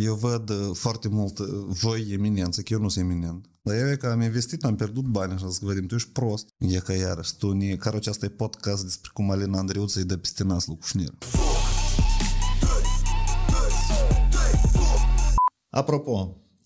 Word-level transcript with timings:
Eu 0.00 0.14
văd 0.14 0.50
uh, 0.50 0.70
foarte 0.72 1.08
mult 1.08 1.38
uh, 1.38 1.46
voi 1.66 2.06
eminență, 2.10 2.62
că 2.62 2.72
eu 2.72 2.80
nu 2.80 2.88
sunt 2.88 3.04
eminent. 3.04 3.50
Dar 3.62 3.76
eu 3.76 3.90
e 3.90 3.96
că 3.96 4.06
am 4.06 4.20
investit, 4.20 4.64
am 4.64 4.76
pierdut 4.76 5.04
bani 5.04 5.32
așa 5.32 5.50
să 5.50 5.58
vedem, 5.62 5.86
tu 5.86 5.94
ești 5.94 6.10
prost. 6.10 6.48
E 6.58 6.78
că 6.78 6.92
iarăși, 6.92 7.36
tu 7.36 7.52
ne, 7.52 7.76
care 7.76 7.96
aceasta 7.96 8.24
e 8.24 8.28
podcast 8.28 8.82
despre 8.82 9.10
cum 9.12 9.30
Alina 9.30 9.58
Andreuță 9.58 9.98
îi 9.98 10.04
dă 10.04 10.16
peste 10.16 10.44
nas 10.44 10.66
lui 10.66 10.76
Cușnir. 10.78 11.12
Apropo, 15.70 16.12
Uh, 16.12 16.47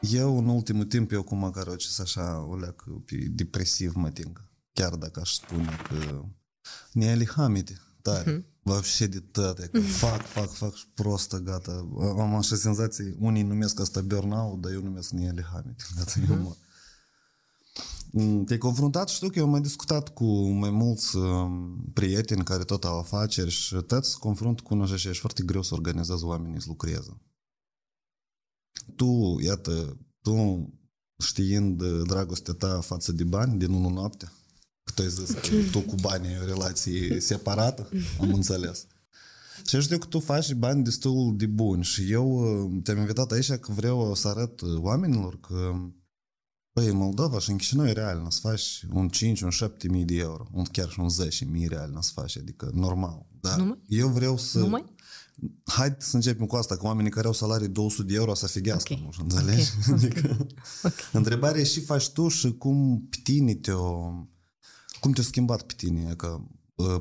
Eu, 0.00 0.38
în 0.38 0.48
ultimul 0.48 0.84
timp, 0.84 1.12
eu 1.12 1.22
cum 1.22 1.38
măcar 1.38 1.66
o 1.66 1.74
așa, 2.00 2.46
o 2.48 2.56
leac 2.56 2.84
pe 3.04 3.16
depresiv 3.30 3.94
mă 3.94 4.10
ting. 4.10 4.48
Chiar 4.72 4.94
dacă 4.94 5.20
aș 5.20 5.32
spune 5.32 5.76
că 5.88 6.24
ne 6.92 7.10
alihamite 7.10 7.80
tare. 8.02 8.38
Uh-huh. 8.38 8.52
Вообще 8.62 9.06
de 9.06 9.20
toate. 9.20 9.66
Că 9.66 9.80
fac, 9.80 10.26
fac, 10.26 10.50
fac 10.50 10.74
și 10.74 10.84
prostă, 10.94 11.38
gata. 11.38 11.88
Am 12.00 12.34
așa 12.34 12.56
senzații, 12.56 13.16
unii 13.18 13.42
numesc 13.42 13.80
asta 13.80 14.00
burnout, 14.00 14.60
dar 14.60 14.72
eu 14.72 14.82
numesc 14.82 15.10
nealihamite. 15.10 15.84
Gata, 15.96 16.12
uh-huh. 16.12 16.30
eu 16.30 16.36
mă... 16.36 16.56
Te-ai 18.45 18.57
confruntat, 18.57 19.09
știu 19.09 19.29
că 19.29 19.39
eu 19.39 19.45
am 19.45 19.51
mai 19.51 19.61
discutat 19.61 20.13
cu 20.13 20.49
mai 20.49 20.69
mulți 20.69 21.17
prieteni 21.93 22.43
care 22.43 22.63
tot 22.63 22.83
au 22.83 22.99
afaceri 22.99 23.49
și 23.49 23.75
toți 23.75 24.09
se 24.09 24.15
confrunt 24.19 24.61
cu 24.61 24.73
așa 24.73 24.95
și 24.95 25.07
e 25.07 25.13
foarte 25.13 25.43
greu 25.43 25.61
să 25.61 25.73
organizezi 25.73 26.23
oamenii 26.23 26.61
să 26.61 26.65
lucreze 26.67 27.17
tu, 28.95 29.39
iată, 29.43 29.97
tu 30.21 30.33
știind 31.23 31.83
dragostea 32.03 32.53
ta 32.53 32.79
față 32.81 33.11
de 33.11 33.23
bani 33.23 33.59
din 33.59 33.71
unul 33.71 33.91
noapte, 33.91 34.31
că 34.83 34.91
tu 34.95 35.01
ai 35.01 35.09
zis 35.09 35.29
că 35.29 35.49
tu 35.71 35.79
cu 35.79 35.95
banii 36.01 36.29
ai 36.29 36.39
o 36.41 36.45
relație 36.45 37.19
separată, 37.19 37.89
am 38.19 38.33
înțeles. 38.33 38.87
Și 39.65 39.81
știu 39.81 39.97
că 39.97 40.05
tu 40.05 40.19
faci 40.19 40.53
bani 40.53 40.83
destul 40.83 41.33
de 41.37 41.45
buni 41.45 41.83
și 41.83 42.11
eu 42.11 42.43
te-am 42.83 42.97
invitat 42.97 43.31
aici 43.31 43.51
că 43.51 43.71
vreau 43.71 44.15
să 44.15 44.27
arăt 44.27 44.61
oamenilor 44.77 45.39
că 45.39 45.75
Păi, 46.79 46.87
în 46.87 46.97
Moldova 46.97 47.39
și 47.39 47.49
în 47.49 47.57
Chișinău 47.57 47.87
e 47.87 47.91
real 47.91 48.25
să 48.29 48.39
faci 48.39 48.85
un 48.93 49.09
5, 49.09 49.41
un 49.41 49.49
7 49.49 49.87
mii 49.87 50.05
de 50.05 50.15
euro, 50.15 50.47
un 50.51 50.63
chiar 50.63 50.89
și 50.89 50.99
un 50.99 51.09
10 51.09 51.45
mii 51.45 51.67
real 51.67 51.97
să 51.99 52.11
faci, 52.13 52.37
adică 52.37 52.71
normal. 52.73 53.25
Dar 53.41 53.57
Numai? 53.57 53.79
eu 53.87 54.07
vreau 54.07 54.37
să... 54.37 54.59
Numai? 54.59 54.85
Hai 55.63 55.95
să 55.97 56.15
începem 56.15 56.45
cu 56.45 56.55
asta, 56.55 56.77
că 56.77 56.85
oamenii 56.85 57.11
care 57.11 57.27
au 57.27 57.33
salarii 57.33 57.67
200 57.67 58.07
de 58.07 58.15
euro 58.15 58.33
să 58.33 58.47
fighească, 58.47 58.93
okay. 58.93 59.09
nu 59.17 59.23
înțelegi? 59.23 59.69
Okay. 59.81 59.93
Adică, 59.93 60.47
okay. 60.83 61.05
Întrebarea 61.11 61.61
e 61.61 61.63
și 61.63 61.81
faci 61.81 62.09
tu 62.09 62.27
și 62.27 62.51
cum 62.51 63.07
pe 63.09 63.17
tine 63.23 63.53
te-o... 63.53 64.13
Cum 64.99 65.11
te-a 65.11 65.23
schimbat 65.23 65.61
pe 65.61 65.73
tine 65.77 66.13
că 66.13 66.41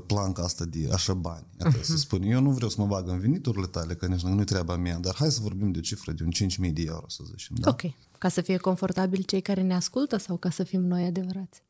planca 0.06 0.42
asta 0.42 0.64
de 0.64 0.88
așa 0.92 1.14
bani. 1.14 1.46
Iată, 1.60 1.78
uh-huh. 1.78 1.82
să 1.82 1.96
spun, 1.96 2.22
eu 2.22 2.40
nu 2.40 2.50
vreau 2.50 2.70
să 2.70 2.80
mă 2.80 2.86
bag 2.86 3.08
în 3.08 3.18
veniturile 3.18 3.66
tale, 3.66 3.94
că 3.94 4.06
nici 4.06 4.20
nu-i 4.20 4.44
treaba 4.44 4.76
mea, 4.76 4.98
dar 4.98 5.14
hai 5.14 5.30
să 5.30 5.40
vorbim 5.42 5.72
de 5.72 5.78
o 5.78 5.82
cifră 5.82 6.12
de 6.12 6.24
un 6.24 6.30
5.000 6.68 6.72
de 6.72 6.82
euro, 6.86 7.04
să 7.08 7.22
zicem. 7.26 7.56
Da? 7.60 7.70
Ok. 7.70 7.82
Ca 8.18 8.28
să 8.28 8.40
fie 8.40 8.56
confortabil 8.56 9.22
cei 9.22 9.40
care 9.40 9.62
ne 9.62 9.74
ascultă 9.74 10.16
sau 10.16 10.36
ca 10.36 10.50
să 10.50 10.62
fim 10.62 10.80
noi 10.80 11.04
adevărați? 11.04 11.62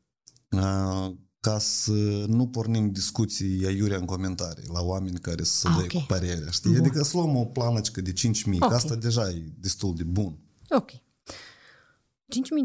Uh, 0.49 1.11
ca 1.39 1.57
să 1.59 2.25
nu 2.27 2.47
pornim 2.47 2.91
discuții 2.91 3.65
aiurea 3.65 3.97
în 3.97 4.05
comentarii 4.05 4.69
la 4.73 4.81
oameni 4.81 5.19
care 5.19 5.43
să 5.43 5.67
ah, 5.67 5.73
dea 5.75 5.83
okay. 5.83 5.99
cu 5.99 6.05
părerea, 6.13 6.49
știi? 6.49 6.71
Bun. 6.71 6.79
Adică 6.79 7.03
să 7.03 7.17
luăm 7.17 7.35
o 7.35 7.45
planăcică 7.45 8.01
de 8.01 8.11
5.000, 8.11 8.55
okay. 8.55 8.69
că 8.69 8.75
asta 8.75 8.95
deja 8.95 9.29
e 9.29 9.53
destul 9.59 9.95
de 9.95 10.03
bun. 10.03 10.37
Ok. 10.69 10.91
5.000 10.91 10.99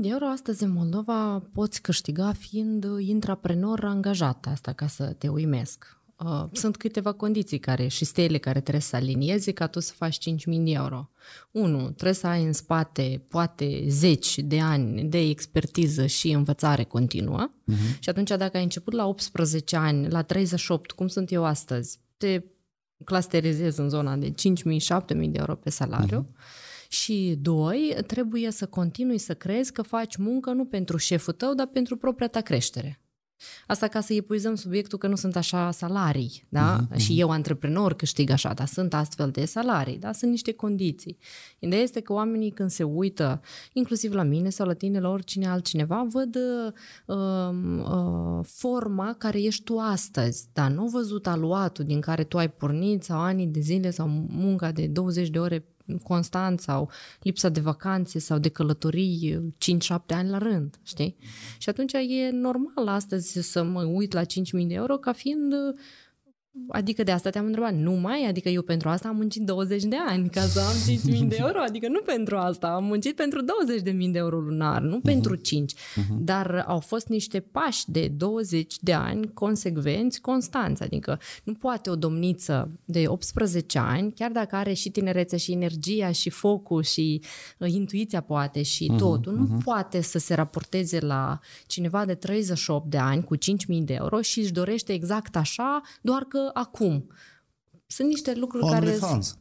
de 0.00 0.08
euro 0.08 0.26
astăzi 0.26 0.62
în 0.62 0.70
Moldova 0.70 1.38
poți 1.52 1.80
câștiga 1.80 2.32
fiind 2.32 2.86
intraprenor 2.98 3.84
angajat, 3.84 4.46
asta 4.46 4.72
ca 4.72 4.86
să 4.86 5.04
te 5.04 5.28
uimesc. 5.28 6.02
Uh, 6.18 6.44
sunt 6.52 6.76
câteva 6.76 7.12
condiții 7.12 7.58
care 7.58 7.86
și 7.86 8.04
stele 8.04 8.38
care 8.38 8.60
trebuie 8.60 8.82
să 8.82 8.96
alinieze 8.96 9.52
ca 9.52 9.66
tu 9.66 9.80
să 9.80 9.92
faci 9.96 10.30
5.000 10.30 10.44
de 10.44 10.70
euro. 10.70 11.10
Unu, 11.50 11.90
trebuie 11.90 12.12
să 12.12 12.26
ai 12.26 12.44
în 12.44 12.52
spate 12.52 13.22
poate 13.28 13.84
zeci 13.88 14.38
de 14.38 14.60
ani 14.60 15.02
de 15.02 15.18
expertiză 15.18 16.06
și 16.06 16.30
învățare 16.30 16.84
continuă 16.84 17.50
uh-huh. 17.50 17.98
și 17.98 18.08
atunci 18.08 18.28
dacă 18.28 18.56
ai 18.56 18.62
început 18.62 18.92
la 18.92 19.06
18 19.06 19.76
ani, 19.76 20.08
la 20.08 20.22
38, 20.22 20.90
cum 20.90 21.08
sunt 21.08 21.32
eu 21.32 21.44
astăzi, 21.44 21.98
te 22.16 22.42
clusterizezi 23.04 23.80
în 23.80 23.88
zona 23.88 24.16
de 24.16 24.30
5.000-7.000 24.30 24.34
de 25.06 25.38
euro 25.38 25.54
pe 25.54 25.70
salariu. 25.70 26.26
Uh-huh. 26.28 26.88
Și 26.88 27.38
doi, 27.40 27.96
trebuie 28.06 28.50
să 28.50 28.66
continui 28.66 29.18
să 29.18 29.34
crezi 29.34 29.72
că 29.72 29.82
faci 29.82 30.16
muncă 30.16 30.52
nu 30.52 30.64
pentru 30.64 30.96
șeful 30.96 31.32
tău, 31.32 31.54
dar 31.54 31.66
pentru 31.66 31.96
propria 31.96 32.28
ta 32.28 32.40
creștere. 32.40 33.03
Asta 33.66 33.88
ca 33.88 34.00
să 34.00 34.14
epuizăm 34.14 34.54
subiectul 34.54 34.98
că 34.98 35.06
nu 35.06 35.16
sunt 35.16 35.36
așa 35.36 35.70
salarii, 35.70 36.46
da? 36.48 36.86
Uh-huh, 36.86 36.96
Și 36.96 37.20
eu, 37.20 37.30
antreprenor, 37.30 37.94
câștig 37.94 38.30
așa, 38.30 38.52
dar 38.52 38.66
sunt 38.66 38.94
astfel 38.94 39.30
de 39.30 39.44
salarii, 39.44 39.98
da? 39.98 40.12
Sunt 40.12 40.30
niște 40.30 40.52
condiții. 40.52 41.18
Ideea 41.58 41.82
este 41.82 42.00
că 42.00 42.12
oamenii 42.12 42.50
când 42.50 42.70
se 42.70 42.82
uită, 42.82 43.40
inclusiv 43.72 44.12
la 44.12 44.22
mine 44.22 44.48
sau 44.48 44.66
la 44.66 44.74
tine, 44.74 45.00
la 45.00 45.08
oricine 45.08 45.48
altcineva, 45.48 46.06
văd 46.10 46.36
uh, 47.06 47.16
uh, 47.16 48.40
forma 48.42 49.14
care 49.18 49.42
ești 49.42 49.62
tu 49.62 49.78
astăzi, 49.78 50.46
dar 50.52 50.70
nu 50.70 50.86
văzut 50.86 51.26
aluatul 51.26 51.84
din 51.84 52.00
care 52.00 52.24
tu 52.24 52.38
ai 52.38 52.50
pornit 52.50 53.02
sau 53.02 53.20
ani 53.20 53.46
de 53.46 53.60
zile 53.60 53.90
sau 53.90 54.08
munca 54.28 54.72
de 54.72 54.86
20 54.86 55.28
de 55.28 55.38
ore 55.38 55.64
constant 56.02 56.60
sau 56.60 56.90
lipsa 57.22 57.48
de 57.48 57.60
vacanțe 57.60 58.18
sau 58.18 58.38
de 58.38 58.48
călătorii 58.48 59.54
5-7 59.92 59.96
ani 60.08 60.28
la 60.28 60.38
rând, 60.38 60.78
știi? 60.82 61.16
Și 61.58 61.68
atunci 61.68 61.92
e 61.92 62.30
normal 62.30 62.88
astăzi 62.88 63.50
să 63.50 63.62
mă 63.62 63.82
uit 63.84 64.12
la 64.12 64.22
5.000 64.22 64.26
de 64.66 64.74
euro 64.74 64.96
ca 64.96 65.12
fiind 65.12 65.54
Adică 66.68 67.02
de 67.02 67.10
asta 67.10 67.30
te-am 67.30 67.44
întrebat, 67.44 67.74
nu 67.74 67.92
mai? 67.92 68.26
Adică 68.28 68.48
eu 68.48 68.62
pentru 68.62 68.88
asta 68.88 69.08
am 69.08 69.16
muncit 69.16 69.42
20 69.42 69.82
de 69.82 69.96
ani 70.06 70.28
ca 70.28 70.40
să 70.40 70.60
am 70.60 70.96
5.000 71.22 71.28
de 71.28 71.36
euro? 71.40 71.60
Adică 71.60 71.88
nu 71.88 72.00
pentru 72.00 72.36
asta, 72.36 72.66
am 72.68 72.84
muncit 72.84 73.16
pentru 73.16 73.40
20.000 73.42 74.10
de 74.10 74.18
euro 74.18 74.38
lunar, 74.38 74.80
nu 74.80 74.98
uh-huh. 74.98 75.02
pentru 75.02 75.34
5. 75.34 75.74
Uh-huh. 75.74 75.78
Mhm. 76.08 76.24
Dar 76.24 76.64
au 76.66 76.78
fost 76.78 77.08
niște 77.08 77.40
pași 77.40 77.90
de 77.90 78.08
20 78.16 78.74
de 78.80 78.92
ani 78.92 79.32
consecvenți, 79.32 80.20
constanți. 80.20 80.82
Adică 80.82 81.20
nu 81.44 81.54
poate 81.54 81.90
o 81.90 81.96
domniță 81.96 82.70
de 82.84 83.04
18 83.06 83.78
ani, 83.78 84.12
chiar 84.12 84.30
dacă 84.30 84.56
are 84.56 84.72
și 84.72 84.90
tinerețea 84.90 85.38
și 85.38 85.52
energia 85.52 86.10
și 86.10 86.30
focul 86.30 86.82
și 86.82 87.22
uh, 87.58 87.70
intuiția 87.72 88.20
poate 88.20 88.62
și 88.62 88.90
uh-huh. 88.92 88.98
totul, 88.98 89.32
nu 89.32 89.46
uh-huh. 89.46 89.64
poate 89.64 90.00
să 90.00 90.18
se 90.18 90.34
raporteze 90.34 91.00
la 91.00 91.38
cineva 91.66 92.04
de 92.04 92.14
38 92.14 92.90
de 92.90 92.98
ani 92.98 93.24
cu 93.24 93.36
5.000 93.36 93.40
de 93.66 93.94
euro 93.94 94.20
și 94.20 94.40
își 94.40 94.52
dorește 94.52 94.92
exact 94.92 95.36
așa, 95.36 95.80
doar 96.00 96.22
că 96.22 96.43
acum. 96.52 97.06
Sunt 97.86 98.08
niște 98.08 98.34
lucruri 98.34 98.64
Only 98.64 98.78
care... 98.78 98.90
Fans. 98.90 99.38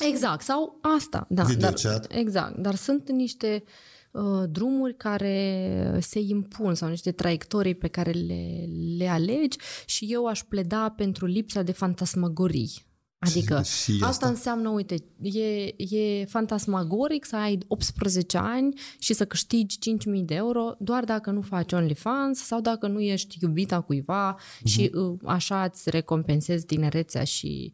Exact, 0.00 0.42
sau 0.42 0.78
asta. 0.96 1.26
Da, 1.28 1.44
dar, 1.58 1.74
exact, 2.08 2.56
dar 2.56 2.74
sunt 2.74 3.10
niște 3.10 3.64
uh, 4.10 4.42
drumuri 4.50 4.96
care 4.96 5.98
se 6.00 6.18
impun 6.20 6.74
sau 6.74 6.88
niște 6.88 7.12
traiectorii 7.12 7.74
pe 7.74 7.88
care 7.88 8.10
le, 8.10 8.68
le 8.96 9.08
alegi 9.08 9.58
și 9.86 10.06
eu 10.10 10.26
aș 10.26 10.42
pleda 10.42 10.88
pentru 10.96 11.26
lipsa 11.26 11.62
de 11.62 11.72
fantasmagorii 11.72 12.91
Adică 13.26 13.62
și, 13.62 13.72
și 13.72 13.90
asta. 13.92 14.06
asta 14.06 14.26
înseamnă, 14.28 14.68
uite, 14.68 14.94
e, 15.22 15.74
e 15.96 16.24
fantasmagoric 16.24 17.24
să 17.24 17.36
ai 17.36 17.58
18 17.68 18.38
ani 18.38 18.80
și 18.98 19.12
să 19.12 19.24
câștigi 19.24 19.78
5.000 20.18 20.24
de 20.24 20.34
euro 20.34 20.74
doar 20.78 21.04
dacă 21.04 21.30
nu 21.30 21.40
faci 21.40 21.72
OnlyFans 21.72 22.38
sau 22.38 22.60
dacă 22.60 22.86
nu 22.86 23.00
ești 23.00 23.38
iubita 23.40 23.80
cuiva 23.80 24.36
uh-huh. 24.36 24.64
și 24.64 24.90
uh, 24.94 25.18
așa 25.24 25.62
îți 25.62 25.90
recompensezi 25.90 26.66
tinerețea 26.66 27.24
și 27.24 27.72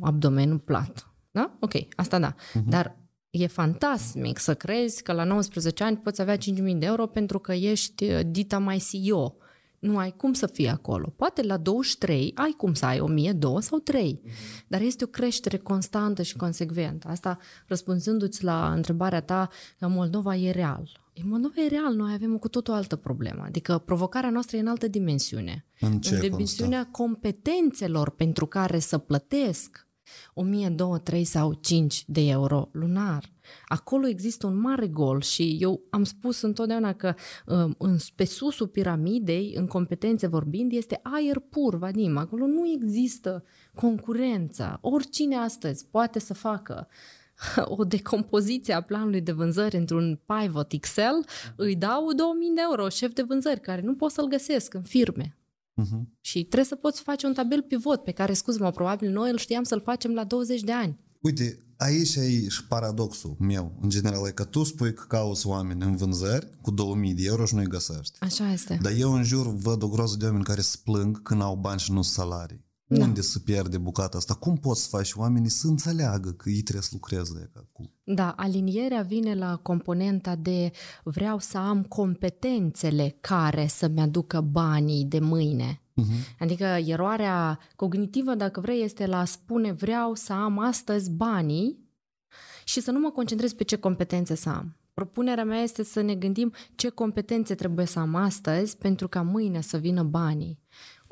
abdomenul 0.00 0.58
plat. 0.58 1.14
Da? 1.30 1.56
Ok, 1.60 1.72
asta 1.96 2.18
da. 2.18 2.34
Uh-huh. 2.34 2.64
Dar 2.68 2.98
E 3.30 3.46
fantastic 3.46 4.38
să 4.38 4.54
crezi 4.54 5.02
că 5.02 5.12
la 5.12 5.24
19 5.24 5.84
ani 5.84 5.96
poți 5.96 6.20
avea 6.20 6.36
5.000 6.36 6.42
de 6.76 6.86
euro 6.86 7.06
pentru 7.06 7.38
că 7.38 7.52
ești 7.52 8.04
uh, 8.04 8.20
dita 8.26 8.58
mai 8.58 8.82
CEO. 8.90 9.34
Nu 9.80 9.98
ai 9.98 10.14
cum 10.16 10.32
să 10.32 10.46
fii 10.46 10.68
acolo. 10.68 11.12
Poate 11.16 11.42
la 11.42 11.56
23 11.56 12.32
ai 12.34 12.54
cum 12.56 12.74
să 12.74 12.84
ai 12.84 13.00
1000, 13.00 13.32
2 13.32 13.62
sau 13.62 13.78
3. 13.78 14.20
Mm-hmm. 14.22 14.66
Dar 14.66 14.80
este 14.80 15.04
o 15.04 15.06
creștere 15.06 15.56
constantă 15.56 16.22
și 16.22 16.36
consecventă. 16.36 17.08
Asta 17.08 17.38
răspunzându-ți 17.66 18.44
la 18.44 18.72
întrebarea 18.72 19.20
ta 19.20 19.48
că 19.78 19.88
Moldova 19.88 20.36
e 20.36 20.50
real. 20.50 21.00
În 21.22 21.28
Moldova 21.28 21.60
e 21.62 21.68
real, 21.68 21.94
noi 21.94 22.12
avem 22.12 22.34
o 22.34 22.38
cu 22.38 22.48
totul 22.48 22.74
altă 22.74 22.96
problemă. 22.96 23.42
Adică 23.46 23.78
provocarea 23.78 24.30
noastră 24.30 24.56
e 24.56 24.60
în 24.60 24.66
altă 24.66 24.88
dimensiune. 24.88 25.64
În 25.80 26.00
ce 26.00 26.14
în 26.14 26.20
dimensiunea 26.20 26.86
competențelor 26.86 28.10
pentru 28.10 28.46
care 28.46 28.78
să 28.78 28.98
plătesc 28.98 29.88
1000, 30.34 30.68
2, 30.68 31.00
3 31.00 31.24
sau 31.24 31.52
5 31.52 32.04
de 32.06 32.20
euro 32.20 32.68
lunar. 32.72 33.30
Acolo 33.66 34.06
există 34.06 34.46
un 34.46 34.60
mare 34.60 34.86
gol 34.86 35.20
și 35.20 35.56
eu 35.60 35.80
am 35.90 36.04
spus 36.04 36.40
întotdeauna 36.40 36.92
că 36.92 37.14
um, 37.46 37.74
în, 37.78 37.96
pe 38.14 38.24
susul 38.24 38.68
piramidei, 38.68 39.54
în 39.56 39.66
competențe 39.66 40.26
vorbind, 40.26 40.72
este 40.72 41.00
aer 41.02 41.38
pur, 41.38 41.76
Vadim. 41.76 42.16
Acolo 42.16 42.46
nu 42.46 42.72
există 42.72 43.44
concurența. 43.74 44.78
Oricine 44.80 45.36
astăzi 45.36 45.86
poate 45.90 46.18
să 46.18 46.34
facă 46.34 46.88
o 47.78 47.84
decompoziție 47.84 48.74
a 48.74 48.80
planului 48.80 49.20
de 49.20 49.32
vânzări 49.32 49.76
într-un 49.76 50.20
pivot 50.26 50.72
Excel, 50.72 51.24
îi 51.56 51.76
dau 51.76 52.12
2000 52.12 52.52
de 52.54 52.60
euro 52.70 52.88
șef 52.88 53.12
de 53.12 53.22
vânzări, 53.22 53.60
care 53.60 53.80
nu 53.80 53.94
pot 53.94 54.10
să-l 54.10 54.28
găsesc 54.28 54.74
în 54.74 54.82
firme. 54.82 55.39
Uh-huh. 55.82 56.18
Și 56.20 56.38
trebuie 56.38 56.64
să 56.64 56.74
poți 56.74 57.00
face 57.00 57.26
un 57.26 57.34
tabel 57.34 57.62
pivot 57.62 58.04
pe 58.04 58.10
care, 58.10 58.32
scuze-mă, 58.32 58.70
probabil 58.70 59.10
noi 59.10 59.30
îl 59.30 59.38
știam 59.38 59.62
să-l 59.62 59.80
facem 59.80 60.12
la 60.12 60.24
20 60.24 60.60
de 60.60 60.72
ani. 60.72 60.98
Uite, 61.20 61.58
aici 61.76 62.14
e 62.14 62.48
și 62.48 62.66
paradoxul 62.66 63.36
meu, 63.38 63.78
în 63.80 63.88
general, 63.88 64.26
e 64.26 64.30
că 64.30 64.44
tu 64.44 64.62
spui 64.62 64.94
că 64.94 65.04
cauți 65.08 65.46
oameni 65.46 65.82
în 65.82 65.96
vânzări 65.96 66.48
cu 66.60 66.70
2000 66.70 67.14
de 67.14 67.22
euro 67.24 67.44
și 67.44 67.54
nu-i 67.54 67.66
găsești. 67.66 68.18
Așa 68.20 68.52
este. 68.52 68.78
Dar 68.82 68.92
eu 68.98 69.12
în 69.12 69.22
jur 69.22 69.54
văd 69.54 69.82
o 69.82 69.88
groză 69.88 70.16
de 70.16 70.24
oameni 70.24 70.44
care 70.44 70.60
se 70.60 70.76
plâng 70.84 71.22
când 71.22 71.42
au 71.42 71.56
bani 71.56 71.80
și 71.80 71.92
nu 71.92 72.02
salarii. 72.02 72.68
Da. 72.92 73.04
Unde 73.04 73.20
se 73.20 73.38
pierde 73.38 73.78
bucata 73.78 74.16
asta? 74.16 74.34
Cum 74.34 74.56
poți 74.56 74.82
să 74.82 74.88
faci 74.88 75.12
oamenii 75.14 75.48
să 75.48 75.66
înțeleagă 75.66 76.30
că 76.30 76.48
ei 76.48 76.62
trebuie 76.62 76.82
să 76.82 76.90
lucreze 76.92 77.50
cu? 77.72 77.90
Da, 78.04 78.30
alinierea 78.30 79.02
vine 79.02 79.34
la 79.34 79.56
componenta 79.56 80.36
de 80.36 80.70
vreau 81.02 81.38
să 81.38 81.58
am 81.58 81.82
competențele 81.82 83.16
care 83.20 83.66
să-mi 83.66 84.00
aducă 84.00 84.40
banii 84.40 85.04
de 85.04 85.18
mâine. 85.18 85.82
Uh-huh. 86.00 86.36
Adică 86.38 86.64
eroarea 86.64 87.58
cognitivă, 87.76 88.34
dacă 88.34 88.60
vrei, 88.60 88.82
este 88.82 89.06
la 89.06 89.18
a 89.18 89.24
spune 89.24 89.72
vreau 89.72 90.14
să 90.14 90.32
am 90.32 90.58
astăzi 90.58 91.10
banii 91.10 91.78
și 92.64 92.80
să 92.80 92.90
nu 92.90 93.00
mă 93.00 93.10
concentrez 93.10 93.52
pe 93.52 93.64
ce 93.64 93.76
competențe 93.76 94.34
să 94.34 94.48
am. 94.48 94.76
Propunerea 94.94 95.44
mea 95.44 95.62
este 95.62 95.84
să 95.84 96.00
ne 96.00 96.14
gândim 96.14 96.52
ce 96.74 96.88
competențe 96.88 97.54
trebuie 97.54 97.86
să 97.86 97.98
am 97.98 98.14
astăzi 98.14 98.76
pentru 98.76 99.08
ca 99.08 99.22
mâine 99.22 99.60
să 99.60 99.76
vină 99.76 100.02
banii 100.02 100.58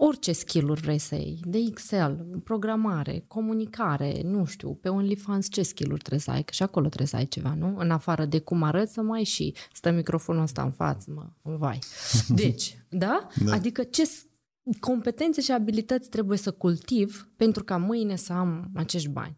orice 0.00 0.32
skill-uri 0.32 0.80
vrei 0.80 0.98
să 0.98 1.14
iei, 1.14 1.40
de 1.44 1.58
Excel, 1.58 2.40
programare, 2.44 3.24
comunicare, 3.26 4.20
nu 4.24 4.44
știu, 4.44 4.74
pe 4.74 4.88
OnlyFans 4.88 5.48
ce 5.50 5.62
skill-uri 5.62 5.98
trebuie 5.98 6.20
să 6.20 6.30
ai, 6.30 6.42
că 6.42 6.52
și 6.52 6.62
acolo 6.62 6.86
trebuie 6.86 7.08
să 7.08 7.16
ai 7.16 7.26
ceva, 7.26 7.54
nu? 7.54 7.74
În 7.78 7.90
afară 7.90 8.24
de 8.24 8.38
cum 8.38 8.62
arăți, 8.62 8.92
să 8.92 9.02
mai 9.02 9.24
și 9.24 9.54
stă 9.72 9.90
microfonul 9.90 10.42
ăsta 10.42 10.62
în 10.62 10.70
față, 10.70 11.10
mă, 11.14 11.56
vai. 11.56 11.78
Deci, 12.28 12.78
da? 12.88 13.28
da? 13.44 13.52
Adică 13.52 13.82
ce 13.82 14.02
competențe 14.80 15.40
și 15.40 15.52
abilități 15.52 16.08
trebuie 16.08 16.38
să 16.38 16.50
cultiv 16.50 17.28
pentru 17.36 17.64
ca 17.64 17.76
mâine 17.76 18.16
să 18.16 18.32
am 18.32 18.70
acești 18.74 19.08
bani. 19.08 19.36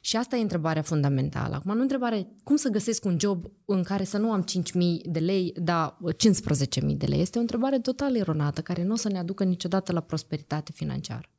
Și 0.00 0.16
asta 0.16 0.36
e 0.36 0.40
întrebarea 0.40 0.82
fundamentală. 0.82 1.54
Acum, 1.54 1.74
nu 1.74 1.80
întrebare 1.80 2.28
cum 2.44 2.56
să 2.56 2.68
găsesc 2.68 3.04
un 3.04 3.16
job 3.20 3.44
în 3.64 3.82
care 3.82 4.04
să 4.04 4.18
nu 4.18 4.32
am 4.32 4.44
5.000 4.44 4.50
de 5.04 5.18
lei, 5.18 5.54
dar 5.56 5.96
15.000 6.80 6.96
de 6.96 7.06
lei. 7.06 7.20
Este 7.20 7.38
o 7.38 7.40
întrebare 7.40 7.78
total 7.78 8.16
eronată, 8.16 8.60
care 8.60 8.84
nu 8.84 8.92
o 8.92 8.96
să 8.96 9.08
ne 9.08 9.18
aducă 9.18 9.44
niciodată 9.44 9.92
la 9.92 10.00
prosperitate 10.00 10.72
financiară. 10.72 11.30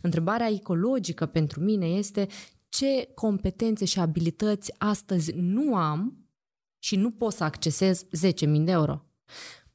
Întrebarea 0.00 0.50
ecologică 0.50 1.26
pentru 1.26 1.60
mine 1.60 1.86
este 1.86 2.26
ce 2.68 3.08
competențe 3.14 3.84
și 3.84 3.98
abilități 4.00 4.74
astăzi 4.78 5.32
nu 5.34 5.74
am 5.74 6.28
și 6.78 6.96
nu 6.96 7.10
pot 7.10 7.32
să 7.32 7.44
accesez 7.44 8.04
10.000 8.04 8.08
de 8.64 8.70
euro. 8.70 9.04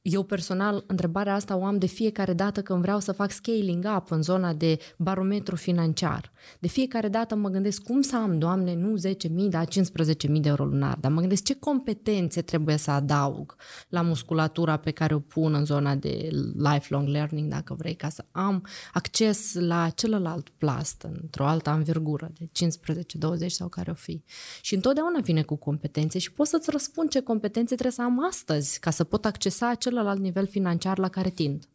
Eu 0.02 0.22
personal, 0.22 0.84
întrebarea 0.86 1.34
asta 1.34 1.56
o 1.56 1.64
am 1.64 1.78
de 1.78 1.86
fiecare 1.86 2.32
dată 2.32 2.62
când 2.62 2.80
vreau 2.80 3.00
să 3.00 3.12
fac 3.12 3.30
scaling 3.30 3.86
up 3.96 4.10
în 4.10 4.22
zona 4.22 4.52
de 4.52 4.78
barometru 4.98 5.56
financiar. 5.56 6.32
De 6.58 6.68
fiecare 6.68 7.08
dată 7.08 7.34
mă 7.34 7.48
gândesc 7.48 7.82
cum 7.82 8.00
să 8.00 8.16
am, 8.16 8.38
Doamne, 8.38 8.74
nu 8.74 8.94
10.000, 8.98 9.48
dar 9.48 9.66
15.000 9.66 10.40
de 10.40 10.48
euro 10.48 10.64
lunar, 10.64 10.96
dar 11.00 11.10
mă 11.10 11.20
gândesc 11.20 11.44
ce 11.44 11.54
competențe 11.54 12.42
trebuie 12.42 12.76
să 12.76 12.90
adaug 12.90 13.56
la 13.88 14.02
musculatura 14.02 14.76
pe 14.76 14.90
care 14.90 15.14
o 15.14 15.18
pun 15.18 15.54
în 15.54 15.64
zona 15.64 15.94
de 15.94 16.28
lifelong 16.56 17.08
learning, 17.08 17.50
dacă 17.50 17.74
vrei, 17.74 17.94
ca 17.94 18.08
să 18.08 18.24
am 18.30 18.66
acces 18.92 19.54
la 19.54 19.88
celălalt 19.88 20.48
plast 20.48 21.06
într-o 21.22 21.46
altă 21.46 21.70
anvergură 21.70 22.30
de 22.38 22.48
15, 22.52 23.18
20 23.18 23.52
sau 23.52 23.68
care 23.68 23.90
o 23.90 23.94
fi. 23.94 24.22
Și 24.60 24.74
întotdeauna 24.74 25.20
vine 25.20 25.42
cu 25.42 25.56
competențe 25.56 26.18
și 26.18 26.32
pot 26.32 26.46
să-ți 26.46 26.70
răspund 26.70 27.08
ce 27.08 27.20
competențe 27.20 27.74
trebuie 27.74 27.92
să 27.92 28.02
am 28.02 28.26
astăzi 28.26 28.78
ca 28.80 28.90
să 28.90 29.04
pot 29.04 29.24
accesa 29.24 29.68
acel 29.68 29.90
celălalt 29.92 30.20
nivel 30.20 30.46
financiar 30.46 30.98
la 30.98 31.08
care 31.08 31.30
tind. 31.30 31.68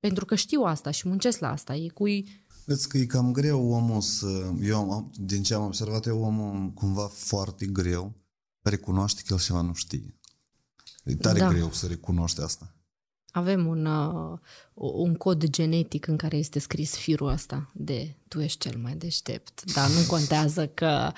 Pentru 0.00 0.24
că 0.24 0.34
știu 0.34 0.62
asta 0.62 0.90
și 0.90 1.08
muncesc 1.08 1.38
la 1.38 1.50
asta. 1.50 1.74
E 1.74 1.88
cu... 1.88 2.04
Vezi 2.64 2.88
că 2.88 2.98
e 2.98 3.06
cam 3.06 3.32
greu 3.32 3.70
omul 3.70 4.00
să... 4.00 4.52
Eu, 4.60 4.90
am, 4.90 5.12
din 5.16 5.42
ce 5.42 5.54
am 5.54 5.64
observat 5.64 6.06
eu, 6.06 6.22
omul 6.22 6.70
cumva 6.70 7.06
foarte 7.06 7.66
greu 7.66 8.12
recunoaște 8.62 9.22
că 9.26 9.32
el 9.32 9.40
ceva 9.40 9.60
nu 9.60 9.74
știe. 9.74 10.14
E 11.04 11.14
tare 11.14 11.38
da. 11.38 11.48
greu 11.48 11.72
să 11.72 11.86
recunoște 11.86 12.42
asta. 12.42 12.73
Avem 13.34 13.66
un, 13.66 13.86
uh, 13.86 14.38
un 14.74 15.14
cod 15.14 15.44
genetic 15.44 16.06
în 16.06 16.16
care 16.16 16.36
este 16.36 16.58
scris 16.58 16.96
firul 16.96 17.28
ăsta 17.28 17.70
de 17.72 18.14
tu 18.28 18.40
ești 18.40 18.58
cel 18.58 18.78
mai 18.82 18.94
deștept, 18.94 19.72
dar 19.72 19.88
nu 19.88 20.06
contează 20.08 20.66
că 20.66 21.12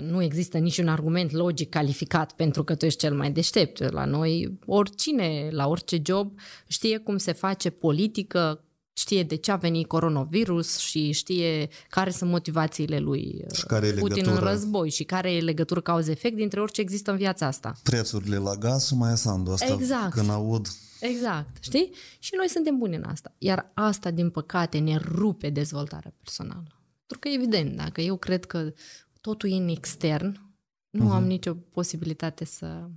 nu 0.00 0.22
există 0.22 0.58
niciun 0.58 0.88
argument 0.88 1.30
logic 1.30 1.68
calificat 1.68 2.32
pentru 2.32 2.64
că 2.64 2.74
tu 2.74 2.84
ești 2.84 2.98
cel 2.98 3.14
mai 3.14 3.30
deștept. 3.30 3.92
La 3.92 4.04
noi, 4.04 4.58
oricine, 4.66 5.48
la 5.50 5.68
orice 5.68 6.00
job, 6.04 6.32
știe 6.66 6.98
cum 6.98 7.16
se 7.16 7.32
face 7.32 7.70
politică, 7.70 8.64
știe 8.92 9.22
de 9.22 9.34
ce 9.34 9.50
a 9.50 9.56
venit 9.56 9.86
coronavirus 9.86 10.78
și 10.78 11.12
știe 11.12 11.68
care 11.88 12.10
sunt 12.10 12.30
motivațiile 12.30 12.98
lui 12.98 13.44
și 13.52 13.64
care 13.64 13.86
e 13.86 13.92
Putin 13.92 14.16
legătura? 14.16 14.34
în 14.34 14.52
război 14.52 14.90
și 14.90 15.04
care 15.04 15.32
e 15.32 15.40
legătură 15.40 15.80
cauze-efect 15.80 16.36
dintre 16.36 16.60
orice 16.60 16.80
există 16.80 17.10
în 17.10 17.16
viața 17.16 17.46
asta. 17.46 17.72
Prețurile 17.82 18.36
la 18.36 18.54
gaz 18.54 18.86
și 18.86 18.94
mai 18.94 19.10
asandu 19.10 19.50
asta 19.50 19.72
exact. 19.72 20.12
când 20.12 20.30
aud 20.30 20.68
Exact, 21.02 21.56
știi? 21.60 21.92
Și 22.18 22.32
noi 22.36 22.48
suntem 22.48 22.78
buni 22.78 22.96
în 22.96 23.04
asta. 23.04 23.34
Iar 23.38 23.70
asta, 23.74 24.10
din 24.10 24.30
păcate, 24.30 24.78
ne 24.78 24.96
rupe 24.96 25.50
dezvoltarea 25.50 26.14
personală. 26.18 26.66
Pentru 27.06 27.18
că, 27.20 27.28
evident, 27.28 27.76
dacă 27.76 28.00
eu 28.00 28.16
cred 28.16 28.44
că 28.44 28.72
totul 29.20 29.50
e 29.50 29.54
în 29.54 29.68
extern, 29.68 30.52
nu 30.90 31.08
uh-huh. 31.08 31.14
am 31.14 31.24
nicio 31.24 31.54
posibilitate 31.54 32.44
să 32.44 32.88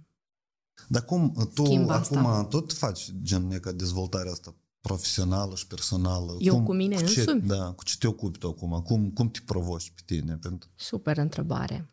Dar 0.88 1.04
cum 1.04 1.50
tu 1.54 1.64
acum 1.64 1.90
asta. 1.90 2.48
tot 2.50 2.74
faci 2.74 3.12
gen 3.22 3.60
ca 3.60 3.72
dezvoltarea 3.72 4.32
asta 4.32 4.56
profesională 4.88 5.56
și 5.56 5.68
personală? 5.68 6.36
Eu 6.40 6.54
cum, 6.54 6.64
cu 6.64 6.74
mine 6.74 6.96
cu 6.96 7.06
ce, 7.06 7.20
însumi? 7.20 7.42
Da, 7.42 7.72
cu 7.72 7.84
ce 7.84 7.98
te 7.98 8.08
ocupi 8.08 8.38
tu 8.38 8.48
acum? 8.48 8.82
Cum, 8.82 9.10
cum 9.10 9.30
te 9.30 9.40
provoci 9.46 9.92
pe 9.96 10.02
tine? 10.06 10.38
Pentru... 10.42 10.70
Super 10.76 11.18
întrebare. 11.18 11.90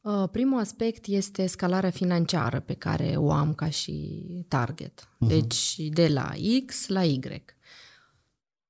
Uh, 0.00 0.28
primul 0.30 0.60
aspect 0.60 1.06
este 1.06 1.46
scalarea 1.46 1.90
financiară 1.90 2.60
pe 2.60 2.74
care 2.74 3.14
o 3.16 3.32
am 3.32 3.54
ca 3.54 3.70
și 3.70 4.24
target. 4.48 5.00
Uh-huh. 5.00 5.28
Deci 5.28 5.76
de 5.78 6.08
la 6.08 6.32
X 6.66 6.86
la 6.88 7.04
Y. 7.04 7.20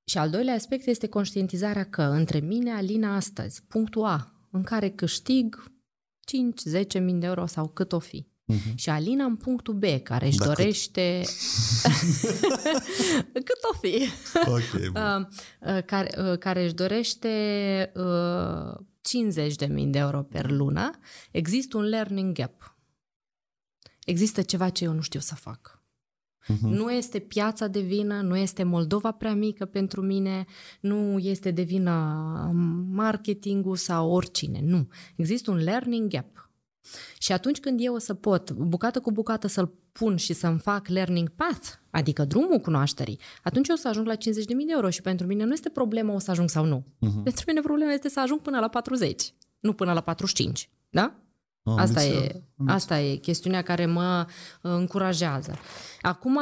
Și 0.05 0.19
al 0.19 0.31
doilea 0.31 0.55
aspect 0.55 0.87
este 0.87 1.07
conștientizarea 1.07 1.85
că 1.91 2.02
între 2.02 2.38
mine, 2.38 2.73
Alina, 2.73 3.14
astăzi, 3.17 3.62
punctul 3.62 4.05
A, 4.05 4.33
în 4.50 4.62
care 4.62 4.91
câștig 4.91 5.64
5-10 6.99 7.00
mii 7.00 7.14
de 7.14 7.26
euro 7.26 7.47
sau 7.47 7.69
cât 7.69 7.93
o 7.93 7.99
fi. 7.99 8.32
Uh-huh. 8.52 8.75
Și 8.75 8.90
Alina 8.90 9.25
în 9.25 9.37
punctul 9.37 9.75
B, 9.75 9.85
care 10.02 10.26
își 10.26 10.38
da, 10.38 10.44
dorește... 10.44 11.23
Cât? 13.32 13.44
cât 13.47 13.61
o 13.73 13.76
fi. 13.80 14.09
Okay, 14.47 14.92
uh, 15.18 15.26
uh, 15.61 15.82
care, 15.85 16.11
uh, 16.30 16.38
care 16.38 16.64
își 16.64 16.75
dorește 16.75 17.92
uh, 17.94 18.85
50.000 19.85 19.90
de 19.90 19.99
euro 19.99 20.23
per 20.23 20.50
lună, 20.50 20.90
există 21.30 21.76
un 21.76 21.85
learning 21.85 22.35
gap. 22.35 22.76
Există 24.04 24.42
ceva 24.42 24.68
ce 24.68 24.85
eu 24.85 24.92
nu 24.92 25.00
știu 25.00 25.21
să 25.21 25.35
fac. 25.35 25.82
Uh-huh. 26.42 26.61
Nu 26.61 26.90
este 26.90 27.18
piața 27.18 27.66
de 27.66 27.80
vină, 27.80 28.21
nu 28.21 28.37
este 28.37 28.62
Moldova 28.62 29.11
prea 29.11 29.35
mică 29.35 29.64
pentru 29.64 30.00
mine, 30.00 30.44
nu 30.80 31.18
este 31.18 31.50
de 31.50 31.62
vină 31.62 31.92
marketingul 32.90 33.76
sau 33.76 34.11
oricine. 34.11 34.61
Nu. 34.62 34.88
Există 35.16 35.50
un 35.50 35.56
learning 35.56 36.11
gap. 36.11 36.41
Și 37.19 37.33
atunci 37.33 37.61
când 37.61 37.79
eu 37.83 37.95
o 37.95 37.99
să 37.99 38.15
pot, 38.15 38.53
bucată 38.53 39.01
cu 39.01 39.12
bucată, 39.12 39.47
să-l 39.47 39.73
pun 39.93 40.17
și 40.17 40.33
să-mi 40.33 40.59
fac 40.59 40.89
learning 40.89 41.29
path, 41.29 41.69
adică 41.91 42.25
drumul 42.25 42.59
cunoașterii, 42.59 43.19
atunci 43.43 43.69
o 43.69 43.77
să 43.77 43.89
ajung 43.89 44.07
la 44.07 44.15
50.000 44.15 44.19
de 44.47 44.65
euro 44.67 44.91
și 44.91 45.03
pentru 45.03 45.27
mine 45.27 45.45
nu 45.45 45.53
este 45.53 45.69
problema 45.69 46.15
o 46.15 46.19
să 46.19 46.31
ajung 46.31 46.49
sau 46.49 46.65
nu. 46.65 46.85
Uh-huh. 46.85 47.23
Pentru 47.23 47.45
mine 47.47 47.61
problema 47.61 47.93
este 47.93 48.09
să 48.09 48.21
ajung 48.21 48.41
până 48.41 48.59
la 48.59 48.69
40, 48.69 49.35
nu 49.61 49.73
până 49.73 49.93
la 49.93 50.01
45. 50.01 50.71
Da? 50.91 51.17
Am 51.65 51.79
Asta 51.79 52.01
înțeles, 52.01 52.25
e, 52.25 52.43
am 52.59 52.69
asta 52.69 53.01
e 53.01 53.15
chestiunea 53.17 53.62
care 53.62 53.87
mă 53.87 54.27
uh, 54.62 54.71
încurajează. 54.71 55.59
Acum, 56.01 56.39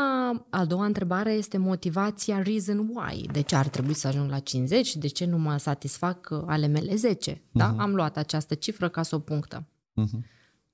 a 0.50 0.64
doua 0.64 0.84
întrebare 0.84 1.32
este 1.32 1.58
motivația 1.58 2.42
reason 2.42 2.78
why. 2.78 3.26
De 3.32 3.40
ce 3.40 3.56
ar 3.56 3.68
trebui 3.68 3.94
să 3.94 4.06
ajung 4.06 4.30
la 4.30 4.38
50 4.38 4.86
și 4.86 4.98
de 4.98 5.06
ce 5.06 5.24
nu 5.24 5.38
mă 5.38 5.56
satisfac 5.56 6.28
uh, 6.30 6.42
ale 6.46 6.66
mele 6.66 6.94
10? 6.94 7.42
Da? 7.52 7.74
Am 7.78 7.94
luat 7.94 8.16
această 8.16 8.54
cifră 8.54 8.88
ca 8.88 9.02
să 9.02 9.14
o 9.14 9.18
punctăm. 9.18 9.66
Mhm. 10.00 10.24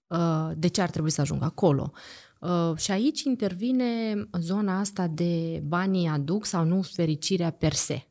Uh, 0.06 0.50
De 0.56 0.68
ce 0.68 0.80
ar 0.82 0.90
trebui 0.90 1.10
să 1.10 1.20
ajung 1.20 1.42
acolo? 1.42 1.92
Uh, 2.40 2.72
Și 2.76 2.90
aici 2.90 3.22
intervine 3.22 4.14
zona 4.40 4.78
asta 4.78 5.06
de 5.06 5.62
banii 5.64 6.06
aduc 6.08 6.44
sau 6.44 6.64
nu 6.64 6.82
fericirea 6.82 7.50
per 7.50 7.72
se. 7.72 8.06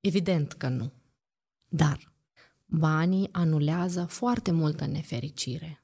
Evident 0.00 0.52
că 0.52 0.68
nu. 0.68 0.92
Dar 1.68 2.12
banii 2.66 3.28
anulează 3.32 4.04
foarte 4.04 4.50
multă 4.50 4.86
nefericire. 4.86 5.80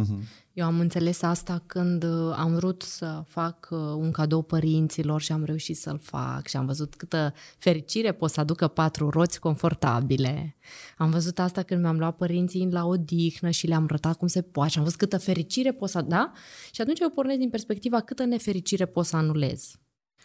Mhm. 0.00 0.22
Eu 0.52 0.66
am 0.66 0.80
înțeles 0.80 1.22
asta 1.22 1.62
când 1.66 2.04
uh, 2.04 2.34
am 2.36 2.54
vrut 2.54 2.82
să 2.82 3.22
fac 3.26 3.68
uh, 3.70 3.78
un 3.78 4.10
cadou 4.10 4.42
părinților 4.42 5.20
și 5.20 5.32
am 5.32 5.44
reușit 5.44 5.76
să-l 5.76 5.98
fac 6.02 6.46
și 6.46 6.56
am 6.56 6.66
văzut 6.66 6.94
câtă 6.94 7.34
fericire 7.58 8.12
pot 8.12 8.30
să 8.30 8.40
aducă 8.40 8.68
patru 8.68 9.08
roți 9.08 9.40
confortabile. 9.40 10.56
Am 10.98 11.10
văzut 11.10 11.38
asta 11.38 11.62
când 11.62 11.80
mi-am 11.80 11.98
luat 11.98 12.16
părinții 12.16 12.68
la 12.70 12.84
odihnă 12.84 13.50
și 13.50 13.66
le-am 13.66 13.84
arătat 13.84 14.16
cum 14.16 14.26
se 14.26 14.42
poate 14.42 14.70
și 14.70 14.78
am 14.78 14.84
văzut 14.84 14.98
câtă 14.98 15.18
fericire 15.18 15.72
pot 15.72 15.88
să... 15.88 16.00
Da? 16.00 16.32
Și 16.72 16.80
atunci 16.80 17.00
eu 17.00 17.10
pornesc 17.10 17.38
din 17.38 17.50
perspectiva 17.50 18.00
câtă 18.00 18.24
nefericire 18.24 18.86
pot 18.86 19.06
să 19.06 19.16
anulez. 19.16 19.70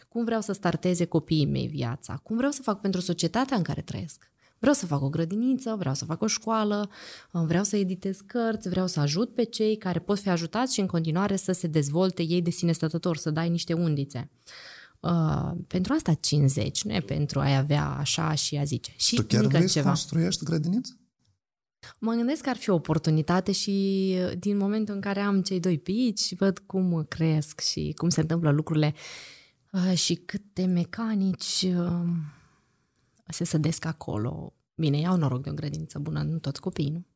Cum 0.08 0.24
vreau 0.24 0.40
să 0.40 0.52
starteze 0.52 1.04
copiii 1.04 1.46
mei 1.46 1.66
viața? 1.66 2.20
Cum 2.22 2.36
vreau 2.36 2.50
să 2.50 2.62
fac 2.62 2.80
pentru 2.80 3.00
societatea 3.00 3.56
în 3.56 3.62
care 3.62 3.80
trăiesc? 3.80 4.30
Vreau 4.58 4.74
să 4.74 4.86
fac 4.86 5.02
o 5.02 5.08
grădiniță, 5.08 5.74
vreau 5.78 5.94
să 5.94 6.04
fac 6.04 6.22
o 6.22 6.26
școală, 6.26 6.90
vreau 7.30 7.64
să 7.64 7.76
editez 7.76 8.18
cărți, 8.26 8.68
vreau 8.68 8.86
să 8.86 9.00
ajut 9.00 9.34
pe 9.34 9.44
cei 9.44 9.76
care 9.76 9.98
pot 9.98 10.18
fi 10.18 10.28
ajutați 10.28 10.74
și 10.74 10.80
în 10.80 10.86
continuare 10.86 11.36
să 11.36 11.52
se 11.52 11.66
dezvolte 11.66 12.22
ei 12.22 12.42
de 12.42 12.50
sine 12.50 12.72
stătător, 12.72 13.16
să 13.16 13.30
dai 13.30 13.48
niște 13.48 13.72
undițe. 13.72 14.30
Uh, 15.00 15.52
pentru 15.66 15.92
asta 15.92 16.14
50, 16.14 16.84
nu 16.84 16.94
e 16.94 17.00
pentru 17.00 17.40
a 17.40 17.56
avea 17.56 17.86
așa 17.88 18.34
și 18.34 18.56
a 18.56 18.64
zice. 18.64 18.92
Și 18.96 19.14
Tu 19.14 19.22
chiar 19.22 19.42
încă 19.42 19.56
vrei 19.56 19.68
să 19.68 19.74
ceva. 19.74 19.88
construiești 19.88 20.44
grădiniță? 20.44 20.96
Mă 21.98 22.12
gândesc 22.12 22.42
că 22.42 22.48
ar 22.48 22.56
fi 22.56 22.70
o 22.70 22.74
oportunitate 22.74 23.52
și 23.52 23.70
uh, 24.24 24.32
din 24.38 24.56
momentul 24.56 24.94
în 24.94 25.00
care 25.00 25.20
am 25.20 25.42
cei 25.42 25.60
doi 25.60 25.78
pici, 25.78 26.34
văd 26.34 26.58
cum 26.58 27.04
cresc 27.08 27.60
și 27.60 27.94
cum 27.96 28.08
se 28.08 28.20
întâmplă 28.20 28.50
lucrurile 28.50 28.94
uh, 29.72 29.96
și 29.96 30.14
câte 30.14 30.64
mecanici 30.64 31.64
uh, 31.66 32.08
se 33.32 33.44
sădesc 33.44 33.84
acolo. 33.84 34.52
Bine, 34.74 34.98
iau 34.98 35.16
noroc 35.16 35.42
de 35.42 35.50
o 35.50 35.54
grădiniță 35.54 35.98
bună, 35.98 36.22
nu 36.22 36.38
toți 36.38 36.60
copiii, 36.60 36.90
nu? 36.90 37.06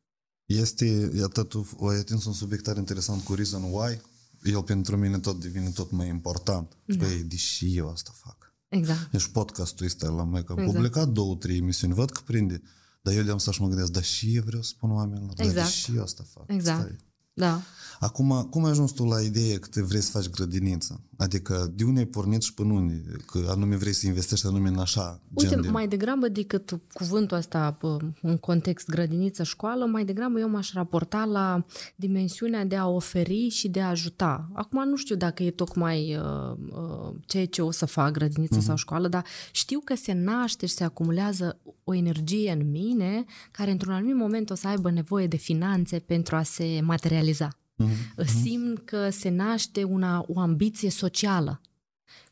Este, 0.45 1.11
iată, 1.15 1.43
tu 1.43 1.67
ai 1.89 1.97
atins 1.97 2.25
un 2.25 2.33
subiect 2.33 2.63
tare 2.63 2.79
interesant 2.79 3.23
cu 3.23 3.33
Reason 3.33 3.63
Why. 3.63 4.01
El 4.43 4.63
pentru 4.63 4.97
mine 4.97 5.19
tot 5.19 5.39
devine 5.39 5.69
tot 5.69 5.91
mai 5.91 6.07
important. 6.07 6.77
Da. 6.85 7.05
Păi, 7.05 7.23
deși 7.23 7.77
eu 7.77 7.89
asta 7.89 8.11
fac. 8.15 8.53
Exact. 8.67 9.11
Deci 9.11 9.27
podcastul 9.27 9.85
ăsta 9.85 10.09
la 10.09 10.23
mai 10.23 10.43
că 10.43 10.51
am 10.51 10.57
Exact. 10.57 10.75
publicat 10.77 11.07
două, 11.09 11.35
trei 11.35 11.57
emisiuni, 11.57 11.93
văd 11.93 12.09
că 12.09 12.21
prinde. 12.25 12.61
Dar 13.01 13.13
eu 13.13 13.23
de-am 13.23 13.37
stat 13.37 13.53
și 13.53 13.61
mă 13.61 13.67
gândesc, 13.67 13.91
dar 13.91 14.03
și 14.03 14.35
eu 14.35 14.43
vreau 14.43 14.61
să 14.61 14.69
spun 14.69 14.91
oamenilor, 14.91 15.33
dar 15.33 15.45
Exact. 15.45 15.69
și 15.69 15.95
eu 15.95 16.01
asta 16.01 16.23
fac. 16.29 16.43
Exact. 16.47 16.79
Stai. 16.81 16.97
Da. 17.33 17.61
Acum, 17.99 18.47
cum 18.49 18.63
ai 18.65 18.71
ajuns 18.71 18.91
tu 18.91 19.03
la 19.03 19.21
ideea 19.21 19.59
că 19.59 19.67
te 19.67 19.81
vrei 19.81 20.01
să 20.01 20.11
faci 20.11 20.29
grădiniță? 20.29 21.01
Adică, 21.17 21.71
de 21.75 21.83
unde 21.83 21.99
ai 21.99 22.05
pornit 22.05 22.41
și 22.41 22.53
până 22.53 22.73
unde? 22.73 23.03
Că 23.25 23.47
anume 23.49 23.75
vrei 23.75 23.93
să 23.93 24.07
investești 24.07 24.47
anume 24.47 24.69
în 24.69 24.77
așa, 24.77 25.21
Uite, 25.33 25.49
gen 25.49 25.61
de... 25.61 25.69
mai 25.69 25.87
degrabă 25.87 26.27
decât 26.27 26.79
cuvântul 26.93 27.37
ăsta 27.37 27.71
pă, 27.71 27.97
în 28.21 28.37
context 28.37 28.89
grădiniță, 28.89 29.43
școală, 29.43 29.85
mai 29.85 30.05
degrabă 30.05 30.39
eu 30.39 30.49
m-aș 30.49 30.73
raporta 30.73 31.25
la 31.25 31.65
dimensiunea 31.95 32.65
de 32.65 32.75
a 32.75 32.87
oferi 32.87 33.49
și 33.49 33.69
de 33.69 33.81
a 33.81 33.89
ajuta. 33.89 34.49
Acum 34.53 34.89
nu 34.89 34.95
știu 34.95 35.15
dacă 35.15 35.43
e 35.43 35.51
tocmai 35.51 36.15
uh, 36.15 36.57
uh, 36.71 37.15
ceea 37.25 37.45
ce 37.45 37.61
o 37.61 37.71
să 37.71 37.85
fac 37.85 38.11
grădiniță 38.11 38.59
uh-huh. 38.59 38.65
sau 38.65 38.75
școală, 38.75 39.07
dar 39.07 39.25
știu 39.51 39.79
că 39.79 39.95
se 39.95 40.13
naște 40.13 40.65
și 40.65 40.73
se 40.73 40.83
acumulează 40.83 41.59
o 41.83 41.93
energie 41.93 42.51
în 42.51 42.71
mine 42.71 43.25
care 43.51 43.71
într-un 43.71 43.93
anumit 43.93 44.15
moment 44.15 44.49
o 44.49 44.55
să 44.55 44.67
aibă 44.67 44.91
nevoie 44.91 45.27
de 45.27 45.37
finanțe 45.37 45.99
pentru 45.99 46.35
a 46.35 46.43
se 46.43 46.79
materializa. 46.83 47.19
Uh-huh. 47.83 48.25
Simt 48.41 48.79
că 48.85 49.09
se 49.09 49.29
naște 49.29 49.83
una, 49.83 50.25
o 50.27 50.39
ambiție 50.39 50.89
socială. 50.89 51.61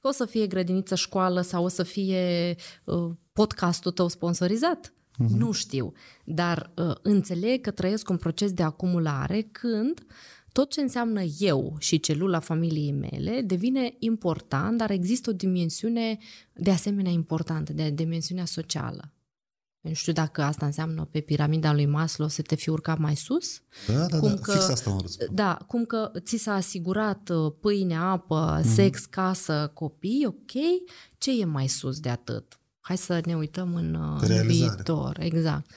Că 0.01 0.07
o 0.07 0.11
să 0.11 0.25
fie 0.25 0.47
grădiniță 0.47 0.95
școală 0.95 1.41
sau 1.41 1.63
o 1.63 1.67
să 1.67 1.83
fie 1.83 2.55
uh, 2.83 3.11
podcastul 3.33 3.91
tău 3.91 4.07
sponsorizat. 4.07 4.93
Uh-huh. 4.93 5.37
Nu 5.37 5.51
știu, 5.51 5.91
dar 6.25 6.71
uh, 6.75 6.95
înțeleg 7.01 7.61
că 7.61 7.71
trăiesc 7.71 8.09
un 8.09 8.17
proces 8.17 8.51
de 8.51 8.63
acumulare 8.63 9.41
când 9.41 10.05
tot 10.51 10.69
ce 10.71 10.81
înseamnă 10.81 11.21
eu 11.39 11.75
și 11.79 11.99
celula 11.99 12.39
familiei 12.39 12.91
mele 12.91 13.41
devine 13.41 13.95
important, 13.99 14.77
dar 14.77 14.91
există 14.91 15.29
o 15.29 15.33
dimensiune 15.33 16.17
de 16.53 16.71
asemenea 16.71 17.11
importantă, 17.11 17.73
de 17.73 17.89
dimensiunea 17.89 18.45
socială. 18.45 19.13
Nu 19.81 19.93
știu 19.93 20.13
dacă 20.13 20.41
asta 20.41 20.65
înseamnă 20.65 21.07
pe 21.11 21.19
piramida 21.19 21.73
lui 21.73 21.85
Maslow 21.85 22.27
să 22.27 22.41
te 22.41 22.55
fi 22.55 22.69
urcat 22.69 22.97
mai 22.97 23.15
sus. 23.15 23.61
Da, 23.87 24.05
da, 24.05 24.19
cum 24.19 24.35
da, 24.35 24.41
că- 24.41 24.51
fix 24.51 24.67
asta 24.69 24.89
am 24.89 24.97
vrut 24.97 25.09
să 25.09 25.17
spun. 25.21 25.35
Da, 25.35 25.57
cum 25.67 25.85
că 25.85 26.11
ți 26.19 26.37
s-a 26.37 26.53
asigurat 26.53 27.29
uh, 27.29 27.53
pâine, 27.59 27.95
apă, 27.97 28.61
sex, 28.63 29.05
casă, 29.05 29.71
copii, 29.73 30.25
ok, 30.27 30.51
ce 31.17 31.39
e 31.39 31.45
mai 31.45 31.67
sus 31.67 31.99
de 31.99 32.09
atât? 32.09 32.59
Hai 32.79 32.97
să 32.97 33.21
ne 33.25 33.35
uităm 33.35 33.75
în 33.75 33.93
uh, 33.93 34.21
Realizare. 34.27 34.73
viitor, 34.75 35.17
exact. 35.19 35.71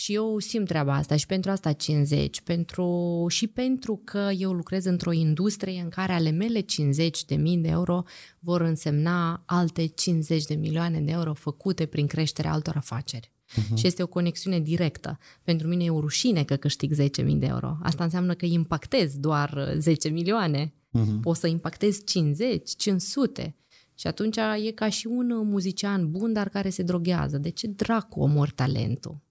Și 0.00 0.14
eu 0.14 0.38
simt 0.38 0.66
treaba 0.66 0.94
asta 0.94 1.16
și 1.16 1.26
pentru 1.26 1.50
asta 1.50 1.72
50, 1.72 2.40
pentru, 2.40 3.26
și 3.28 3.46
pentru 3.46 4.00
că 4.04 4.28
eu 4.38 4.52
lucrez 4.52 4.84
într-o 4.84 5.12
industrie 5.12 5.80
în 5.80 5.88
care 5.88 6.12
ale 6.12 6.30
mele 6.30 6.60
50 6.60 7.24
de 7.24 7.34
mii 7.34 7.58
de 7.58 7.68
euro 7.68 8.02
vor 8.38 8.60
însemna 8.60 9.42
alte 9.46 9.86
50 9.86 10.44
de 10.44 10.54
milioane 10.54 11.00
de 11.00 11.10
euro 11.10 11.34
făcute 11.34 11.86
prin 11.86 12.06
creșterea 12.06 12.52
altor 12.52 12.76
afaceri. 12.76 13.32
Uh-huh. 13.50 13.74
Și 13.74 13.86
este 13.86 14.02
o 14.02 14.06
conexiune 14.06 14.60
directă. 14.60 15.18
Pentru 15.42 15.68
mine 15.68 15.84
e 15.84 15.90
o 15.90 16.00
rușine 16.00 16.44
că 16.44 16.56
câștig 16.56 16.92
10.000 17.00 17.08
de 17.36 17.46
euro. 17.46 17.78
Asta 17.82 18.04
înseamnă 18.04 18.34
că 18.34 18.46
impactez 18.46 19.16
doar 19.16 19.68
uh, 19.72 19.78
10 19.78 20.08
milioane. 20.08 20.74
Uh-huh. 20.98 21.20
Poți 21.20 21.40
să 21.40 21.46
impactez 21.46 22.04
50, 22.04 22.70
500. 22.76 23.56
Și 23.94 24.06
atunci 24.06 24.36
e 24.66 24.70
ca 24.70 24.88
și 24.88 25.06
un 25.06 25.30
uh, 25.30 25.46
muzician 25.50 26.10
bun, 26.10 26.32
dar 26.32 26.48
care 26.48 26.70
se 26.70 26.82
droghează. 26.82 27.38
De 27.38 27.48
ce 27.48 27.66
dracu 27.66 28.20
omori 28.20 28.52
talentul? 28.52 29.28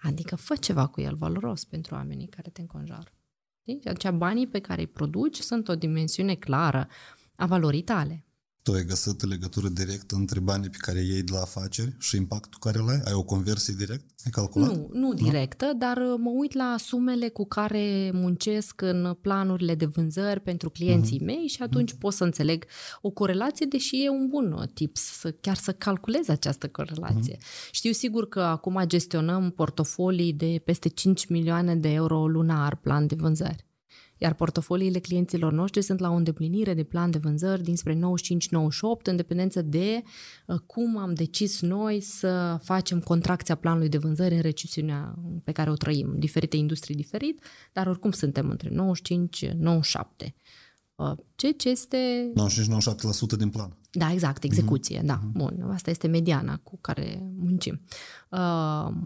Adică 0.00 0.36
fă 0.36 0.56
ceva 0.56 0.86
cu 0.86 1.00
el 1.00 1.14
valoros 1.14 1.64
pentru 1.64 1.94
oamenii 1.94 2.26
care 2.26 2.50
te 2.50 2.60
înconjoară. 2.60 3.12
Știi? 3.60 3.80
Și 3.80 3.88
atunci 3.88 4.18
banii 4.18 4.46
pe 4.46 4.60
care 4.60 4.80
îi 4.80 4.86
produci 4.86 5.36
sunt 5.36 5.68
o 5.68 5.74
dimensiune 5.74 6.34
clară 6.34 6.88
a 7.36 7.46
valorii 7.46 7.82
tale. 7.82 8.24
Tu 8.68 8.74
ai 8.74 8.84
găsit 8.84 9.28
legătură 9.28 9.68
directă 9.68 10.14
între 10.14 10.40
banii 10.40 10.68
pe 10.68 10.76
care 10.80 10.98
îi 10.98 11.08
iei 11.08 11.22
de 11.22 11.32
la 11.32 11.40
afaceri 11.40 11.94
și 11.98 12.16
impactul 12.16 12.58
care 12.60 12.78
îl 12.78 12.88
ai? 12.88 13.00
Ai 13.04 13.12
o 13.12 13.22
conversie 13.22 13.74
direct? 13.78 14.04
Ai 14.24 14.30
calculat? 14.30 14.68
Nu, 14.68 14.90
nu 14.92 15.14
directă, 15.14 15.72
dar 15.76 15.96
uh, 15.96 16.14
mă 16.18 16.30
uit 16.30 16.52
la 16.52 16.74
sumele 16.78 17.28
cu 17.28 17.46
care 17.46 18.10
muncesc 18.14 18.80
în 18.80 19.16
planurile 19.20 19.74
de 19.74 19.84
vânzări 19.84 20.40
pentru 20.40 20.70
clienții 20.70 21.20
mei 21.20 21.46
și 21.46 21.62
atunci 21.62 21.94
pot 21.94 22.12
să 22.12 22.24
înțeleg 22.24 22.64
o 23.00 23.10
corelație, 23.10 23.66
deși 23.66 24.04
e 24.04 24.08
un 24.08 24.26
bun 24.28 24.52
uh, 24.52 24.68
tips 24.74 25.00
să 25.00 25.30
chiar 25.40 25.56
să 25.56 25.72
calculez 25.72 26.28
această 26.28 26.68
corelație. 26.68 27.38
Știu 27.70 27.92
sigur 27.92 28.28
că 28.28 28.40
acum 28.40 28.82
gestionăm 28.86 29.50
portofolii 29.50 30.32
de 30.32 30.62
peste 30.64 30.88
5 30.88 31.26
milioane 31.26 31.76
de 31.76 31.88
euro 31.88 32.26
lunar 32.26 32.76
plan 32.76 33.06
de 33.06 33.14
vânzări. 33.14 33.67
Iar 34.18 34.34
portofoliile 34.34 34.98
clienților 34.98 35.52
noștri 35.52 35.82
sunt 35.82 35.98
la 35.98 36.10
o 36.10 36.14
îndeplinire 36.14 36.74
de 36.74 36.82
plan 36.82 37.10
de 37.10 37.18
vânzări 37.18 37.62
dinspre 37.62 37.94
95-98, 37.94 37.98
în 39.02 39.16
dependență 39.16 39.62
de 39.62 40.02
uh, 40.46 40.58
cum 40.66 40.96
am 40.96 41.14
decis 41.14 41.60
noi 41.60 42.00
să 42.00 42.58
facem 42.62 43.00
contracția 43.00 43.54
planului 43.54 43.88
de 43.88 43.98
vânzări 43.98 44.34
în 44.34 44.40
recesiunea 44.40 45.14
pe 45.44 45.52
care 45.52 45.70
o 45.70 45.74
trăim. 45.74 46.14
Diferite 46.18 46.56
industrii 46.56 46.96
diferit, 46.96 47.44
dar 47.72 47.86
oricum 47.86 48.10
suntem 48.10 48.48
între 48.48 48.70
95-97. 50.24 50.34
Uh, 50.98 51.12
Ceea 51.34 51.52
ce 51.52 51.68
este 51.68 52.32
95-97% 53.34 53.36
din 53.36 53.48
plan. 53.50 53.76
da, 53.90 54.12
exact, 54.12 54.42
execuție, 54.42 55.00
mm-hmm. 55.00 55.04
da. 55.06 55.20
Bun, 55.32 55.70
asta 55.72 55.90
este 55.90 56.06
mediana 56.06 56.56
cu 56.56 56.78
care 56.80 57.32
muncim. 57.36 57.80
Uh, 58.30 58.38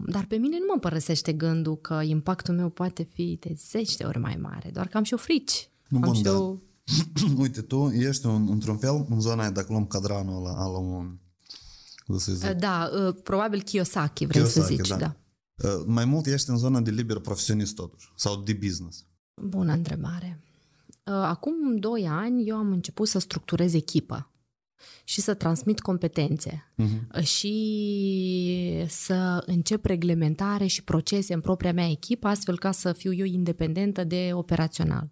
dar 0.05 0.25
pe 0.27 0.35
mine 0.35 0.57
nu 0.59 0.65
mă 0.73 0.79
părăsește 0.79 1.33
gândul 1.33 1.77
că 1.77 2.01
impactul 2.03 2.53
meu 2.53 2.69
poate 2.69 3.03
fi 3.03 3.37
de 3.39 3.53
zeci 3.57 3.95
de 3.95 4.03
ori 4.03 4.19
mai 4.19 4.37
mare, 4.41 4.69
doar 4.73 4.87
că 4.87 4.97
am 4.97 5.03
și 5.03 5.13
o 5.13 5.17
frici. 5.17 5.69
Nu, 5.87 5.97
am 5.97 6.03
bun, 6.03 6.13
și 6.13 6.21
da. 6.21 6.37
o... 6.39 6.57
Uite, 7.41 7.61
tu 7.61 7.91
ești 7.95 8.25
un, 8.25 8.47
într-un 8.49 8.77
fel 8.77 9.05
în 9.09 9.19
zona 9.19 9.41
aia, 9.41 9.51
dacă 9.51 9.67
luăm 9.69 9.85
cadranul 9.85 10.35
ăla, 10.35 10.63
ala 10.63 10.77
un... 10.77 11.17
cum 12.05 12.17
să 12.17 12.33
zic, 12.33 12.49
Da, 12.49 12.89
uh, 13.07 13.15
probabil 13.23 13.61
Kiyosaki, 13.61 14.25
vrei 14.25 14.45
să 14.45 14.51
Kiyosaki, 14.51 14.75
zici, 14.75 14.87
da. 14.87 14.95
da. 14.97 15.15
Uh, 15.63 15.83
mai 15.85 16.05
mult 16.05 16.25
ești 16.25 16.49
în 16.49 16.57
zona 16.57 16.81
de 16.81 16.91
liber 16.91 17.19
profesionist 17.19 17.75
totuși, 17.75 18.11
sau 18.15 18.41
de 18.41 18.53
business. 18.53 19.05
Bună 19.41 19.73
întrebare. 19.73 20.43
Uh, 21.03 21.13
Acum 21.13 21.75
doi 21.75 22.07
ani 22.07 22.47
eu 22.47 22.55
am 22.55 22.71
început 22.71 23.07
să 23.07 23.19
structurez 23.19 23.73
echipă. 23.73 24.27
și 25.03 25.21
să 25.21 25.33
transmit 25.33 25.79
competențe 25.79 26.73
uh-huh. 26.77 27.23
și 27.23 28.85
să 28.87 29.43
încep 29.45 29.85
reglementare 29.85 30.65
și 30.65 30.83
procese 30.83 31.33
în 31.33 31.41
propria 31.41 31.73
mea 31.73 31.89
echipă, 31.89 32.27
astfel 32.27 32.57
ca 32.57 32.71
să 32.71 32.93
fiu 32.93 33.13
eu 33.13 33.25
independentă 33.25 34.03
de 34.03 34.29
operațional. 34.33 35.09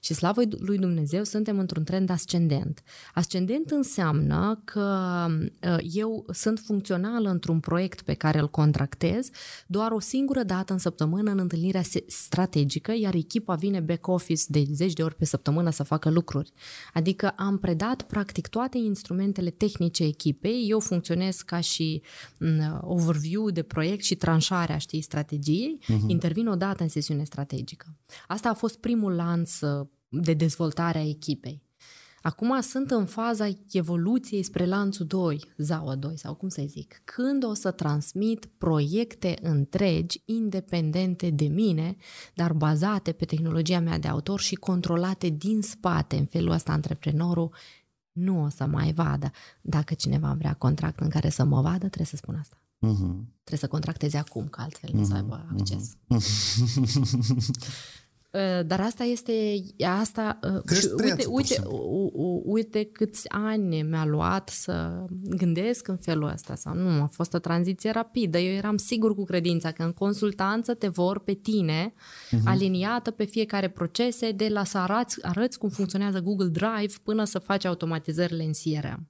Și 0.00 0.14
slavă 0.14 0.42
lui 0.58 0.78
Dumnezeu, 0.78 1.24
suntem 1.24 1.58
într-un 1.58 1.84
trend 1.84 2.10
ascendent. 2.10 2.82
Ascendent 3.14 3.70
înseamnă 3.70 4.60
că 4.64 5.26
uh, 5.62 5.76
eu 5.92 6.26
sunt 6.32 6.58
funcțională 6.58 7.30
într-un 7.30 7.60
proiect 7.60 8.02
pe 8.02 8.14
care 8.14 8.38
îl 8.38 8.48
contractez 8.48 9.30
doar 9.66 9.90
o 9.90 10.00
singură 10.00 10.42
dată 10.42 10.72
în 10.72 10.78
săptămână 10.78 11.30
în 11.30 11.38
întâlnirea 11.38 11.82
strategică, 12.06 12.92
iar 12.96 13.14
echipa 13.14 13.54
vine 13.54 13.80
back 13.80 14.06
office 14.06 14.42
de 14.48 14.64
zeci 14.72 14.92
de 14.92 15.02
ori 15.02 15.14
pe 15.14 15.24
săptămână 15.24 15.70
să 15.70 15.82
facă 15.82 16.10
lucruri. 16.10 16.52
Adică 16.94 17.28
am 17.28 17.58
predat 17.58 18.02
practic 18.02 18.48
toate 18.48 18.78
instrumentele 18.78 19.50
tehnice 19.50 20.04
echipei, 20.04 20.66
eu 20.68 20.80
funcționez 20.80 21.36
ca 21.36 21.60
și 21.60 22.02
mm, 22.38 22.80
overview 22.82 23.50
de 23.50 23.62
proiect 23.62 24.04
și 24.04 24.14
tranșarea, 24.14 24.78
știi, 24.78 25.00
strategiei, 25.00 25.78
uh-huh. 25.82 26.06
intervin 26.06 26.46
o 26.46 26.54
dată 26.54 26.82
în 26.82 26.88
sesiune 26.88 27.24
strategică. 27.24 27.86
Asta 28.26 28.48
a 28.48 28.54
fost 28.54 28.78
primul 28.78 29.12
lanț 29.12 29.60
uh, 29.60 29.86
de 30.10 30.34
dezvoltare 30.34 30.98
a 30.98 31.08
echipei. 31.08 31.62
Acum 32.22 32.60
sunt 32.60 32.90
în 32.90 33.06
faza 33.06 33.48
evoluției 33.70 34.42
spre 34.42 34.66
lanțul 34.66 35.06
2, 35.06 35.44
ZAUA 35.56 35.94
2 35.94 36.18
sau 36.18 36.34
cum 36.34 36.48
să 36.48 36.62
zic, 36.66 37.00
când 37.04 37.44
o 37.44 37.54
să 37.54 37.70
transmit 37.70 38.46
proiecte 38.58 39.38
întregi, 39.42 40.22
independente 40.24 41.30
de 41.30 41.44
mine, 41.44 41.96
dar 42.34 42.52
bazate 42.52 43.12
pe 43.12 43.24
tehnologia 43.24 43.80
mea 43.80 43.98
de 43.98 44.08
autor 44.08 44.40
și 44.40 44.54
controlate 44.54 45.28
din 45.28 45.62
spate. 45.62 46.16
În 46.16 46.24
felul 46.24 46.52
ăsta, 46.52 46.72
antreprenorul 46.72 47.54
nu 48.12 48.42
o 48.42 48.48
să 48.48 48.66
mai 48.66 48.92
vadă. 48.92 49.30
Dacă 49.62 49.94
cineva 49.94 50.34
vrea 50.38 50.54
contract 50.54 51.00
în 51.00 51.08
care 51.08 51.28
să 51.28 51.44
mă 51.44 51.60
vadă, 51.60 51.78
trebuie 51.78 52.06
să 52.06 52.16
spun 52.16 52.34
asta. 52.34 52.62
Uh-huh. 52.86 53.14
Trebuie 53.44 53.58
să 53.58 53.68
contracteze 53.68 54.16
acum, 54.16 54.48
că 54.48 54.60
altfel 54.60 54.90
uh-huh. 54.90 54.94
nu 54.94 55.04
să 55.04 55.14
aibă 55.14 55.46
acces. 55.50 55.96
Uh-huh. 56.14 56.20
Uh, 58.30 58.66
dar 58.66 58.80
asta 58.80 59.04
este 59.04 59.62
asta 59.86 60.38
uh, 60.42 60.76
și 60.76 60.88
uite, 61.02 61.24
uite, 61.28 61.62
uite 62.44 62.84
câți 62.84 63.28
ani 63.28 63.82
mi-a 63.82 64.04
luat 64.04 64.48
să 64.48 65.04
gândesc 65.10 65.88
în 65.88 65.96
felul 65.96 66.30
ăsta 66.32 66.54
sau 66.54 66.74
nu, 66.74 67.02
a 67.02 67.06
fost 67.12 67.34
o 67.34 67.38
tranziție 67.38 67.90
rapidă. 67.90 68.38
Eu 68.38 68.52
eram 68.52 68.76
sigur 68.76 69.14
cu 69.14 69.24
credința 69.24 69.70
că 69.70 69.82
în 69.82 69.92
consultanță 69.92 70.74
te 70.74 70.88
vor 70.88 71.18
pe 71.18 71.32
tine 71.32 71.92
uh-huh. 71.92 72.42
aliniată 72.44 73.10
pe 73.10 73.24
fiecare 73.24 73.68
procese 73.68 74.30
de 74.30 74.48
la 74.48 74.64
să 74.64 74.78
arăți, 74.78 75.18
arăți 75.22 75.58
cum 75.58 75.68
funcționează 75.68 76.20
Google 76.20 76.48
Drive 76.48 76.94
până 77.02 77.24
să 77.24 77.38
faci 77.38 77.64
automatizările 77.64 78.42
în 78.42 78.52
CRM. 78.52 79.08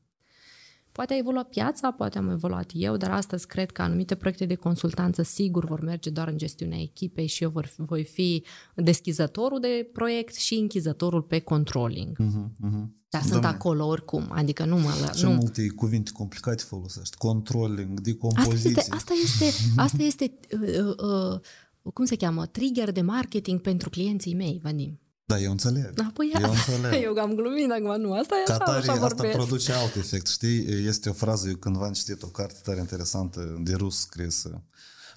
Poate 0.92 1.12
a 1.12 1.16
evoluat 1.16 1.48
piața, 1.48 1.90
poate 1.90 2.18
am 2.18 2.30
evoluat 2.30 2.70
eu, 2.74 2.96
dar 2.96 3.10
astăzi 3.10 3.46
cred 3.46 3.70
că 3.70 3.82
anumite 3.82 4.14
proiecte 4.14 4.44
de 4.44 4.54
consultanță 4.54 5.22
sigur 5.22 5.64
vor 5.64 5.80
merge 5.80 6.10
doar 6.10 6.28
în 6.28 6.38
gestiunea 6.38 6.78
echipei 6.78 7.26
și 7.26 7.42
eu 7.42 7.50
vor, 7.50 7.72
voi 7.76 8.04
fi 8.04 8.44
deschizătorul 8.74 9.60
de 9.60 9.88
proiect 9.92 10.34
și 10.34 10.54
închizătorul 10.54 11.22
pe 11.22 11.38
controlling. 11.38 12.16
Uh-huh, 12.16 12.68
uh-huh. 12.68 12.98
Dar 13.08 13.22
sunt 13.22 13.44
acolo 13.44 13.86
oricum, 13.86 14.26
adică 14.28 14.64
nu 14.64 14.78
mă... 14.78 15.12
Ce 15.16 15.26
nu... 15.26 15.32
multe 15.32 15.66
cuvinte 15.68 16.10
complicate 16.14 16.62
folosești. 16.62 17.16
Controlling, 17.16 18.00
decompoziție. 18.00 18.70
Asta 18.70 18.80
este, 18.80 18.94
asta 18.94 19.12
este, 19.22 19.64
asta 19.86 20.02
este 20.02 20.38
uh, 20.52 20.94
uh, 20.96 21.40
uh, 21.82 21.92
cum 21.92 22.04
se 22.04 22.16
cheamă, 22.16 22.46
trigger 22.46 22.92
de 22.92 23.00
marketing 23.00 23.60
pentru 23.60 23.90
clienții 23.90 24.34
mei, 24.34 24.60
Vadim. 24.62 25.00
Da, 25.29 25.39
eu 25.39 25.51
înțeleg. 25.51 25.93
Da, 25.93 26.11
păi 26.13 26.31
eu 26.41 26.49
înțeleg. 26.49 27.03
Eu 27.03 27.17
am 27.17 27.33
glumit 27.33 27.71
acum, 27.71 28.01
nu, 28.01 28.13
asta 28.13 28.35
e 28.35 28.51
așa, 28.51 28.63
tare, 28.63 28.77
așa 28.77 29.05
Asta 29.05 29.27
produce 29.27 29.71
alt 29.71 29.95
efect, 29.95 30.27
știi? 30.27 30.85
Este 30.87 31.09
o 31.09 31.13
frază, 31.13 31.47
eu 31.47 31.55
cândva 31.55 31.85
am 31.85 31.93
citit 31.93 32.23
o 32.23 32.27
carte 32.27 32.59
tare 32.63 32.79
interesantă 32.79 33.57
de 33.59 33.73
rus 33.73 33.99
scrisă, 33.99 34.63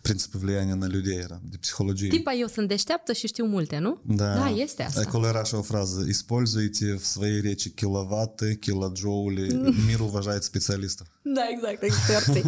Принципы 0.03 0.39
влияния 0.39 0.77
на 0.77 0.87
людей 0.87 1.19
era, 1.19 1.41
de 1.43 1.59
psihologie. 1.59 2.11
Tipa, 2.11 2.33
eu 2.33 2.47
sunt 2.47 2.69
deșteaptă 2.69 3.13
și 3.13 3.27
știu 3.27 3.45
multe, 3.47 3.79
nu? 3.79 4.01
Da. 4.05 4.35
Da, 4.35 4.49
este 4.49 4.83
asta. 4.83 5.01
Acolo 5.01 5.27
era 5.27 5.41
așa 5.41 5.59
o 5.59 5.63
frază. 5.63 6.05
Используйте 6.09 6.95
в 6.95 7.05
своей 7.05 7.41
речи 7.41 7.71
киловатты, 7.71 8.55
килоджоули. 8.55 9.47
Мир 9.87 10.01
уважает 10.01 10.45
специалистов. 10.45 11.07
Da, 11.23 11.43
exact, 11.51 11.83
experții. 11.83 12.45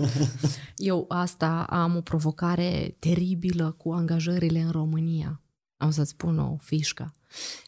eu 0.90 1.05
asta 1.09 1.66
am 1.68 1.96
o 1.96 2.01
provocare 2.01 2.96
teribilă 2.99 3.75
cu 3.79 3.90
angajările 3.90 4.61
în 4.61 4.70
România. 4.70 5.40
am 5.78 5.92
să 5.92 6.04
spun 6.04 6.40
o 6.40 6.58
fișcă. 6.60 7.14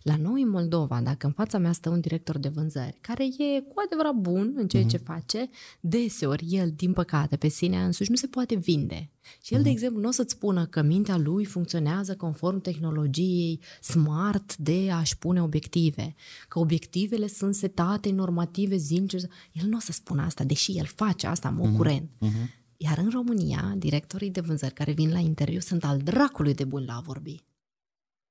La 0.02 0.15
noi 0.15 0.41
în 0.41 0.50
Moldova, 0.50 1.02
dacă 1.02 1.26
în 1.26 1.32
fața 1.32 1.58
mea 1.58 1.72
stă 1.72 1.89
un 1.89 2.00
director 2.00 2.38
de 2.38 2.48
vânzări 2.48 2.98
care 3.02 3.24
e 3.24 3.62
cu 3.62 3.74
adevărat 3.86 4.13
bun 4.13 4.54
în 4.56 4.67
ceea 4.67 4.84
uh-huh. 4.84 4.89
ce 4.89 4.98
face, 4.98 5.50
deseori 5.80 6.46
el, 6.50 6.72
din 6.76 6.93
păcate, 6.93 7.36
pe 7.36 7.48
sine 7.48 7.84
însuși 7.84 8.10
nu 8.10 8.15
se 8.15 8.28
poate 8.28 8.56
vinde. 8.56 9.12
Și 9.41 9.54
el, 9.54 9.60
uh-huh. 9.60 9.63
de 9.63 9.70
mhm. 9.70 9.78
exemplu, 9.78 10.02
nu 10.02 10.08
o 10.08 10.12
să-ți 10.12 10.34
spună 10.34 10.65
că 10.65 10.82
mintea 10.82 11.17
lui 11.17 11.46
funcționează 11.46 12.15
conform 12.15 12.62
tehnologiei 12.62 13.62
smart 13.82 14.58
de 14.58 14.89
a-și 14.91 15.17
pune 15.17 15.41
obiective, 15.41 16.15
că 16.48 16.60
obiectivele 16.60 17.28
sunt 17.28 17.56
setate 17.56 18.12
normative 18.12 18.76
zilnice. 18.76 19.17
El 19.52 19.67
nu 19.67 19.78
o 19.78 19.80
să 19.80 19.91
spună 19.91 20.22
asta, 20.22 20.43
deși 20.43 20.78
el 20.78 20.86
face 20.86 21.28
asta 21.28 21.48
în 21.48 21.56
mod 21.56 21.72
uh-huh. 21.72 21.76
curent. 21.76 22.10
Uh-huh. 22.26 22.56
Iar 22.78 22.98
în 22.98 23.10
România, 23.10 23.74
directorii 23.78 24.30
de 24.32 24.41
vânzări 24.41 24.74
care 24.74 24.91
vin 24.91 25.12
la 25.12 25.20
interviu 25.20 25.60
sunt 25.60 25.84
al 25.84 25.98
dracului 25.98 26.54
de 26.54 26.63
buni 26.63 26.86
la 26.86 26.96
a 26.96 27.00
vorbi 27.00 27.46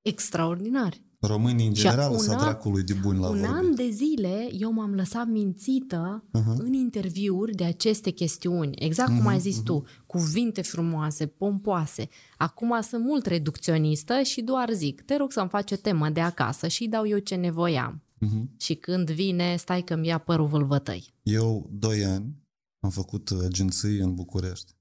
extraordinari. 0.06 1.04
Românii, 1.20 1.66
în 1.66 1.72
general, 1.72 2.18
sunt 2.18 2.38
dracului 2.38 2.82
de 2.82 2.94
buni 2.94 3.18
la 3.18 3.28
Un 3.28 3.38
vorbe. 3.38 3.54
an 3.54 3.74
de 3.74 3.90
zile 3.90 4.48
eu 4.52 4.72
m-am 4.72 4.94
lăsat 4.94 5.26
mințită 5.26 6.24
uh-huh. 6.28 6.56
în 6.56 6.72
interviuri 6.72 7.54
de 7.54 7.64
aceste 7.64 8.10
chestiuni. 8.10 8.76
Exact 8.78 9.12
uh-huh, 9.12 9.16
cum 9.16 9.26
ai 9.26 9.38
zis 9.40 9.60
uh-huh. 9.60 9.64
tu, 9.64 9.84
cuvinte 10.06 10.62
frumoase, 10.62 11.26
pompoase. 11.26 12.08
Acum 12.36 12.80
sunt 12.80 13.04
mult 13.04 13.26
reducționistă 13.26 14.22
și 14.22 14.40
doar 14.42 14.72
zic, 14.72 15.02
te 15.02 15.16
rog 15.16 15.32
să-mi 15.32 15.48
faci 15.48 15.72
o 15.72 15.76
temă 15.76 16.10
de 16.10 16.20
acasă 16.20 16.68
și 16.68 16.86
dau 16.86 17.06
eu 17.06 17.18
ce 17.18 17.34
nevoiam. 17.34 18.02
Uh-huh. 18.02 18.56
Și 18.56 18.74
când 18.74 19.10
vine, 19.10 19.56
stai 19.56 19.82
că-mi 19.82 20.06
ia 20.06 20.18
părul 20.18 20.46
vâlvătăi. 20.46 21.14
Eu, 21.22 21.70
doi 21.72 22.04
ani, 22.04 22.34
am 22.80 22.90
făcut 22.90 23.30
agenții 23.44 23.98
în 23.98 24.14
București. 24.14 24.72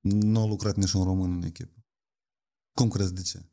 Nu 0.00 0.40
a 0.40 0.46
lucrat 0.46 0.76
niciun 0.76 1.02
român 1.02 1.32
în 1.32 1.42
echipă. 1.42 1.84
Cum 2.72 2.88
crezi 2.88 3.14
de 3.14 3.22
ce? 3.22 3.49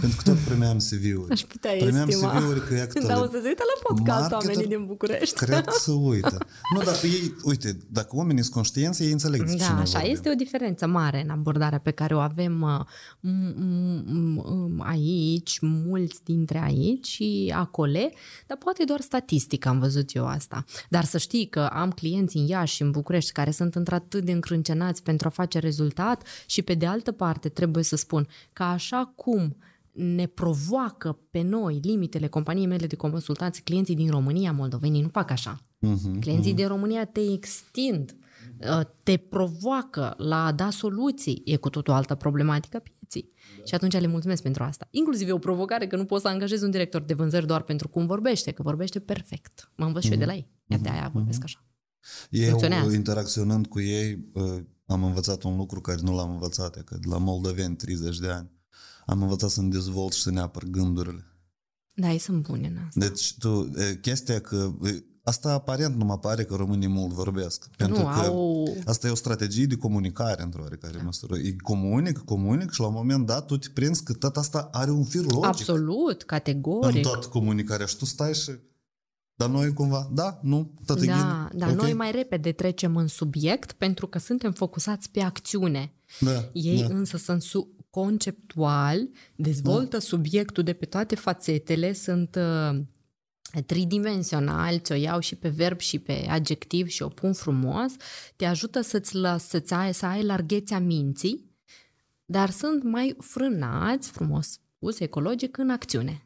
Pentru 0.00 0.16
că 0.22 0.30
tot 0.30 0.38
primeam 0.38 0.76
CV-uri. 0.76 1.30
Aș 1.30 1.40
putea 1.40 1.72
primeam 1.72 2.08
estima. 2.08 2.38
CV-uri 2.38 2.66
că 2.66 2.74
Când 2.74 3.06
Da, 3.06 3.20
o 3.20 3.24
să 3.24 3.38
se 3.42 3.48
uită 3.48 3.62
la 3.74 3.88
podcast 3.88 4.32
oamenii 4.32 4.66
din 4.66 4.86
București. 4.86 5.34
Cred 5.34 5.64
că 5.64 5.72
să 5.78 5.92
uită. 5.92 6.38
Nu, 6.74 6.82
dacă 6.82 7.06
ei, 7.06 7.34
uite, 7.44 7.76
dacă 7.88 8.16
oamenii 8.16 8.42
sunt 8.42 8.54
conștienți, 8.54 9.02
ei 9.02 9.12
înțeleg 9.12 9.40
Da, 9.40 9.46
cine 9.52 9.64
așa, 9.64 9.82
vorbim. 9.82 10.12
este 10.12 10.30
o 10.30 10.34
diferență 10.34 10.86
mare 10.86 11.22
în 11.22 11.30
abordarea 11.30 11.78
pe 11.78 11.90
care 11.90 12.14
o 12.14 12.18
avem 12.18 12.62
uh, 12.62 12.80
aici, 14.78 15.58
mulți 15.60 16.24
dintre 16.24 16.62
aici 16.64 17.06
și 17.06 17.52
acole, 17.56 18.12
dar 18.46 18.56
poate 18.56 18.84
doar 18.84 19.00
statistic 19.00 19.66
am 19.66 19.78
văzut 19.78 20.14
eu 20.14 20.26
asta. 20.26 20.64
Dar 20.88 21.04
să 21.04 21.18
știi 21.18 21.48
că 21.48 21.60
am 21.60 21.90
clienți 21.90 22.36
în 22.36 22.46
Iași 22.46 22.74
și 22.74 22.82
în 22.82 22.90
București 22.90 23.32
care 23.32 23.50
sunt 23.50 23.74
într-atât 23.74 24.24
de 24.24 24.32
încrâncenați 24.32 25.02
pentru 25.02 25.26
a 25.28 25.30
face 25.30 25.58
rezultat 25.58 26.22
și 26.46 26.62
pe 26.62 26.74
de 26.74 26.86
altă 26.86 27.12
parte 27.12 27.48
trebuie 27.48 27.84
să 27.84 27.96
spun 27.96 28.28
că 28.52 28.62
așa 28.62 29.12
cum 29.16 29.56
ne 29.92 30.26
provoacă 30.26 31.18
pe 31.30 31.42
noi 31.42 31.80
limitele 31.82 32.26
companiei 32.26 32.66
mele 32.66 32.86
de 32.86 32.96
consultanți, 32.96 33.62
clienții 33.62 33.94
din 33.94 34.10
România, 34.10 34.52
moldovenii 34.52 35.02
nu 35.02 35.08
fac 35.08 35.30
așa. 35.30 35.56
Uh-huh, 35.56 36.20
clienții 36.20 36.52
uh-huh. 36.52 36.56
din 36.56 36.66
România 36.66 37.04
te 37.04 37.20
extind, 37.32 38.16
uh, 38.58 38.80
te 39.02 39.16
provoacă 39.16 40.14
la 40.16 40.44
a 40.44 40.52
da 40.52 40.70
soluții. 40.70 41.42
E 41.44 41.56
cu 41.56 41.70
totul 41.70 41.92
o 41.92 41.96
altă 41.96 42.14
problematică 42.14 42.78
pieții. 42.78 43.32
Da. 43.58 43.64
Și 43.64 43.74
atunci 43.74 43.92
le 43.92 44.06
mulțumesc 44.06 44.42
pentru 44.42 44.62
asta. 44.62 44.88
Inclusiv 44.90 45.28
e 45.28 45.32
o 45.32 45.38
provocare 45.38 45.86
că 45.86 45.96
nu 45.96 46.04
poți 46.04 46.22
să 46.22 46.28
angajezi 46.28 46.64
un 46.64 46.70
director 46.70 47.02
de 47.02 47.14
vânzări 47.14 47.46
doar 47.46 47.62
pentru 47.62 47.88
cum 47.88 48.06
vorbește, 48.06 48.50
că 48.50 48.62
vorbește 48.62 48.98
perfect. 48.98 49.72
Mă 49.76 49.84
învăț 49.84 50.02
uh-huh. 50.02 50.06
și 50.06 50.12
eu 50.12 50.18
de 50.18 50.24
la 50.24 50.34
ei. 50.34 50.48
Iar 50.66 50.80
de 50.80 50.88
aia 50.88 51.10
vorbesc 51.12 51.42
așa. 51.42 51.64
Eu, 52.30 52.90
interacționând 52.90 53.66
cu 53.66 53.80
ei, 53.80 54.30
uh, 54.32 54.62
am 54.86 55.04
învățat 55.04 55.42
un 55.42 55.56
lucru 55.56 55.80
care 55.80 55.98
nu 56.02 56.14
l-am 56.14 56.30
învățat, 56.30 56.84
că 56.84 56.96
de 57.00 57.08
la 57.08 57.18
moldoveni 57.18 57.76
30 57.76 58.18
de 58.18 58.28
ani 58.28 58.50
am 59.10 59.22
învățat 59.22 59.50
să-mi 59.50 59.70
dezvolt 59.70 60.12
și 60.12 60.22
să 60.22 60.30
ne 60.30 60.40
apăr 60.40 60.64
gândurile. 60.64 61.24
Da, 61.92 62.12
ei 62.12 62.18
sunt 62.18 62.42
bune 62.42 62.66
în 62.66 62.76
asta. 62.86 63.00
Deci, 63.00 63.34
tu, 63.38 63.70
chestia 64.00 64.40
că 64.40 64.72
Asta 65.22 65.52
aparent 65.52 65.96
nu 65.96 66.04
mă 66.04 66.18
pare 66.18 66.44
că 66.44 66.54
românii 66.54 66.88
mult 66.88 67.12
vorbesc. 67.12 67.68
Pentru 67.76 67.98
nu, 67.98 68.04
că 68.04 68.18
au... 68.18 68.76
asta 68.84 69.06
e 69.06 69.10
o 69.10 69.14
strategie 69.14 69.66
de 69.66 69.76
comunicare 69.76 70.42
într-o 70.42 70.62
oarecare 70.62 70.96
da. 70.96 71.02
măsură. 71.02 71.36
E 71.36 71.56
comunic, 71.62 72.18
comunic 72.18 72.70
și 72.70 72.80
la 72.80 72.86
un 72.86 72.92
moment 72.92 73.26
dat 73.26 73.46
tu 73.46 73.56
te 73.56 73.68
prinzi 73.74 74.02
că 74.02 74.12
tot 74.12 74.36
asta 74.36 74.68
are 74.72 74.90
un 74.90 75.04
fir 75.04 75.20
logic. 75.20 75.44
Absolut, 75.44 76.22
categoric. 76.22 76.96
În 76.96 77.02
toată 77.02 77.26
comunicarea 77.26 77.86
și 77.86 77.96
tu 77.96 78.04
stai 78.04 78.34
și 78.34 78.50
dar 79.34 79.48
noi 79.48 79.72
cumva, 79.72 80.10
da, 80.12 80.38
nu, 80.42 80.74
tot 80.86 81.04
Da, 81.04 81.48
dar 81.52 81.68
okay. 81.68 81.74
noi 81.74 81.92
mai 81.92 82.10
repede 82.10 82.52
trecem 82.52 82.96
în 82.96 83.06
subiect 83.06 83.72
pentru 83.72 84.06
că 84.06 84.18
suntem 84.18 84.52
focusați 84.52 85.10
pe 85.10 85.20
acțiune. 85.20 85.92
Da, 86.20 86.50
Ei 86.52 86.80
da. 86.88 86.94
însă 86.94 87.16
sunt 87.16 87.42
su- 87.42 87.68
conceptual, 87.90 89.08
dezvoltă 89.36 89.96
da. 89.96 90.02
subiectul 90.02 90.64
de 90.64 90.72
pe 90.72 90.84
toate 90.84 91.14
fațetele, 91.14 91.92
sunt 91.92 92.38
uh, 92.38 92.80
tridimensional, 93.66 94.78
ți-o 94.78 94.94
iau 94.94 95.20
și 95.20 95.36
pe 95.36 95.48
verb 95.48 95.78
și 95.78 95.98
pe 95.98 96.26
adjectiv 96.28 96.88
și 96.88 97.02
o 97.02 97.08
pun 97.08 97.32
frumos, 97.32 97.92
te 98.36 98.44
ajută 98.44 98.80
să-ți, 98.80 99.14
las, 99.14 99.48
să-ți 99.48 99.74
ai, 99.74 99.94
să 99.94 100.06
ai 100.06 100.22
larghețea 100.22 100.78
minții, 100.78 101.50
dar 102.24 102.50
sunt 102.50 102.82
mai 102.82 103.16
frânați, 103.18 104.10
frumos 104.10 104.48
spus, 104.50 105.00
ecologic, 105.00 105.56
în 105.56 105.70
acțiune. 105.70 106.22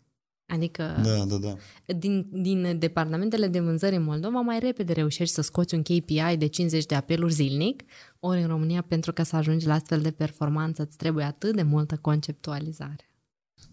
Adică 0.46 0.83
Da, 1.02 1.24
da, 1.24 1.37
da. 1.37 1.57
din, 1.94 2.28
din 2.33 2.78
departamentele 2.78 3.48
de 3.48 3.61
vânzări 3.61 3.96
în 3.96 4.02
Moldova 4.02 4.40
mai 4.40 4.59
repede 4.59 4.92
reușești 4.92 5.35
să 5.35 5.42
scoți 5.42 5.74
un 5.74 5.83
KPI 5.83 6.37
de 6.38 6.46
50 6.46 6.87
de 6.87 6.94
apeluri 6.94 7.33
zilnic, 7.33 7.83
ori 8.20 8.40
în 8.40 8.46
România 8.46 8.83
pentru 8.83 9.12
ca 9.12 9.22
să 9.22 9.37
ajungi 9.37 9.66
la 9.66 9.74
astfel 9.74 10.00
de 10.00 10.11
performanță 10.11 10.83
îți 10.83 10.96
trebuie 10.96 11.24
atât 11.24 11.57
de 11.57 11.62
multă 11.62 11.96
conceptualizare. 12.00 13.09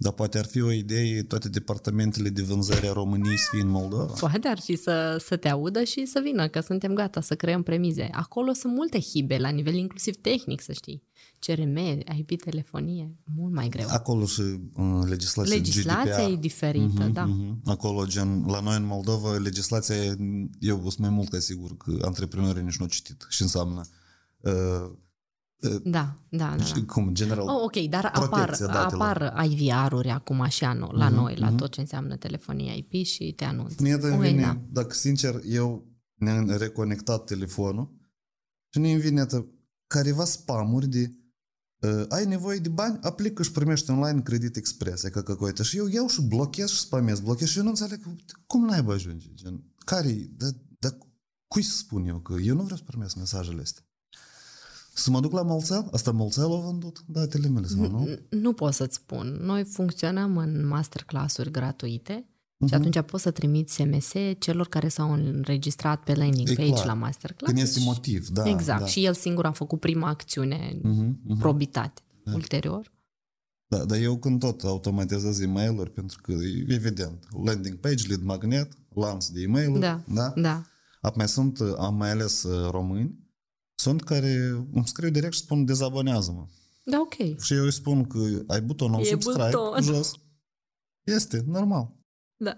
Dar 0.02 0.14
poate 0.14 0.38
ar 0.38 0.46
fi 0.46 0.62
o 0.62 0.72
idee 0.72 1.24
toate 1.24 1.50
departamentele 1.50 2.30
de 2.30 2.42
vânzare 2.42 2.88
a 2.88 2.94
României 2.94 3.38
să 3.38 3.48
fie 3.52 3.62
în 3.62 3.68
Moldova. 3.70 4.14
Poate 4.20 4.48
ar 4.48 4.60
fi 4.60 4.76
să, 4.76 5.22
să 5.28 5.36
te 5.38 5.50
audă 5.50 5.84
și 5.84 6.06
să 6.06 6.22
vină, 6.24 6.48
că 6.48 6.60
suntem 6.60 6.94
gata 6.94 7.22
să 7.22 7.36
creăm 7.36 7.64
premize. 7.64 8.10
Acolo 8.12 8.54
sunt 8.54 8.74
multe 8.74 9.00
hibe, 9.00 9.38
la 9.38 9.50
nivel 9.50 9.74
inclusiv 9.74 10.16
tehnic, 10.16 10.62
să 10.62 10.72
știi. 10.72 11.04
CRM, 11.40 11.78
IP, 12.18 12.42
telefonie, 12.42 13.16
mult 13.36 13.54
mai 13.54 13.70
greu. 13.70 13.88
Acolo 13.90 14.26
și 14.26 14.42
uh, 14.42 15.02
legislația 15.08 15.56
Legislația 15.56 16.18
GDPR. 16.18 16.32
e 16.32 16.36
diferită, 16.36 17.04
Mhm, 17.04 17.12
da. 17.14 17.24
mhm. 17.26 17.62
Acolo, 17.66 18.06
gen, 18.06 18.44
la 18.48 18.60
noi 18.60 18.76
în 18.76 18.86
Moldova, 18.86 19.38
legislația, 19.38 19.96
e- 19.96 20.16
eu 20.60 20.80
sunt 20.80 20.98
mai 20.98 21.10
mult 21.10 21.30
ca 21.30 21.40
sigur 21.40 21.78
că 21.78 21.98
antreprenorii 22.02 22.64
nici 22.64 22.78
nu 22.78 22.84
au 22.84 22.90
citit 22.90 23.26
și 23.30 23.42
înseamnă 23.42 23.82
uh, 24.40 24.92
da, 25.62 25.80
da, 25.84 26.16
da. 26.30 26.56
da. 26.56 26.84
Cum, 26.88 27.14
general, 27.14 27.48
oh, 27.48 27.64
ok, 27.64 27.90
dar 27.90 28.12
apar, 28.14 28.58
apar 28.70 29.46
IVR-uri 29.50 30.10
acum 30.10 30.46
și 30.48 30.64
anul, 30.64 30.98
la 30.98 31.10
uh-huh, 31.10 31.14
noi, 31.14 31.36
la 31.36 31.54
uh-huh. 31.54 31.58
tot 31.58 31.72
ce 31.72 31.80
înseamnă 31.80 32.16
telefonie 32.16 32.78
IP 32.78 33.06
și 33.06 33.34
te 33.36 33.44
anunț. 33.44 33.76
Mie 33.76 33.94
okay, 33.94 34.18
vine, 34.18 34.42
da. 34.42 34.62
dacă 34.70 34.94
sincer, 34.94 35.42
eu 35.46 35.86
ne-am 36.16 36.50
reconectat 36.50 37.24
telefonul 37.24 37.96
și 38.74 38.80
ne 38.80 38.96
vine 38.96 39.26
careva 39.88 40.26
spamuri 40.26 40.88
de 40.88 41.12
uh, 41.80 42.06
ai 42.10 42.26
nevoie 42.26 42.58
de 42.58 42.70
bani, 42.70 43.00
aplică 43.02 43.44
și 43.44 43.52
primești 43.52 43.92
online 43.92 44.22
credit 44.22 44.56
expres, 44.56 45.02
ca 45.02 45.22
căcoită. 45.22 45.64
Și 45.64 45.78
eu 45.78 45.88
iau 45.88 46.08
și 46.08 46.22
blochez 46.22 46.70
și 46.70 46.80
spamez, 46.80 47.20
blochez 47.20 47.48
și 47.48 47.58
eu 47.58 47.64
nu 47.64 47.70
înțeleg 47.70 48.00
cum 48.48 48.66
n-ai 48.66 48.86
ajunge. 48.88 49.34
Gen, 49.34 49.64
care, 49.86 50.30
da, 50.38 50.48
da, 50.80 50.98
cui 51.48 51.62
să 51.64 51.78
spun 51.78 52.06
eu 52.06 52.20
că 52.20 52.36
eu 52.42 52.56
nu 52.56 52.64
vreau 52.64 52.78
să 52.78 52.84
primesc 52.84 53.16
mesajele 53.16 53.62
astea? 53.62 53.84
Să 54.94 55.10
mă 55.12 55.20
duc 55.20 55.32
la 55.32 55.42
Molțel? 55.42 55.88
Asta 55.92 56.12
Molțel 56.12 56.52
a 56.54 56.60
vândut 56.60 57.04
datele 57.08 57.48
mele 57.48 57.68
sau 57.68 57.90
nu? 57.90 58.08
Nu 58.30 58.54
pot 58.54 58.74
să-ți 58.74 58.96
spun. 58.96 59.38
Noi 59.42 59.64
funcționăm 59.64 60.38
în 60.38 60.68
masterclass-uri 60.68 61.52
gratuite 61.52 62.26
Mhm. 62.58 62.70
și 62.70 62.76
atunci 62.76 63.02
poți 63.02 63.24
să 63.24 63.32
trimiți 63.32 63.74
SMS 63.74 64.12
celor 64.40 64.68
care 64.68 64.88
s-au 64.88 65.12
înregistrat 65.14 66.04
pe 66.04 66.14
landing 66.16 66.50
E 66.50 66.54
page 66.54 66.72
clar. 66.72 66.86
la 66.86 66.94
masterclass. 66.94 67.52
Când 67.54 67.64
este 67.66 67.80
Și- 67.80 67.86
motiv, 67.86 68.28
da. 68.28 68.50
exact. 68.50 68.80
Da. 68.80 68.86
Și 68.86 69.06
el 69.06 69.14
singur 69.14 69.46
a 69.46 69.52
făcut 69.52 69.80
prima 69.80 70.08
acțiune, 70.08 70.80
Mhm, 70.84 71.20
mhm. 71.24 71.40
probitate. 71.40 72.02
Ulterior. 72.34 72.92
Da, 73.68 73.86
dar 73.86 73.98
eu 73.98 74.18
când 74.18 74.40
tot 74.40 74.62
automatizez 74.64 75.40
e 75.40 75.46
mail 75.48 75.88
pentru 75.88 76.20
că 76.22 76.32
e 76.32 76.66
evident, 76.74 77.26
landing 77.46 77.76
page, 77.78 78.08
lead 78.08 78.22
magnet, 78.24 78.72
lanț 78.96 79.28
de 79.28 79.42
e 79.42 79.48
mail 79.48 79.80
Da, 79.80 80.02
da? 80.08 80.34
da. 80.36 80.62
Apoi 81.02 81.18
mai 81.18 81.28
sunt, 81.28 81.60
am 81.78 81.96
mai 81.96 82.10
ales 82.12 82.44
uh, 82.44 82.70
români, 82.70 83.20
sunt 83.82 84.04
care 84.04 84.34
îmi 84.74 84.88
scriu 84.88 85.10
direct 85.10 85.34
și 85.34 85.40
spun 85.40 85.66
dezabonează-mă. 85.66 86.46
Da, 86.84 87.00
ok. 87.00 87.40
Și 87.42 87.54
eu 87.54 87.64
îi 87.64 87.72
spun 87.72 88.06
că 88.06 88.20
ai 88.48 88.62
butonul 88.62 89.00
E 89.00 89.04
subscribe 89.04 89.50
buton. 89.50 89.82
jos. 89.82 90.14
Este, 91.04 91.44
normal. 91.48 91.92
Da. 92.38 92.58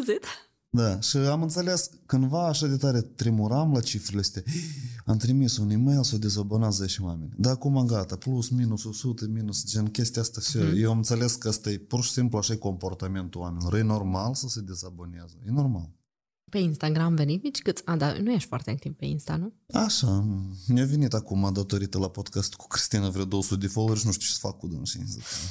Use 0.00 0.12
it. 0.12 0.24
Da, 0.68 1.00
și 1.00 1.16
am 1.16 1.42
înțeles, 1.42 1.90
cândva 2.06 2.46
așa 2.46 2.66
de 2.66 2.76
tare 2.76 3.00
tremuram 3.00 3.72
la 3.72 3.80
cifrele 3.80 4.20
astea. 4.20 4.42
Am 5.04 5.16
trimis 5.16 5.56
un 5.56 5.70
e-mail, 5.70 6.02
s-au 6.02 6.18
dezabonat 6.18 6.72
10 6.72 7.02
oameni. 7.02 7.32
Da, 7.36 7.50
acum 7.50 7.86
gata, 7.86 8.16
plus, 8.16 8.48
minus, 8.48 8.84
100, 8.84 9.26
minus, 9.26 9.64
gen 9.66 9.86
chestia 9.86 10.22
asta. 10.22 10.40
Mm-hmm. 10.40 10.76
Eu 10.76 10.90
am 10.90 10.96
înțeles 10.96 11.34
că 11.34 11.48
asta 11.48 11.70
e 11.70 11.78
pur 11.78 12.04
și 12.04 12.10
simplu 12.10 12.38
așa 12.38 12.52
e 12.52 12.56
comportamentul 12.56 13.40
oamenilor. 13.40 13.74
E 13.74 13.82
normal 13.82 14.34
să 14.34 14.48
se 14.48 14.60
dezaboneze. 14.60 15.34
E 15.46 15.50
normal. 15.50 15.90
Pe 16.54 16.60
Instagram 16.60 17.14
verifici 17.14 17.62
câți... 17.62 17.82
A, 17.84 17.96
dar 17.96 18.16
nu 18.16 18.32
ești 18.32 18.48
foarte 18.48 18.70
activ 18.70 18.92
pe 18.92 19.04
Insta, 19.04 19.36
nu? 19.36 19.52
Așa, 19.72 20.24
mi-a 20.66 20.84
venit 20.84 21.12
acum 21.12 21.50
datorită 21.52 21.98
la 21.98 22.08
podcast 22.08 22.54
cu 22.54 22.66
Cristina 22.66 23.08
vreo 23.08 23.24
200 23.24 23.60
de 23.60 23.66
followeri 23.66 24.00
și 24.00 24.06
nu 24.06 24.12
știu 24.12 24.26
ce 24.26 24.32
să 24.32 24.38
fac 24.40 24.58
cu 24.58 24.66
dânsii. 24.66 25.04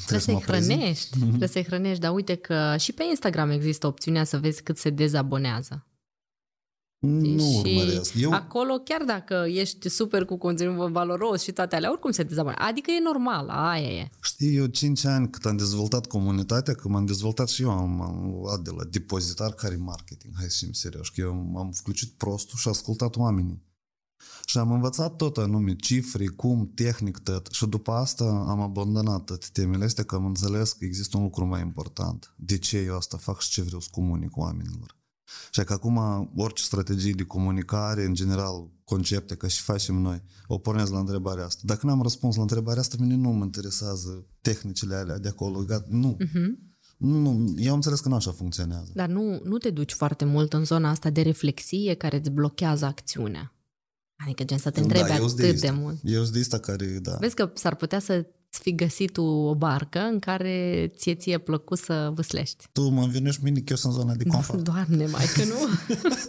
Trebuie 0.06 0.20
să-i 0.20 0.42
hrănești. 0.46 1.20
Trebuie 1.20 1.48
să-i 1.48 1.64
hrănești, 1.64 2.00
dar 2.00 2.14
uite 2.14 2.36
că 2.36 2.76
și 2.80 2.92
pe 2.92 3.04
Instagram 3.10 3.50
există 3.50 3.88
opțiunea 3.88 4.24
să 4.24 4.38
vezi 4.38 4.64
cât 4.64 4.78
se 4.78 4.90
dezabonează. 4.90 5.88
Nu 7.03 7.39
și 7.39 7.57
urmăresc. 7.57 8.15
Eu, 8.15 8.33
acolo, 8.33 8.79
chiar 8.79 9.03
dacă 9.05 9.45
ești 9.49 9.89
super 9.89 10.25
cu 10.25 10.37
conținut 10.37 10.91
valoros 10.91 11.43
și 11.43 11.53
toate 11.53 11.77
alea, 11.77 11.91
oricum 11.91 12.11
se 12.11 12.23
dezabonează. 12.23 12.63
Adică 12.63 12.91
e 12.91 13.03
normal, 13.03 13.49
aia 13.49 13.89
e. 13.89 14.11
știi, 14.23 14.57
eu 14.57 14.67
5 14.67 15.05
ani 15.05 15.31
cât 15.31 15.45
am 15.45 15.57
dezvoltat 15.57 16.07
comunitatea, 16.07 16.75
că 16.75 16.89
m-am 16.89 17.07
dezvoltat 17.07 17.49
și 17.49 17.63
eu, 17.63 17.71
am, 17.71 18.01
am 18.01 18.39
luat 18.43 18.61
de 18.61 18.71
la 18.77 18.85
depozitar 18.85 19.53
care 19.53 19.75
e 19.75 19.77
marketing, 19.77 20.35
hai 20.37 20.51
să 20.51 20.57
fim 20.65 20.73
serioși, 20.73 21.13
că 21.13 21.21
eu 21.21 21.53
am 21.57 21.71
включit 21.73 22.13
prostul 22.13 22.59
și 22.59 22.69
ascultat 22.69 23.17
oamenii. 23.17 23.67
Și 24.45 24.59
am 24.59 24.71
învățat 24.73 25.17
tot 25.17 25.37
anume, 25.37 25.77
cifre, 25.77 26.27
cum, 26.27 26.73
tehnic, 26.75 27.19
tot. 27.19 27.49
Și 27.51 27.67
după 27.67 27.93
asta 27.93 28.25
am 28.25 28.61
abandonat 28.61 29.25
toate 29.25 29.47
temele 29.53 29.85
astea, 29.85 30.05
că 30.05 30.15
am 30.15 30.25
înțeles 30.25 30.73
că 30.73 30.85
există 30.85 31.17
un 31.17 31.23
lucru 31.23 31.47
mai 31.47 31.61
important. 31.61 32.35
De 32.37 32.59
ce 32.59 32.79
eu 32.79 32.97
asta 32.97 33.17
fac 33.17 33.41
și 33.41 33.51
ce 33.51 33.63
vreau 33.63 33.81
să 33.81 33.89
comunic 33.91 34.37
oamenilor. 34.37 34.97
Și 35.52 35.64
că 35.64 35.74
acum 35.74 35.98
orice 36.36 36.64
strategie 36.64 37.12
de 37.12 37.24
comunicare, 37.24 38.04
în 38.06 38.14
general, 38.14 38.72
concepte, 38.84 39.36
ca 39.36 39.48
și 39.48 39.62
facem 39.62 39.96
noi, 39.96 40.24
o 40.48 40.58
pornesc 40.58 40.92
la 40.92 41.00
întrebarea 41.00 41.46
asta. 41.46 41.62
Dacă 41.66 41.86
n-am 41.86 42.02
răspuns 42.02 42.36
la 42.36 42.42
întrebarea 42.42 42.82
asta, 42.82 42.96
mine 43.00 43.16
nu 43.16 43.30
mă 43.30 43.44
interesează 43.44 44.26
tehnicile 44.42 44.96
alea 44.96 45.18
de 45.18 45.28
acolo. 45.28 45.64
Gata, 45.64 45.88
nu. 45.90 46.18
Uh-huh. 46.20 46.72
nu. 46.98 47.54
Eu 47.58 47.70
am 47.70 47.76
înțeles 47.76 48.00
că 48.00 48.10
nu 48.10 48.16
așa 48.16 48.32
funcționează. 48.32 48.92
Dar 48.94 49.10
nu, 49.10 49.42
nu 49.44 49.58
te 49.58 49.70
duci 49.70 49.94
foarte 49.94 50.26
mult 50.26 50.54
în 50.54 50.66
zona 50.66 50.90
asta 50.90 51.10
de 51.10 51.22
reflexie 51.22 51.94
care 51.94 52.18
îți 52.18 52.30
blochează 52.30 52.86
acțiunea. 52.86 53.54
Adică 54.16 54.44
gen 54.44 54.58
să 54.58 54.70
te 54.70 54.80
întrebi 54.80 55.08
da, 55.08 55.16
eu 55.16 55.28
sunt 55.28 55.40
atât 55.40 55.60
de, 55.60 55.68
asta. 55.68 55.80
mult. 55.80 56.00
Eu 56.04 56.22
sunt 56.22 56.34
de 56.34 56.40
asta 56.40 56.60
care, 56.60 56.86
da. 56.86 57.18
Vezi 57.20 57.36
că 57.36 57.52
s-ar 57.54 57.76
putea 57.76 58.00
să 58.00 58.26
fi 58.62 58.76
găsit 58.76 59.12
tu 59.12 59.24
o 59.24 59.56
barcă 59.56 60.00
în 60.00 60.20
care 60.20 60.88
ție 60.96 61.16
ție 61.16 61.38
plăcut 61.38 61.78
să 61.78 62.12
vâslești. 62.14 62.68
Tu 62.72 62.90
mă 62.90 63.02
învinuiești 63.02 63.44
mine 63.44 63.60
că 63.60 63.66
eu 63.68 63.76
sunt 63.76 63.94
în 63.94 64.00
zona 64.00 64.14
de 64.14 64.24
confort. 64.24 64.62
Doamne, 64.72 65.06
mai 65.06 65.26
că 65.34 65.44
nu. 65.44 65.56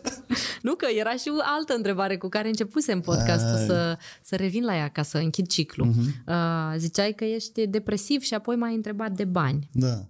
nu, 0.70 0.74
că 0.74 0.87
era 0.98 1.16
și 1.16 1.30
o 1.38 1.40
altă 1.56 1.74
întrebare 1.74 2.16
cu 2.16 2.28
care 2.28 2.48
începusem 2.48 3.00
podcastul 3.00 3.54
Ai. 3.56 3.66
să, 3.66 3.98
să 4.22 4.37
revin 4.37 4.64
la 4.64 4.76
ea 4.76 4.88
ca 4.88 5.02
să 5.02 5.18
închid 5.18 5.46
ciclul. 5.46 5.87
Mhm. 5.87 6.24
Uh, 6.26 6.74
ziceai 6.76 7.12
că 7.12 7.24
ești 7.24 7.66
depresiv 7.66 8.22
și 8.22 8.34
apoi 8.34 8.56
m-ai 8.56 8.74
întrebat 8.74 9.12
de 9.12 9.24
bani. 9.24 9.68
Da. 9.72 10.08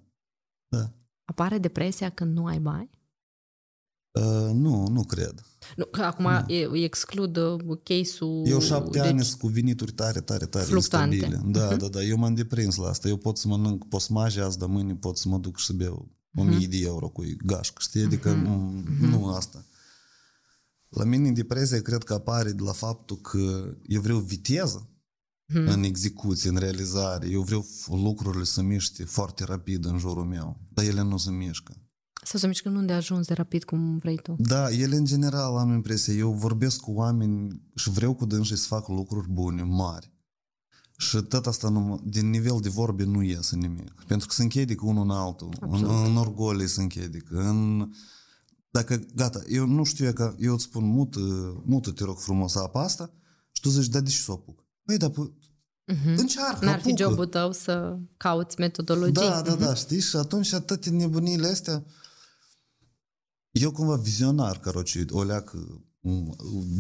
Da. 0.69 0.91
Apare 1.25 1.59
depresia 1.59 2.11
când 2.11 2.37
nu 2.37 2.47
ai 2.47 2.59
bani? 2.59 2.91
Uh, 4.21 4.51
nu, 4.53 4.87
nu 4.89 5.05
cred. 5.05 5.43
Nu, 5.77 5.85
că 5.85 6.03
acum 6.03 6.27
e, 6.47 6.69
exclud 6.85 7.37
uh, 7.37 7.79
case-ul... 7.83 8.47
Eu 8.47 8.61
șapte 8.61 8.99
deci- 8.99 9.07
ani 9.09 9.25
sunt 9.25 9.41
cu 9.41 9.47
venituri 9.47 9.93
tare, 9.93 10.21
tare, 10.21 10.47
tare 10.47 10.65
Fluctuante. 10.65 11.15
instabile. 11.15 11.43
Da, 11.53 11.69
Mhm. 11.69 11.79
da, 11.79 11.89
da. 11.89 12.03
Eu 12.03 12.17
m-am 12.17 12.35
deprins 12.35 12.77
la 12.77 12.89
asta. 12.89 13.09
Eu 13.09 13.17
pot 13.17 13.39
să 13.39 13.49
mănânc 13.49 13.89
posmaje 13.89 14.41
azi, 14.41 14.59
dar 14.59 14.69
mâine 14.69 14.95
pot 14.95 15.17
să 15.19 15.29
mă 15.29 15.39
duc 15.39 15.59
și 15.59 15.67
să 15.67 15.73
beau 15.73 16.09
o 16.37 16.43
Mhm. 16.43 16.57
mie 16.57 16.67
de 16.67 16.81
euro 16.81 17.09
cu 17.09 17.23
gașcă, 17.45 17.77
știi? 17.81 18.03
Adică 18.03 18.33
mm, 18.35 18.85
nu 19.01 19.27
asta. 19.29 19.65
La 20.89 21.05
mine 21.05 21.31
depresia 21.33 21.83
cred 21.83 22.03
că 22.03 22.15
apare 22.15 22.51
de 22.53 22.63
la 22.63 22.73
faptul 22.73 23.17
că 23.17 23.75
eu 23.87 24.01
vreau 24.01 24.19
viteză 24.19 24.89
Mhm. 25.47 25.67
în 25.67 25.83
execuție, 25.83 26.51
în 26.51 26.57
realizare. 26.57 27.29
Eu 27.31 27.43
vreau 27.43 27.63
f- 27.65 27.87
lucrurile 28.03 28.45
să 28.45 28.63
miște 28.63 29.05
foarte 29.05 29.45
rapid 29.45 29.85
în 29.85 29.99
jurul 29.99 30.25
meu, 30.25 30.61
dar 30.69 30.85
ele 30.85 31.03
nu 31.03 31.17
se 31.17 31.31
mișcă. 31.31 31.75
Să 32.25 32.39
se 32.39 32.47
mișcă 32.47 32.69
nu 32.69 32.83
de 32.85 32.93
ajuns 32.93 33.27
de 33.27 33.35
rapid 33.35 33.65
cum 33.65 33.97
vrei 33.99 34.17
tu. 34.17 34.35
Da, 34.39 34.71
ele 34.71 34.97
în 34.97 35.05
general 35.05 35.57
am 35.57 35.73
impresia, 35.73 36.15
eu 36.15 36.33
vorbesc 36.33 36.81
cu 36.81 36.91
oameni 36.93 37.61
și 37.75 37.91
vreau 37.91 38.15
cu 38.15 38.25
dânsii 38.27 38.57
să 38.57 38.67
fac 38.67 38.89
lucruri 38.89 39.29
bune, 39.29 39.63
mari. 39.63 40.13
Și 40.99 41.17
tot 41.23 41.47
asta, 41.47 41.69
nu, 41.69 42.01
din 42.05 42.31
nivel 42.31 42.59
de 42.61 42.69
vorbe 42.69 43.05
nu 43.05 43.23
iese 43.23 43.57
nimic. 43.57 43.93
Pentru 44.07 44.27
că 44.27 44.35
se 44.35 44.43
închedică 44.43 44.87
unul 44.87 45.03
în 45.03 45.11
altul. 45.11 45.49
În, 45.61 45.69
Absolut. 45.73 46.07
în 46.07 46.17
orgolii 46.17 46.69
se 46.69 46.81
închedică. 46.83 47.37
În, 47.41 47.91
dacă, 48.71 49.01
gata, 49.15 49.43
eu 49.49 49.67
nu 49.67 49.85
știu, 49.85 50.13
că 50.13 50.35
eu 50.39 50.53
îți 50.55 50.65
spun, 50.65 50.85
mută, 50.85 51.21
mută 51.65 51.91
te 51.91 52.05
rog 52.05 52.19
frumos 52.19 52.55
apa 52.57 52.83
asta 52.83 53.11
și 53.53 53.61
tu 53.61 53.69
zici, 53.69 53.87
da, 53.89 54.01
de 54.01 54.11
ce 54.11 54.17
să 54.19 54.31
o 54.31 54.35
apuc? 54.35 54.65
Păi, 54.85 54.97
da, 54.97 55.11
pă, 55.11 55.31
Mhm. 55.87 56.15
încearcă, 56.19 56.65
N-ar 56.65 56.81
fi 56.81 56.89
apucă. 56.91 57.03
jobul 57.09 57.27
tău 57.27 57.53
să 57.53 57.99
cauți 58.17 58.57
metodologii. 58.61 59.13
Da, 59.13 59.43
da, 59.43 59.55
da, 59.55 59.75
știi? 59.75 60.01
Și 60.01 60.17
atunci 60.17 60.51
toate 60.55 60.91
nebunile 60.91 61.47
astea 61.47 61.85
eu 63.61 63.71
cumva 63.71 63.97
vizionar, 63.97 64.59
căroci, 64.61 65.05
o 65.11 65.23
leacă, 65.23 65.85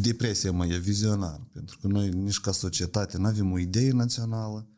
depresie 0.00 0.50
mă 0.50 0.66
e 0.66 0.78
vizionar, 0.78 1.48
pentru 1.52 1.78
că 1.80 1.86
noi 1.86 2.08
nici 2.08 2.40
ca 2.40 2.52
societate 2.52 3.18
nu 3.18 3.26
avem 3.26 3.52
o 3.52 3.58
idee 3.58 3.90
națională, 3.90 4.68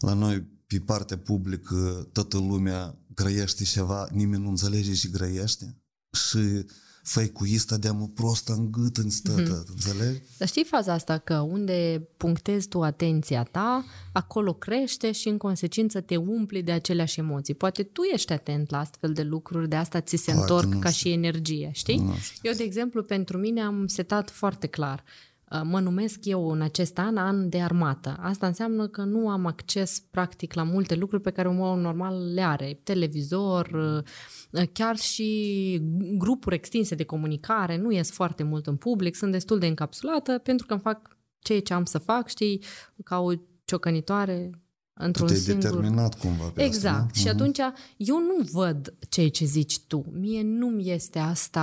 la 0.00 0.12
noi 0.12 0.42
pe 0.66 0.78
partea 0.78 1.18
publică 1.18 2.08
toată 2.12 2.38
lumea 2.38 2.98
grăiește 3.14 3.64
ceva, 3.64 4.08
nimeni 4.12 4.42
nu 4.42 4.48
înțelege 4.48 4.94
și 4.94 5.10
grăiește. 5.10 5.82
Și 6.12 6.64
făicuista 7.06 7.76
de 7.76 7.90
mă 7.90 8.08
prost 8.14 8.48
în 8.48 8.70
gât 8.70 8.96
în 8.96 9.10
stătă, 9.10 9.64
mm-hmm. 9.64 9.68
înțelegi? 9.68 10.22
Dar 10.38 10.48
știi 10.48 10.64
faza 10.64 10.92
asta 10.92 11.18
că 11.18 11.38
unde 11.38 12.08
punctezi 12.16 12.68
tu 12.68 12.82
atenția 12.82 13.42
ta, 13.42 13.84
acolo 14.12 14.52
crește 14.52 15.12
și 15.12 15.28
în 15.28 15.36
consecință 15.36 16.00
te 16.00 16.16
umpli 16.16 16.62
de 16.62 16.72
aceleași 16.72 17.20
emoții. 17.20 17.54
Poate 17.54 17.82
tu 17.82 18.02
ești 18.02 18.32
atent 18.32 18.70
la 18.70 18.78
astfel 18.78 19.12
de 19.12 19.22
lucruri, 19.22 19.68
de 19.68 19.76
asta 19.76 20.00
ți 20.00 20.16
se 20.16 20.32
Poate 20.32 20.52
întorc 20.52 20.78
ca 20.78 20.90
și 20.90 21.12
energie, 21.12 21.70
știi? 21.72 21.96
Nu 21.96 22.14
știu. 22.14 22.50
Eu, 22.50 22.56
de 22.56 22.62
exemplu, 22.62 23.02
pentru 23.02 23.38
mine 23.38 23.60
am 23.60 23.86
setat 23.86 24.30
foarte 24.30 24.66
clar. 24.66 25.04
Uh, 25.52 25.60
mă 25.64 25.80
numesc 25.80 26.24
eu 26.24 26.50
în 26.50 26.62
acest 26.62 26.98
an 26.98 27.16
an 27.16 27.48
de 27.48 27.60
armată. 27.60 28.16
Asta 28.20 28.46
înseamnă 28.46 28.88
că 28.88 29.02
nu 29.02 29.28
am 29.28 29.46
acces 29.46 30.02
practic 30.10 30.54
la 30.54 30.62
multe 30.62 30.94
lucruri 30.94 31.22
pe 31.22 31.30
care 31.30 31.48
un 31.48 31.60
om 31.60 31.80
normal 31.80 32.32
le 32.34 32.42
are. 32.42 32.80
Televizor, 32.82 33.66
uh, 33.66 34.04
chiar 34.72 34.96
și 34.96 35.80
grupuri 36.18 36.54
extinse 36.54 36.94
de 36.94 37.04
comunicare, 37.04 37.76
nu 37.76 37.92
ies 37.92 38.10
foarte 38.10 38.42
mult 38.42 38.66
în 38.66 38.76
public, 38.76 39.14
sunt 39.14 39.32
destul 39.32 39.58
de 39.58 39.66
încapsulată 39.66 40.38
pentru 40.38 40.66
că 40.66 40.72
îmi 40.72 40.82
fac 40.82 41.16
ceea 41.38 41.60
ce 41.60 41.74
am 41.74 41.84
să 41.84 41.98
fac, 41.98 42.28
știi, 42.28 42.62
ca 43.04 43.18
o 43.18 43.32
ciocănitoare 43.64 44.50
într-un 44.92 45.26
Te-ai 45.26 45.38
singur... 45.38 45.62
determinat 45.62 46.18
cumva 46.18 46.44
pe 46.44 46.62
Exact. 46.62 46.96
asta, 46.96 47.20
Și 47.20 47.28
atunci 47.28 47.58
eu 47.96 48.18
nu 48.18 48.44
văd 48.52 48.94
ceea 49.08 49.30
ce 49.30 49.44
zici 49.44 49.80
tu. 49.80 50.04
Mie 50.12 50.42
nu-mi 50.42 50.90
este 50.90 51.18
asta 51.18 51.62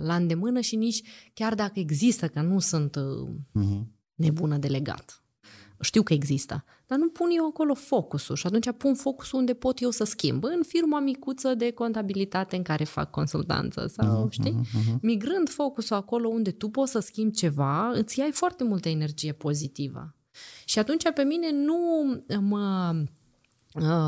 la 0.00 0.14
îndemână 0.14 0.60
și 0.60 0.76
nici 0.76 1.02
chiar 1.34 1.54
dacă 1.54 1.78
există, 1.78 2.28
că 2.28 2.40
nu 2.40 2.58
sunt 2.58 2.96
uh, 2.96 3.80
nebună 4.14 4.56
de 4.56 4.68
legat. 4.68 5.22
Știu 5.80 6.02
că 6.02 6.12
există, 6.12 6.64
dar 6.86 6.98
nu 6.98 7.08
pun 7.08 7.28
eu 7.36 7.46
acolo 7.46 7.74
focusul 7.74 8.36
și 8.36 8.46
atunci 8.46 8.70
pun 8.76 8.94
focusul 8.94 9.38
unde 9.38 9.54
pot 9.54 9.80
eu 9.80 9.90
să 9.90 10.04
schimb. 10.04 10.44
În 10.44 10.62
firma 10.66 11.00
micuță 11.00 11.54
de 11.54 11.70
contabilitate 11.70 12.56
în 12.56 12.62
care 12.62 12.84
fac 12.84 13.10
consultanță 13.10 13.86
sau, 13.86 14.28
știi? 14.30 14.60
Migrând 15.02 15.48
focusul 15.48 15.96
acolo 15.96 16.28
unde 16.28 16.50
tu 16.50 16.68
poți 16.68 16.90
să 16.90 16.98
schimbi 16.98 17.34
ceva, 17.34 17.90
îți 17.90 18.18
iei 18.18 18.32
foarte 18.32 18.64
multă 18.64 18.88
energie 18.88 19.32
pozitivă. 19.32 20.14
Și 20.64 20.78
atunci 20.78 21.12
pe 21.14 21.22
mine 21.22 21.50
nu 21.52 21.76
mă 22.40 22.90
uh, 22.94 23.08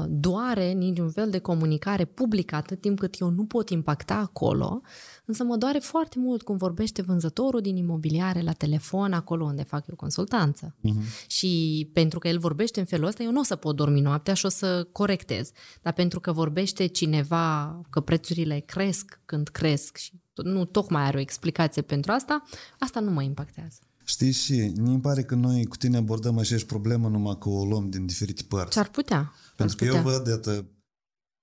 doare 0.09 0.73
niciun 0.73 1.11
fel 1.11 1.31
de 1.31 1.39
comunicare 1.39 2.05
publică 2.05 2.55
atât 2.55 2.81
timp 2.81 2.99
cât 2.99 3.21
eu 3.21 3.31
nu 3.31 3.45
pot 3.45 3.71
impacta 3.71 4.15
acolo, 4.15 4.81
însă 5.25 5.45
mă 5.45 5.57
doare 5.57 5.79
foarte 5.79 6.19
mult 6.19 6.43
cum 6.43 6.57
vorbește 6.57 7.03
vânzătorul 7.03 7.61
din 7.61 7.77
imobiliare 7.77 8.43
la 8.43 8.53
telefon 8.53 9.13
acolo 9.13 9.45
unde 9.45 9.63
fac 9.63 9.87
eu 9.87 9.95
consultanță. 9.95 10.75
Uh-huh. 10.75 11.27
Și 11.27 11.91
pentru 11.93 12.19
că 12.19 12.29
el 12.29 12.39
vorbește 12.39 12.81
în 12.81 12.87
felul 12.87 13.07
ăsta, 13.07 13.23
eu 13.23 13.33
nu 13.33 13.41
o 13.41 13.43
să 13.43 13.57
pot 13.57 13.77
dormi 13.77 14.01
noaptea 14.01 14.35
și 14.35 14.47
o 14.47 14.49
să 14.49 14.89
corectez. 14.93 15.51
Dar 15.83 15.93
pentru 15.93 16.21
că 16.21 16.33
vorbește 16.33 16.87
cineva 16.87 17.81
că 17.91 18.01
prețurile 18.01 18.59
cresc 18.59 19.21
când 19.25 19.49
cresc 19.49 19.97
și 19.97 20.13
nu 20.35 20.65
tocmai 20.65 21.03
are 21.03 21.17
o 21.17 21.21
explicație 21.21 21.83
pentru 21.83 22.13
asta, 22.13 22.43
asta 22.79 23.01
nu 23.01 23.11
mă 23.11 23.23
impactează. 23.23 23.79
Știi 24.05 24.33
și 24.33 24.73
mi 24.77 25.01
pare 25.01 25.23
că 25.23 25.35
noi 25.35 25.65
cu 25.65 25.77
tine 25.77 25.97
abordăm 25.97 26.39
aceeași 26.39 26.67
problemă 26.67 27.09
numai 27.09 27.37
că 27.41 27.49
o 27.49 27.65
luăm 27.65 27.91
din 27.91 28.07
diferite 28.07 28.43
părți. 28.49 28.71
Ce-ar 28.71 28.89
putea. 28.89 29.33
Pentru 29.59 29.77
ar 29.81 29.87
că 29.91 29.95
putea. 29.97 30.13
eu 30.13 30.19
văd, 30.19 30.27
iată, 30.27 30.67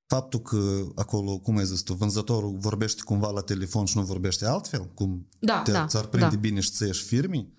faptul 0.08 0.39
că 0.41 0.86
acolo, 0.95 1.38
cum 1.39 1.58
ai 1.58 1.65
zis 1.65 1.82
tu, 1.82 1.93
vânzătorul 1.93 2.58
vorbește 2.58 3.01
cumva 3.04 3.30
la 3.30 3.41
telefon 3.41 3.86
și 3.86 3.97
nu 3.97 4.04
vorbește 4.04 4.45
altfel, 4.45 4.86
cum 4.93 5.28
Da, 5.39 5.62
te, 5.62 5.71
da, 5.71 5.86
ți-ar 5.88 6.06
prinde 6.06 6.30
da. 6.30 6.39
bine 6.39 6.60
și 6.60 6.71
ți 6.71 6.91
firmii, 6.91 7.54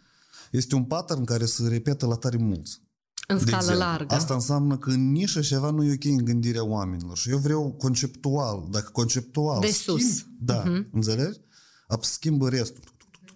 este 0.50 0.74
un 0.74 0.84
pattern 0.84 1.24
care 1.24 1.44
se 1.46 1.68
repetă 1.68 2.06
la 2.06 2.14
tare 2.14 2.36
mulți. 2.36 2.84
În 3.28 3.36
De 3.36 3.42
scală 3.42 3.56
exemplu, 3.62 3.84
largă. 3.84 4.14
Asta 4.14 4.34
înseamnă 4.34 4.78
că 4.78 4.90
în 4.90 5.10
nișă 5.12 5.40
ceva 5.40 5.70
nu 5.70 5.84
e 5.84 5.92
ok 5.92 6.04
în 6.04 6.24
gândirea 6.24 6.64
oamenilor. 6.64 7.16
Și 7.16 7.30
eu 7.30 7.38
vreau 7.38 7.72
conceptual. 7.72 8.68
Dacă 8.70 8.88
conceptual 8.92 9.60
De 9.60 9.66
schimb, 9.66 9.98
sus. 9.98 10.24
Da, 10.38 10.62
Mhm. 10.66 10.88
înțelegi? 10.92 11.38
Ap 11.86 12.04
schimbă 12.04 12.48
restul. 12.48 12.82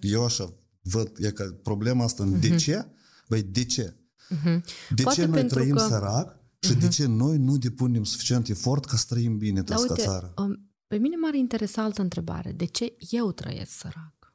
Eu 0.01 0.25
așa 0.25 0.53
văd, 0.83 1.11
e 1.19 1.31
că 1.31 1.45
problema 1.45 2.05
asta 2.05 2.23
în 2.23 2.41
de 2.41 2.57
ce? 2.57 2.87
Băi, 3.29 3.43
de 3.43 3.65
ce? 3.65 3.83
De 4.29 4.35
Mhm. 4.35 4.63
Poate 5.03 5.21
ce 5.21 5.27
noi 5.27 5.39
pentru 5.39 5.59
trăim 5.59 5.75
că- 5.75 5.83
Mhm. 5.83 5.91
sărac 5.93 6.39
și 6.63 6.75
de 6.75 6.89
ce 6.89 7.07
noi 7.07 7.39
nu 7.39 7.57
depunem 7.59 8.05
suficient 8.05 8.49
efort 8.49 8.85
ca 8.85 8.97
să 8.97 9.05
trăim 9.09 9.39
bine 9.39 9.63
Dar 9.63 9.77
toți 9.77 9.89
ca 9.89 9.93
uite, 9.93 10.05
țară? 10.05 10.33
um, 10.37 10.71
pe 10.87 10.97
mine 10.97 11.17
m-ar 11.17 11.35
interesa 11.35 11.83
altă 11.83 12.03
întrebare. 12.03 12.53
De 12.53 12.65
ce 12.65 12.97
eu 13.11 13.33
trăiesc 13.33 13.71
sărac? 13.73 14.35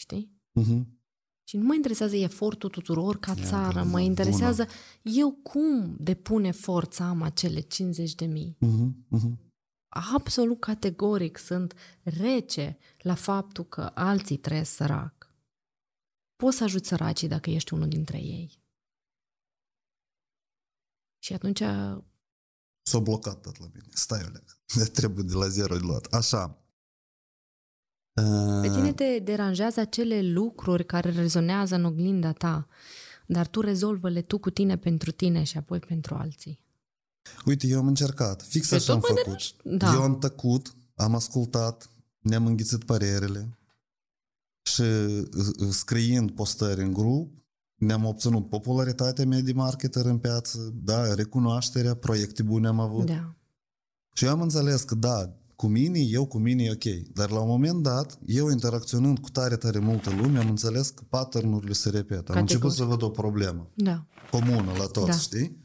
Știi? 0.00 0.32
Mhm. 0.52 0.94
Și 1.48 1.56
nu 1.56 1.64
mă 1.64 1.74
interesează 1.74 2.16
efortul 2.16 2.70
tuturor 2.70 3.18
ca 3.18 3.34
Ia, 3.36 3.44
țară, 3.44 3.78
bună, 3.78 3.90
mă 3.90 4.00
interesează 4.00 4.66
eu 5.02 5.32
cum 5.32 5.96
depun 5.98 6.44
efort 6.44 6.92
să 6.92 7.02
am 7.02 7.22
acele 7.22 7.60
50 7.60 8.14
de 8.14 8.24
mii. 8.26 8.56
Mhm. 8.60 9.06
Mhm. 9.08 9.38
Absolut 9.88 10.60
categoric 10.60 11.38
sunt 11.38 11.74
rece 12.02 12.78
la 12.98 13.14
faptul 13.14 13.64
că 13.64 13.90
alții 13.94 14.36
trăiesc 14.36 14.70
sărac. 14.74 15.34
Poți 16.36 16.56
să 16.56 16.64
ajuți 16.64 16.88
săracii 16.88 17.28
dacă 17.28 17.50
ești 17.50 17.74
unul 17.74 17.88
dintre 17.88 18.18
ei. 18.18 18.60
Și 21.26 21.32
atunci 21.32 21.62
S-a 22.82 22.98
blocat 22.98 23.40
tot 23.40 23.58
la 23.58 23.66
mine. 23.74 23.86
Stai, 23.92 24.20
Oleg. 24.28 24.44
Trebuie 24.98 25.24
de 25.24 25.34
la 25.34 25.48
zero 25.48 25.74
de 25.76 25.80
luat. 25.82 26.04
Așa. 26.12 26.48
Pe 28.12 28.22
Uh, 28.22 28.72
tine 28.72 28.92
te 28.92 29.18
deranjează 29.18 29.80
acele 29.80 30.22
lucruri 30.22 30.86
care 30.86 31.10
rezonează 31.10 31.74
în 31.74 31.84
oglinda 31.84 32.32
ta, 32.32 32.68
dar 33.26 33.46
tu 33.48 33.60
rezolvă-le 33.60 34.22
tu 34.22 34.38
cu 34.38 34.50
tine 34.50 34.78
pentru 34.78 35.10
tine 35.12 35.42
și 35.42 35.56
apoi 35.56 35.78
pentru 35.78 36.14
alții. 36.14 36.64
Uite, 37.44 37.66
eu 37.66 37.78
am 37.78 37.86
încercat. 37.86 38.42
Fix 38.42 38.68
Pe 38.68 38.74
așa 38.74 38.92
am 38.92 39.00
tot 39.00 39.08
mă 39.10 39.16
făcut. 39.16 39.38
deranj- 39.38 39.78
da. 39.78 39.92
Eu 39.92 40.02
am 40.02 40.18
tăcut, 40.18 40.74
am 40.94 41.14
ascultat, 41.14 41.90
ne-am 42.18 42.46
înghițit 42.46 42.84
părerele 42.84 43.58
și 44.62 44.80
uh, 44.82 45.68
scriind 45.70 46.30
postări 46.30 46.80
în 46.82 46.92
grup, 46.92 47.32
ne-am 47.76 48.04
obținut 48.04 48.48
popularitatea 48.48 49.26
mea 49.26 49.40
de 49.40 49.52
marketer 49.52 50.04
în 50.04 50.18
piață, 50.18 50.70
da, 50.84 51.14
recunoașterea, 51.14 51.94
proiecte 51.94 52.42
bune 52.42 52.66
am 52.68 52.80
avut. 52.80 53.06
Da. 53.06 53.34
Și 54.12 54.24
eu 54.24 54.30
am 54.30 54.40
înțeles 54.40 54.82
că 54.82 54.94
da, 54.94 55.30
cu 55.56 55.66
mine, 55.66 55.98
eu 55.98 56.26
cu 56.26 56.38
mine 56.38 56.62
e 56.62 56.70
ok. 56.70 57.12
Dar 57.14 57.30
la 57.30 57.40
un 57.40 57.48
moment 57.48 57.82
dat, 57.82 58.18
eu 58.26 58.50
interacționând 58.50 59.18
cu 59.18 59.30
tare, 59.30 59.56
tare 59.56 59.78
multă 59.78 60.10
lume, 60.10 60.38
am 60.38 60.48
înțeles 60.48 60.88
că 60.88 61.02
pattern-urile 61.08 61.72
se 61.72 61.90
repetă. 61.90 62.14
Am 62.14 62.22
Categoric. 62.22 62.50
început 62.50 62.72
să 62.72 62.84
văd 62.84 63.02
o 63.02 63.08
problemă 63.10 63.70
Da. 63.74 64.06
comună 64.30 64.72
la 64.78 64.84
toți, 64.86 65.06
Da. 65.06 65.16
știi? 65.16 65.64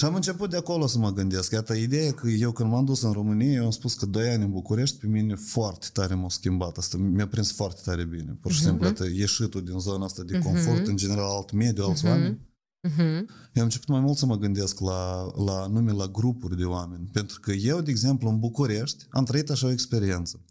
Și 0.00 0.06
am 0.06 0.14
început 0.14 0.50
de 0.50 0.56
acolo 0.56 0.86
să 0.86 0.98
mă 0.98 1.12
gândesc. 1.12 1.52
Iată, 1.52 1.74
ideea 1.74 2.06
e 2.06 2.10
că 2.10 2.28
eu 2.28 2.52
când 2.52 2.70
m-am 2.70 2.84
dus 2.84 3.02
în 3.02 3.12
România, 3.12 3.52
eu 3.52 3.64
am 3.64 3.70
spus 3.70 3.94
că 3.94 4.06
doi 4.06 4.28
ani 4.28 4.42
în 4.42 4.50
București, 4.50 4.98
pe 4.98 5.06
mine 5.06 5.34
foarte 5.34 5.86
tare 5.92 6.14
m-a 6.14 6.28
schimbat. 6.28 6.76
Asta 6.76 6.96
mi-a 6.96 7.28
prins 7.28 7.52
foarte 7.52 7.80
tare 7.84 8.04
bine. 8.04 8.38
Pur 8.40 8.52
și 8.52 8.60
simplu, 8.60 8.86
iată, 8.86 9.06
ieșitul 9.12 9.64
din 9.64 9.78
zona 9.78 10.04
asta 10.04 10.22
de 10.22 10.38
confort, 10.38 10.86
în 10.86 10.96
general, 10.96 11.36
alt 11.36 11.52
mediu, 11.52 11.84
alți 11.84 12.06
oameni. 12.06 12.38
Mhm. 12.88 13.28
Eu 13.52 13.62
am 13.62 13.62
început 13.62 13.88
mai 13.88 14.00
mult 14.00 14.16
să 14.16 14.26
mă 14.26 14.36
gândesc 14.36 14.80
la, 14.80 15.30
la 15.44 15.66
nume 15.66 15.92
la 15.92 16.06
grupuri 16.06 16.56
de 16.56 16.64
oameni. 16.64 17.08
Pentru 17.12 17.40
că 17.40 17.52
eu, 17.52 17.80
de 17.80 17.90
exemplu, 17.90 18.28
în 18.28 18.38
București, 18.38 19.06
am 19.10 19.24
trăit 19.24 19.50
așa 19.50 19.66
o 19.66 19.70
experiență. 19.70 20.44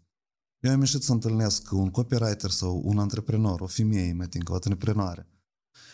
Eu 0.60 0.72
am 0.72 0.80
ieșit 0.80 1.02
să 1.02 1.12
întâlnesc 1.12 1.72
un 1.72 1.90
copywriter 1.90 2.50
sau 2.50 2.82
un 2.84 2.98
antreprenor, 2.98 3.60
o 3.60 3.66
femeie, 3.66 4.12
mai 4.12 4.26
tincă, 4.26 4.52
o 4.52 4.54
antreprenoare. 4.54 5.26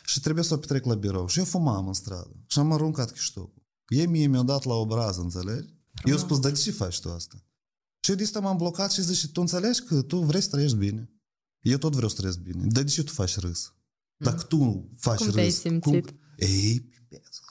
Și 0.06 0.20
trebuie 0.20 0.44
să 0.44 0.54
o 0.54 0.56
petrec 0.56 0.84
la 0.84 0.94
birou. 0.94 1.26
Și 1.26 1.38
eu 1.38 1.44
fumam 1.44 1.86
în 1.86 1.92
stradă. 1.92 2.36
Și 2.46 2.58
am 2.58 2.72
aruncat 2.72 3.10
chiștocul. 3.12 3.62
Ei 3.88 4.06
mie 4.06 4.26
mi-au 4.26 4.44
dat 4.44 4.64
la 4.64 4.74
obraz, 4.74 5.16
înțelegi? 5.16 5.74
Eu 6.04 6.12
am 6.12 6.18
spus, 6.20 6.38
dar 6.38 6.50
de 6.52 6.58
ce 6.58 6.70
faci 6.70 7.00
tu 7.00 7.10
asta? 7.10 7.44
Și 8.00 8.10
eu 8.10 8.16
de 8.16 8.22
asta 8.22 8.40
m-am 8.40 8.56
blocat 8.56 8.92
și 8.92 9.02
zice, 9.02 9.28
tu 9.28 9.40
înțelegi 9.40 9.82
că 9.82 10.02
tu 10.02 10.18
vrei 10.18 10.40
să 10.40 10.48
trăiești 10.48 10.76
bine. 10.76 11.10
Eu 11.60 11.78
tot 11.78 11.92
vreau 11.94 12.08
să 12.08 12.16
trăiesc 12.16 12.38
bine. 12.38 12.64
Dar 12.66 12.82
de 12.82 12.90
ce 12.90 13.02
tu 13.02 13.12
faci 13.12 13.38
râs? 13.38 13.74
Dacă 14.16 14.42
tu 14.42 14.90
faci 14.98 15.16
Cum 15.16 15.26
râs... 15.26 15.34
te-ai 15.34 15.50
simțit? 15.50 16.06
Cum... 16.06 16.18
Ei, 16.36 16.88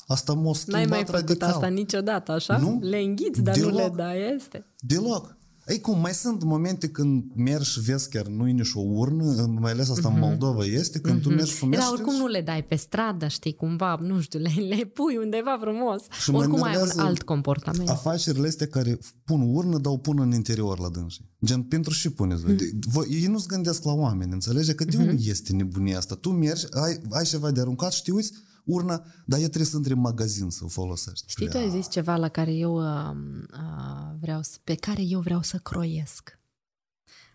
asta 0.08 0.34
m-a 0.34 0.54
schimbat 0.54 0.80
N-ai 0.80 0.90
mai 0.90 1.06
făcut 1.06 1.28
radical. 1.28 1.50
asta 1.50 1.68
niciodată, 1.68 2.32
așa? 2.32 2.58
Nu. 2.58 2.80
Le 2.82 2.98
înghiți, 2.98 3.42
dar 3.42 3.58
nu 3.58 3.70
le 3.70 3.76
Deloc. 3.76 3.96
dai, 3.96 4.36
este. 4.36 4.66
Deloc. 4.80 5.38
Ei 5.68 5.80
cum, 5.80 6.00
mai 6.00 6.14
sunt 6.14 6.44
momente 6.44 6.88
când 6.90 7.24
mergi 7.36 7.70
și 7.70 7.80
vezi 7.80 8.10
chiar 8.10 8.26
nu 8.28 8.48
e 8.48 8.52
nici 8.52 8.72
o 8.74 8.80
urnă, 8.82 9.46
mai 9.60 9.72
ales 9.72 9.90
asta 9.90 10.08
în 10.08 10.20
Moldova 10.20 10.64
este, 10.66 11.00
când 11.00 11.22
tu 11.22 11.30
mergi 11.30 11.44
și 11.44 11.50
Dar 11.52 11.60
fumezi 11.60 11.84
și 11.84 11.90
oricum 11.92 12.14
te- 12.14 12.20
nu 12.20 12.28
le 12.28 12.42
dai 12.42 12.64
pe 12.64 12.76
stradă, 12.76 13.28
știi, 13.28 13.56
cumva, 13.56 13.98
nu 14.02 14.22
știu, 14.22 14.40
le, 14.40 14.50
le 14.76 14.84
pui 14.86 15.18
undeva 15.18 15.58
frumos. 15.62 16.02
Și 16.24 16.32
mă 16.32 16.38
oricum 16.38 16.56
ai 16.64 16.70
un 16.70 16.76
enervează 16.76 17.02
alt 17.02 17.24
comportament. 17.24 17.90
afacerile 17.90 18.48
astea 18.48 18.68
care 18.68 18.98
pun 19.24 19.42
urnă, 19.54 19.78
dar 19.78 19.92
o 19.94 19.98
pun 19.98 20.20
în 20.20 20.34
interior 20.34 20.80
la 20.80 20.90
dânsii. 20.90 21.30
Gen, 21.46 21.62
pentru 21.62 21.94
și 21.94 22.10
puneți 22.10 22.44
voi. 22.44 22.54
De- 22.54 22.72
voi. 22.92 23.08
Ei 23.10 23.26
nu-ți 23.26 23.48
gândesc 23.48 23.84
la 23.84 23.92
oameni, 23.94 24.32
înțelege? 24.32 24.74
Că 24.76 24.84
de 24.86 24.98
unde 24.98 25.16
este 25.24 25.54
nebunia 25.54 25.98
asta? 25.98 26.16
Tu 26.16 26.30
mergi, 26.30 26.66
ai, 26.72 27.02
ai 27.10 27.24
ceva 27.24 27.52
de 27.52 27.60
aruncat 27.60 27.92
și 27.92 28.04
te 28.04 28.12
uiți, 28.12 28.32
urna, 28.66 29.06
dar 29.26 29.40
ea 29.40 29.46
trebuie 29.46 29.70
să 29.70 29.76
intri 29.76 29.94
în 29.94 30.00
magazin 30.00 30.50
să 30.50 30.62
o 30.64 30.68
folosești. 30.68 31.26
Știi, 31.28 31.50
tu 31.50 31.58
ai 31.58 31.70
zis 31.70 31.90
ceva 31.90 32.16
la 32.16 32.30
care 32.30 32.54
eu 32.54 32.76
uh, 32.76 33.16
uh, 33.54 34.16
vreau 34.20 34.42
să, 34.42 34.58
pe 34.64 34.76
care 34.76 35.02
eu 35.02 35.20
vreau 35.20 35.42
să 35.42 35.58
croiesc. 35.58 36.40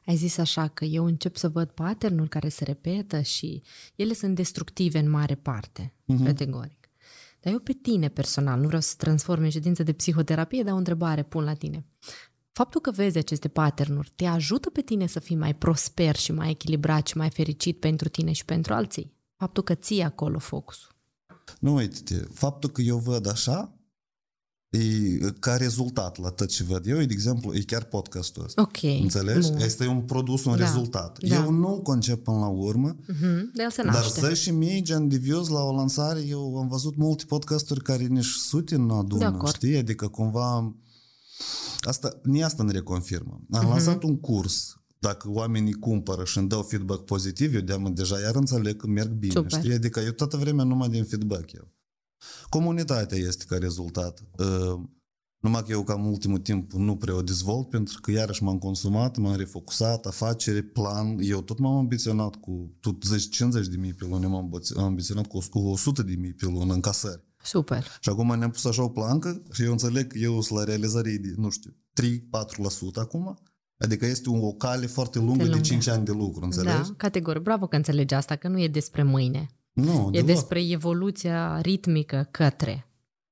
Ai 0.06 0.16
zis 0.16 0.38
așa 0.38 0.68
că 0.68 0.84
eu 0.84 1.04
încep 1.04 1.36
să 1.36 1.48
văd 1.48 1.70
pattern 1.70 2.28
care 2.28 2.48
se 2.48 2.64
repetă 2.64 3.20
și 3.20 3.62
ele 3.94 4.12
sunt 4.12 4.34
destructive 4.34 4.98
în 4.98 5.10
mare 5.10 5.34
parte, 5.34 5.94
uh-huh. 6.02 6.24
categoric. 6.24 6.90
Dar 7.40 7.52
eu 7.52 7.58
pe 7.58 7.72
tine 7.72 8.08
personal, 8.08 8.60
nu 8.60 8.66
vreau 8.66 8.80
să 8.80 8.94
transform 8.96 9.42
în 9.42 9.50
ședință 9.50 9.82
de 9.82 9.92
psihoterapie, 9.92 10.62
dar 10.62 10.72
o 10.72 10.76
întrebare 10.76 11.22
pun 11.22 11.44
la 11.44 11.54
tine. 11.54 11.86
faptul 12.52 12.80
că 12.80 12.90
vezi 12.90 13.18
aceste 13.18 13.48
pattern 13.48 14.06
te 14.14 14.24
ajută 14.24 14.70
pe 14.70 14.80
tine 14.80 15.06
să 15.06 15.20
fii 15.20 15.36
mai 15.36 15.54
prosper 15.54 16.16
și 16.16 16.32
mai 16.32 16.50
echilibrat 16.50 17.06
și 17.06 17.16
mai 17.16 17.30
fericit 17.30 17.80
pentru 17.80 18.08
tine 18.08 18.32
și 18.32 18.44
pentru 18.44 18.74
alții. 18.74 19.12
Faptul 19.36 19.62
că 19.62 19.74
ții 19.74 20.02
acolo 20.02 20.38
focusul. 20.38 20.99
Nu, 21.58 21.74
uite 21.74 22.28
faptul 22.32 22.70
că 22.70 22.80
eu 22.82 22.98
văd 22.98 23.26
așa, 23.28 23.74
e, 24.70 24.78
ca 25.38 25.56
rezultat 25.56 26.16
la 26.18 26.28
tot 26.30 26.48
ce 26.48 26.62
văd 26.64 26.86
eu, 26.86 27.00
e, 27.00 27.04
de 27.06 27.12
exemplu, 27.12 27.54
e 27.54 27.60
chiar 27.60 27.84
podcastul 27.84 28.44
ăsta. 28.44 28.62
Ok. 28.62 28.82
Înțelegi? 28.82 29.50
Bun. 29.50 29.60
Este 29.60 29.86
un 29.86 30.00
produs, 30.00 30.44
un 30.44 30.56
Da. 30.56 30.64
rezultat. 30.64 31.18
Da. 31.18 31.34
Eu 31.34 31.50
nu 31.50 31.80
concep 31.82 32.24
până 32.24 32.38
la 32.38 32.46
urmă, 32.48 32.96
Mhm, 33.06 33.50
De 33.54 33.62
el 33.62 33.70
se 33.70 33.82
dar 33.82 33.92
naște. 33.94 34.20
10 34.20 34.52
mii 34.52 34.82
gen 34.82 35.08
de 35.08 35.16
views 35.16 35.48
la 35.48 35.60
o 35.62 35.74
lansare, 35.74 36.20
eu 36.20 36.56
am 36.58 36.68
văzut 36.68 36.96
multe 36.96 37.24
podcasturi 37.26 37.82
care 37.82 38.02
nici 38.04 38.24
sute 38.24 38.76
nu 38.76 38.86
De 38.86 38.94
adună, 38.94 39.24
acord. 39.24 39.54
știi? 39.54 39.76
Adică 39.76 40.08
cumva... 40.08 40.74
Asta, 41.80 42.20
ni 42.22 42.44
asta 42.44 42.62
ne 42.62 42.72
reconfirmă. 42.72 43.40
Mhm. 43.46 43.56
Am 43.64 43.68
lansat 43.68 44.02
un 44.02 44.16
curs 44.20 44.74
dacă 45.00 45.30
oamenii 45.30 45.72
cumpără 45.72 46.24
și 46.24 46.38
îmi 46.38 46.48
dau 46.48 46.62
feedback 46.62 47.04
pozitiv, 47.04 47.54
eu 47.54 47.60
de 47.60 47.90
deja 47.92 48.20
iar 48.20 48.34
înțeleg 48.34 48.76
că 48.76 48.86
merg 48.86 49.10
bine, 49.10 49.32
Super. 49.32 49.50
știi? 49.58 49.72
Adică 49.72 50.00
eu 50.00 50.10
toată 50.12 50.36
vremea 50.36 50.64
numai 50.64 50.88
din 50.88 51.04
feedback 51.04 51.52
eu. 51.52 51.68
Comunitatea 52.48 53.18
este 53.18 53.44
ca 53.48 53.58
rezultat. 53.58 54.22
Uh, 54.38 54.80
numai 55.42 55.62
că 55.62 55.70
eu 55.70 55.82
cam 55.82 56.06
ultimul 56.06 56.38
timp 56.38 56.72
nu 56.72 56.96
prea 56.96 57.14
o 57.14 57.22
dezvolt 57.22 57.68
pentru 57.68 58.00
că 58.00 58.10
iarăși 58.10 58.42
m-am 58.42 58.58
consumat, 58.58 59.16
m-am 59.16 59.36
refocusat, 59.36 60.06
afacere, 60.06 60.62
plan. 60.62 61.18
Eu 61.20 61.42
tot 61.42 61.58
m-am 61.58 61.76
ambiționat 61.76 62.34
cu 62.34 62.76
tot 62.80 63.04
10-50 63.04 63.68
de 63.70 63.76
mii 63.76 63.94
pe 63.94 64.06
lună, 64.08 64.26
m-am 64.28 64.50
ambiț- 64.50 64.76
am 64.76 64.84
ambiționat 64.84 65.26
cu 65.26 65.38
100 65.58 66.02
de 66.02 66.14
mii 66.14 66.32
pe 66.34 66.44
lună 66.44 66.72
în 66.72 66.80
casări. 66.80 67.28
Super. 67.42 67.86
Și 68.00 68.08
acum 68.08 68.38
ne-am 68.38 68.50
pus 68.50 68.64
așa 68.64 68.82
o 68.82 68.88
plancă 68.88 69.42
și 69.52 69.62
eu 69.62 69.72
înțeleg 69.72 70.06
că 70.12 70.18
eu 70.18 70.40
sunt 70.40 70.58
la 70.58 70.64
realizare 70.64 71.16
de, 71.16 71.32
nu 71.36 71.50
știu, 71.50 71.76
3-4% 72.02 72.94
acum. 72.94 73.38
Adică 73.80 74.06
este 74.06 74.28
o 74.30 74.52
cale 74.52 74.86
foarte 74.86 75.18
lungă 75.18 75.36
de 75.42 75.44
lungă. 75.48 75.60
5 75.60 75.86
ani 75.86 76.04
de 76.04 76.10
lucru, 76.12 76.44
înțelegi? 76.44 76.76
Da, 76.88 76.94
categoric. 76.96 77.42
Bravo 77.42 77.66
că 77.66 77.76
înțelegi 77.76 78.14
asta, 78.14 78.36
că 78.36 78.48
nu 78.48 78.60
e 78.60 78.68
despre 78.68 79.02
mâine. 79.02 79.46
Nu, 79.72 80.08
E 80.08 80.10
deloc. 80.10 80.26
despre 80.26 80.70
evoluția 80.70 81.60
ritmică 81.60 82.28
către 82.30 82.72
și 82.72 82.84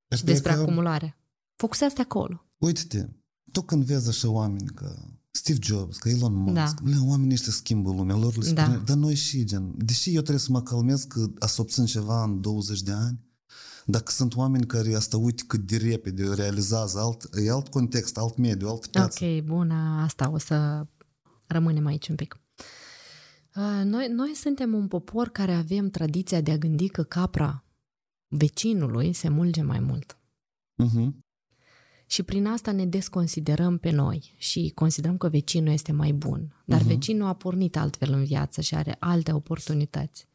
Despre 0.08 0.32
despre 0.32 0.52
că- 0.52 0.60
acumulare. 0.60 1.16
Focusează-te 1.56 2.00
acolo. 2.00 2.44
Uite-te, 2.58 3.06
tu 3.52 3.62
când 3.62 3.84
vezi 3.84 4.08
așa 4.08 4.30
oameni 4.30 4.66
ca 4.74 4.94
Steve 5.30 5.58
Jobs, 5.62 5.96
ca 5.96 6.08
Elon 6.10 6.34
Musk, 6.34 6.54
Da. 6.54 6.64
da. 6.64 6.74
Bля, 6.82 6.96
oamenii 7.04 7.32
ăștia 7.34 7.52
schimbă 7.52 7.90
lumea, 7.90 8.16
lor 8.16 8.36
le 8.36 8.50
Da. 8.52 8.62
spune, 8.64 8.82
dar 8.84 8.96
noi 8.96 9.14
și, 9.14 9.44
gen, 9.44 9.74
deși 9.76 10.08
eu 10.14 10.20
trebuie 10.20 10.38
să 10.38 10.52
mă 10.52 10.62
calmez 10.62 11.04
că 11.04 11.26
să 11.46 11.60
obțin 11.60 11.84
ceva 11.84 12.22
în 12.24 12.40
20 12.40 12.82
de 12.82 12.92
ani, 12.92 13.18
dacă 13.90 14.10
sunt 14.10 14.36
oameni 14.36 14.66
care 14.66 14.94
asta 14.94 15.16
uite 15.16 15.42
cât 15.46 15.60
de 15.60 15.76
repede 15.76 16.34
realizează 16.34 16.98
alt, 16.98 17.28
e 17.46 17.50
alt 17.50 17.68
context, 17.68 18.16
alt 18.16 18.36
mediu, 18.36 18.68
altă 18.68 18.88
piață. 18.88 19.24
Ok, 19.24 19.44
bună, 19.44 20.00
asta 20.02 20.30
o 20.30 20.38
să 20.38 20.86
rămânem 21.46 21.86
aici 21.86 22.08
un 22.08 22.14
pic. 22.14 22.40
Uh, 23.56 23.84
Noi, 23.84 24.08
noi 24.08 24.32
suntem 24.34 24.74
un 24.74 24.88
popor 24.88 25.28
care 25.28 25.52
avem 25.52 25.90
tradiția 25.90 26.40
de 26.40 26.50
a 26.50 26.56
gândi 26.56 26.88
că 26.88 27.02
capra 27.02 27.64
vecinului 28.28 29.12
se 29.12 29.28
mulge 29.28 29.62
mai 29.62 29.80
mult. 29.80 30.18
Mhm. 30.74 31.24
Și 32.06 32.22
prin 32.22 32.46
asta 32.46 32.72
ne 32.72 32.86
desconsiderăm 32.86 33.78
pe 33.78 33.90
noi 33.90 34.34
și 34.36 34.72
considerăm 34.74 35.16
că 35.16 35.28
vecinul 35.28 35.72
este 35.72 35.92
mai 35.92 36.12
bun. 36.12 36.54
Dar 36.64 36.80
uh-huh. 36.80 36.86
vecinul 36.86 37.28
a 37.28 37.34
pornit 37.34 37.76
altfel 37.76 38.12
în 38.12 38.24
viață 38.24 38.60
și 38.60 38.74
are 38.74 38.96
alte 38.98 39.32
oportunități. 39.32 40.28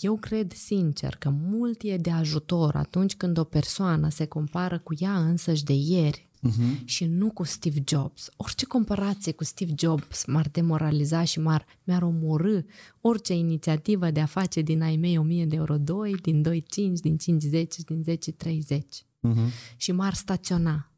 Eu 0.00 0.16
cred 0.16 0.52
sincer 0.52 1.16
că 1.16 1.28
mult 1.30 1.82
e 1.82 1.96
de 1.96 2.10
ajutor 2.10 2.76
atunci 2.76 3.14
când 3.16 3.38
o 3.38 3.44
persoană 3.44 4.08
se 4.08 4.26
compară 4.26 4.78
cu 4.78 4.94
ea 4.98 5.18
însăși 5.18 5.64
de 5.64 5.72
ieri 5.72 6.30
Mhm. 6.40 6.84
și 6.84 7.04
nu 7.04 7.30
cu 7.30 7.44
Steve 7.44 7.82
Jobs. 7.86 8.28
Orice 8.36 8.66
comparație 8.66 9.32
cu 9.32 9.44
Steve 9.44 9.72
Jobs 9.78 10.24
m-ar 10.26 10.48
demoraliza 10.48 11.24
și 11.24 11.40
m-ar, 11.40 11.66
mi-ar 11.84 12.02
omorâ 12.02 12.60
orice 13.00 13.34
inițiativă 13.34 14.10
de 14.10 14.20
a 14.20 14.26
face 14.26 14.60
din 14.60 14.82
ai 14.82 14.96
mei 14.96 15.18
1000 15.18 15.44
de 15.46 15.56
euro 15.56 15.76
2, 15.78 16.14
din 16.14 16.42
2 16.42 16.62
5, 16.62 16.98
din 17.00 17.16
5 17.16 17.42
10, 17.42 17.82
din 17.82 18.02
10 18.02 18.32
30 18.32 19.04
Mhm. 19.20 19.40
și 19.76 19.92
m-ar 19.92 20.14
staționa. 20.14 20.90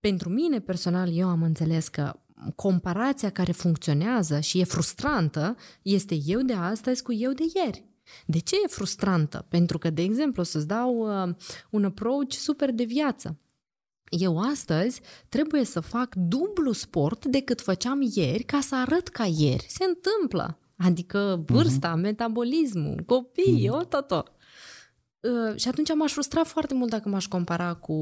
Pentru 0.00 0.28
mine 0.28 0.60
personal, 0.60 1.16
eu 1.16 1.28
am 1.28 1.42
înțeles 1.42 1.88
că 1.88 2.12
comparația 2.56 3.30
care 3.30 3.52
funcționează 3.52 4.40
și 4.40 4.60
e 4.60 4.64
frustrantă 4.64 5.56
este 5.82 6.18
eu 6.24 6.40
de 6.40 6.52
astăzi 6.52 7.02
cu 7.02 7.12
eu 7.12 7.32
de 7.32 7.44
ieri. 7.54 7.84
De 8.26 8.38
ce 8.38 8.56
e 8.64 8.68
frustrantă? 8.68 9.46
Pentru 9.48 9.78
că, 9.78 9.90
de 9.90 10.02
exemplu, 10.02 10.42
să-ți 10.42 10.66
dau 10.66 10.96
uh, 10.96 11.34
un 11.70 11.84
approach 11.84 12.30
super 12.30 12.70
de 12.70 12.84
viață. 12.84 13.38
Eu 14.08 14.38
astăzi 14.38 15.00
trebuie 15.28 15.64
să 15.64 15.80
fac 15.80 16.14
dublu 16.14 16.72
sport 16.72 17.24
decât 17.24 17.60
făceam 17.60 18.10
ieri 18.14 18.42
ca 18.42 18.60
să 18.60 18.76
arăt 18.76 19.08
ca 19.08 19.24
ieri. 19.24 19.66
Se 19.68 19.84
întâmplă. 19.84 20.58
Adică 20.76 21.44
vârsta, 21.46 21.94
uh-huh. 21.96 22.00
metabolismul, 22.00 23.02
copii, 23.06 23.68
uh-huh. 23.68 23.78
o 23.78 23.84
tot, 23.84 24.06
tot. 24.06 24.32
Uh, 25.22 25.56
și 25.56 25.68
atunci 25.68 25.94
m-aș 25.94 26.12
frustra 26.12 26.44
foarte 26.44 26.74
mult 26.74 26.90
dacă 26.90 27.08
m-aș 27.08 27.26
compara 27.26 27.74
cu 27.74 27.92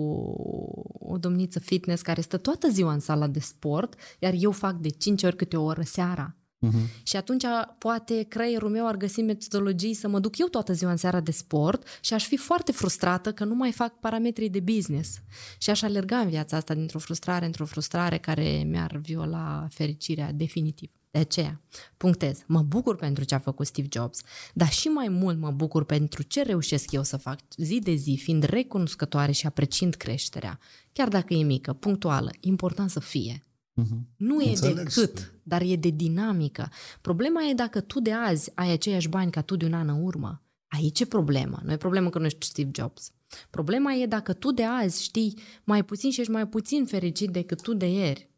o 0.99 1.19
domniță 1.19 1.59
fitness 1.59 2.03
care 2.03 2.21
stă 2.21 2.37
toată 2.37 2.69
ziua 2.69 2.93
în 2.93 3.01
sala 3.01 3.27
de 3.27 3.41
sport, 3.41 3.95
iar 4.19 4.33
eu 4.37 4.51
fac 4.51 4.75
de 4.77 4.89
5 4.89 5.23
ori 5.23 5.37
câte 5.37 5.57
o 5.57 5.65
oră 5.65 5.83
seara. 5.83 6.35
Uh-huh. 6.67 7.03
Și 7.03 7.17
atunci 7.17 7.45
poate 7.79 8.23
creierul 8.23 8.71
meu 8.71 8.87
ar 8.87 8.97
găsi 8.97 9.23
metodologii 9.23 9.95
să 9.95 10.09
mă 10.09 10.19
duc 10.19 10.39
eu 10.39 10.47
toată 10.47 10.73
ziua 10.73 10.91
în 10.91 10.97
seara 10.97 11.21
de 11.21 11.31
sport 11.31 11.87
și 12.01 12.15
aș 12.15 12.27
fi 12.27 12.37
foarte 12.37 12.73
frustrată 12.73 13.33
că 13.33 13.45
nu 13.45 13.55
mai 13.55 13.73
fac 13.73 13.99
parametrii 13.99 14.51
de 14.51 14.61
business. 14.61 15.21
Și 15.59 15.71
aș 15.71 15.83
alerga 15.83 16.19
în 16.19 16.29
viața 16.29 16.57
asta 16.57 16.75
dintr-o 16.75 16.99
frustrare 16.99 17.45
într-o 17.45 17.65
frustrare 17.65 18.19
care 18.19 18.63
mi-ar 18.67 18.97
viola 18.97 19.67
fericirea 19.71 20.33
definitiv. 20.33 20.91
De 21.11 21.19
aceea, 21.19 21.61
punctez, 21.97 22.43
mă 22.47 22.63
bucur 22.63 22.97
pentru 22.97 23.25
ce 23.25 23.35
a 23.35 23.39
făcut 23.39 23.67
Steve 23.67 23.89
Jobs, 23.93 24.21
dar 24.55 24.69
și 24.69 24.89
mai 24.89 25.09
mult 25.09 25.39
mă 25.39 25.51
bucur 25.51 25.85
pentru 25.85 26.23
ce 26.23 26.43
reușesc 26.43 26.93
eu 26.93 27.03
să 27.03 27.17
fac 27.17 27.41
zi 27.57 27.79
de 27.79 27.95
zi, 27.95 28.19
fiind 28.23 28.43
recunoscătoare 28.43 29.33
și 29.33 29.47
apreciind 29.47 29.95
creșterea. 29.95 30.59
Chiar 30.93 31.09
dacă 31.09 31.35
e 31.35 31.43
mică, 31.43 31.73
punctuală, 31.73 32.31
important 32.41 32.91
să 32.91 33.01
fie. 33.01 33.45
Mhm. 33.75 34.09
Nu 34.17 34.41
e 34.41 34.49
Înțeleg 34.49 34.77
de 34.77 34.83
ce 34.83 35.01
cât, 35.01 35.33
dar 35.43 35.63
e 35.63 35.77
de 35.77 35.89
dinamică. 35.89 36.71
Problema 37.01 37.43
e 37.45 37.55
dacă 37.55 37.81
tu 37.81 38.01
de 38.01 38.13
azi 38.13 38.51
ai 38.55 38.71
aceiași 38.71 39.09
bani 39.09 39.31
ca 39.31 39.41
tu 39.41 39.57
de 39.57 39.65
un 39.65 39.73
an 39.73 39.89
în 39.89 40.03
urmă. 40.03 40.43
Aici 40.69 41.01
e 41.01 41.05
problema. 41.05 41.61
Nu 41.65 41.73
e 41.73 41.77
problemă 41.77 42.11
că 42.11 42.19
nu 42.19 42.25
ești 42.25 42.47
Steve 42.47 42.71
Jobs. 42.75 43.13
Problema 43.51 43.93
e 43.95 44.07
dacă 44.07 44.33
tu 44.33 44.53
de 44.53 44.65
azi 44.65 45.03
știi 45.03 45.39
mai 45.65 45.85
puțin 45.85 46.11
și 46.11 46.21
ești 46.21 46.33
mai 46.33 46.49
puțin 46.49 46.87
fericit 46.87 47.31
decât 47.31 47.63
tu 47.63 47.75
de 47.75 47.87
ieri. 47.87 48.30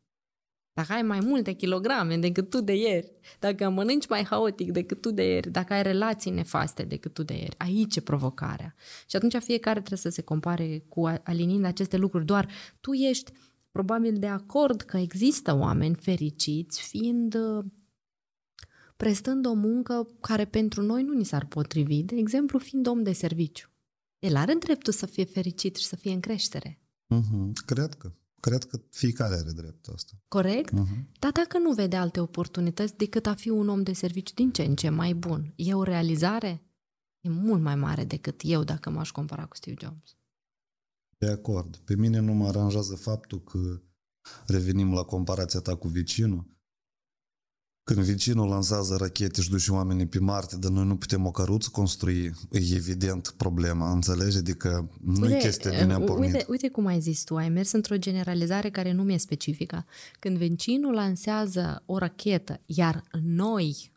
Dacă 0.73 0.93
ai 0.93 1.03
mai 1.03 1.21
multe 1.21 1.53
kilograme 1.53 2.17
decât 2.17 2.51
tu 2.51 2.61
de 2.61 2.75
ieri, 2.75 3.13
dacă 3.39 3.69
mănânci 3.69 4.09
mai 4.09 4.25
haotic 4.25 4.71
decât 4.71 5.01
tu 5.01 5.11
de 5.11 5.23
ieri, 5.23 5.51
dacă 5.51 5.73
ai 5.73 5.83
relații 5.83 6.31
nefaste 6.31 6.83
decât 6.83 7.15
tu 7.15 7.23
de 7.23 7.35
ieri, 7.35 7.55
aici 7.59 7.97
e 7.97 8.01
provocarea. 8.01 8.75
Și 9.07 9.17
atunci 9.17 9.37
fiecare 9.37 9.79
trebuie 9.79 9.99
să 9.99 10.09
se 10.09 10.23
compare 10.23 10.85
cu 10.89 11.05
alinind 11.23 11.65
aceste 11.65 11.97
lucruri. 11.97 12.25
Doar 12.25 12.49
tu 12.81 12.93
ești 12.93 13.33
probabil 13.71 14.19
de 14.19 14.27
acord 14.27 14.81
că 14.81 14.97
există 14.97 15.57
oameni 15.57 15.95
fericiți 15.95 16.83
fiind 16.83 17.35
uh, 17.35 17.65
prestând 18.97 19.47
o 19.47 19.53
muncă 19.53 20.09
care 20.21 20.45
pentru 20.45 20.83
noi 20.83 21.03
nu 21.03 21.13
ni 21.13 21.25
s-ar 21.25 21.47
potrivi, 21.47 22.03
de 22.03 22.17
exemplu 22.17 22.59
fiind 22.59 22.87
om 22.87 23.03
de 23.03 23.13
serviciu. 23.13 23.71
El 24.19 24.37
are 24.37 24.55
dreptul 24.55 24.93
să 24.93 25.07
fie 25.07 25.25
fericit 25.25 25.77
și 25.77 25.87
să 25.87 25.97
fie 25.97 26.13
în 26.13 26.21
creștere. 26.21 26.81
Mhm. 27.07 27.53
Cred 27.67 27.95
că. 27.95 28.13
Cred 28.43 28.65
că 28.65 28.81
fiecare 28.91 29.35
are 29.35 29.51
dreptul 29.51 29.93
asta. 29.95 30.13
Corect? 30.29 30.71
Mhm. 30.71 31.09
Dar 31.19 31.33
dacă 31.33 31.59
nu 31.59 31.73
vede 31.73 31.97
alte 31.97 32.21
oportunități 32.21 32.97
decât 32.97 33.27
a 33.27 33.35
fi 33.35 33.49
un 33.49 33.69
om 33.69 33.83
de 33.83 33.93
serviciu 33.93 34.35
din 34.35 34.53
ce 34.53 34.63
în 34.63 34.77
ce 34.77 34.89
mai 34.89 35.15
bun, 35.15 35.53
e 35.57 35.75
o 35.75 35.83
realizare? 35.83 36.63
E 37.21 37.29
mult 37.29 37.63
mai 37.63 37.75
mare 37.75 38.05
decât 38.05 38.41
eu 38.45 38.65
dacă 38.65 38.91
m-aș 38.91 39.11
compara 39.11 39.47
cu 39.47 39.57
Steve 39.57 39.77
Jobs. 39.81 40.17
De 41.19 41.27
acord. 41.27 41.77
Pe 41.77 41.97
mine 41.97 42.19
nu 42.19 42.33
mă 42.33 42.47
aranjează 42.47 42.95
faptul 42.95 43.43
că 43.43 43.83
revenim 44.47 44.93
la 44.93 45.03
comparația 45.03 45.61
ta 45.61 45.77
cu 45.77 45.89
vecinul. 45.89 46.51
Când 47.85 47.99
vecinul 48.05 48.49
lansează 48.49 48.97
rachete 48.97 49.41
și 49.43 49.51
duce 49.51 49.73
oamenii 49.73 50.07
pe 50.07 50.19
Marte, 50.19 50.57
dar 50.57 50.71
noi 50.71 50.85
nu 50.85 50.97
putem 50.97 51.27
o 51.27 51.31
căruță 51.31 51.69
construi, 51.73 52.25
e 52.51 52.59
evident 52.75 53.35
problema, 53.37 53.91
înțelegi? 53.93 54.37
Adică 54.37 54.91
nu 55.05 55.31
e 55.31 55.39
chestia 55.39 55.71
de 55.71 55.85
ne-a 55.85 56.01
pornit. 56.01 56.33
uite, 56.33 56.47
uite 56.49 56.69
cum 56.69 56.87
ai 56.87 57.01
zis 57.01 57.25
tu, 57.25 57.37
ai 57.37 57.49
mers 57.49 57.73
într-o 57.73 57.97
generalizare 57.97 58.71
care 58.71 58.93
nu 58.93 59.03
mi-e 59.03 59.19
specifică. 59.19 59.85
Când 60.19 60.37
vecinul 60.37 60.95
lansează 60.95 61.83
o 61.87 61.99
rachetă, 61.99 62.61
iar 62.67 63.03
noi, 63.23 63.93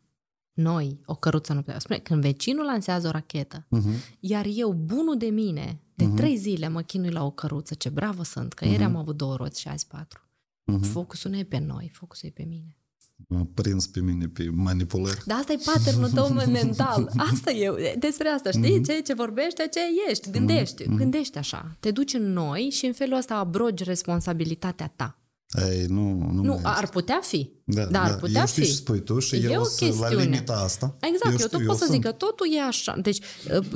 noi, 0.54 1.00
o 1.06 1.16
căruță 1.16 1.54
nu 1.54 1.62
putem 1.62 1.80
spune, 1.80 2.00
când 2.00 2.22
vecinul 2.22 2.66
lansează 2.66 3.08
o 3.08 3.12
rachetă, 3.12 3.66
Uh-huh. 3.78 4.18
iar 4.20 4.46
eu, 4.56 4.72
bunul 4.74 5.18
de 5.18 5.26
mine, 5.28 5.80
de 5.96 6.06
Mhm. 6.06 6.16
trei 6.16 6.38
zile 6.38 6.68
mă 6.68 6.82
chinui 6.82 7.10
la 7.12 7.24
o 7.26 7.32
căruță, 7.32 7.74
ce 7.74 7.90
bravă 7.90 8.24
sunt, 8.24 8.54
că 8.54 8.66
ieri 8.66 8.84
Mhm. 8.84 8.88
am 8.88 8.96
avut 8.96 9.18
două 9.18 9.36
roți 9.36 9.60
și 9.60 9.68
azi 9.68 9.88
patru. 9.88 10.22
Uh-huh. 10.74 10.82
Focusul 10.92 11.32
nu 11.32 11.38
e 11.38 11.44
pe 11.44 11.58
noi, 11.58 11.90
focusul 11.94 12.28
e 12.30 12.32
pe 12.32 12.44
mine. 12.44 12.78
M-a 13.28 13.48
prins 13.54 13.88
pe 13.88 14.00
mine 14.00 14.28
pe 14.28 14.50
manipulări. 14.54 15.22
Dar 15.26 15.38
asta 15.38 15.54
e 15.54 15.60
patternul 15.66 16.10
tău 16.10 16.28
mental. 16.62 17.12
Asta 17.18 17.52
e, 17.52 17.96
despre 18.00 18.28
asta, 18.28 18.52
știi? 18.52 18.84
Ceea 18.84 19.02
ce 19.02 19.14
vorbești, 19.14 19.62
aceea 19.62 19.86
ești. 20.10 20.30
Gândești, 20.30 20.84
gândești 20.96 21.38
așa. 21.38 21.76
Te 21.80 21.92
duci 21.92 22.14
în 22.14 22.34
noi 22.34 22.70
și 22.72 22.86
în 22.86 22.94
felul 22.94 23.18
ăsta 23.18 23.36
abrogi 23.36 23.84
responsabilitatea 23.84 24.94
ta. 24.96 25.20
Ei, 25.72 25.86
nu, 25.88 26.30
nu, 26.32 26.42
Nu, 26.44 26.60
mai 26.64 26.74
ar 26.76 26.88
putea 26.90 27.20
fi. 27.24 27.50
Da, 27.64 27.86
dar 27.86 28.04
ar 28.04 28.10
da. 28.10 28.16
putea 28.16 28.40
eu 28.40 28.46
știu 28.48 28.64
fi. 28.64 28.70
ce 28.70 28.76
spui 28.76 29.00
tu 29.04 29.20
și 29.20 29.36
E 29.36 29.50
eu 29.52 29.62
o 29.62 29.64
sunt 29.64 29.90
la 29.90 29.96
chestiune. 29.98 30.24
limita 30.24 30.54
asta. 30.54 30.98
Exact, 31.02 31.32
eu, 31.32 31.38
știu, 31.38 31.58
tot 31.58 31.66
pot 31.66 31.76
să 31.78 31.84
sunt. 31.84 31.92
zic 31.96 32.04
că 32.04 32.12
totul 32.12 32.48
e 32.56 32.62
așa. 32.62 32.96
Deci, 33.02 33.20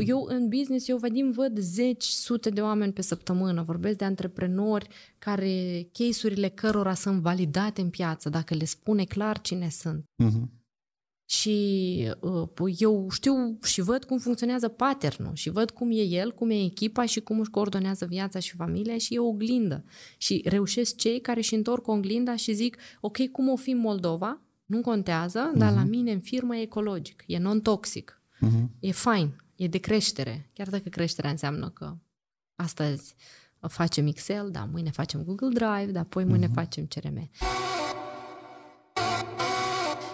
eu 0.05 0.25
în 0.29 0.47
business, 0.47 0.87
eu 0.87 0.97
vedim, 0.97 1.31
văd 1.31 1.59
zeci, 1.59 2.03
sute 2.03 2.49
de 2.49 2.61
oameni 2.61 2.93
pe 2.93 3.01
săptămână. 3.01 3.61
Vorbesc 3.63 3.97
de 3.97 4.05
antreprenori 4.05 4.87
care, 5.19 5.87
case-urile 5.91 6.47
cărora 6.49 6.93
sunt 6.93 7.21
validate 7.21 7.81
în 7.81 7.89
piață, 7.89 8.29
dacă 8.29 8.53
le 8.55 8.65
spune 8.65 9.03
clar 9.03 9.41
cine 9.41 9.69
sunt. 9.69 10.03
Mhm. 10.15 10.51
Și 11.31 12.13
uh, 12.19 12.73
eu 12.77 13.07
știu 13.09 13.57
și 13.63 13.81
văd 13.81 14.03
cum 14.03 14.17
funcționează 14.17 14.67
pattern 14.67 15.33
și 15.33 15.49
văd 15.49 15.71
cum 15.71 15.91
e 15.91 16.01
el, 16.01 16.31
cum 16.33 16.49
e 16.49 16.63
echipa 16.63 17.05
și 17.05 17.19
cum 17.19 17.39
își 17.39 17.49
coordonează 17.49 18.05
viața 18.05 18.39
și 18.39 18.55
familia 18.55 18.97
și 18.97 19.13
e 19.13 19.19
o 19.19 19.25
oglindă. 19.27 19.83
Și 20.17 20.41
reușesc 20.45 20.95
cei 20.95 21.21
care 21.21 21.39
își 21.39 21.55
întorc 21.55 21.87
oglinda 21.87 22.35
și 22.35 22.53
zic, 22.53 22.77
ok, 23.01 23.27
cum 23.31 23.49
o 23.49 23.55
fi 23.55 23.69
în 23.69 23.77
Moldova, 23.77 24.41
nu 24.65 24.81
contează, 24.81 25.51
dar 25.55 25.73
la 25.73 25.83
mine 25.83 26.11
în 26.11 26.19
firmă 26.19 26.55
e 26.55 26.61
ecologic, 26.61 27.23
e 27.27 27.37
non-toxic, 27.37 28.21
Mhm. 28.39 28.71
e 28.79 28.91
fain, 28.91 29.41
e 29.55 29.67
de 29.67 29.77
creștere. 29.77 30.49
Chiar 30.53 30.69
dacă 30.69 30.89
creșterea 30.89 31.29
înseamnă 31.29 31.69
că 31.69 31.95
astăzi 32.55 33.15
facem 33.67 34.07
Excel, 34.07 34.49
da, 34.51 34.69
mâine 34.71 34.89
facem 34.89 35.23
Google 35.23 35.47
Drive, 35.53 35.91
dar 35.91 36.01
apoi 36.03 36.23
mâine 36.23 36.47
facem 36.47 36.85
CRM. 36.85 37.29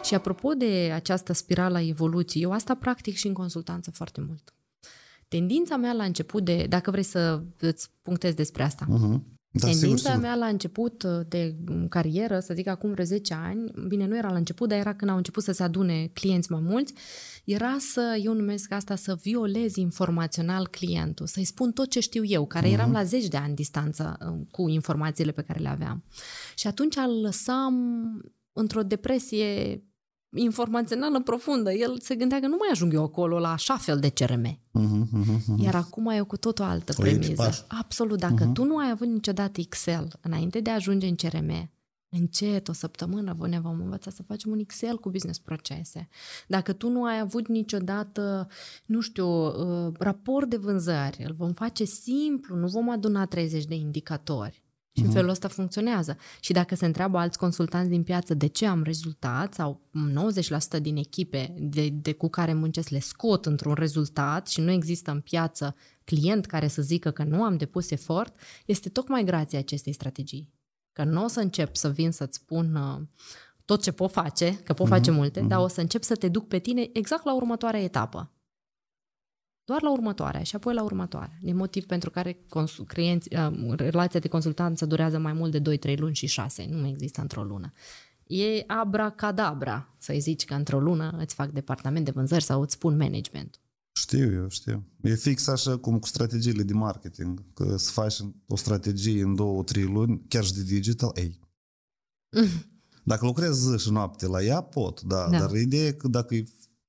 Și 0.06 0.14
apropo 0.14 0.54
de 0.54 0.92
această 0.94 1.34
spirală 1.34 1.78
a 1.78 1.82
evoluției, 1.88 2.44
eu 2.44 2.52
asta 2.52 2.76
practic 2.76 3.16
și 3.16 3.28
în 3.28 3.34
consultanță 3.34 3.92
foarte 3.92 4.22
mult. 4.28 4.54
Tendința 5.28 5.76
mea 5.78 5.94
la 5.94 6.04
început 6.04 6.44
de, 6.46 6.66
dacă 6.70 6.92
vrei 6.92 7.04
să 7.04 7.42
îți 7.60 7.90
punctez 8.02 8.34
despre 8.34 8.64
asta, 8.64 8.86
Mhm. 8.90 9.34
Da, 9.58 9.68
sigur, 9.68 9.80
Tendința 9.82 10.10
sigur. 10.10 10.22
mea 10.26 10.36
la 10.36 10.46
început 10.46 11.04
uh, 11.04 11.20
de 11.28 11.56
carieră, 11.90 12.40
să 12.40 12.54
zic 12.54 12.68
acum 12.68 12.92
vreo 12.92 13.06
10 13.06 13.34
ani, 13.34 13.72
bine, 13.88 14.08
nu 14.08 14.18
era 14.18 14.30
la 14.32 14.38
început, 14.38 14.70
dar 14.70 14.78
era 14.78 14.96
când 14.96 15.12
au 15.12 15.18
început 15.18 15.44
să 15.44 15.52
se 15.52 15.64
adune 15.64 16.10
clienți 16.14 16.52
mai 16.52 16.62
mulți, 16.64 16.94
era 17.46 17.76
să, 17.80 18.20
eu 18.24 18.34
numesc 18.34 18.72
asta, 18.72 18.96
să 18.96 19.16
violezi 19.22 19.80
informațional 19.80 20.68
clientul, 20.68 21.28
să-i 21.28 21.44
spun 21.44 21.72
tot 21.72 21.90
ce 21.90 22.00
știu 22.00 22.24
eu, 22.26 22.46
care 22.46 22.70
eram 22.70 22.92
la 22.92 23.04
zeci 23.04 23.28
de 23.28 23.38
ani 23.38 23.56
distanță 23.56 24.18
uh, 24.32 24.40
cu 24.52 24.70
informațiile 24.70 25.32
pe 25.32 25.42
care 25.42 25.60
le 25.60 25.70
aveam. 25.70 26.04
Și 26.56 26.68
atunci 26.68 26.96
îl 26.96 27.22
lăsam 27.22 27.76
într-o 28.54 28.84
depresie 28.84 29.84
informațională 30.36 31.22
profundă. 31.22 31.72
El 31.72 32.00
se 32.00 32.16
gândea 32.16 32.40
că 32.40 32.48
nu 32.48 32.56
mai 32.60 32.70
ajung 32.72 32.94
eu 32.94 33.04
acolo 33.04 33.40
la 33.40 33.52
așa 33.52 33.78
fel 33.78 34.00
de 34.00 34.10
CRM. 34.10 34.60
Mhm, 34.72 35.08
mhm, 35.12 35.44
mhm. 35.48 35.64
Iar 35.64 35.76
acum 35.76 36.08
e 36.08 36.20
cu 36.20 36.38
tot 36.38 36.60
o 36.60 36.64
altă 36.64 36.94
O 36.98 37.02
premiză. 37.02 37.26
echipaj. 37.26 37.64
Absolut. 37.68 38.20
Dacă 38.20 38.50
uh-huh. 38.50 38.54
tu 38.54 38.64
nu 38.64 38.78
ai 38.78 38.90
avut 38.90 39.08
niciodată 39.08 39.60
Excel 39.62 40.08
înainte 40.22 40.60
de 40.60 40.70
a 40.70 40.74
ajunge 40.74 41.08
în 41.08 41.16
CRM, 41.16 41.70
încet, 42.10 42.68
o 42.68 42.74
săptămână 42.74 43.36
vă 43.38 43.48
ne 43.48 43.60
vom 43.60 43.80
învăța 43.82 44.12
să 44.12 44.24
facem 44.24 44.52
un 44.52 44.60
Excel 44.60 44.98
cu 44.98 45.10
business 45.10 45.40
procese. 45.40 46.08
Dacă 46.48 46.74
tu 46.74 46.90
nu 46.90 47.04
ai 47.04 47.20
avut 47.20 47.48
niciodată, 47.48 48.48
nu 48.86 49.00
știu, 49.00 49.28
uh, 49.28 49.94
raport 50.00 50.50
de 50.50 50.58
vânzări, 50.58 51.24
îl 51.28 51.34
vom 51.34 51.52
face 51.52 51.84
simplu, 51.84 52.56
nu 52.56 52.68
vom 52.68 52.90
aduna 52.90 53.26
30 53.26 53.66
de 53.66 53.76
indicatori. 53.76 54.64
Și 54.96 55.04
în 55.04 55.12
felul 55.12 55.30
ăsta 55.30 55.48
funcționează. 55.48 56.18
Și 56.40 56.54
dacă 56.54 56.76
se 56.76 56.86
întreabă 56.86 57.18
alți 57.18 57.38
consultanți 57.38 57.90
din 57.90 58.04
piață 58.04 58.34
de 58.34 58.48
ce 58.48 58.66
am 58.66 58.84
rezultat 58.84 59.54
sau 59.54 59.82
90% 60.78 60.82
din 60.82 60.98
echipe 60.98 61.56
de, 61.60 61.90
de 61.90 62.14
cu 62.14 62.30
care 62.30 62.54
muncesc 62.54 62.90
le 62.90 63.00
scot 63.00 63.46
într-un 63.46 63.74
rezultat 63.74 64.48
și 64.48 64.62
nu 64.62 64.72
există 64.72 65.12
în 65.12 65.20
piață 65.20 65.76
client 66.04 66.46
care 66.46 66.68
să 66.68 66.82
zică 66.82 67.12
că 67.12 67.24
nu 67.24 67.44
am 67.44 67.58
depus 67.58 67.92
efort, 67.92 68.40
este 68.66 68.90
tocmai 68.90 69.24
grație 69.24 69.58
acestei 69.58 69.94
strategii. 69.94 70.54
Că 70.94 71.04
nu 71.04 71.24
o 71.24 71.28
să 71.28 71.40
încep 71.40 71.76
să 71.76 71.90
vin 71.90 72.12
să-ți 72.12 72.38
spun 72.38 72.76
uh, 72.76 73.02
tot 73.66 73.82
ce 73.82 73.92
pot 73.92 74.12
face, 74.12 74.60
că 74.64 74.74
pot 74.74 74.88
face 74.88 75.12
multe, 75.12 75.40
dar 75.40 75.60
o 75.60 75.68
să 75.68 75.82
încep 75.82 76.04
să 76.04 76.16
te 76.16 76.28
duc 76.28 76.48
pe 76.48 76.60
tine 76.60 76.90
exact 76.94 77.26
la 77.26 77.36
următoarea 77.36 77.82
etapă. 77.82 78.35
Doar 79.66 79.82
la 79.82 79.92
următoarea 79.92 80.44
și 80.44 80.56
apoi 80.56 80.74
la 80.74 80.84
următoarea. 80.84 81.40
E 81.42 81.54
motiv 81.54 81.86
pentru 81.86 82.10
care 82.10 82.46
cons- 82.50 82.80
clienți, 82.88 83.36
uh, 83.36 83.74
relația 83.76 84.20
de 84.20 84.28
consultanță 84.28 84.86
durează 84.86 85.18
mai 85.18 85.34
mult 85.34 85.52
de 85.52 85.60
2-3 85.60 85.96
luni 85.98 86.16
și 86.16 86.26
6. 86.26 86.68
Nu 86.70 86.78
mai 86.78 86.90
există 86.90 87.22
într-o 87.22 87.44
lună. 87.44 87.72
E 88.28 88.64
abracadabra 88.68 89.96
să-i 89.98 90.20
zici 90.20 90.46
că 90.46 90.54
într-o 90.54 90.80
lună 90.80 91.16
îți 91.20 91.36
fac 91.36 91.50
departament 91.52 92.06
de 92.06 92.12
vânzări 92.12 92.44
sau 92.44 92.62
îți 92.62 92.74
spun 92.74 92.98
management. 92.98 93.60
Știu 93.92 94.34
eu, 94.34 94.50
știu. 94.50 94.84
E 95.02 95.16
fix 95.16 95.48
așa 95.48 95.78
cum 95.78 96.00
cu 96.00 96.08
strategiile 96.08 96.64
de 96.64 96.74
marketing. 96.74 97.44
Că 97.54 97.78
să 97.78 97.92
faci 97.92 98.16
o 98.48 98.56
strategie 98.56 99.24
în 99.24 99.36
două, 99.36 99.64
trei 99.64 99.84
luni, 99.84 100.22
chiar 100.28 100.44
și 100.44 100.54
de 100.54 100.64
digital, 100.64 101.12
ei. 101.16 101.40
Dacă 103.04 103.26
lucrezi 103.26 103.60
zi 103.60 103.78
și 103.78 103.92
noapte 103.92 104.28
la 104.28 104.44
ea, 104.44 104.62
pot, 104.62 105.02
da. 105.02 105.28
Da. 105.30 105.40
Dar 105.40 105.52
ideea 105.56 105.86
e 105.86 105.92
că 105.92 106.08
dacă 106.08 106.36
e 106.36 106.46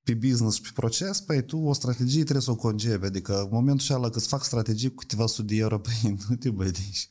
pe 0.07 0.27
business 0.27 0.55
și 0.55 0.61
pe 0.61 0.69
proces, 0.73 1.21
păi 1.21 1.43
tu 1.43 1.57
o 1.57 1.73
strategie 1.73 2.21
trebuie 2.21 2.41
să 2.41 2.51
o 2.51 2.55
concepi. 2.55 3.05
Adică 3.05 3.41
în 3.41 3.47
momentul 3.51 3.95
ăla 3.95 4.09
că 4.09 4.17
îți 4.17 4.27
fac 4.27 4.43
strategii 4.43 4.89
cu 4.89 4.95
câteva 4.95 5.25
sute 5.25 5.53
de 5.53 5.59
euro, 5.59 5.79
păi 5.79 6.15
nu 6.29 6.35
te 6.35 6.49
bădiși. 6.49 7.09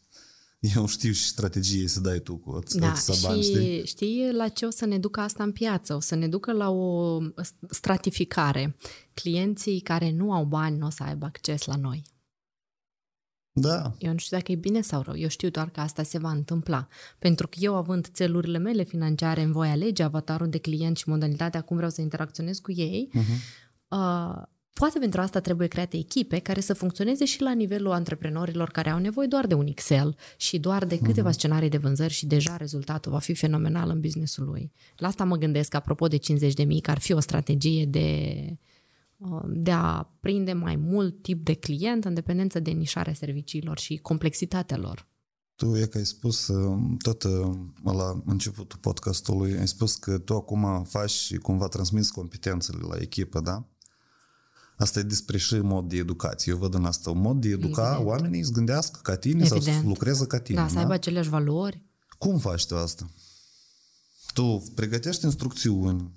Eu 0.75 0.87
știu 0.87 1.13
și 1.13 1.27
strategie 1.27 1.89
să 1.89 2.01
dai 2.01 2.19
tu 2.19 2.37
cu 2.37 2.59
Da, 2.75 2.95
să 2.95 3.19
bani, 3.23 3.43
și 3.43 3.49
știi? 3.49 3.87
știi 3.87 4.33
la 4.33 4.49
ce 4.49 4.67
o 4.67 4.71
să 4.71 4.87
ne 4.87 4.99
ducă 4.99 5.21
asta 5.21 5.43
în 5.43 5.53
piață? 5.53 5.95
O 5.95 6.01
să 6.01 6.15
ne 6.15 6.29
ducă 6.29 6.53
la 6.53 6.71
o 6.71 7.19
stratificare. 7.71 8.77
Clienții 9.15 9.81
care 9.81 10.11
nu 10.11 10.33
au 10.33 10.45
bani 10.45 10.79
nu 10.79 10.87
o 10.87 10.91
să 10.91 11.03
aibă 11.03 11.25
acces 11.25 11.65
la 11.65 11.77
noi. 11.77 12.03
Da, 13.59 13.93
Eu 13.99 14.13
nu 14.13 14.19
știu 14.19 14.37
dacă 14.37 14.53
e 14.53 14.55
bine 14.55 14.81
sau 14.81 15.03
rău, 15.03 15.17
eu 15.17 15.29
știu 15.29 15.49
doar 15.49 15.69
că 15.71 15.81
asta 15.81 16.03
se 16.03 16.19
va 16.19 16.31
întâmpla. 16.31 16.87
Pentru 17.19 17.47
că 17.49 17.57
eu, 17.61 17.75
având 17.75 18.07
țelurile 18.13 18.59
mele 18.59 18.83
financiare, 18.83 19.43
îmi 19.43 19.53
voi 19.53 19.69
alege 19.69 20.03
avatarul 20.03 20.49
de 20.49 20.59
client 20.59 20.97
și 20.97 21.09
modalitatea 21.09 21.61
cum 21.61 21.77
vreau 21.77 21.91
să 21.91 22.01
interacționez 22.01 22.59
cu 22.59 22.73
ei, 22.73 23.09
Mhm. 23.13 23.23
uh, 23.89 24.43
poate 24.73 24.99
pentru 24.99 25.21
asta 25.21 25.41
trebuie 25.41 25.69
create 25.69 25.97
echipe 25.97 26.39
care 26.39 26.61
să 26.61 26.75
funcționeze 26.75 27.25
și 27.25 27.43
la 27.43 27.53
nivelul 27.53 27.93
antreprenorilor 27.93 28.71
care 28.71 28.91
au 28.91 28.99
nevoie 28.99 29.27
doar 29.27 29.47
de 29.47 29.55
un 29.55 29.67
Excel 29.67 30.17
și 30.37 30.59
doar 30.59 30.85
de 30.85 30.99
câteva 30.99 31.31
scenarii 31.31 31.69
de 31.69 31.77
vânzări 31.77 32.13
și 32.13 32.27
deja 32.27 32.57
rezultatul 32.57 33.13
va 33.13 33.19
fi 33.19 33.35
fenomenal 33.35 33.91
în 33.91 34.01
businessul 34.01 34.45
lui. 34.45 34.73
La 34.97 35.07
asta 35.09 35.25
mă 35.25 35.37
gândesc, 35.37 35.75
apropo 35.75 36.07
de 36.09 36.17
50 36.17 36.55
de 36.55 36.63
mii, 36.63 36.81
că 36.81 36.91
ar 36.91 36.99
fi 36.99 37.13
o 37.13 37.21
strategie 37.21 37.85
de 37.85 38.37
uh, 38.51 38.57
de 39.47 39.71
a 39.71 40.11
prinde 40.21 40.53
mai 40.53 40.77
mult 40.77 41.23
tip 41.23 41.45
de 41.45 41.55
client 41.55 42.05
în 42.05 42.15
dependență 42.15 42.61
de 42.61 42.71
nișarea 42.71 43.15
serviciilor 43.15 43.79
și 43.79 43.97
complexitatea 43.97 44.77
lor. 44.77 45.09
Tu 45.55 45.77
e 45.77 45.87
că 45.87 45.99
ai 45.99 46.07
spus 46.07 46.49
uh, 46.49 46.79
tot 47.03 47.23
uh, 47.23 47.57
la 47.85 48.23
începutul 48.25 48.79
podcastului, 48.79 49.59
ai 49.59 49.69
spus 49.69 49.97
că 49.97 50.19
tu 50.19 50.35
acum 50.35 50.85
faci 50.85 51.11
și 51.11 51.37
cumva 51.37 51.69
transmiți 51.69 52.13
competențele 52.13 52.79
la 52.89 52.97
echipă, 52.97 53.41
da? 53.41 53.65
Asta 54.77 54.99
e 54.99 55.03
despre 55.03 55.39
și 55.39 55.55
mod 55.55 55.89
de 55.89 55.97
educație. 55.97 56.53
Eu 56.53 56.59
văd 56.59 56.75
în 56.75 56.85
asta 56.85 57.11
un 57.11 57.21
mod 57.21 57.41
de 57.41 57.49
educa 57.49 57.87
Evident. 57.87 58.09
oamenii 58.09 58.45
să 58.45 58.51
gândească 58.51 58.99
ca 59.03 59.17
tine 59.17 59.45
sau 59.45 59.61
să 59.61 59.69
Evident. 59.69 59.89
lucreze 59.89 60.27
ca 60.27 60.39
tine. 60.39 60.61
Da, 60.61 60.69
să 60.69 60.79
aibă 60.79 60.93
aceleași 60.93 61.29
valori. 61.29 61.83
Cum 62.19 62.39
faci 62.39 62.67
tu 62.67 62.77
asta? 62.77 63.07
Tu 64.33 64.73
pregătești 64.75 65.25
instrucțiuni, 65.25 66.01
uh, 66.01 66.11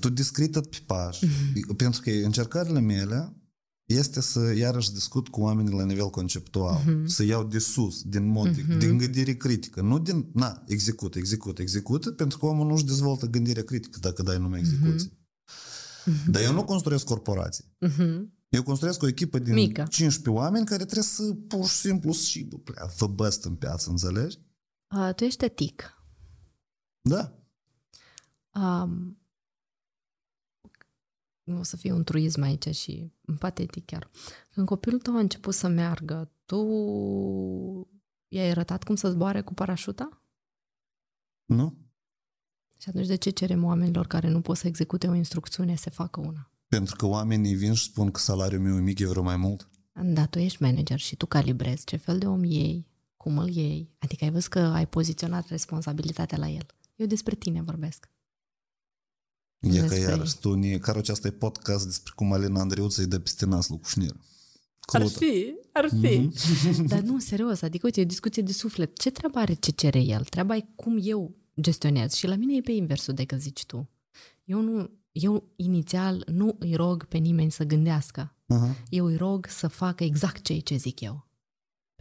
tu 0.00 0.08
descrii 0.08 0.48
tot 0.48 0.66
pe 0.66 0.78
pași, 0.86 1.24
Mhm. 1.24 1.74
pentru 1.76 2.00
că 2.00 2.10
încercările 2.10 2.80
mele 2.80 3.36
este 3.84 4.20
să 4.20 4.52
iarăși 4.56 4.92
discut 4.92 5.28
cu 5.28 5.40
oamenii 5.40 5.72
la 5.76 5.84
nivel 5.84 6.10
conceptual, 6.10 6.82
Mhm. 6.86 7.06
să 7.06 7.22
iau 7.24 7.44
de 7.44 7.58
sus, 7.58 8.02
din 8.02 8.26
mod, 8.26 8.56
din 8.78 8.98
gândire 8.98 9.34
critică, 9.36 9.80
nu 9.80 9.98
din, 9.98 10.30
na, 10.34 10.62
execută, 10.66 11.18
execută, 11.18 11.62
execută, 11.62 12.10
pentru 12.10 12.38
că 12.38 12.46
omul 12.46 12.66
nu-și 12.66 12.84
dezvoltă 12.84 13.26
gândirea 13.26 13.64
critică 13.64 13.98
dacă 14.00 14.22
dai 14.22 14.38
numai 14.38 14.58
execuție. 14.58 15.10
Dar 16.26 16.42
eu 16.42 16.52
nu 16.52 16.64
construiesc 16.64 17.04
corporații. 17.04 17.64
Mhm. 17.78 18.32
Eu 18.48 18.62
construiesc 18.62 19.02
o 19.02 19.06
echipă 19.08 19.38
din 19.38 19.52
Mică. 19.54 19.82
15 19.88 20.42
oameni 20.42 20.66
care 20.66 20.82
trebuie 20.84 21.04
să 21.04 21.22
pur 21.48 21.66
și 21.68 21.74
simplu 21.76 22.12
și 22.12 22.44
bă, 22.44 22.56
plea, 22.56 22.90
vă 22.96 23.06
băst 23.06 23.44
în 23.44 23.54
piață, 23.54 23.90
înțelegi? 23.90 24.38
Uh, 24.96 25.14
tu 25.14 25.24
ești 25.24 25.44
etic. 25.44 26.04
Da. 27.00 27.32
Um, 28.54 29.21
o 31.46 31.62
să 31.62 31.76
fie 31.76 31.92
un 31.92 32.04
truism 32.04 32.42
aici 32.42 32.74
și 32.74 33.12
patetic 33.38 33.84
chiar. 33.84 34.10
Când 34.50 34.66
copilul 34.66 35.00
tău 35.00 35.16
a 35.16 35.18
început 35.18 35.54
să 35.54 35.68
meargă, 35.68 36.32
tu 36.44 36.56
i-ai 38.28 38.50
arătat 38.50 38.82
cum 38.84 38.94
să 38.94 39.10
zboare 39.10 39.40
cu 39.40 39.54
parașuta? 39.54 40.22
Nu? 41.44 41.76
Și 42.78 42.88
atunci 42.88 43.06
de 43.06 43.14
ce 43.14 43.30
cerem 43.30 43.64
oamenilor 43.64 44.06
care 44.06 44.28
nu 44.28 44.40
pot 44.40 44.56
să 44.56 44.66
execute 44.66 45.08
o 45.08 45.14
instrucțiune 45.14 45.76
să 45.76 45.90
facă 45.90 46.20
una? 46.20 46.50
Pentru 46.66 46.96
că 46.96 47.06
oamenii 47.06 47.54
vin 47.54 47.74
și 47.74 47.84
spun 47.84 48.10
că 48.10 48.20
salariul 48.20 48.60
meu 48.60 48.76
e 48.76 48.80
mic, 48.80 48.98
eu 48.98 49.08
vreau 49.08 49.24
mai 49.24 49.36
mult. 49.36 49.68
Da, 50.02 50.26
tu 50.26 50.38
ești 50.38 50.62
manager 50.62 50.98
și 50.98 51.16
tu 51.16 51.26
calibrezi 51.26 51.84
ce 51.84 51.96
fel 51.96 52.18
de 52.18 52.26
om 52.26 52.44
iei, 52.44 52.86
cum 53.16 53.38
îl 53.38 53.48
iei. 53.48 53.90
Adică 53.98 54.24
ai 54.24 54.30
văzut 54.30 54.50
că 54.50 54.58
ai 54.58 54.86
poziționat 54.86 55.48
responsabilitatea 55.48 56.38
la 56.38 56.48
el. 56.48 56.66
Eu 56.96 57.06
despre 57.06 57.34
tine 57.34 57.62
vorbesc. 57.62 58.10
E 59.62 59.68
că 59.68 59.80
Despre- 59.80 59.98
iarăși 59.98 60.38
tu, 60.38 60.54
ne, 60.54 60.78
care 60.78 60.98
aceasta 60.98 61.26
e 61.26 61.30
podcast 61.30 61.84
despre 61.84 62.12
cum 62.16 62.32
Alina 62.32 62.60
Andreuță 62.60 63.00
îi 63.00 63.06
dă 63.06 63.18
peste 63.18 63.46
nas 63.46 63.68
lui 63.68 63.78
Cușnir. 63.78 64.16
Ar 64.80 65.06
fi, 65.06 65.54
ar 65.72 65.88
fi. 66.00 66.30
Mm-hmm. 66.30 66.84
Dar 66.92 67.00
nu, 67.00 67.18
serios, 67.18 67.62
adică 67.62 67.86
uite, 67.86 68.00
e 68.00 68.02
o 68.02 68.06
discuție 68.06 68.42
de 68.42 68.52
suflet. 68.52 68.98
Ce 68.98 69.10
treabă 69.10 69.38
are 69.38 69.54
ce 69.54 69.70
cere 69.70 69.98
el? 70.00 70.24
Treaba 70.24 70.56
e 70.56 70.66
cum 70.74 70.98
eu 71.02 71.36
gestionez. 71.60 72.12
Și 72.12 72.26
la 72.26 72.34
mine 72.34 72.56
e 72.56 72.60
pe 72.60 72.72
inversul 72.72 73.14
decât 73.14 73.40
zici 73.40 73.64
tu. 73.66 73.88
Eu 74.44 74.60
nu, 74.60 74.90
eu 75.12 75.52
inițial 75.56 76.24
nu 76.26 76.56
îi 76.58 76.74
rog 76.74 77.04
pe 77.04 77.18
nimeni 77.18 77.50
să 77.50 77.64
gândească. 77.64 78.34
Uh-huh. 78.54 78.88
Eu 78.88 79.04
îi 79.04 79.16
rog 79.16 79.46
să 79.46 79.68
facă 79.68 80.04
exact 80.04 80.42
ceea 80.42 80.60
ce 80.60 80.76
zic 80.76 81.00
eu. 81.00 81.26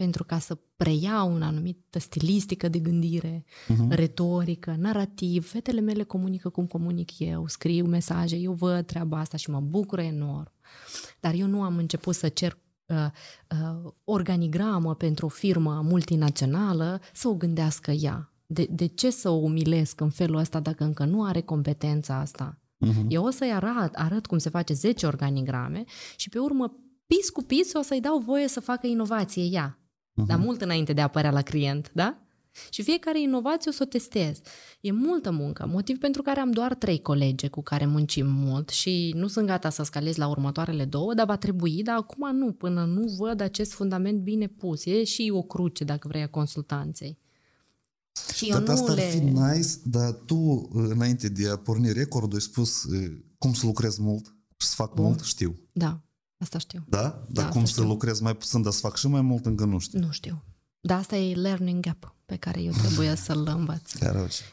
Pentru 0.01 0.23
ca 0.23 0.39
să 0.39 0.57
preia 0.75 1.25
o 1.25 1.29
anumită 1.41 1.99
stilistică 1.99 2.67
de 2.67 2.79
gândire, 2.79 3.45
uh-huh. 3.45 3.87
retorică, 3.89 4.75
narrativ. 4.77 5.49
Fetele 5.49 5.79
mele 5.79 6.03
comunică 6.03 6.49
cum 6.49 6.65
comunic 6.65 7.19
eu, 7.19 7.47
scriu 7.47 7.85
mesaje, 7.85 8.35
eu 8.35 8.53
văd 8.53 8.85
treaba 8.85 9.19
asta 9.19 9.37
și 9.37 9.49
mă 9.49 9.59
bucur 9.59 9.99
enorm. 9.99 10.51
Dar 11.19 11.33
eu 11.33 11.47
nu 11.47 11.61
am 11.61 11.77
început 11.77 12.15
să 12.15 12.27
cer 12.27 12.57
uh, 12.85 12.95
uh, 13.51 13.91
organigramă 14.03 14.95
pentru 14.95 15.25
o 15.25 15.29
firmă 15.29 15.81
multinațională 15.83 17.01
să 17.13 17.27
o 17.27 17.33
gândească 17.33 17.91
ea. 17.91 18.33
De, 18.45 18.67
de 18.69 18.85
ce 18.85 19.09
să 19.09 19.29
o 19.29 19.35
umilesc 19.35 20.01
în 20.01 20.09
felul 20.09 20.37
ăsta 20.37 20.59
dacă 20.59 20.83
încă 20.83 21.05
nu 21.05 21.23
are 21.23 21.41
competența 21.41 22.19
asta? 22.19 22.59
Uh-huh. 22.85 23.05
Eu 23.07 23.25
o 23.25 23.29
să-i 23.29 23.51
arăt, 23.53 23.93
arăt 23.93 24.25
cum 24.25 24.37
se 24.37 24.49
face 24.49 24.73
10 24.73 25.05
organigrame 25.05 25.83
și 26.15 26.29
pe 26.29 26.39
urmă, 26.39 26.73
pis 27.07 27.29
cu 27.29 27.41
pis, 27.41 27.73
o 27.73 27.81
să-i 27.81 28.01
dau 28.01 28.17
voie 28.17 28.47
să 28.47 28.59
facă 28.59 28.87
inovație 28.87 29.43
ea. 29.43 29.75
Uh-huh. 30.11 30.25
Dar 30.27 30.37
mult 30.37 30.61
înainte 30.61 30.93
de 30.93 31.01
a 31.01 31.03
apărea 31.03 31.31
la 31.31 31.41
client, 31.41 31.91
da? 31.93 32.21
Și 32.69 32.83
fiecare 32.83 33.21
inovație 33.21 33.71
o 33.71 33.73
să 33.73 33.83
o 33.83 33.85
testez. 33.85 34.39
E 34.81 34.91
multă 34.91 35.31
muncă, 35.31 35.65
motiv 35.71 35.97
pentru 35.97 36.21
care 36.21 36.39
am 36.39 36.51
doar 36.51 36.73
trei 36.75 37.01
colege 37.01 37.47
cu 37.47 37.61
care 37.61 37.85
muncim 37.85 38.27
mult 38.27 38.69
și 38.69 39.13
nu 39.15 39.27
sunt 39.27 39.47
gata 39.47 39.69
să 39.69 39.83
scalez 39.83 40.15
la 40.15 40.27
următoarele 40.27 40.85
două, 40.85 41.13
dar 41.13 41.25
va 41.25 41.37
trebui, 41.37 41.83
dar 41.83 41.95
acum 41.95 42.35
nu, 42.35 42.51
până 42.51 42.85
nu 42.85 43.15
văd 43.17 43.41
acest 43.41 43.71
fundament 43.71 44.21
bine 44.21 44.47
pus. 44.47 44.85
E 44.85 45.03
și 45.03 45.31
o 45.33 45.41
cruce, 45.41 45.83
dacă 45.83 46.07
vrei, 46.07 46.21
a 46.21 46.29
consultanței. 46.29 47.17
Și 48.33 48.45
eu 48.45 48.51
dar 48.51 48.67
nu 48.67 48.71
asta 48.73 48.93
le... 48.93 49.01
ar 49.01 49.09
fi 49.09 49.19
nice, 49.19 49.69
dar 49.83 50.11
tu, 50.11 50.69
înainte 50.73 51.29
de 51.29 51.49
a 51.49 51.57
porni 51.57 51.93
recordul, 51.93 52.33
ai 52.33 52.41
spus 52.41 52.85
cum 53.37 53.53
să 53.53 53.65
lucrez 53.65 53.97
mult 53.97 54.35
și 54.57 54.67
să 54.67 54.73
fac 54.75 54.93
Bun. 54.93 55.05
mult, 55.05 55.19
știu. 55.19 55.59
Da, 55.71 56.01
asta 56.41 56.57
știu. 56.57 56.83
Da? 56.87 57.25
Dar 57.29 57.45
da, 57.45 57.49
cum 57.49 57.65
să 57.65 57.71
știu. 57.71 57.83
lucrez 57.83 58.19
mai 58.19 58.35
puțin, 58.35 58.61
dar 58.61 58.71
să 58.71 58.79
fac 58.79 58.97
și 58.97 59.07
mai 59.07 59.21
mult, 59.21 59.45
încă 59.45 59.65
nu 59.65 59.79
știu. 59.79 59.99
Nu 59.99 60.11
știu. 60.11 60.43
Dar 60.81 60.97
asta 60.97 61.15
e 61.15 61.35
learning 61.35 61.83
gap 61.83 62.15
pe 62.25 62.35
care 62.35 62.61
eu 62.61 62.71
trebuie 62.71 63.15
să-l 63.25 63.47
învăț. 63.55 63.91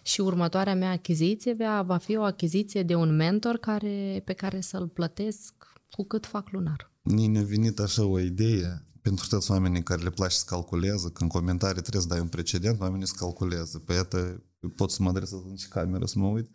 Și 0.02 0.20
următoarea 0.20 0.74
mea 0.74 0.90
achiziție 0.90 1.56
va 1.86 1.96
fi 1.96 2.16
o 2.16 2.22
achiziție 2.22 2.82
de 2.82 2.94
un 2.94 3.16
mentor 3.16 3.56
care, 3.56 4.22
pe 4.24 4.32
care 4.32 4.60
să-l 4.60 4.88
plătesc 4.88 5.54
cu 5.90 6.04
cât 6.04 6.26
fac 6.26 6.50
lunar. 6.50 6.92
Ne-a 7.02 7.42
venit 7.42 7.78
așa 7.78 8.04
o 8.04 8.20
idee 8.20 8.82
pentru 9.00 9.26
toți 9.28 9.50
oamenii 9.50 9.82
care 9.82 10.02
le 10.02 10.10
place 10.10 10.36
să 10.36 10.44
calculează, 10.46 11.08
că 11.08 11.22
în 11.22 11.28
comentarii 11.28 11.80
trebuie 11.80 12.02
să 12.02 12.08
dai 12.08 12.20
un 12.20 12.28
precedent, 12.28 12.80
oamenii 12.80 13.06
să 13.06 13.14
calculează. 13.16 13.78
Păi 13.78 13.96
iată, 13.96 14.42
pot 14.76 14.90
să 14.90 15.02
mă 15.02 15.08
adresez 15.08 15.38
în 15.38 15.54
cameră 15.68 16.06
să 16.06 16.18
mă 16.18 16.26
uit. 16.26 16.50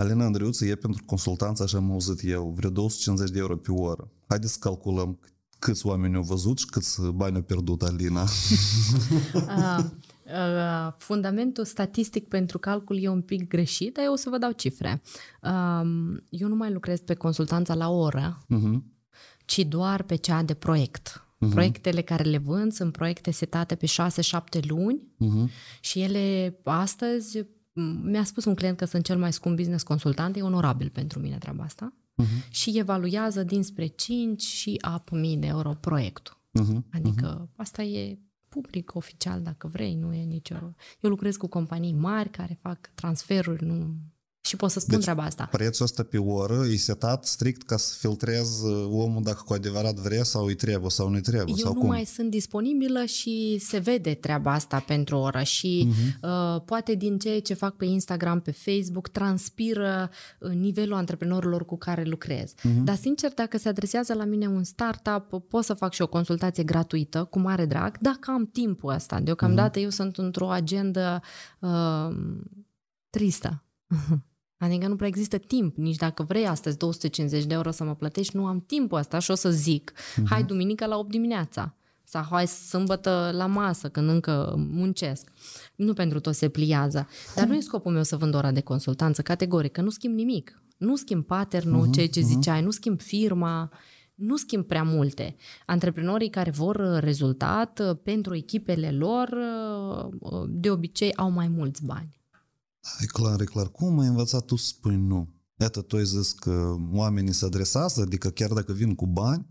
Alina 0.00 0.24
Andriuță 0.24 0.64
e 0.64 0.74
pentru 0.74 1.02
consultanță, 1.06 1.62
așa 1.62 1.76
am 1.76 1.90
auzit 1.90 2.30
eu, 2.30 2.52
vreo 2.56 2.70
250 2.70 3.30
de 3.30 3.38
euro 3.38 3.56
pe 3.56 3.72
oră. 3.72 4.10
Haideți 4.28 4.52
să 4.52 4.58
calculăm 4.60 5.18
câți 5.58 5.86
oameni 5.86 6.16
au 6.16 6.22
văzut 6.22 6.58
și 6.58 6.66
câți 6.66 7.02
bani 7.02 7.36
au 7.36 7.42
pierdut 7.42 7.82
Alina. 7.82 8.24
Ah, 9.46 9.84
uh, 10.24 10.92
fundamentul 10.98 11.64
statistic 11.64 12.28
pentru 12.28 12.58
calcul 12.58 13.02
e 13.02 13.08
un 13.08 13.22
pic 13.22 13.48
greșit, 13.48 13.94
dar 13.94 14.04
eu 14.04 14.12
o 14.12 14.16
să 14.16 14.30
vă 14.30 14.38
dau 14.38 14.50
cifre. 14.50 15.02
Um, 15.42 16.22
eu 16.28 16.48
nu 16.48 16.54
mai 16.54 16.72
lucrez 16.72 17.00
pe 17.00 17.14
consultanța 17.14 17.74
la 17.74 17.88
oră, 17.88 18.38
uh-huh. 18.44 18.80
ci 19.44 19.58
doar 19.58 20.02
pe 20.02 20.16
cea 20.16 20.42
de 20.42 20.54
proiect. 20.54 21.24
Uh-huh. 21.34 21.50
Proiectele 21.50 22.02
care 22.02 22.22
le 22.22 22.38
vând 22.38 22.72
sunt 22.72 22.92
proiecte 22.92 23.30
setate 23.30 23.74
pe 23.74 23.86
6-7 23.86 24.60
luni 24.68 25.00
uh-huh. 25.00 25.50
și 25.80 26.00
ele 26.00 26.58
astăzi 26.64 27.44
mi-a 28.02 28.24
spus 28.24 28.44
un 28.44 28.54
client 28.54 28.76
că 28.76 28.84
sunt 28.84 29.04
cel 29.04 29.18
mai 29.18 29.32
scump 29.32 29.56
business 29.56 29.82
consultant, 29.82 30.36
e 30.36 30.42
onorabil 30.42 30.90
pentru 30.90 31.20
mine 31.20 31.38
treaba 31.38 31.64
asta 31.64 31.94
uh-huh. 32.22 32.50
și 32.50 32.78
evaluează 32.78 33.42
dinspre 33.42 33.86
5 33.86 34.42
și 34.42 34.80
up 34.94 35.10
mii 35.10 35.36
de 35.36 35.46
euro 35.46 35.70
proiectul. 35.70 36.40
Uh-huh. 36.60 36.80
Adică 36.92 37.44
uh-huh. 37.44 37.56
asta 37.56 37.82
e 37.82 38.18
public, 38.48 38.94
oficial, 38.94 39.42
dacă 39.42 39.66
vrei, 39.66 39.94
nu 39.94 40.14
e 40.14 40.22
nicio... 40.22 40.74
Eu 41.00 41.10
lucrez 41.10 41.36
cu 41.36 41.46
companii 41.46 41.92
mari 41.92 42.30
care 42.30 42.58
fac 42.60 42.90
transferuri, 42.94 43.64
nu 43.64 43.96
și 44.42 44.56
pot 44.56 44.70
să 44.70 44.80
spun 44.80 44.94
deci, 44.94 45.02
treaba 45.02 45.22
asta. 45.22 45.48
prețul 45.50 45.84
ăsta 45.84 46.02
pe 46.02 46.18
oră 46.18 46.64
e 46.72 46.76
setat 46.76 47.24
strict 47.24 47.62
ca 47.62 47.76
să 47.76 47.94
filtrez 47.98 48.62
uh, 48.62 48.86
omul 48.90 49.22
dacă 49.22 49.42
cu 49.44 49.52
adevărat 49.52 49.94
vrea 49.94 50.22
sau 50.22 50.44
îi 50.44 50.54
trebuie 50.54 50.90
sau 50.90 51.08
nu-i 51.08 51.20
trebuie. 51.20 51.54
Eu 51.58 51.64
sau 51.64 51.72
nu 51.72 51.80
cum? 51.80 51.88
mai 51.88 52.04
sunt 52.04 52.30
disponibilă 52.30 53.04
și 53.04 53.58
se 53.64 53.78
vede 53.78 54.14
treaba 54.14 54.52
asta 54.52 54.84
pentru 54.86 55.16
o 55.16 55.20
oră 55.20 55.42
și 55.42 55.88
uh-huh. 55.88 56.20
uh, 56.22 56.62
poate 56.64 56.94
din 56.94 57.18
ceea 57.18 57.40
ce 57.40 57.54
fac 57.54 57.76
pe 57.76 57.84
Instagram, 57.84 58.40
pe 58.40 58.50
Facebook, 58.50 59.08
transpiră 59.08 60.10
uh, 60.38 60.50
nivelul 60.50 60.96
antreprenorilor 60.96 61.64
cu 61.64 61.76
care 61.76 62.04
lucrez. 62.04 62.52
Uh-huh. 62.52 62.84
Dar 62.84 62.96
sincer, 62.96 63.32
dacă 63.34 63.58
se 63.58 63.68
adresează 63.68 64.14
la 64.14 64.24
mine 64.24 64.46
un 64.46 64.64
startup, 64.64 65.42
pot 65.48 65.64
să 65.64 65.74
fac 65.74 65.92
și 65.92 66.02
o 66.02 66.06
consultație 66.06 66.62
gratuită, 66.62 67.24
cu 67.24 67.38
mare 67.38 67.66
drag, 67.66 67.98
dacă 67.98 68.30
am 68.30 68.46
timpul 68.52 68.92
ăsta. 68.92 69.20
Deocamdată 69.20 69.78
uh-huh. 69.78 69.82
eu 69.82 69.90
sunt 69.90 70.16
într-o 70.16 70.50
agendă 70.50 71.22
uh, 71.58 72.16
tristă. 73.10 73.64
Adică 74.60 74.88
nu 74.88 74.96
prea 74.96 75.08
există 75.08 75.38
timp, 75.38 75.76
nici 75.76 75.96
dacă 75.96 76.22
vrei 76.22 76.46
astăzi 76.46 76.76
250 76.76 77.44
de 77.44 77.54
euro 77.54 77.70
să 77.70 77.84
mă 77.84 77.94
plătești, 77.94 78.36
nu 78.36 78.46
am 78.46 78.60
timpul 78.66 78.98
ăsta 78.98 79.18
și 79.18 79.30
o 79.30 79.34
să 79.34 79.50
zic, 79.50 79.92
uh-huh. 79.92 80.24
hai 80.24 80.42
duminică 80.42 80.86
la 80.86 80.96
8 80.98 81.10
dimineața 81.10 81.74
sau 82.04 82.22
hai 82.30 82.46
sâmbătă 82.46 83.30
la 83.34 83.46
masă 83.46 83.88
când 83.88 84.08
încă 84.08 84.54
muncesc. 84.56 85.30
Nu 85.74 85.92
pentru 85.92 86.20
tot 86.20 86.34
se 86.34 86.48
pliază. 86.48 87.08
Dar 87.34 87.46
nu 87.46 87.54
e 87.54 87.60
scopul 87.60 87.92
meu 87.92 88.02
să 88.02 88.16
vând 88.16 88.34
ora 88.34 88.52
de 88.52 88.60
consultanță, 88.60 89.22
categoric, 89.22 89.72
că 89.72 89.80
nu 89.80 89.90
schimb 89.90 90.14
nimic. 90.14 90.62
Nu 90.76 90.96
schimb 90.96 91.24
pattern-ul, 91.24 91.86
uh-huh, 91.88 91.92
ceea 91.92 92.08
ce 92.08 92.20
uh-huh. 92.20 92.24
ziceai, 92.24 92.62
nu 92.62 92.70
schimb 92.70 93.00
firma, 93.00 93.70
nu 94.14 94.36
schimb 94.36 94.64
prea 94.64 94.82
multe. 94.82 95.36
Antreprenorii 95.66 96.30
care 96.30 96.50
vor 96.50 96.98
rezultat 96.98 97.98
pentru 98.02 98.34
echipele 98.34 98.90
lor 98.90 99.36
de 100.48 100.70
obicei 100.70 101.14
au 101.14 101.30
mai 101.30 101.48
mulți 101.48 101.84
bani. 101.84 102.19
E 103.00 103.06
clar, 103.06 103.40
e 103.40 103.44
clar. 103.44 103.70
Cum 103.70 103.98
ai 103.98 104.06
învățat 104.06 104.44
tu 104.44 104.56
să 104.56 104.66
spui 104.66 104.96
nu? 104.96 105.34
Iată, 105.60 105.82
tu 105.82 105.96
ai 105.96 106.04
zis 106.04 106.32
că 106.32 106.76
oamenii 106.92 107.32
se 107.32 107.44
adresează, 107.44 108.00
adică 108.00 108.30
chiar 108.30 108.52
dacă 108.52 108.72
vin 108.72 108.94
cu 108.94 109.06
bani, 109.06 109.46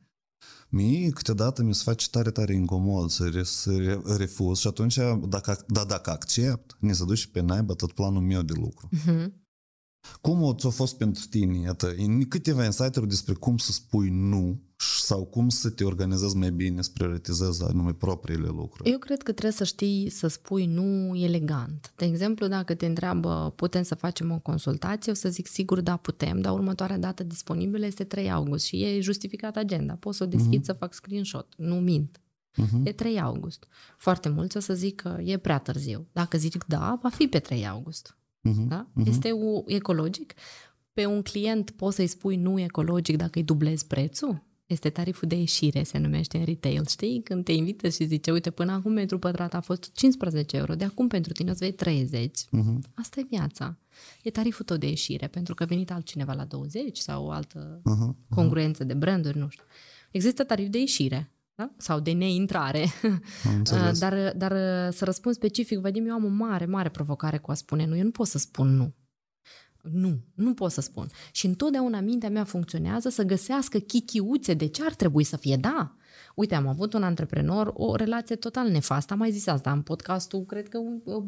mie 0.69 1.09
câteodată 1.09 1.63
mi 1.63 1.75
se 1.75 1.83
face 1.83 2.09
tare, 2.09 2.31
tare 2.31 2.53
incomod 2.53 3.09
să, 3.09 3.29
re, 3.29 3.43
să 3.43 4.01
refuz 4.17 4.59
și 4.59 4.67
atunci, 4.67 4.99
dacă, 5.27 5.63
da, 5.67 5.83
dacă 5.83 6.09
accept, 6.09 6.77
ne 6.79 6.93
se 6.93 7.05
duce 7.05 7.27
pe 7.27 7.39
naibă 7.39 7.73
tot 7.73 7.91
planul 7.91 8.21
meu 8.21 8.41
de 8.41 8.53
lucru. 8.53 8.89
Uh-huh. 8.95 9.31
Cum 10.21 10.55
ți-a 10.57 10.69
fost 10.69 10.97
pentru 10.97 11.25
tine, 11.25 11.57
iată, 11.57 11.93
în 11.97 12.27
câteva 12.27 12.65
insight 12.65 12.97
despre 12.97 13.33
cum 13.33 13.57
să 13.57 13.71
spui 13.71 14.09
nu 14.09 14.68
sau 14.81 15.25
cum 15.25 15.49
să 15.49 15.69
te 15.69 15.83
organizezi 15.83 16.35
mai 16.35 16.51
bine, 16.51 16.81
să 16.81 16.89
prioritizezi 16.93 17.63
anume 17.63 17.93
propriile 17.93 18.47
lucruri? 18.47 18.89
Eu 18.89 18.97
cred 18.97 19.21
că 19.21 19.31
trebuie 19.31 19.51
să 19.51 19.63
știi 19.63 20.09
să 20.09 20.27
spui 20.27 20.65
nu 20.65 21.15
elegant. 21.15 21.93
De 21.95 22.05
exemplu, 22.05 22.47
dacă 22.47 22.73
te 22.73 22.85
întreabă 22.85 23.53
putem 23.55 23.83
să 23.83 23.95
facem 23.95 24.31
o 24.31 24.39
consultație, 24.39 25.11
o 25.11 25.15
să 25.15 25.29
zic 25.29 25.47
sigur 25.47 25.81
da 25.81 25.95
putem, 25.95 26.41
dar 26.41 26.53
următoarea 26.53 26.97
dată 26.97 27.23
disponibilă 27.23 27.85
este 27.85 28.03
3 28.03 28.31
august 28.31 28.65
și 28.65 28.83
e 28.83 29.01
justificat 29.01 29.55
agenda. 29.55 29.93
Pot 29.93 30.15
să 30.15 30.23
o 30.23 30.27
deschid 30.27 30.61
uh-huh. 30.61 30.65
să 30.65 30.73
fac 30.73 30.93
screenshot. 30.93 31.53
Nu 31.57 31.75
mint. 31.75 32.19
Uh-huh. 32.61 32.83
E 32.83 32.91
3 32.91 33.19
august. 33.21 33.67
Foarte 33.97 34.29
mulți 34.29 34.57
o 34.57 34.59
să 34.59 34.73
zic 34.73 35.01
că 35.01 35.17
e 35.23 35.37
prea 35.37 35.57
târziu. 35.57 36.07
Dacă 36.11 36.37
zic 36.37 36.63
da, 36.67 36.99
va 37.01 37.09
fi 37.09 37.27
pe 37.27 37.39
3 37.39 37.67
august. 37.67 38.17
Uh-huh. 38.49 38.67
Da? 38.67 38.87
Uh-huh. 38.89 39.07
Este 39.07 39.31
u- 39.31 39.63
ecologic. 39.67 40.33
Pe 40.93 41.05
un 41.05 41.21
client 41.21 41.69
poți 41.71 41.95
să-i 41.95 42.07
spui 42.07 42.35
nu 42.35 42.59
ecologic 42.59 43.17
dacă 43.17 43.37
îi 43.37 43.43
dublezi 43.43 43.87
prețul? 43.87 44.47
Este 44.69 44.89
tariful 44.89 45.27
de 45.27 45.35
ieșire, 45.35 45.83
se 45.83 45.97
numește 45.97 46.37
în 46.37 46.45
retail, 46.45 46.85
știi? 46.87 47.21
Când 47.23 47.43
te 47.43 47.51
invită 47.51 47.89
și 47.89 48.05
zice, 48.05 48.31
uite, 48.31 48.51
până 48.51 48.71
acum 48.71 48.91
metru 48.91 49.19
pătrat 49.19 49.53
a 49.53 49.59
fost 49.59 49.91
15 49.93 50.57
euro, 50.57 50.75
de 50.75 50.83
acum 50.83 51.07
pentru 51.07 51.31
tine 51.31 51.51
o 51.51 51.53
să 51.53 51.59
vei 51.61 51.71
30. 51.71 52.39
Uh-huh. 52.39 52.93
Asta 52.93 53.19
e 53.19 53.25
viața. 53.29 53.77
E 54.23 54.29
tariful 54.29 54.65
tău 54.65 54.77
de 54.77 54.87
ieșire, 54.87 55.27
pentru 55.27 55.53
că 55.53 55.63
a 55.63 55.65
venit 55.65 55.91
altcineva 55.91 56.33
la 56.33 56.45
20 56.45 56.97
sau 56.97 57.25
o 57.25 57.29
altă 57.29 57.81
uh-huh. 57.81 58.29
congruență 58.29 58.83
de 58.83 58.93
branduri, 58.93 59.37
nu 59.37 59.49
știu. 59.49 59.63
Există 60.11 60.43
tarif 60.43 60.67
de 60.67 60.79
ieșire, 60.79 61.31
da? 61.55 61.71
sau 61.77 61.99
de 61.99 62.11
neintrare. 62.11 62.85
dar, 63.99 64.33
dar 64.35 64.51
să 64.91 65.05
răspund 65.05 65.35
specific, 65.35 65.79
Vadim, 65.79 66.07
eu 66.07 66.13
am 66.13 66.25
o 66.25 66.27
mare, 66.27 66.65
mare 66.65 66.89
provocare 66.89 67.37
cu 67.37 67.51
a 67.51 67.53
spune 67.53 67.85
nu. 67.85 67.97
Eu 67.97 68.03
nu 68.03 68.11
pot 68.11 68.27
să 68.27 68.37
spun 68.37 68.75
nu. 68.75 68.93
Nu, 69.81 70.19
nu 70.33 70.53
pot 70.53 70.71
să 70.71 70.81
spun. 70.81 71.07
Și 71.31 71.45
întotdeauna 71.45 71.99
mintea 71.99 72.29
mea 72.29 72.43
funcționează 72.43 73.09
să 73.09 73.23
găsească 73.23 73.77
chichiuțe 73.77 74.53
de 74.53 74.67
ce 74.67 74.83
ar 74.83 74.93
trebui 74.93 75.23
să 75.23 75.37
fie 75.37 75.55
da. 75.55 75.93
Uite, 76.35 76.55
am 76.55 76.67
avut 76.67 76.93
un 76.93 77.03
antreprenor, 77.03 77.71
o 77.73 77.95
relație 77.95 78.35
total 78.35 78.69
nefastă. 78.69 79.13
Am 79.13 79.19
mai 79.19 79.31
zis 79.31 79.47
asta 79.47 79.71
în 79.71 79.81
podcastul, 79.81 80.45
cred 80.45 80.69
că 80.69 80.79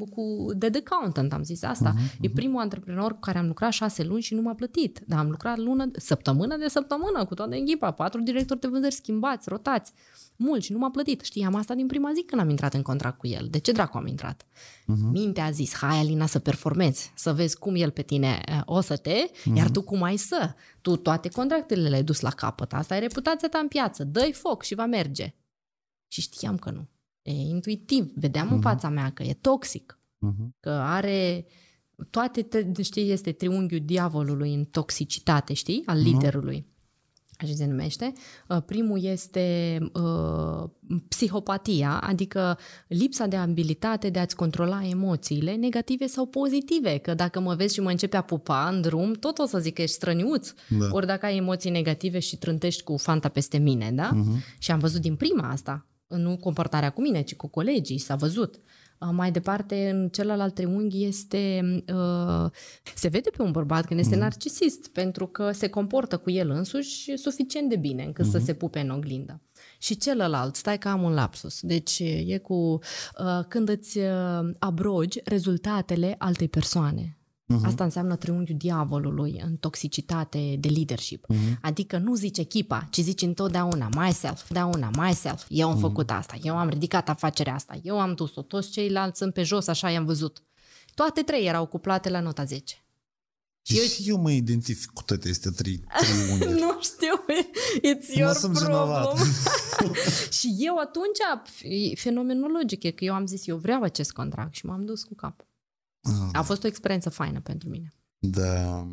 cu 0.09 0.45
The 0.59 0.69
Accountant 0.85 1.33
am 1.33 1.43
zis 1.43 1.63
asta. 1.63 1.93
Uh-huh, 1.93 2.15
uh-huh. 2.15 2.21
E 2.21 2.29
primul 2.29 2.61
antreprenor 2.61 3.13
cu 3.13 3.19
care 3.19 3.37
am 3.37 3.47
lucrat 3.47 3.71
șase 3.71 4.03
luni 4.03 4.21
și 4.21 4.33
nu 4.33 4.41
m-a 4.41 4.53
plătit. 4.53 5.01
Dar 5.07 5.19
am 5.19 5.29
lucrat 5.29 5.57
lună, 5.57 5.91
săptămână 5.93 6.57
de 6.57 6.67
săptămână 6.67 7.25
cu 7.25 7.33
toată 7.33 7.55
echipa, 7.55 7.91
patru 7.91 8.21
directori 8.21 8.59
de 8.59 8.67
vânzări 8.67 8.93
schimbați, 8.93 9.49
rotați 9.49 9.93
mult 10.41 10.63
și 10.63 10.71
nu 10.71 10.77
m-a 10.77 10.89
plătit. 10.89 11.21
Știam 11.21 11.55
asta 11.55 11.73
din 11.73 11.87
prima 11.87 12.11
zi 12.13 12.23
când 12.23 12.41
am 12.41 12.49
intrat 12.49 12.73
în 12.73 12.81
contract 12.81 13.17
cu 13.17 13.27
el. 13.27 13.47
De 13.49 13.57
ce 13.57 13.71
dracu 13.71 13.97
am 13.97 14.07
intrat? 14.07 14.43
Uh-huh. 14.43 15.11
Mintea 15.11 15.45
a 15.45 15.51
zis, 15.51 15.73
hai 15.73 15.97
Alina 15.97 16.25
să 16.25 16.39
performezi, 16.39 17.11
să 17.15 17.33
vezi 17.33 17.57
cum 17.57 17.75
el 17.75 17.91
pe 17.91 18.01
tine 18.01 18.41
o 18.65 18.81
să 18.81 18.97
te, 18.97 19.29
uh-huh. 19.29 19.55
iar 19.55 19.69
tu 19.69 19.81
cum 19.81 20.03
ai 20.03 20.17
să. 20.17 20.53
Tu 20.81 20.95
toate 20.95 21.29
contractele 21.29 21.89
le-ai 21.89 22.03
dus 22.03 22.19
la 22.19 22.29
capăt. 22.29 22.73
Asta 22.73 22.95
e 22.95 22.99
reputația 22.99 23.49
ta 23.49 23.57
în 23.57 23.67
piață. 23.67 24.03
Dă-i 24.03 24.33
foc 24.33 24.63
și 24.63 24.75
va 24.75 24.85
merge. 24.85 25.35
Și 26.07 26.21
știam 26.21 26.57
că 26.57 26.69
nu. 26.69 26.87
E 27.21 27.31
intuitiv. 27.31 28.11
Vedeam 28.15 28.47
uh-huh. 28.47 28.51
în 28.51 28.61
fața 28.61 28.89
mea 28.89 29.11
că 29.11 29.23
e 29.23 29.33
toxic. 29.33 29.99
Uh-huh. 30.27 30.49
Că 30.59 30.69
are 30.69 31.45
toate, 32.09 32.47
știi, 32.81 33.11
este 33.11 33.31
triunghiul 33.31 33.85
diavolului 33.85 34.53
în 34.53 34.65
toxicitate, 34.65 35.53
știi, 35.53 35.83
al 35.85 35.99
uh-huh. 35.99 36.03
liderului 36.03 36.69
așa 37.41 37.53
se 37.55 37.65
numește. 37.65 38.13
Uh, 38.47 38.57
primul 38.65 39.03
este 39.03 39.77
uh, 39.93 40.69
psihopatia, 41.07 41.99
adică 41.99 42.57
lipsa 42.87 43.25
de 43.25 43.35
abilitate 43.35 44.09
de 44.09 44.19
a-ți 44.19 44.35
controla 44.35 44.81
emoțiile, 44.89 45.55
negative 45.55 46.07
sau 46.07 46.25
pozitive. 46.25 46.97
Că 46.97 47.13
dacă 47.13 47.39
mă 47.39 47.55
vezi 47.55 47.73
și 47.73 47.81
mă 47.81 47.89
începe 47.89 48.17
a 48.17 48.21
pupa 48.21 48.67
în 48.67 48.81
drum, 48.81 49.13
tot 49.13 49.37
o 49.37 49.45
să 49.45 49.59
zic 49.59 49.73
că 49.73 49.81
ești 49.81 49.95
străniuț. 49.95 50.53
Da. 50.79 50.87
Ori 50.91 51.05
dacă 51.05 51.25
ai 51.25 51.37
emoții 51.37 51.69
negative 51.69 52.19
și 52.19 52.37
trântești 52.37 52.83
cu 52.83 52.97
fanta 52.97 53.29
peste 53.29 53.57
mine, 53.57 53.91
da? 53.91 54.09
Uh-huh. 54.11 54.57
Și 54.57 54.71
am 54.71 54.79
văzut 54.79 55.01
din 55.01 55.15
prima 55.15 55.49
asta, 55.49 55.87
nu 56.07 56.37
comportarea 56.37 56.89
cu 56.89 57.01
mine, 57.01 57.21
ci 57.21 57.35
cu 57.35 57.47
colegii, 57.47 57.97
s-a 57.97 58.15
văzut. 58.15 58.55
Uh, 58.55 58.61
mai 59.11 59.31
departe, 59.31 59.89
în 59.89 60.09
celălalt 60.09 60.53
triunghi 60.53 61.05
este, 61.05 61.61
uh, 61.93 62.51
se 62.95 63.07
vede 63.07 63.29
pe 63.29 63.41
un 63.41 63.51
bărbat 63.51 63.85
când 63.85 63.99
este 63.99 64.15
mm. 64.15 64.21
narcisist, 64.21 64.87
pentru 64.87 65.27
că 65.27 65.51
se 65.51 65.69
comportă 65.69 66.17
cu 66.17 66.29
el 66.29 66.49
însuși 66.49 67.17
suficient 67.17 67.69
de 67.69 67.75
bine 67.75 68.03
încât 68.03 68.25
mm-hmm. 68.25 68.31
să 68.31 68.37
mhm. 68.37 68.45
se 68.45 68.53
pupe 68.53 68.79
în 68.79 68.89
oglindă. 68.89 69.41
Și 69.77 69.97
celălalt, 69.97 70.55
stai 70.55 70.77
că 70.77 70.87
am 70.87 71.01
un 71.01 71.13
lapsus, 71.13 71.61
deci 71.61 71.99
e 72.25 72.37
cu 72.37 72.53
uh, 72.53 72.79
când 73.47 73.69
îți 73.69 73.99
abrogi 74.59 75.19
rezultatele 75.23 76.15
altei 76.17 76.49
persoane. 76.49 77.20
Uh-huh. 77.59 77.65
Asta 77.65 77.83
înseamnă 77.83 78.15
triunghiul 78.15 78.57
diavolului 78.57 79.41
în 79.45 79.55
toxicitate 79.55 80.55
de 80.59 80.67
leadership. 80.67 81.25
Uh-huh. 81.33 81.59
Adică 81.61 81.97
nu 81.97 82.15
zici 82.15 82.37
echipa, 82.37 82.87
ci 82.89 82.99
zici 82.99 83.21
întotdeauna 83.21 83.89
myself, 83.95 84.41
întotdeauna 84.49 85.05
myself. 85.05 85.45
Eu 85.49 85.69
am 85.69 85.77
uh-huh. 85.77 85.79
făcut 85.79 86.11
asta, 86.11 86.35
eu 86.43 86.57
am 86.57 86.69
ridicat 86.69 87.09
afacerea 87.09 87.53
asta, 87.53 87.79
eu 87.83 87.99
am 87.99 88.13
dus-o, 88.13 88.41
toți 88.41 88.69
ceilalți 88.69 89.17
sunt 89.17 89.33
pe 89.33 89.43
jos, 89.43 89.67
așa 89.67 89.89
i-am 89.89 90.05
văzut. 90.05 90.43
Toate 90.95 91.21
trei 91.21 91.45
erau 91.45 91.65
cuplate 91.65 92.09
la 92.09 92.19
nota 92.19 92.43
10. 92.43 92.85
Și 93.61 93.77
eu, 93.77 94.15
eu 94.15 94.21
mă 94.21 94.31
identific 94.31 94.91
cu 94.91 95.03
toate 95.03 95.29
astea 95.29 95.51
trei 95.51 95.83
triunghiuri. 95.97 96.59
nu 96.63 96.81
știu, 96.81 97.25
it's 97.75 98.17
your 98.17 98.35
problem. 98.53 99.17
și 100.37 100.55
eu 100.57 100.77
atunci, 100.77 101.19
fenomenologic, 101.95 102.83
e 102.83 102.91
că 102.91 103.03
eu 103.03 103.13
am 103.13 103.25
zis, 103.25 103.47
eu 103.47 103.57
vreau 103.57 103.81
acest 103.81 104.11
contract 104.11 104.53
și 104.53 104.65
m-am 104.65 104.85
dus 104.85 105.03
cu 105.03 105.15
cap. 105.15 105.45
Ah. 106.01 106.29
A 106.31 106.41
fost 106.41 106.63
o 106.63 106.67
experiență 106.67 107.09
faină 107.09 107.39
pentru 107.39 107.69
mine. 107.69 107.93
Da, 108.19 108.87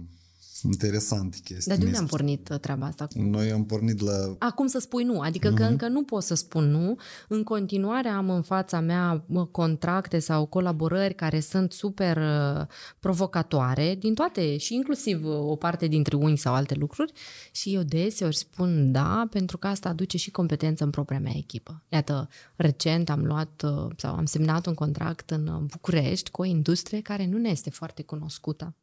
interesant 0.62 1.36
chestia. 1.44 1.72
Dar 1.74 1.76
de 1.76 1.84
unde 1.84 1.98
am 1.98 2.06
pornit 2.06 2.48
uh, 2.48 2.58
treaba 2.58 2.86
asta? 2.86 3.06
Noi 3.14 3.50
am 3.50 3.64
pornit 3.64 4.00
la... 4.00 4.34
Acum 4.38 4.66
să 4.66 4.78
spui 4.78 5.04
nu, 5.04 5.20
adică 5.20 5.52
uh-huh. 5.52 5.54
că 5.54 5.62
mhm. 5.62 5.70
încă 5.70 5.88
nu 5.88 6.02
pot 6.02 6.22
să 6.22 6.34
spun 6.34 6.70
nu. 6.70 6.96
În 7.28 7.42
continuare 7.42 8.08
am 8.08 8.30
în 8.30 8.42
fața 8.42 8.80
mea 8.80 9.24
contracte 9.50 10.18
sau 10.18 10.46
colaborări 10.46 11.14
care 11.14 11.40
sunt 11.40 11.72
super 11.72 12.16
uh, 12.16 12.66
provocatoare 13.00 13.96
din 13.98 14.14
toate 14.14 14.56
și 14.56 14.74
inclusiv 14.74 15.24
uh, 15.24 15.38
o 15.38 15.56
parte 15.56 15.86
dintre 15.86 16.16
unii 16.16 16.36
sau 16.36 16.54
alte 16.54 16.74
lucruri 16.74 17.12
și 17.52 17.74
eu 17.74 17.82
deseori 17.82 18.36
spun 18.36 18.92
da 18.92 19.26
pentru 19.30 19.58
că 19.58 19.66
asta 19.66 19.88
aduce 19.88 20.16
și 20.16 20.30
competență 20.30 20.84
în 20.84 20.90
propria 20.90 21.20
mea 21.20 21.32
echipă. 21.36 21.82
Iată, 21.88 22.28
recent 22.56 23.10
am 23.10 23.24
luat 23.24 23.64
sau 23.96 24.14
am 24.14 24.24
semnat 24.24 24.66
un 24.66 24.74
contract 24.74 25.30
în 25.30 25.66
București 25.70 26.30
cu 26.30 26.40
o 26.40 26.44
industrie 26.44 27.00
care 27.00 27.26
nu 27.26 27.38
ne 27.38 27.48
este 27.48 27.70
foarte 27.70 28.02
cunoscută. 28.02 28.74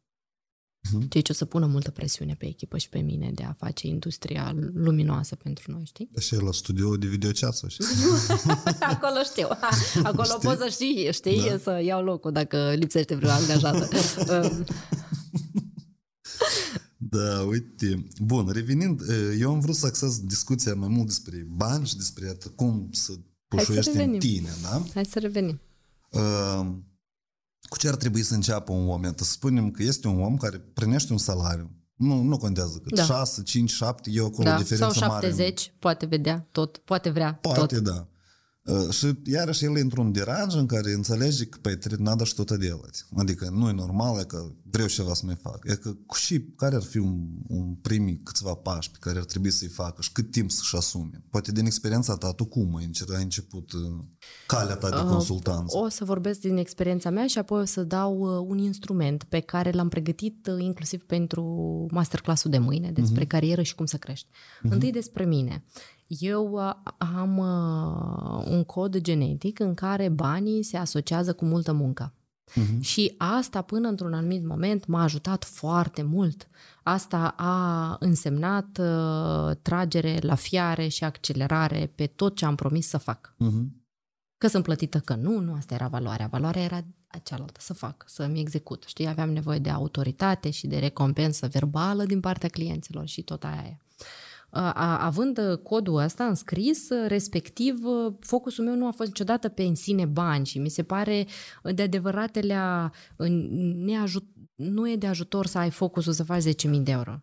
Uh-huh. 0.86 1.08
Ceea 1.10 1.24
ce 1.24 1.32
o 1.32 1.36
să 1.36 1.46
pună 1.46 1.66
multă 1.66 1.92
presiune 1.92 2.36
pe 2.38 2.46
echipă 2.46 2.78
și 2.78 2.90
pe 2.90 3.00
mine 3.00 3.32
de 3.34 3.44
a 3.44 3.54
face 3.54 3.88
industria 3.88 4.56
luminoasă 4.74 5.36
pentru 5.36 5.72
noi, 5.72 5.84
știi? 5.86 6.10
Și 6.20 6.36
la 6.36 6.52
studio 6.52 6.98
de 6.98 7.08
videoceață, 7.08 7.68
știi? 7.68 7.86
Acolo 8.94 9.24
știu. 9.24 9.48
Acolo 10.10 10.24
știi? 10.24 10.40
poți 10.42 10.62
să 10.62 10.68
știi, 10.70 11.10
știi, 11.12 11.50
da. 11.50 11.58
să 11.58 11.82
iau 11.84 12.04
locul 12.04 12.32
dacă 12.32 12.74
lipsește 12.78 13.16
vreo 13.16 13.30
angajată. 13.30 13.88
Da, 17.10 17.42
uite. 17.42 18.08
Bun, 18.20 18.50
revenind, 18.52 19.02
eu 19.40 19.52
am 19.52 19.60
vrut 19.60 19.76
să 19.76 19.86
axez 19.86 20.20
discuția 20.20 20.76
mai 20.76 20.88
mult 20.88 21.06
despre 21.06 21.48
bani 21.50 21.88
și 21.88 21.96
despre 21.96 22.38
cum 22.56 22.90
să 22.92 23.14
pușuiești 23.48 23.98
în 23.98 24.20
tine, 24.20 24.50
da? 24.62 24.84
Hai 24.94 25.06
să 25.06 25.20
revenim. 25.20 25.60
Uh, 26.12 26.68
cu 27.68 27.78
ce 27.78 27.88
ar 27.88 27.95
trebui 27.95 28.22
să 28.24 28.34
înceapă 28.34 28.72
un 28.72 28.88
om? 28.88 29.01
Să 29.16 29.24
spunem 29.24 29.72
că 29.72 29.84
este 29.84 30.07
un 30.07 30.22
om 30.22 30.38
care 30.38 30.57
primește 30.57 31.11
un 31.11 31.18
salariu. 31.18 31.72
Nu, 31.95 32.22
nu 32.22 32.38
contează 32.38 32.78
cât. 32.84 32.95
Da. 32.95 33.03
6, 33.03 33.43
5, 33.43 33.70
7, 33.72 34.09
e 34.13 34.20
acolo 34.20 34.49
da. 34.49 34.57
diferență 34.57 34.97
Sau 34.97 35.09
70, 35.09 35.38
mare. 35.38 35.76
poate 35.80 36.05
vedea 36.05 36.47
tot, 36.51 36.78
poate 36.78 37.09
vrea 37.09 37.38
Poate, 37.41 37.76
tot. 37.76 37.84
da. 37.84 38.07
Uh, 38.64 38.91
și 38.91 39.14
iarăși 39.25 39.64
el 39.64 39.77
intră 39.77 40.01
un 40.01 40.12
deranj 40.12 40.55
în 40.55 40.66
care 40.66 40.93
înțelege 40.93 41.45
că 41.45 41.59
pe 41.61 41.79
надо 41.99 42.25
что-то 42.25 42.57
делать. 42.57 43.07
Adică 43.16 43.51
nu 43.53 43.68
e 43.68 43.73
normal, 43.73 44.18
e 44.21 44.25
că 44.25 44.51
vreau 44.71 44.89
ceva 44.89 45.14
să 45.14 45.27
mai 45.27 45.35
fac. 45.35 45.59
E 45.64 45.75
că 45.75 45.97
și 46.14 46.41
care 46.57 46.75
ar 46.75 46.83
fi 46.83 46.99
un, 46.99 47.29
un 47.47 47.75
primi 47.75 48.21
câțiva 48.25 48.55
pași 48.55 48.91
pe 48.91 48.97
care 49.01 49.18
ar 49.18 49.25
trebui 49.25 49.51
să-i 49.51 49.68
facă 49.68 50.03
și 50.03 50.12
cât 50.12 50.31
timp 50.31 50.51
să-și 50.51 50.77
asume? 50.77 51.25
Poate 51.31 51.53
din 51.53 51.66
experiența 51.66 52.16
ta, 52.16 52.33
tu 52.33 52.45
cum 52.45 52.77
ai 52.77 52.91
început 53.09 53.73
uh, 53.73 53.81
calea 54.47 54.75
ta 54.75 54.89
de 54.91 54.97
uh, 54.97 55.03
consultanță? 55.03 55.77
O 55.77 55.89
să 55.89 56.05
vorbesc 56.05 56.41
din 56.41 56.57
experiența 56.57 57.11
mea 57.11 57.27
și 57.27 57.39
apoi 57.39 57.61
o 57.61 57.64
să 57.64 57.83
dau 57.83 58.45
un 58.49 58.59
instrument 58.59 59.23
pe 59.23 59.41
care 59.41 59.71
l-am 59.71 59.89
pregătit 59.89 60.49
inclusiv 60.59 61.03
pentru 61.03 61.43
masterclassul 61.91 62.51
de 62.51 62.59
mâine 62.59 62.91
despre 62.91 63.25
uh-huh. 63.25 63.29
carieră 63.29 63.62
și 63.62 63.75
cum 63.75 63.87
să 63.87 63.97
crești. 63.97 64.27
Uh-huh. 64.29 64.71
Întâi 64.71 64.93
despre 64.93 65.25
mine. 65.25 65.64
Eu 66.08 66.51
uh, 66.51 66.74
am 66.97 67.38
uh, 67.38 68.45
un 68.49 68.64
cod 68.64 68.97
genetic 68.97 69.60
în 69.60 69.74
care 69.74 70.10
banii 70.10 70.64
se 70.64 70.78
asociază 70.78 71.34
cu 71.34 71.45
multă 71.45 71.72
muncă. 71.72 72.14
Uh-huh. 72.51 72.80
Și 72.80 73.14
asta 73.18 73.62
până 73.62 73.88
într-un 73.88 74.14
anumit 74.14 74.45
moment 74.45 74.86
m-a 74.86 75.01
ajutat 75.01 75.43
foarte 75.43 76.01
mult. 76.01 76.47
Asta 76.84 77.34
a 77.38 77.97
însemnat 77.99 78.80
uh, 78.80 79.56
tragere 79.62 80.20
la 80.22 80.36
fiare 80.36 80.88
și 80.88 81.03
accelerare 81.03 81.91
pe 81.95 82.06
tot 82.06 82.36
ce 82.36 82.45
am 82.45 82.56
promis 82.56 82.88
să 82.88 82.97
fac. 82.97 83.34
Uh-huh. 83.34 83.84
Că 84.38 84.47
sunt 84.47 84.64
plătită 84.64 84.99
că 84.99 85.16
nu, 85.16 85.39
nu 85.39 85.53
asta 85.53 85.74
era 85.74 85.88
valoarea. 85.88 86.28
Valoarea 86.28 86.64
era 86.64 86.84
cealaltă, 87.24 87.60
să 87.62 87.74
fac, 87.74 88.03
să-mi 88.08 88.39
execut. 88.39 88.84
Știi, 88.88 89.08
aveam 89.08 89.30
nevoie 89.30 89.60
de 89.60 89.70
autoritate 89.70 90.49
și 90.49 90.68
de 90.68 90.78
recompensă 90.78 91.47
verbală 91.47 92.06
din 92.06 92.20
partea 92.20 92.49
clienților 92.49 93.08
și 93.08 93.22
tot 93.22 93.43
aia 93.43 93.80
având 94.99 95.38
uh, 95.38 95.58
codul 95.58 95.95
ăsta 95.95 96.26
înscris, 96.26 96.89
uh, 96.89 97.08
respectiv, 97.08 97.86
uh, 97.86 98.14
focusul 98.20 98.66
meu 98.66 98.76
nu 98.76 98.88
a 98.88 98.91
fost 98.91 99.10
niciodată 99.10 99.49
pe 99.49 99.64
în 99.64 99.76
sine 99.76 100.06
bani 100.06 100.45
și 100.45 100.60
mi 100.60 100.70
se 100.70 100.84
pare 100.84 101.28
de 101.74 101.82
adevăratele 101.82 102.56
neajut, 103.76 104.26
nu 104.56 104.89
e 104.89 104.95
de 104.95 105.08
ajutor 105.08 105.45
să 105.45 105.58
ai 105.58 105.70
focusul 105.70 106.14
să 106.14 106.24
faci 106.24 106.43
10.000 106.43 106.82
de 106.84 106.91
euro. 106.91 107.22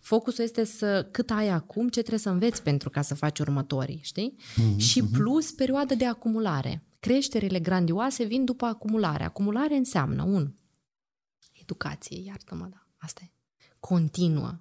Focusul 0.00 0.44
este 0.44 0.64
să 0.64 1.08
cât 1.10 1.30
ai 1.30 1.48
acum, 1.48 1.88
ce 1.88 2.00
trebuie 2.00 2.18
să 2.18 2.30
înveți 2.30 2.62
pentru 2.62 2.90
ca 2.90 3.02
să 3.02 3.14
faci 3.14 3.38
următorii, 3.38 4.00
știi? 4.02 4.36
Uh-huh, 4.36 4.76
și 4.76 5.00
mhm. 5.00 5.12
plus 5.12 5.50
perioada 5.50 5.94
de 5.94 6.06
acumulare. 6.06 6.82
Creșterile 7.00 7.60
grandioase 7.60 8.24
vin 8.24 8.44
după 8.44 8.64
acumulare. 8.64 9.24
Acumulare 9.24 9.74
înseamnă, 9.74 10.22
un, 10.22 10.52
educație, 11.52 12.22
iartă-mă, 12.22 12.66
da, 12.70 12.86
asta 12.96 13.20
e, 13.24 13.32
continuă, 13.80 14.60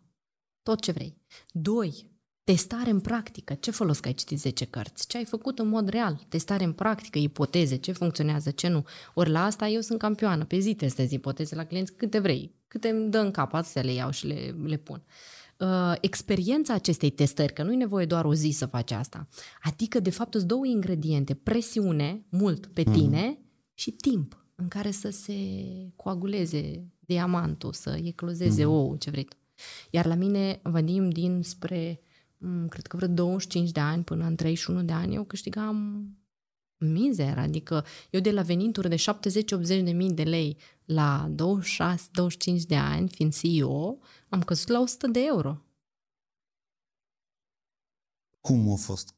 tot 0.63 0.82
ce 0.82 0.91
vrei. 0.91 1.17
Doi, 1.51 2.12
Testare 2.44 2.89
în 2.89 3.00
practică. 3.00 3.54
Ce 3.54 3.72
folos 3.72 4.00
că 4.00 4.08
ai 4.08 4.14
citit 4.14 4.39
10 4.39 4.66
cărți? 4.66 5.08
Ce 5.08 5.18
ai 5.18 5.26
făcut 5.26 5.60
în 5.60 5.68
mod 5.68 5.89
real? 5.89 6.26
Testare 6.30 6.64
în 6.64 6.74
practică, 6.74 7.20
ipoteze, 7.20 7.76
ce 7.76 7.91
funcționează, 7.91 8.52
ce 8.52 8.68
nu. 8.68 8.86
Ori 9.14 9.30
la 9.30 9.44
asta 9.44 9.68
eu 9.68 9.82
sunt 9.82 10.00
campioană. 10.00 10.46
Pe 10.46 10.60
zi 10.60 10.74
testez 10.74 11.12
ipoteze 11.12 11.56
la 11.56 11.64
clienți 11.64 11.94
câte 11.94 12.20
vrei. 12.20 12.56
Câte 12.68 12.89
îmi 12.89 13.10
dă 13.10 13.18
în 13.18 13.32
cap, 13.32 13.64
să 13.64 13.80
le 13.80 13.94
iau 13.94 14.12
și 14.12 14.28
le, 14.28 14.56
le 14.64 14.78
pun. 14.78 15.04
Uh, 15.60 15.94
experiența 16.02 16.74
acestei 16.74 17.10
testări, 17.10 17.54
că 17.54 17.64
nu 17.64 17.72
e 17.72 17.76
nevoie 17.76 18.06
doar 18.06 18.26
o 18.26 18.34
zi 18.34 18.50
să 18.50 18.66
faci 18.66 18.91
asta. 18.91 19.28
Adică, 19.62 20.00
de 20.00 20.10
fapt, 20.10 20.34
îți 20.34 20.48
două 20.48 20.66
ingrediente. 20.66 21.34
Presiune, 21.34 22.26
mult 22.30 22.66
pe 22.66 22.84
mhm. 22.86 22.94
tine 22.94 23.26
mm. 23.26 23.46
și 23.74 23.91
timp 23.91 24.46
în 24.56 24.68
care 24.68 24.91
să 24.91 25.10
se 25.10 25.36
coaguleze 25.96 26.88
diamantul, 27.00 27.74
să 27.74 28.00
eclozeze 28.04 28.66
mm. 28.66 28.72
ou, 28.72 28.96
ce 28.96 29.10
vrei 29.10 29.24
tu. 29.24 29.36
Iar 29.89 30.06
la 30.06 30.16
mine 30.16 30.60
venim 30.64 31.10
dinspre 31.10 32.00
mm, 32.02 32.12
cred 32.70 32.88
că 32.88 32.96
vreo 32.96 33.08
25 33.08 33.72
de 33.72 33.80
ani 33.80 34.04
până 34.04 34.26
în 34.26 34.36
31 34.36 34.84
de 34.84 34.91
ani, 34.91 35.16
eu 35.16 35.24
câștigam 35.24 36.08
mizer, 36.78 37.38
adică 37.38 37.86
eu 38.10 38.20
de 38.20 38.32
la 38.32 38.41
venituri 38.41 38.89
de 38.89 38.96
70-80 38.96 39.84
de 39.84 39.91
mii 39.91 40.14
de 40.14 40.24
lei 40.24 40.58
la 40.86 41.34
26-25 41.36 42.62
de 42.68 42.76
ani, 42.76 43.10
fiind 43.10 43.34
CEO, 43.34 43.98
am 44.30 44.41
căzut 44.41 44.68
la 44.68 44.80
100 44.80 45.08
de 45.08 45.20
euro. 45.24 45.66
Cum 48.41 48.72
a 48.72 48.76
fost 48.76 49.16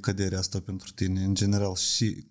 căderea 0.00 0.38
asta 0.38 0.60
pentru 0.60 0.92
tine, 0.92 1.24
în 1.24 1.34
general, 1.34 1.74
și, 1.74 2.26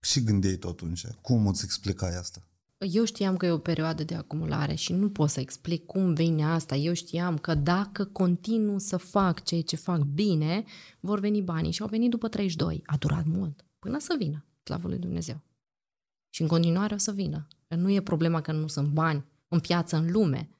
și 0.00 0.22
gândeai 0.24 0.56
tot 0.56 0.70
atunci? 0.70 1.06
Cum 1.06 1.46
îți 1.46 1.64
explicai 1.64 2.16
asta? 2.16 2.47
Eu 2.78 3.04
știam 3.04 3.36
că 3.36 3.46
e 3.46 3.50
o 3.50 3.58
perioadă 3.58 4.04
de 4.04 4.14
acumulare 4.14 4.74
și 4.74 4.92
nu 4.92 5.10
pot 5.10 5.30
să 5.30 5.40
explic 5.40 5.86
cum 5.86 6.14
vine 6.14 6.44
asta. 6.44 6.76
Eu 6.76 6.92
știam 6.92 7.38
că 7.38 7.54
dacă 7.54 8.04
continuu 8.04 8.78
să 8.78 8.96
fac 8.96 9.42
ceea 9.44 9.62
ce 9.62 9.76
fac 9.76 10.00
bine, 10.00 10.64
vor 11.00 11.20
veni 11.20 11.42
banii. 11.42 11.70
Și 11.70 11.82
au 11.82 11.88
venit 11.88 12.10
după 12.10 12.28
32. 12.28 12.82
A 12.86 12.96
durat 12.96 13.24
mult. 13.24 13.64
Până 13.78 13.98
să 13.98 14.14
vină, 14.18 14.44
slavă 14.62 14.88
lui 14.88 14.98
Dumnezeu. 14.98 15.40
Și 16.28 16.42
în 16.42 16.48
continuare 16.48 16.94
o 16.94 16.98
să 16.98 17.12
vină. 17.12 17.46
Că 17.68 17.74
nu 17.74 17.90
e 17.90 18.00
problema 18.00 18.40
că 18.40 18.52
nu 18.52 18.66
sunt 18.66 18.88
bani 18.88 19.24
în 19.48 19.60
piață, 19.60 19.96
în 19.96 20.10
lume. 20.10 20.50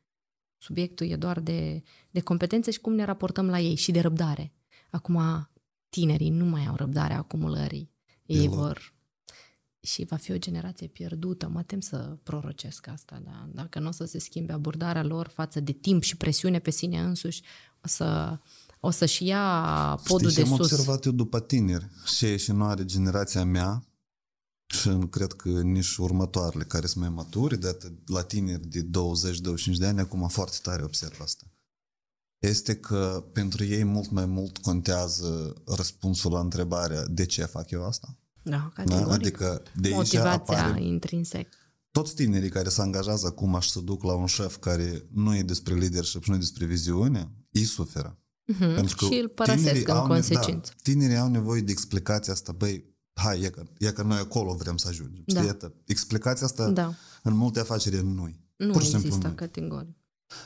Subiectul 0.63 1.07
e 1.07 1.17
doar 1.17 1.41
de, 1.41 1.83
de 2.11 2.21
competențe 2.21 2.71
și 2.71 2.81
cum 2.81 2.95
ne 2.95 3.05
raportăm 3.05 3.49
la 3.49 3.59
ei 3.61 3.75
și 3.75 3.91
de 3.91 4.01
răbdare. 4.01 4.53
Acum, 4.91 5.49
tinerii 5.89 6.31
nu 6.31 6.45
mai 6.45 6.67
au 6.67 6.75
răbdare 6.75 7.15
acumulării. 7.15 7.91
Ei 8.27 8.39
Deloc. 8.39 8.55
vor 8.55 8.98
și 9.81 10.05
va 10.05 10.17
fi 10.17 10.33
o 10.33 10.39
generație 10.39 10.87
pierdută. 10.87 11.49
Mă 11.49 11.63
tem 11.63 11.81
să 11.81 12.17
prorocesc 12.23 12.87
asta, 12.87 13.23
da? 13.25 13.49
dacă 13.53 13.79
nu 13.79 13.89
o 13.89 13.91
să 13.91 14.05
se 14.05 14.19
schimbe 14.19 14.53
abordarea 14.53 15.05
lor 15.05 15.29
față 15.29 15.61
de 15.61 15.73
timp 15.73 16.03
și 16.03 16.17
presiune 16.17 16.59
pe 16.59 16.71
sine 16.71 17.01
însuși, 17.01 17.43
o 17.85 17.89
să, 17.89 18.39
o 18.81 18.91
să-și 18.91 19.25
ia 19.25 20.01
podul 20.05 20.31
Știi, 20.31 20.43
de 20.43 20.51
am 20.51 20.57
sus. 20.57 20.71
am 20.71 20.79
observat 20.79 21.05
eu 21.05 21.13
după 21.13 21.41
tineri 21.41 21.89
și 22.17 22.39
și 22.39 22.53
nu 22.53 22.65
are 22.65 22.85
generația 22.85 23.45
mea 23.45 23.83
și 24.67 24.99
cred 25.11 25.33
că 25.33 25.49
nici 25.49 25.97
următoarele 25.97 26.65
care 26.65 26.87
sunt 26.87 27.05
mai 27.05 27.13
maturi, 27.13 27.59
de 27.59 27.79
la 28.07 28.23
tineri 28.23 28.67
de 28.67 28.83
20-25 28.83 28.89
de 29.79 29.87
ani, 29.87 30.01
acum 30.01 30.29
foarte 30.29 30.57
tare 30.63 30.83
observ 30.83 31.21
asta. 31.21 31.45
Este 32.39 32.77
că 32.77 33.25
pentru 33.33 33.65
ei 33.65 33.85
mult 33.85 34.11
mai 34.11 34.27
mult 34.27 34.59
contează 34.59 35.55
răspunsul 35.67 36.33
la 36.33 36.41
întrebarea 36.41 37.07
de 37.07 37.27
ce 37.27 37.45
fac 37.45 37.71
eu 37.71 37.87
asta? 37.87 38.17
Da, 38.49 38.71
categoric. 38.75 39.07
Da? 39.07 39.13
Adică 39.13 39.63
de 39.75 39.89
Motivația 39.89 40.33
apare 40.33 40.85
intrinsec. 40.85 41.49
Toți 41.91 42.15
tinerii 42.15 42.49
care 42.49 42.69
se 42.69 42.81
angajează 42.81 43.27
acum 43.27 43.61
și 43.61 43.71
să 43.71 43.81
duc 43.81 44.03
la 44.03 44.15
un 44.15 44.27
șef 44.27 44.57
care 44.57 45.07
nu 45.13 45.37
e 45.37 45.43
despre 45.43 45.75
leadership 45.75 46.23
și 46.23 46.31
nu 46.31 46.37
e 46.37 46.39
despre 46.39 46.65
viziune, 46.65 47.31
îi 47.53 47.65
suferă. 47.65 48.19
Uh-huh. 48.53 48.75
Pentru 48.75 48.97
că 48.97 49.05
și 49.05 49.21
îl 49.21 49.29
părăsesc 49.29 49.89
în 49.89 49.95
au, 49.95 50.07
consecință. 50.07 50.73
Da, 50.77 50.81
tinerii 50.83 51.17
au 51.17 51.29
nevoie 51.29 51.61
de 51.61 51.71
explicația 51.71 52.33
asta, 52.33 52.53
băi, 52.53 52.85
hai, 53.13 53.41
e 53.41 53.49
că, 53.49 53.63
e 53.79 53.93
că 53.93 54.03
noi 54.03 54.19
acolo 54.19 54.55
vrem 54.55 54.77
să 54.77 54.89
ajungem. 54.89 55.23
Da. 55.27 55.43
Știi, 55.43 55.57
explicația 55.85 56.47
asta 56.47 56.71
da. 56.71 56.95
în 57.23 57.37
multe 57.37 57.61
afaceri 57.61 58.05
nu 58.05 58.35
Nu 58.57 58.73
Pur 58.73 58.83
și 58.83 58.95
există 58.95 59.33
categoric. 59.33 59.97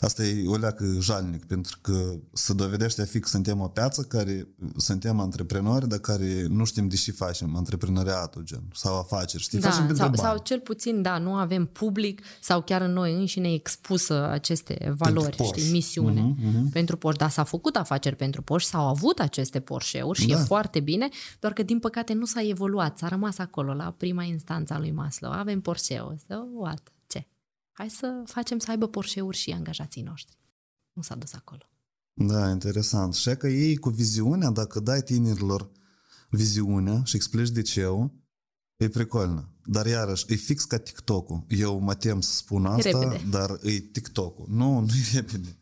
Asta 0.00 0.24
e 0.24 0.48
o 0.48 0.56
leacă 0.56 0.84
jalnic, 1.00 1.44
pentru 1.44 1.78
că 1.80 2.14
se 2.32 2.52
dovedește 2.52 3.02
a 3.02 3.04
fi 3.04 3.20
că 3.20 3.28
suntem 3.28 3.60
o 3.60 3.68
piață 3.68 4.02
care 4.02 4.48
suntem 4.76 5.20
antreprenori, 5.20 5.88
dar 5.88 5.98
care 5.98 6.46
nu 6.48 6.64
știm 6.64 6.88
de 6.88 6.96
ce 6.96 7.12
facem 7.12 7.56
antreprenoriatul, 7.56 8.42
gen, 8.44 8.62
sau 8.74 8.98
afaceri, 8.98 9.42
știi? 9.42 9.58
Da, 9.58 9.70
facem 9.70 9.94
sau, 9.94 10.14
sau 10.14 10.38
cel 10.38 10.60
puțin, 10.60 11.02
da, 11.02 11.18
nu 11.18 11.34
avem 11.34 11.66
public 11.66 12.22
sau 12.40 12.62
chiar 12.62 12.80
în 12.80 12.92
noi 12.92 13.14
înșine 13.14 13.52
expusă 13.52 14.28
aceste 14.28 14.94
valori, 14.96 15.36
pentru 15.36 15.58
știi, 15.58 15.72
misiune 15.72 16.34
uh-huh, 16.34 16.44
uh-huh. 16.44 16.72
pentru 16.72 16.96
Porsche. 16.96 17.24
Da, 17.24 17.30
s-a 17.30 17.44
făcut 17.44 17.76
afaceri 17.76 18.16
pentru 18.16 18.42
Porsche, 18.42 18.70
s-au 18.70 18.88
avut 18.88 19.18
aceste 19.18 19.60
Porsche-uri 19.60 20.20
și 20.20 20.26
da. 20.26 20.40
e 20.40 20.42
foarte 20.42 20.80
bine, 20.80 21.08
doar 21.40 21.52
că 21.52 21.62
din 21.62 21.78
păcate 21.78 22.12
nu 22.12 22.24
s-a 22.24 22.42
evoluat, 22.42 22.98
s-a 22.98 23.08
rămas 23.08 23.38
acolo 23.38 23.74
la 23.74 23.94
prima 23.96 24.22
instanță 24.22 24.72
a 24.74 24.78
lui 24.78 24.90
Maslow. 24.90 25.32
Avem 25.32 25.60
Porsche-ul, 25.60 26.16
so 26.28 26.34
what? 26.54 26.92
Hai 27.72 27.90
să 27.90 28.22
facem 28.26 28.58
să 28.58 28.70
aibă 28.70 28.88
Porsche-uri 28.88 29.36
și 29.36 29.50
angajații 29.50 30.02
noștri. 30.02 30.38
Nu 30.92 31.02
s-a 31.02 31.14
dus 31.14 31.32
acolo. 31.32 31.62
Da, 32.12 32.50
interesant. 32.50 33.14
Și 33.14 33.36
că 33.36 33.48
ei 33.48 33.76
cu 33.76 33.88
viziunea, 33.88 34.50
dacă 34.50 34.80
dai 34.80 35.02
tinerilor 35.02 35.70
viziunea 36.30 37.02
și 37.04 37.16
explici 37.16 37.50
de 37.50 37.62
ce 37.62 37.86
e 38.76 38.88
precolnă. 38.88 39.48
Dar 39.64 39.86
iarăși, 39.86 40.24
e 40.28 40.34
fix 40.34 40.64
ca 40.64 40.78
TikTok-ul. 40.78 41.44
Eu 41.48 41.78
mă 41.78 41.94
tem 41.94 42.20
să 42.20 42.32
spun 42.32 42.66
asta, 42.66 42.98
repede. 42.98 43.26
dar 43.30 43.58
e 43.62 43.78
TikTok-ul. 43.78 44.46
Nu, 44.48 44.80
nu 44.80 44.86
e 44.86 45.14
repede. 45.14 45.56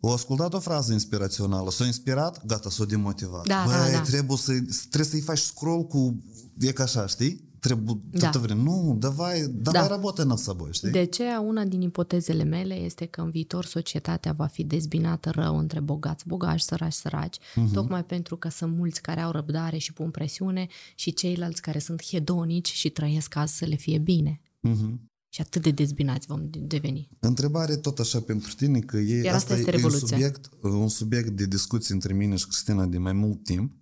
O 0.00 0.12
ascultat 0.12 0.54
o 0.54 0.60
frază 0.60 0.92
inspirațională, 0.92 1.70
s-a 1.70 1.86
inspirat, 1.86 2.46
gata, 2.46 2.70
s-a 2.70 2.84
demotivat. 2.84 3.46
Da, 3.46 3.62
Băi, 3.66 3.74
da, 3.74 3.96
da. 3.96 4.00
Trebuie, 4.00 4.36
să, 4.36 4.52
trebuie 4.78 5.10
să-i 5.10 5.20
faci 5.20 5.38
scroll 5.38 5.86
cu... 5.86 6.22
E 6.58 6.72
ca 6.72 6.82
așa, 6.82 7.06
știi? 7.06 7.49
trebuie 7.59 8.01
da. 8.09 8.19
toată 8.19 8.37
vreme. 8.37 8.61
Nu, 8.61 8.95
давай, 8.99 9.47
давай 9.47 9.81
da. 9.81 9.87
работай 9.87 10.25
nад 10.25 10.37
собой, 10.37 10.69
știi? 10.71 10.89
De 10.89 10.99
aceea, 10.99 11.39
una 11.39 11.63
din 11.63 11.81
ipotezele 11.81 12.43
mele 12.43 12.73
este 12.73 13.05
că 13.05 13.21
în 13.21 13.29
viitor 13.29 13.65
societatea 13.65 14.33
va 14.33 14.45
fi 14.45 14.63
dezbinată 14.63 15.29
rău 15.29 15.57
între 15.57 15.79
bogați, 15.79 16.27
bogați, 16.27 16.65
săraci, 16.65 16.93
săraci, 16.93 17.37
uh-huh. 17.37 17.73
tocmai 17.73 18.03
pentru 18.03 18.37
că 18.37 18.49
sunt 18.49 18.75
mulți 18.77 19.01
care 19.01 19.21
au 19.21 19.31
răbdare 19.31 19.77
și 19.77 19.93
pun 19.93 20.11
presiune 20.11 20.67
și 20.95 21.13
ceilalți 21.13 21.61
care 21.61 21.79
sunt 21.79 22.03
hedonici 22.03 22.71
și 22.71 22.89
trăiesc 22.89 23.35
azi 23.35 23.57
să 23.57 23.65
le 23.65 23.75
fie 23.75 23.97
bine. 23.97 24.41
Uh-huh. 24.67 24.93
Și 25.29 25.41
atât 25.41 25.61
de 25.61 25.71
dezbinați 25.71 26.27
vom 26.27 26.49
deveni. 26.49 27.09
Întrebare 27.19 27.75
tot 27.75 27.99
așa 27.99 28.19
pentru 28.19 28.53
tine, 28.53 28.79
că 28.79 28.97
e, 28.97 29.21
Iar 29.21 29.35
asta, 29.35 29.53
asta 29.53 29.71
este 29.71 29.81
e 29.81 29.83
un 29.83 29.99
subiect, 29.99 30.49
un 30.61 30.87
subiect 30.87 31.29
de 31.29 31.45
discuție 31.45 31.93
între 31.93 32.13
mine 32.13 32.35
și 32.35 32.47
Cristina 32.47 32.85
de 32.85 32.97
mai 32.97 33.13
mult 33.13 33.43
timp. 33.43 33.73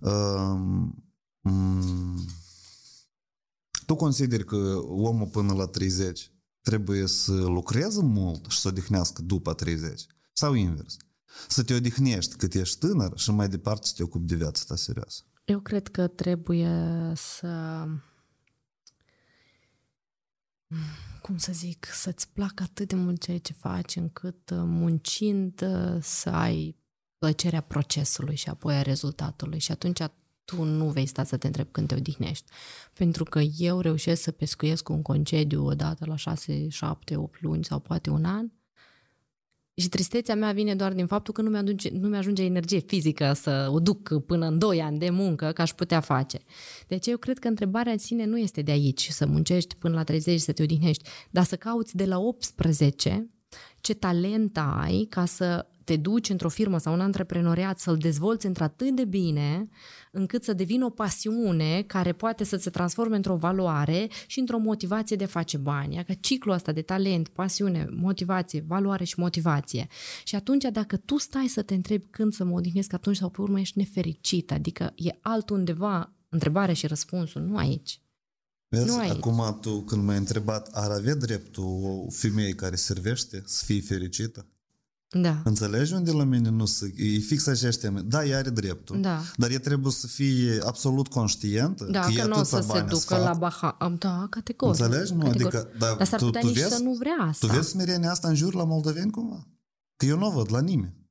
Um, 0.00 1.04
um, 1.42 2.26
tu 3.85 3.95
consideri 3.95 4.45
că 4.45 4.79
omul 4.85 5.27
până 5.27 5.53
la 5.53 5.65
30 5.65 6.31
trebuie 6.61 7.07
să 7.07 7.33
lucreze 7.33 8.01
mult 8.01 8.45
și 8.49 8.59
să 8.59 8.67
odihnească 8.67 9.21
după 9.21 9.53
30? 9.53 10.05
Sau 10.33 10.53
invers? 10.53 10.97
Să 11.47 11.63
te 11.63 11.73
odihnești 11.73 12.35
cât 12.35 12.53
ești 12.53 12.79
tânăr 12.79 13.17
și 13.17 13.31
mai 13.31 13.49
departe 13.49 13.87
să 13.87 13.93
te 13.95 14.03
ocupi 14.03 14.25
de 14.25 14.35
viața 14.35 14.63
ta 14.67 14.75
serioasă? 14.75 15.23
Eu 15.45 15.59
cred 15.59 15.87
că 15.87 16.07
trebuie 16.07 16.71
să 17.15 17.85
cum 21.21 21.37
să 21.37 21.51
zic, 21.51 21.85
să-ți 21.93 22.29
placă 22.29 22.63
atât 22.63 22.87
de 22.87 22.95
mult 22.95 23.21
ceea 23.21 23.37
ce 23.37 23.53
faci, 23.53 23.95
încât 23.95 24.49
uh, 24.49 24.57
muncind 24.65 25.61
uh, 25.61 25.97
să 26.01 26.29
ai 26.29 26.75
plăcerea 27.17 27.61
procesului 27.61 28.35
și 28.35 28.49
apoi 28.49 28.75
a 28.75 28.81
rezultatului. 28.81 29.59
Și 29.59 29.71
atunci 29.71 29.99
tu 30.45 30.63
nu 30.63 30.85
vei 30.89 31.05
sta 31.05 31.23
să 31.23 31.37
te 31.37 31.47
întrebi 31.47 31.71
când 31.71 31.87
te 31.87 31.95
odihnești. 31.95 32.51
Pentru 32.93 33.23
că 33.23 33.39
eu 33.57 33.79
reușesc 33.79 34.21
să 34.21 34.31
pescuiesc 34.31 34.89
un 34.89 35.01
concediu 35.01 35.65
odată 35.65 36.05
la 36.05 36.15
6, 36.15 36.67
7, 36.69 37.15
8 37.15 37.41
luni 37.41 37.63
sau 37.63 37.79
poate 37.79 38.09
un 38.09 38.25
an 38.25 38.51
și 39.75 39.89
tristețea 39.89 40.35
mea 40.35 40.51
vine 40.51 40.75
doar 40.75 40.93
din 40.93 41.07
faptul 41.07 41.33
că 41.33 41.41
nu 41.41 41.49
mi-ajunge, 41.49 41.89
nu 41.89 42.07
mi-ajunge 42.07 42.43
energie 42.43 42.79
fizică 42.79 43.33
să 43.33 43.69
o 43.71 43.79
duc 43.79 44.25
până 44.25 44.45
în 44.45 44.57
2 44.57 44.81
ani 44.81 44.99
de 44.99 45.09
muncă 45.09 45.51
ca 45.51 45.63
aș 45.63 45.73
putea 45.73 45.99
face. 45.99 46.39
Deci 46.87 47.07
eu 47.07 47.17
cred 47.17 47.39
că 47.39 47.47
întrebarea 47.47 47.91
în 47.91 47.97
sine 47.97 48.25
nu 48.25 48.37
este 48.37 48.61
de 48.61 48.71
aici, 48.71 49.09
să 49.09 49.25
muncești 49.25 49.75
până 49.75 49.95
la 49.95 50.03
30 50.03 50.39
să 50.39 50.51
te 50.51 50.63
odihnești, 50.63 51.09
dar 51.29 51.43
să 51.43 51.55
cauți 51.55 51.95
de 51.95 52.05
la 52.05 52.19
18 52.19 53.29
ce 53.81 53.93
talent 53.93 54.57
ai 54.57 55.07
ca 55.09 55.25
să 55.25 55.67
te 55.83 55.95
duci 55.95 56.29
într-o 56.29 56.49
firmă 56.49 56.77
sau 56.77 56.93
un 56.93 56.99
antreprenoriat 56.99 57.79
să-l 57.79 57.97
dezvolți 57.97 58.45
într-atât 58.45 58.95
de 58.95 59.05
bine 59.05 59.69
încât 60.11 60.43
să 60.43 60.53
devină 60.53 60.85
o 60.85 60.89
pasiune 60.89 61.83
care 61.87 62.13
poate 62.13 62.43
să 62.43 62.57
se 62.57 62.69
transforme 62.69 63.15
într-o 63.15 63.35
valoare 63.35 64.07
și 64.27 64.39
într-o 64.39 64.57
motivație 64.57 65.15
de 65.15 65.23
a 65.23 65.27
face 65.27 65.57
bani. 65.57 65.97
Adică 65.97 66.13
ciclul 66.19 66.53
ăsta 66.53 66.71
de 66.71 66.81
talent, 66.81 67.27
pasiune, 67.27 67.87
motivație, 67.91 68.63
valoare 68.67 69.03
și 69.03 69.19
motivație. 69.19 69.87
Și 70.23 70.35
atunci 70.35 70.65
dacă 70.71 70.97
tu 70.97 71.17
stai 71.17 71.47
să 71.47 71.61
te 71.61 71.73
întrebi 71.73 72.05
când 72.05 72.33
să 72.33 72.43
mă 72.43 72.55
odihnesc 72.55 72.93
atunci 72.93 73.17
sau 73.17 73.29
pe 73.29 73.41
urmă 73.41 73.59
ești 73.59 73.77
nefericit, 73.77 74.51
adică 74.51 74.93
e 74.95 75.17
altundeva 75.21 76.13
întrebare 76.29 76.73
și 76.73 76.87
răspunsul, 76.87 77.41
nu 77.41 77.57
aici. 77.57 78.01
Vezi, 78.67 78.85
nu 78.85 78.97
aici. 78.97 79.11
acum 79.11 79.57
tu 79.61 79.81
când 79.81 80.03
m-ai 80.03 80.17
întrebat, 80.17 80.69
ar 80.71 80.91
avea 80.91 81.15
dreptul 81.15 81.63
o 82.05 82.09
femeie 82.09 82.53
care 82.53 82.75
servește 82.75 83.43
să 83.45 83.65
fie 83.65 83.81
fericită? 83.81 84.47
Da. 85.13 85.41
Înțelegi 85.43 85.93
unde 85.93 86.11
la 86.11 86.23
mine 86.23 86.49
nu 86.49 86.65
se... 86.65 86.93
E 86.97 87.19
fix 87.19 87.47
aceeași 87.47 87.77
teme. 87.77 88.01
Da, 88.01 88.25
ea 88.25 88.37
are 88.37 88.49
dreptul. 88.49 89.01
Da. 89.01 89.21
Dar 89.37 89.51
ea 89.51 89.59
trebuie 89.59 89.91
să 89.91 90.07
fie 90.07 90.59
absolut 90.65 91.07
conștientă 91.07 91.87
da, 91.91 91.99
că, 91.99 92.11
că 92.15 92.27
nu 92.27 92.39
o 92.39 92.43
să 92.43 92.65
se 92.71 92.81
ducă 92.81 93.17
la 93.17 93.33
baha. 93.33 93.77
Da, 93.97 94.27
categoric. 94.29 94.81
Înțelegi? 94.81 95.13
Nu, 95.13 95.19
categoric. 95.19 95.45
adică... 95.45 95.69
Da, 95.77 95.95
Dar 95.97 96.07
s-ar 96.07 96.19
putea 96.19 96.41
tu 96.41 96.47
nici 96.47 96.59
vezi, 96.59 96.75
să 96.75 96.81
nu 96.81 96.93
vrea 96.93 97.15
asta. 97.27 97.47
Tu 97.47 97.53
vezi 97.53 97.69
smerenia 97.69 98.11
asta 98.11 98.27
în 98.27 98.35
jur 98.35 98.53
la 98.53 98.63
moldoveni 98.63 99.11
cumva? 99.11 99.47
Că 99.95 100.05
eu 100.05 100.17
nu 100.17 100.25
o 100.25 100.31
văd 100.31 100.51
la 100.51 100.61
nimeni. 100.61 101.02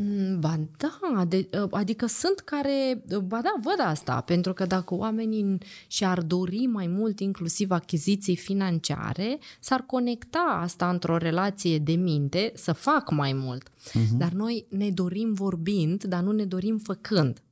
Mm, 0.00 0.40
ba 0.40 0.60
da, 0.76 1.24
de, 1.24 1.48
adică 1.70 2.06
sunt 2.06 2.40
care, 2.40 3.04
ba 3.24 3.40
da, 3.40 3.54
văd 3.62 3.78
asta, 3.78 4.20
pentru 4.20 4.52
că 4.52 4.64
dacă 4.66 4.94
oamenii 4.94 5.58
și-ar 5.86 6.22
dori 6.22 6.66
mai 6.66 6.86
mult 6.86 7.20
inclusiv 7.20 7.70
achiziții 7.70 8.36
financiare, 8.36 9.38
s-ar 9.60 9.80
conecta 9.80 10.58
asta 10.60 10.90
într-o 10.90 11.16
relație 11.16 11.78
de 11.78 11.92
minte 11.92 12.52
să 12.54 12.72
fac 12.72 13.10
mai 13.10 13.32
mult. 13.32 13.68
Uh-huh. 13.68 14.16
Dar 14.16 14.32
noi 14.32 14.66
ne 14.68 14.90
dorim 14.90 15.32
vorbind, 15.32 16.04
dar 16.04 16.22
nu 16.22 16.32
ne 16.32 16.44
dorim 16.44 16.78
făcând. 16.78 17.42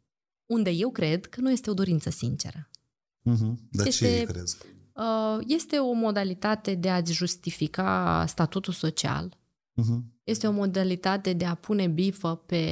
Unde 0.47 0.71
eu 0.71 0.91
cred 0.91 1.27
că 1.27 1.41
nu 1.41 1.51
este 1.51 1.71
o 1.71 1.75
dorință 1.75 2.11
sinceră. 2.11 2.71
Uh-huh. 3.31 3.55
Dar 3.71 3.87
este, 3.87 4.19
ce 4.19 4.25
crezi? 4.25 4.57
Uh, 4.93 5.39
este 5.47 5.79
o 5.79 5.93
modalitate 5.93 6.75
de 6.75 6.91
a-ți 6.91 7.13
justifica 7.13 8.25
statutul 8.29 8.73
social. 8.73 9.37
Uh-huh. 9.81 10.03
Este 10.25 10.47
o 10.47 10.53
modalitate 10.53 11.33
de 11.33 11.45
a 11.45 11.55
pune 11.55 11.87
bifă 11.87 12.43
pe 12.47 12.65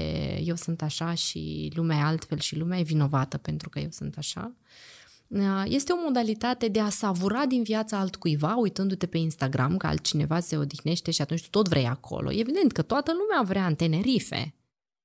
eu 0.44 0.54
sunt 0.56 0.82
așa 0.82 1.14
și 1.14 1.72
lumea 1.74 1.98
e 1.98 2.02
altfel 2.02 2.38
și 2.38 2.56
lumea 2.56 2.78
e 2.78 2.82
vinovată 2.82 3.38
pentru 3.38 3.68
că 3.68 3.78
eu 3.78 3.90
sunt 3.90 4.16
așa. 4.16 4.54
Uh, 5.26 5.62
este 5.64 5.92
o 5.92 5.96
modalitate 6.04 6.68
de 6.68 6.80
a 6.80 6.88
savura 6.88 7.46
din 7.46 7.62
viața 7.62 7.98
altcuiva, 7.98 8.56
uitându-te 8.56 9.06
pe 9.06 9.18
Instagram 9.18 9.76
că 9.76 9.86
altcineva 9.86 10.40
se 10.40 10.56
odihnește 10.56 11.10
și 11.10 11.22
atunci 11.22 11.42
tu 11.42 11.48
tot 11.50 11.68
vrei 11.68 11.86
acolo. 11.86 12.32
Evident 12.32 12.72
că 12.72 12.82
toată 12.82 13.12
lumea 13.12 13.42
vrea 13.42 13.66
în 13.66 13.74
Tenerife. 13.74 14.54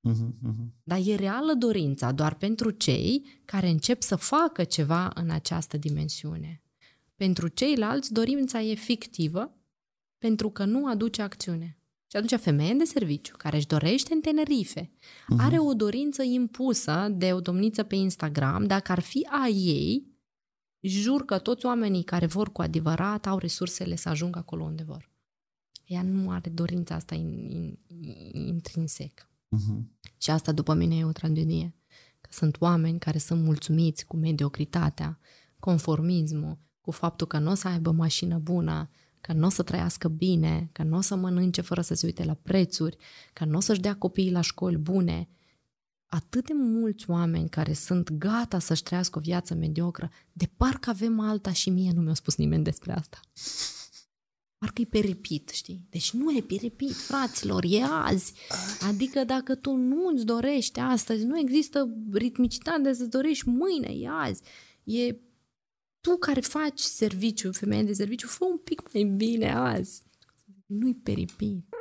Uh-huh, 0.10 0.50
uh-huh. 0.50 0.66
Dar 0.84 1.00
e 1.06 1.16
reală 1.16 1.54
dorința 1.54 2.12
doar 2.12 2.36
pentru 2.36 2.70
cei 2.70 3.42
care 3.46 3.70
încep 3.70 4.02
să 4.02 4.16
facă 4.16 4.64
ceva 4.64 5.12
în 5.14 5.30
această 5.30 5.78
dimensiune. 5.78 6.62
Pentru 7.16 7.48
ceilalți, 7.48 8.14
dorința 8.14 8.62
e 8.62 8.74
fictivă 8.74 9.56
pentru 10.18 10.50
că 10.50 10.66
nu 10.66 10.88
aduce 10.88 11.22
acțiune. 11.22 11.78
Și 12.08 12.18
atunci 12.18 12.42
femeie 12.42 12.74
de 12.74 12.84
serviciu 12.84 13.36
care 13.38 13.56
își 13.56 13.68
dorește 13.68 14.14
în 14.14 14.22
Tenerife 14.22 14.92
uh-huh. 14.92 15.38
are 15.38 15.60
o 15.60 15.74
dorință 15.74 16.24
impusă 16.24 17.08
de 17.12 17.34
o 17.34 17.40
domniță 17.40 17.84
pe 17.84 17.96
Instagram, 17.96 18.66
dacă 18.66 18.92
ar 18.92 19.00
fi 19.00 19.28
a 19.30 19.48
ei, 19.48 20.16
jur 20.80 21.26
că 21.26 21.38
toți 21.38 21.66
oamenii 21.66 22.04
care 22.04 22.26
vor 22.26 22.52
cu 22.52 22.62
adevărat 22.62 23.28
au 23.28 23.38
resursele 23.38 23.96
să 23.96 24.10
ajungă 24.10 24.40
acolo 24.40 24.64
unde 24.64 24.84
vor. 24.84 25.14
Ea 25.86 26.02
nu 26.02 26.32
are 26.32 26.50
dorința 26.50 26.96
asta 26.96 27.16
in, 27.16 27.50
in, 27.50 27.78
intrinsec. 28.32 29.30
Uh-huh. 29.30 29.82
Și 30.18 30.30
asta 30.30 30.52
după 30.52 30.74
mine 30.74 30.98
e 30.98 31.06
o 31.06 31.12
tragedie. 31.12 31.76
Că 32.22 32.30
sunt 32.32 32.62
oameni 32.62 33.00
care 33.00 33.18
sunt 33.18 33.44
mulțumiți 33.44 34.06
cu 34.06 34.18
mediocritatea, 34.18 35.20
conformismul, 35.60 36.58
cu 36.82 36.92
faptul 36.92 37.28
că 37.28 37.40
nu 37.40 37.52
o 37.52 37.54
să 37.54 37.68
aibă 37.68 37.92
mașină 37.92 38.38
bună, 38.38 38.90
că 39.26 39.34
nu 39.34 39.46
o 39.46 39.50
să 39.50 39.64
trăiască 39.64 40.08
bine, 40.08 40.70
că 40.72 40.84
nu 40.84 40.98
o 40.98 41.02
să 41.02 41.16
mănânce 41.16 41.62
fără 41.62 41.82
să 41.82 41.94
se 41.94 42.06
uite 42.06 42.24
la 42.24 42.34
prețuri, 42.34 42.98
că 43.34 43.46
nu 43.46 43.58
o 43.58 43.60
să-și 43.60 43.80
dea 43.80 43.96
copiii 43.96 44.32
la 44.32 44.42
școli 44.42 44.78
bune. 44.78 45.30
Atât 46.06 46.46
de 46.46 46.54
mulți 46.54 47.10
oameni 47.10 47.50
care 47.50 47.74
sunt 47.74 48.12
gata 48.12 48.60
să-și 48.60 48.84
trăiască 48.84 49.18
o 49.18 49.22
viață 49.22 49.54
mediocră, 49.54 50.12
de 50.34 50.50
parcă 50.58 50.90
avem 50.90 51.20
alta 51.20 51.52
și 51.52 51.70
mie 51.70 51.92
nu 51.92 52.02
mi-a 52.02 52.14
spus 52.14 52.36
nimeni 52.36 52.64
despre 52.64 52.94
asta. 52.94 53.20
Parcă 54.58 54.82
e 54.82 54.86
peripit, 54.86 55.50
știi? 55.50 55.86
Deci 55.90 56.12
nu 56.12 56.38
e 56.38 56.42
peripit, 56.42 56.94
fraților, 56.94 57.64
e 57.68 57.84
azi. 57.84 58.34
Adică 58.88 59.24
dacă 59.24 59.56
tu 59.56 59.76
nu 59.76 60.08
îți 60.14 60.26
dorești 60.26 60.80
astăzi, 60.80 61.26
nu 61.26 61.40
există 61.40 61.90
ritmicitate 62.12 62.94
să-ți 62.94 63.10
dorești 63.10 63.50
mâine, 63.50 63.88
e 63.88 64.08
azi. 64.10 64.42
E 64.84 65.16
tu 66.06 66.18
care 66.18 66.40
faci 66.40 66.80
serviciu, 66.80 67.52
femeie 67.52 67.84
de 67.84 67.94
serviciu, 67.94 68.28
fă 68.28 68.46
un 68.46 68.58
pic 68.58 68.94
mai 68.94 69.04
bine 69.04 69.54
azi. 69.54 70.04
Nu-i 70.66 70.96
peripit. 70.96 71.66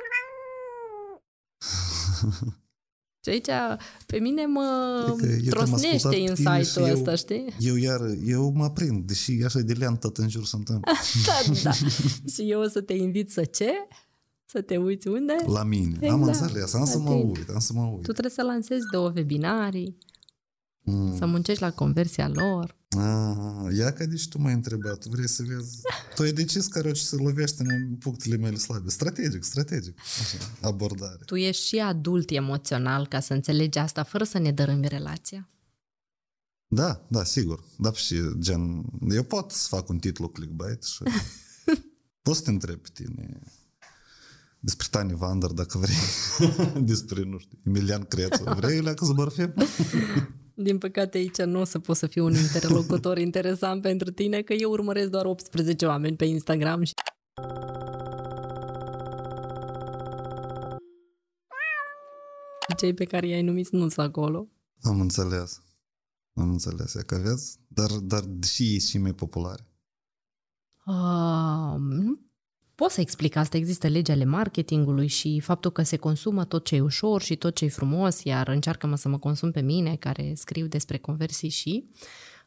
Și 3.23 3.31
aici 3.31 3.79
pe 4.05 4.19
mine 4.19 4.45
mă 4.45 4.61
adică 5.07 5.49
trosnește 5.49 6.15
insight-ul 6.15 6.83
ăsta, 6.83 7.09
eu, 7.09 7.15
știi? 7.15 7.53
Eu 7.59 7.75
iar, 7.75 8.01
eu 8.25 8.51
mă 8.55 8.69
prind, 8.69 9.07
deși 9.07 9.43
așa 9.45 9.59
de 9.59 9.73
leant 9.73 9.99
tot 9.99 10.17
în 10.17 10.29
jur 10.29 10.45
se 10.45 10.55
întâmplă. 10.55 10.91
da, 11.25 11.53
da. 11.63 11.71
Și 12.33 12.51
eu 12.51 12.61
o 12.61 12.67
să 12.67 12.81
te 12.81 12.93
invit 12.93 13.31
să 13.31 13.45
ce? 13.45 13.71
Să 14.45 14.61
te 14.61 14.77
uiți 14.77 15.07
unde? 15.07 15.35
La 15.45 15.63
mine. 15.63 15.97
Exact. 16.01 16.11
Am 16.11 16.23
înțeles, 16.23 16.73
am 16.73 16.85
să 16.85 16.99
mă 16.99 17.09
uit, 17.09 17.49
am 17.49 17.59
să 17.59 17.73
mă 17.73 17.81
uit. 17.81 18.03
Tu 18.03 18.11
trebuie 18.11 18.31
să 18.31 18.43
lansezi 18.43 18.85
două 18.91 19.11
webinarii, 19.15 19.97
mm. 20.81 21.17
să 21.17 21.25
muncești 21.25 21.61
la 21.61 21.71
conversia 21.71 22.29
lor. 22.29 22.75
Ah, 22.97 23.75
ia 23.77 23.93
că 23.93 24.05
deci 24.05 24.27
tu 24.27 24.41
m-ai 24.41 24.53
întrebat, 24.53 25.05
vrei 25.05 25.27
să 25.27 25.43
vezi. 25.43 25.81
Tu 26.15 26.21
ai 26.21 26.31
decis 26.31 26.67
care 26.67 26.89
o 26.89 26.93
să 26.93 27.15
lovește 27.15 27.63
în 27.63 27.95
punctele 27.95 28.37
mele 28.37 28.57
slabe. 28.57 28.89
Strategic, 28.89 29.43
strategic. 29.43 29.99
Așa, 29.99 30.37
abordare. 30.61 31.19
Tu 31.25 31.35
ești 31.35 31.67
și 31.67 31.79
adult 31.79 32.29
emoțional 32.29 33.07
ca 33.07 33.19
să 33.19 33.33
înțelegi 33.33 33.77
asta 33.77 34.03
fără 34.03 34.23
să 34.23 34.37
ne 34.37 34.51
dărâmi 34.51 34.87
relația. 34.87 35.49
Da, 36.67 37.05
da, 37.09 37.23
sigur. 37.23 37.63
Da, 37.77 37.91
și 37.91 38.15
gen, 38.39 38.85
eu 39.09 39.23
pot 39.23 39.51
să 39.51 39.67
fac 39.67 39.89
un 39.89 39.97
titlu 39.97 40.27
clickbait 40.27 40.83
și 40.83 41.03
pot 42.23 42.35
să 42.35 42.41
te 42.41 42.49
întreb 42.49 42.79
pe 42.79 42.89
tine 42.93 43.39
despre 44.65 44.87
Tani 44.89 45.15
Vander, 45.15 45.49
dacă 45.49 45.77
vrei, 45.77 45.95
despre, 46.91 47.23
nu 47.23 47.37
știu, 47.37 47.57
Emilian 47.65 48.03
Crețu. 48.03 48.43
Vrei, 48.43 48.81
leacă 48.81 49.05
să 49.05 49.11
bărfim? 49.11 49.53
Din 50.55 50.77
păcate 50.77 51.17
aici 51.17 51.41
nu 51.41 51.59
o 51.59 51.63
să 51.63 51.79
pot 51.79 51.95
să 51.95 52.07
fiu 52.07 52.25
un 52.25 52.33
interlocutor 52.33 53.17
interesant 53.27 53.81
pentru 53.81 54.11
tine, 54.11 54.41
că 54.41 54.53
eu 54.53 54.71
urmăresc 54.71 55.09
doar 55.09 55.25
18 55.25 55.85
oameni 55.85 56.15
pe 56.15 56.25
Instagram 56.25 56.83
și... 56.83 56.93
Cei 62.77 62.93
pe 62.93 63.05
care 63.05 63.27
i-ai 63.27 63.41
numit 63.41 63.69
nu 63.69 63.79
sunt 63.79 64.07
acolo. 64.07 64.47
Am 64.81 64.99
înțeles. 64.99 65.61
Am 66.33 66.49
înțeles. 66.49 66.93
E 66.93 67.03
că 67.03 67.15
vezi? 67.15 67.59
Dar, 67.67 67.91
dar 67.91 68.23
și 68.43 68.63
ei 68.63 68.79
și 68.79 68.97
mai 68.97 69.13
populare. 69.13 69.67
Uh, 70.85 71.75
nu 71.79 72.24
Pot 72.75 72.89
să 72.89 73.01
explic 73.01 73.35
asta, 73.35 73.57
există 73.57 73.87
legea 73.87 74.13
ale 74.13 74.25
marketingului 74.25 75.07
și 75.07 75.39
faptul 75.39 75.71
că 75.71 75.81
se 75.81 75.97
consumă 75.97 76.45
tot 76.45 76.65
ce 76.65 76.75
e 76.75 76.81
ușor 76.81 77.21
și 77.21 77.35
tot 77.35 77.55
ce 77.55 77.65
e 77.65 77.69
frumos, 77.69 78.23
iar 78.23 78.47
încearcă-mă 78.47 78.95
să 78.95 79.09
mă 79.09 79.17
consum 79.17 79.51
pe 79.51 79.61
mine, 79.61 79.95
care 79.95 80.33
scriu 80.35 80.65
despre 80.67 80.97
conversii 80.97 81.49
și... 81.49 81.89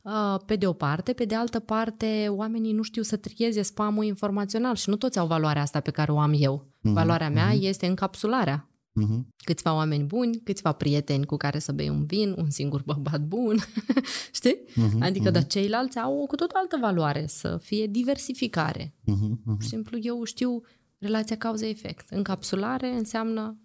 Uh, 0.03 0.41
pe 0.47 0.57
de 0.57 0.66
o 0.66 0.72
parte, 0.72 1.12
pe 1.12 1.24
de 1.24 1.35
altă 1.35 1.59
parte, 1.59 2.26
oamenii 2.29 2.72
nu 2.72 2.83
știu 2.83 3.03
să 3.03 3.16
trieze 3.16 3.62
spamul 3.62 4.05
informațional 4.05 4.74
și 4.74 4.89
nu 4.89 4.97
toți 4.97 5.18
au 5.18 5.26
valoarea 5.26 5.62
asta 5.62 5.81
pe 5.81 5.91
care 5.91 6.12
o 6.12 6.18
am 6.18 6.33
eu. 6.37 6.66
Uh-huh, 6.66 6.93
Valoarea 6.93 7.31
mea 7.31 7.51
uh-huh. 7.51 7.61
este 7.61 7.87
încapsularea 7.87 8.68
uh-huh. 9.05 9.44
câțiva 9.44 9.74
oameni 9.74 10.05
buni, 10.05 10.40
câțiva 10.44 10.72
prieteni 10.72 11.26
cu 11.26 11.36
care 11.36 11.59
să 11.59 11.72
bei 11.72 11.88
un 11.88 12.05
vin, 12.05 12.34
un 12.36 12.51
singur 12.51 12.82
bărbat 12.84 13.20
bun, 13.20 13.57
știi? 14.32 14.64
Uh-huh, 14.70 15.01
adică, 15.01 15.30
uh-huh. 15.30 15.32
dar 15.32 15.46
ceilalți 15.46 15.99
au 15.99 16.26
cu 16.26 16.34
tot 16.34 16.51
altă 16.55 16.76
valoare, 16.80 17.26
să 17.26 17.59
fie 17.62 17.86
diversificare. 17.86 18.94
Uh-huh, 19.01 19.30
uh-huh. 19.30 19.44
Pur 19.44 19.62
și 19.62 19.68
simplu, 19.68 19.99
eu 20.01 20.24
știu 20.24 20.62
relația 20.99 21.36
cauză-efect. 21.36 22.11
Încapsulare 22.11 22.88
înseamnă 22.88 23.57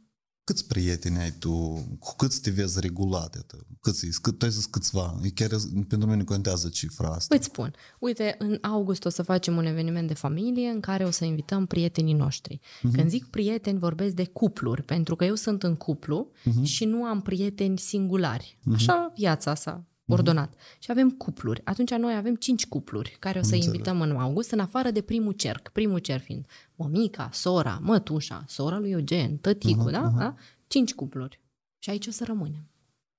Câți 0.43 0.67
prieteni 0.67 1.17
ai 1.17 1.31
tu? 1.39 1.51
Cu 1.99 2.15
câți 2.17 2.41
te 2.41 2.49
vezi 2.49 2.79
regulat? 2.79 3.45
Câți, 3.81 4.21
cât, 4.21 4.37
tu 4.37 4.45
ai 4.45 4.51
zis 4.51 4.65
câțiva. 4.65 5.19
Chiar 5.33 5.49
pentru 5.87 6.09
mine 6.09 6.23
contează 6.23 6.69
cifra 6.69 7.07
asta. 7.09 7.35
Îți 7.35 7.45
spun. 7.45 7.73
Uite, 7.99 8.35
în 8.39 8.57
august 8.61 9.05
o 9.05 9.09
să 9.09 9.21
facem 9.21 9.57
un 9.57 9.65
eveniment 9.65 10.07
de 10.07 10.13
familie 10.13 10.67
în 10.67 10.79
care 10.79 11.05
o 11.05 11.11
să 11.11 11.25
invităm 11.25 11.65
prietenii 11.65 12.13
noștri. 12.13 12.59
Uh-huh. 12.59 12.91
Când 12.91 13.09
zic 13.09 13.25
prieteni, 13.25 13.79
vorbesc 13.79 14.13
de 14.13 14.25
cupluri, 14.25 14.83
pentru 14.83 15.15
că 15.15 15.25
eu 15.25 15.35
sunt 15.35 15.63
în 15.63 15.75
cuplu 15.75 16.31
uh-huh. 16.31 16.63
și 16.63 16.85
nu 16.85 17.03
am 17.03 17.21
prieteni 17.21 17.77
singulari. 17.77 18.57
Uh-huh. 18.59 18.73
Așa 18.73 19.13
viața 19.15 19.51
asta 19.51 19.71
Mhm. 19.71 19.91
Ordonat. 20.07 20.55
Uh-huh. 20.55 20.79
Și 20.79 20.91
avem 20.91 21.09
cupluri. 21.11 21.61
Atunci 21.63 21.91
noi 21.91 22.15
avem 22.15 22.35
cinci 22.35 22.65
cupluri 22.65 23.15
care 23.19 23.39
o 23.39 23.41
să 23.41 23.53
Înțeleg. 23.53 23.73
invităm 23.73 24.01
în 24.01 24.11
august, 24.11 24.51
în 24.51 24.59
afară 24.59 24.91
de 24.91 25.01
primul 25.01 25.31
cerc. 25.33 25.69
Primul 25.69 25.99
cerc 25.99 26.23
fiind 26.23 26.45
mămica, 26.75 27.29
sora, 27.31 27.79
mătușa, 27.81 28.43
sora 28.47 28.79
lui 28.79 28.91
Eugen, 28.91 29.37
tăticul, 29.37 29.89
uh-huh, 29.89 29.91
da? 29.91 30.11
Uh-huh. 30.11 30.17
da? 30.17 30.35
Cinci 30.67 30.93
cupluri. 30.93 31.41
Și 31.79 31.89
aici 31.89 32.07
o 32.07 32.11
să 32.11 32.23
rămânem, 32.23 32.69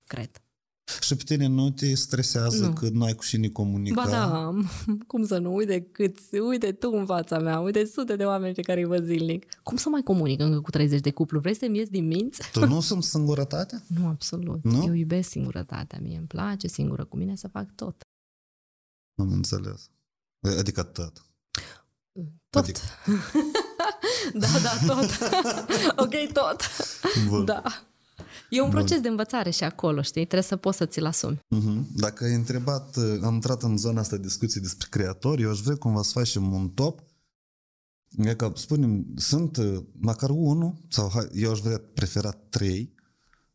cred. 0.06 0.43
Și 1.00 1.16
pe 1.16 1.22
tine 1.24 1.46
nu 1.46 1.70
te 1.70 1.94
stresează 1.94 2.66
nu. 2.66 2.72
că 2.72 2.88
nu 2.88 3.04
ai 3.04 3.14
cu 3.14 3.24
cine 3.24 3.48
comunica? 3.48 4.02
Ba 4.02 4.10
da, 4.10 4.54
cum 5.06 5.24
să 5.26 5.38
nu? 5.38 5.54
Uite 5.54 5.80
câți, 5.80 6.38
uite 6.38 6.72
tu 6.72 6.90
în 6.90 7.06
fața 7.06 7.38
mea, 7.38 7.60
uite 7.60 7.84
sute 7.84 8.16
de 8.16 8.24
oameni 8.24 8.54
pe 8.54 8.62
care 8.62 8.80
îi 8.80 8.86
văd 8.86 9.04
zilnic. 9.04 9.46
Cum 9.62 9.76
să 9.76 9.88
mai 9.88 10.02
comunic 10.02 10.40
încă 10.40 10.60
cu 10.60 10.70
30 10.70 11.00
de 11.00 11.10
cuplu? 11.10 11.40
Vrei 11.40 11.54
să-mi 11.54 11.78
ies 11.78 11.88
din 11.88 12.06
minți? 12.06 12.50
Tu 12.52 12.66
nu 12.66 12.80
sunt 12.90 13.04
singurătate? 13.04 13.84
Nu, 13.86 14.06
absolut. 14.06 14.64
Nu? 14.64 14.84
Eu 14.86 14.92
iubesc 14.92 15.30
singurătatea. 15.30 15.98
Mie 16.02 16.16
îmi 16.16 16.26
place 16.26 16.66
singură 16.66 17.04
cu 17.04 17.16
mine 17.16 17.36
să 17.36 17.48
fac 17.48 17.74
tot. 17.74 17.96
Am 19.20 19.32
înțeles. 19.32 19.90
Adică 20.58 20.82
tot. 20.82 21.26
Tot. 22.50 22.62
Adică... 22.62 22.80
da, 24.42 24.46
da, 24.62 24.94
tot. 24.94 25.10
ok, 25.96 26.32
tot. 26.32 26.60
Bun. 27.28 27.44
Da. 27.44 27.62
E 28.50 28.60
un 28.60 28.70
proces 28.70 28.92
Bun. 28.92 29.02
de 29.02 29.08
învățare 29.08 29.50
și 29.50 29.64
acolo, 29.64 30.02
știi? 30.02 30.24
Trebuie 30.24 30.42
să 30.42 30.56
poți 30.56 30.76
să 30.76 30.86
ți-l 30.86 31.06
asumi. 31.06 31.36
Uh-huh. 31.36 31.82
Dacă 31.96 32.24
ai 32.24 32.34
întrebat, 32.34 32.96
uh, 32.96 33.18
am 33.22 33.34
intrat 33.34 33.62
în 33.62 33.76
zona 33.76 34.00
asta 34.00 34.16
discuții 34.16 34.60
despre 34.60 34.86
creatori, 34.90 35.42
eu 35.42 35.50
aș 35.50 35.60
vrea 35.60 35.76
cumva 35.76 36.02
să 36.02 36.10
facem 36.12 36.52
un 36.52 36.68
top. 36.68 37.00
E 38.16 38.34
că, 38.34 38.52
spunem, 38.54 39.06
sunt 39.16 39.56
uh, 39.56 39.76
măcar 40.00 40.30
unul, 40.30 40.74
sau 40.88 41.10
eu 41.32 41.50
aș 41.50 41.58
vrea 41.58 41.80
preferat 41.94 42.46
trei, 42.48 42.94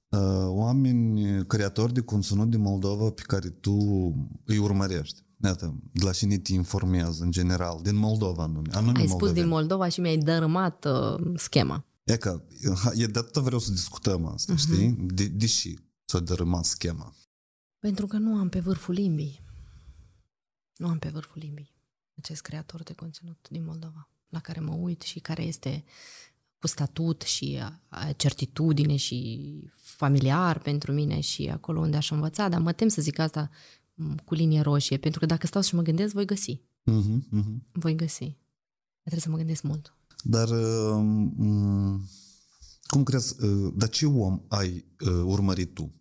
uh, 0.09 0.45
oameni 0.47 1.45
creatori 1.45 1.93
de 1.93 2.01
conținut 2.01 2.49
din 2.49 2.61
Moldova 2.61 3.09
pe 3.09 3.21
care 3.25 3.49
tu 3.49 3.77
îi 4.45 4.57
urmărești. 4.57 5.23
Iată, 5.43 5.75
de 5.91 6.03
la 6.03 6.11
cine 6.11 6.37
te 6.37 6.53
informează 6.53 7.23
în 7.23 7.31
general, 7.31 7.79
din 7.83 7.95
Moldova 7.95 8.43
anume. 8.43 8.69
anume 8.71 8.99
Ai 8.99 9.07
spus 9.07 9.31
din 9.31 9.47
Moldova 9.47 9.87
și 9.87 9.99
mi-ai 9.99 10.17
dărâmat 10.17 10.85
uh, 10.85 11.31
schema. 11.35 11.85
E 12.13 12.17
că, 12.17 12.43
e 12.93 13.05
de 13.05 13.19
atât 13.19 13.41
vreau 13.43 13.59
să 13.59 13.71
discutăm 13.71 14.25
asta, 14.25 14.53
uh-huh. 14.53 14.57
știi? 14.57 14.89
De, 14.91 15.27
deși 15.27 15.75
s-a 16.05 16.19
dărâmat 16.19 16.65
schema. 16.65 17.15
Pentru 17.79 18.07
că 18.07 18.17
nu 18.17 18.35
am 18.35 18.49
pe 18.49 18.59
vârful 18.59 18.93
limbii. 18.93 19.43
Nu 20.75 20.87
am 20.87 20.99
pe 20.99 21.09
vârful 21.09 21.41
limbii 21.41 21.79
acest 22.19 22.41
creator 22.41 22.83
de 22.83 22.93
conținut 22.93 23.47
din 23.49 23.63
Moldova, 23.63 24.09
la 24.29 24.39
care 24.39 24.59
mă 24.59 24.73
uit 24.73 25.01
și 25.01 25.19
care 25.19 25.43
este 25.43 25.83
cu 26.57 26.67
statut 26.67 27.21
și 27.21 27.59
certitudine 28.15 28.95
și 28.95 29.71
familiar 29.73 30.59
pentru 30.59 30.91
mine 30.91 31.19
și 31.19 31.49
acolo 31.49 31.79
unde 31.79 31.97
aș 31.97 32.11
învăța, 32.11 32.49
dar 32.49 32.59
mă 32.59 32.73
tem 32.73 32.87
să 32.87 33.01
zic 33.01 33.19
asta 33.19 33.49
cu 34.25 34.33
linie 34.33 34.61
roșie, 34.61 34.97
pentru 34.97 35.19
că 35.19 35.25
dacă 35.25 35.47
stau 35.47 35.61
și 35.61 35.75
mă 35.75 35.81
gândesc, 35.81 36.13
voi 36.13 36.25
găsi. 36.25 36.61
Uh-huh, 36.91 37.39
uh-huh. 37.39 37.71
Voi 37.71 37.95
găsi. 37.95 38.37
Trebuie 38.99 39.21
să 39.21 39.29
mă 39.29 39.37
gândesc 39.37 39.63
mult. 39.63 39.93
Dar 40.23 40.49
uh, 40.49 41.99
cum 42.87 43.03
crezi, 43.03 43.43
uh, 43.43 43.73
dar 43.75 43.89
ce 43.89 44.05
om 44.05 44.45
ai 44.47 44.85
uh, 45.05 45.23
urmărit 45.25 45.73
tu? 45.73 45.93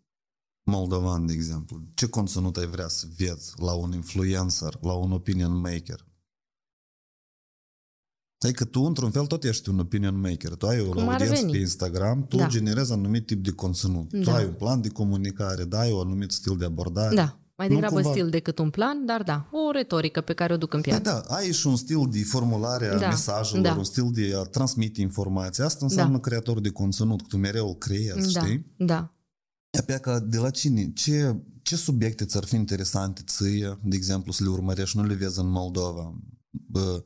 Moldovan, 0.64 1.26
de 1.26 1.32
exemplu. 1.32 1.82
Ce 1.94 2.08
conținut 2.08 2.56
ai 2.56 2.66
vrea 2.66 2.88
să 2.88 3.06
vezi 3.16 3.52
la 3.56 3.72
un 3.72 3.92
influencer, 3.92 4.78
la 4.80 4.92
un 4.92 5.12
opinion 5.12 5.52
maker? 5.52 6.06
Adică 8.38 8.64
tu, 8.64 8.80
într-un 8.80 9.10
fel, 9.10 9.26
tot 9.26 9.44
ești 9.44 9.68
un 9.68 9.78
opinion 9.78 10.20
maker. 10.20 10.54
Tu 10.54 10.66
ai 10.66 10.80
o 10.80 10.88
Cum 10.88 11.08
audiență 11.08 11.46
pe 11.46 11.56
Instagram, 11.56 12.26
tu 12.26 12.36
da. 12.36 12.46
generezi 12.46 12.92
anumit 12.92 13.26
tip 13.26 13.44
de 13.44 13.50
conținut. 13.50 14.12
Da. 14.12 14.20
Tu 14.20 14.30
ai 14.30 14.44
un 14.44 14.52
plan 14.52 14.80
de 14.80 14.88
comunicare, 14.88 15.64
da, 15.64 15.78
ai 15.78 15.92
un 15.92 16.00
anumit 16.00 16.30
stil 16.30 16.56
de 16.56 16.64
abordare. 16.64 17.14
Da. 17.14 17.40
Mai 17.58 17.68
degrabă 17.68 17.94
cumva... 17.94 18.10
stil 18.10 18.30
decât 18.30 18.58
un 18.58 18.70
plan, 18.70 19.06
dar 19.06 19.22
da, 19.22 19.48
o 19.52 19.70
retorică 19.70 20.20
pe 20.20 20.32
care 20.32 20.52
o 20.52 20.56
duc 20.56 20.74
în 20.74 20.80
piață. 20.80 21.02
Da, 21.02 21.22
da, 21.28 21.34
ai 21.34 21.52
și 21.52 21.66
un 21.66 21.76
stil 21.76 22.08
de 22.10 22.22
formulare 22.22 22.86
a 22.88 22.98
da, 22.98 23.08
mesajelor, 23.08 23.64
da. 23.64 23.74
un 23.74 23.84
stil 23.84 24.10
de 24.12 24.34
a 24.36 24.42
transmite 24.42 25.00
informații. 25.00 25.62
Asta 25.62 25.84
înseamnă 25.84 26.16
da. 26.16 26.20
creator 26.20 26.60
de 26.60 26.70
conținut, 26.70 27.20
că 27.20 27.26
tu 27.28 27.36
mereu 27.36 27.74
creezi, 27.74 28.32
da, 28.32 28.40
știi? 28.40 28.66
Da, 28.76 29.12
Apea 29.78 29.98
că 29.98 30.18
de 30.18 30.38
la 30.38 30.50
cine, 30.50 30.92
ce, 30.92 31.36
ce 31.62 31.76
subiecte 31.76 32.24
ți-ar 32.24 32.44
fi 32.44 32.54
interesante 32.54 33.22
ție, 33.26 33.78
de 33.82 33.96
exemplu, 33.96 34.32
să 34.32 34.42
le 34.44 34.50
urmărești, 34.50 34.96
nu 34.96 35.04
le 35.04 35.14
vezi 35.14 35.38
în 35.38 35.48
Moldova? 35.48 36.14
Bă, 36.50 37.04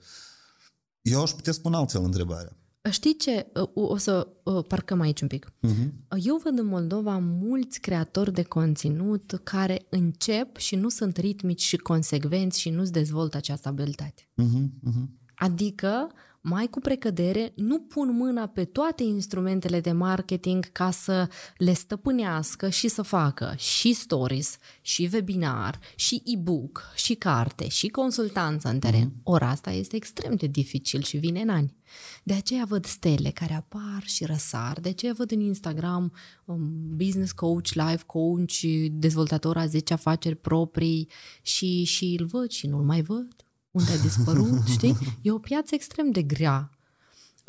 eu 1.01 1.23
aș 1.23 1.31
putea 1.31 1.53
spune 1.53 1.77
altfel 1.77 2.05
întrebarea. 2.05 2.57
Știi 2.91 3.17
ce? 3.17 3.47
O 3.75 3.97
să 3.97 4.29
parcăm 4.69 5.01
aici 5.01 5.21
un 5.21 5.29
pic. 5.29 5.53
Uh-huh. 5.67 5.91
Eu 6.23 6.41
văd 6.45 6.59
în 6.59 6.67
Moldova 6.67 7.19
mulți 7.19 7.81
creatori 7.81 8.33
de 8.33 8.43
conținut 8.43 9.41
care 9.43 9.87
încep 9.89 10.57
și 10.57 10.77
nu 10.77 10.89
sunt 10.89 11.17
ritmici 11.17 11.63
și 11.63 11.77
consecvenți 11.77 12.61
și 12.61 12.71
nu-ți 12.71 12.93
dezvoltă 12.93 13.37
această 13.37 13.69
abilitate. 13.69 14.29
Uh-huh. 14.43 14.65
Uh-huh. 14.89 15.07
Adică 15.35 16.11
mai 16.45 16.67
cu 16.67 16.81
precădere, 16.81 17.53
nu 17.57 17.81
pun 17.81 18.17
mâna 18.17 18.47
pe 18.47 18.65
toate 18.65 19.03
instrumentele 19.03 19.81
de 19.81 19.93
marketing 19.93 20.73
ca 20.73 20.91
să 20.91 21.29
le 21.57 21.73
stăpânească 21.73 22.69
și 22.69 22.89
să 22.89 23.03
facă 23.03 23.55
și 23.57 23.93
stories, 23.93 24.57
și 24.81 25.11
webinar, 25.13 25.81
și 25.97 26.23
e-book, 26.25 26.93
și 26.95 27.15
carte, 27.15 27.69
și 27.69 27.89
consultanță 27.89 28.69
în 28.69 28.79
teren. 28.79 29.11
Mm-hmm. 29.11 29.23
Ora 29.23 29.49
asta 29.49 29.71
este 29.71 29.97
extrem 29.97 30.35
de 30.35 30.47
dificil 30.47 31.03
și 31.03 31.17
vine 31.17 31.41
în 31.41 31.49
ani. 31.49 31.77
De 32.23 32.35
aceea 32.35 32.65
văd 32.65 32.87
stele 32.87 33.31
care 33.31 33.55
apar 33.55 34.03
și 34.05 34.25
răsar, 34.25 34.81
de 34.81 34.89
aceea 34.89 35.13
văd 35.17 35.31
în 35.31 35.41
Instagram 35.41 36.13
um, 36.45 36.97
business 36.97 37.33
coach, 37.33 37.69
life 37.73 38.03
coach, 38.07 38.61
dezvoltator 38.91 39.57
a 39.57 39.67
10 39.67 39.93
afaceri 39.93 40.37
proprii 40.37 41.09
și, 41.43 41.85
și 41.85 42.17
îl 42.19 42.27
văd 42.27 42.51
și 42.51 42.67
nu-l 42.67 42.85
mai 42.85 43.03
văd 43.03 43.43
unde 43.73 43.93
a 43.93 44.03
dispărut, 44.03 44.67
știi? 44.77 44.97
E 45.23 45.31
o 45.31 45.39
piață 45.39 45.75
extrem 45.75 46.11
de 46.11 46.23
grea 46.23 46.71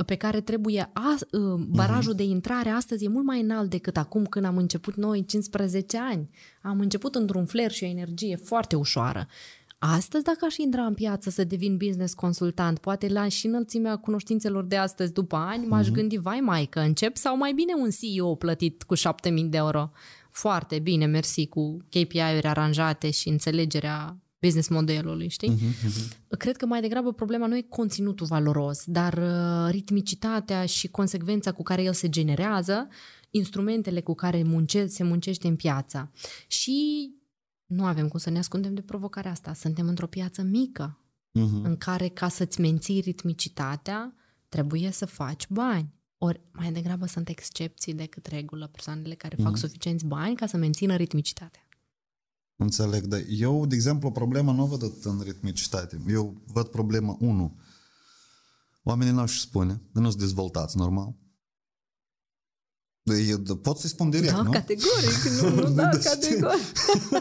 pe 0.06 0.16
care 0.16 0.42
trebuie 0.42 0.90
a, 0.94 1.16
ă, 1.34 1.58
barajul 1.70 2.14
de 2.14 2.24
intrare 2.24 2.70
astăzi 2.70 3.06
e 3.06 3.08
mult 3.08 3.26
mai 3.26 3.42
înalt 3.42 3.70
decât 3.70 3.98
acum 3.98 4.26
când 4.26 4.46
am 4.46 4.58
început 4.58 4.96
noi 4.96 5.26
15 5.26 5.98
ani. 5.98 6.30
Am 6.62 6.80
început 6.80 7.16
într-un 7.16 7.46
flair 7.46 7.72
și 7.72 7.84
o 7.84 7.88
energie 7.88 8.36
foarte 8.36 8.76
ușoară. 8.76 9.28
Astăzi, 9.78 10.24
dacă 10.24 10.46
aș 10.46 10.58
intra 10.58 10.86
în 10.86 10.94
piață 10.94 11.30
să 11.30 11.44
devin 11.44 11.78
business 11.78 12.14
consultant, 12.14 12.80
poate 12.80 13.08
la 13.08 13.28
și 13.28 13.46
înălțimea 13.46 13.96
cunoștințelor 13.96 14.64
de 14.64 14.78
astăzi, 14.78 15.14
după 15.14 15.36
ani, 15.36 15.66
m-aș 15.66 15.88
uh-huh. 15.88 15.92
gândi, 15.92 16.18
vai 16.18 16.40
mai 16.40 16.66
că 16.66 16.80
încep 16.80 17.18
sau 17.18 17.38
mai 17.38 17.54
bine 17.54 17.74
un 17.74 17.90
CEO 17.90 18.36
plătit 18.36 18.84
cu 18.84 18.94
7000 18.94 19.44
de 19.44 19.58
euro. 19.58 19.92
Foarte 20.32 20.80
bine, 20.80 21.06
mersi, 21.06 21.48
cu 21.48 21.78
KPI-uri 21.90 22.48
aranjate 22.48 23.12
și 23.12 23.30
înțelegerea 23.30 24.23
business 24.44 24.68
modelului, 24.68 25.28
știi? 25.28 25.56
Uh-huh, 25.56 25.88
uh-huh. 25.88 26.38
Cred 26.38 26.58
că 26.58 26.66
mai 26.66 26.82
degrabă 26.82 27.14
problema 27.14 27.48
nu 27.48 27.58
e 27.58 27.66
conținutul 27.70 28.26
valoros, 28.26 28.84
dar 28.86 29.14
uh, 29.14 29.72
ritmicitatea 29.72 30.66
și 30.66 30.88
consecvența 30.88 31.52
cu 31.52 31.64
care 31.64 31.84
el 31.84 31.94
se 31.94 32.10
generează, 32.10 32.88
instrumentele 33.30 34.02
cu 34.02 34.14
care 34.14 34.44
munce, 34.44 34.86
se 34.88 35.04
muncește 35.04 35.48
în 35.48 35.56
piața. 35.56 36.12
Și 36.48 37.10
nu 37.66 37.86
avem 37.86 38.08
cum 38.08 38.20
să 38.20 38.30
ne 38.30 38.38
ascundem 38.38 38.74
de 38.74 38.82
provocarea 38.82 39.32
asta. 39.32 39.54
Suntem 39.54 39.88
într-o 39.88 40.08
piață 40.08 40.42
mică, 40.42 41.00
uh-huh. 41.40 41.64
în 41.64 41.78
care 41.78 42.08
ca 42.08 42.28
să-ți 42.28 42.62
menții 42.62 43.00
ritmicitatea, 43.00 44.16
trebuie 44.50 44.92
să 44.92 45.06
faci 45.06 45.48
bani. 45.50 45.94
Ori 46.18 46.42
mai 46.52 46.72
degrabă 46.72 47.06
sunt 47.06 47.30
excepții 47.30 47.94
decât 47.94 48.26
regulă 48.26 48.68
persoanele 48.68 49.16
care 49.16 49.36
uh-huh. 49.36 49.44
fac 49.44 49.58
suficienți 49.58 50.06
bani 50.06 50.36
ca 50.36 50.46
să 50.46 50.58
mențină 50.58 50.96
ritmicitatea. 50.96 51.63
Înțeleg, 52.56 53.04
dar 53.06 53.22
eu, 53.30 53.66
de 53.66 53.76
exemplu, 53.76 54.12
problema 54.12 54.52
nu 54.52 54.64
o 54.64 54.66
văd 54.66 54.84
atât 54.84 55.06
în 55.06 55.22
ritmicitate. 55.24 56.02
Eu 56.08 56.42
văd 56.46 56.68
problema 56.68 57.18
1. 57.20 57.60
Oamenii 58.84 59.14
n-au 59.14 59.26
și 59.26 59.40
spune, 59.40 59.82
nu 59.94 60.10
sunt 60.10 60.22
dezvoltați 60.22 60.78
normal. 60.78 61.16
Eu 63.28 63.56
pot 63.56 63.78
să-i 63.78 63.90
spun 63.90 64.10
direct, 64.10 64.32
da, 64.32 64.42
nu? 64.42 64.52
categoric, 64.52 65.24
nu, 65.42 65.50
nu, 65.50 65.70
da, 65.76 65.90
categoric. 65.90 66.62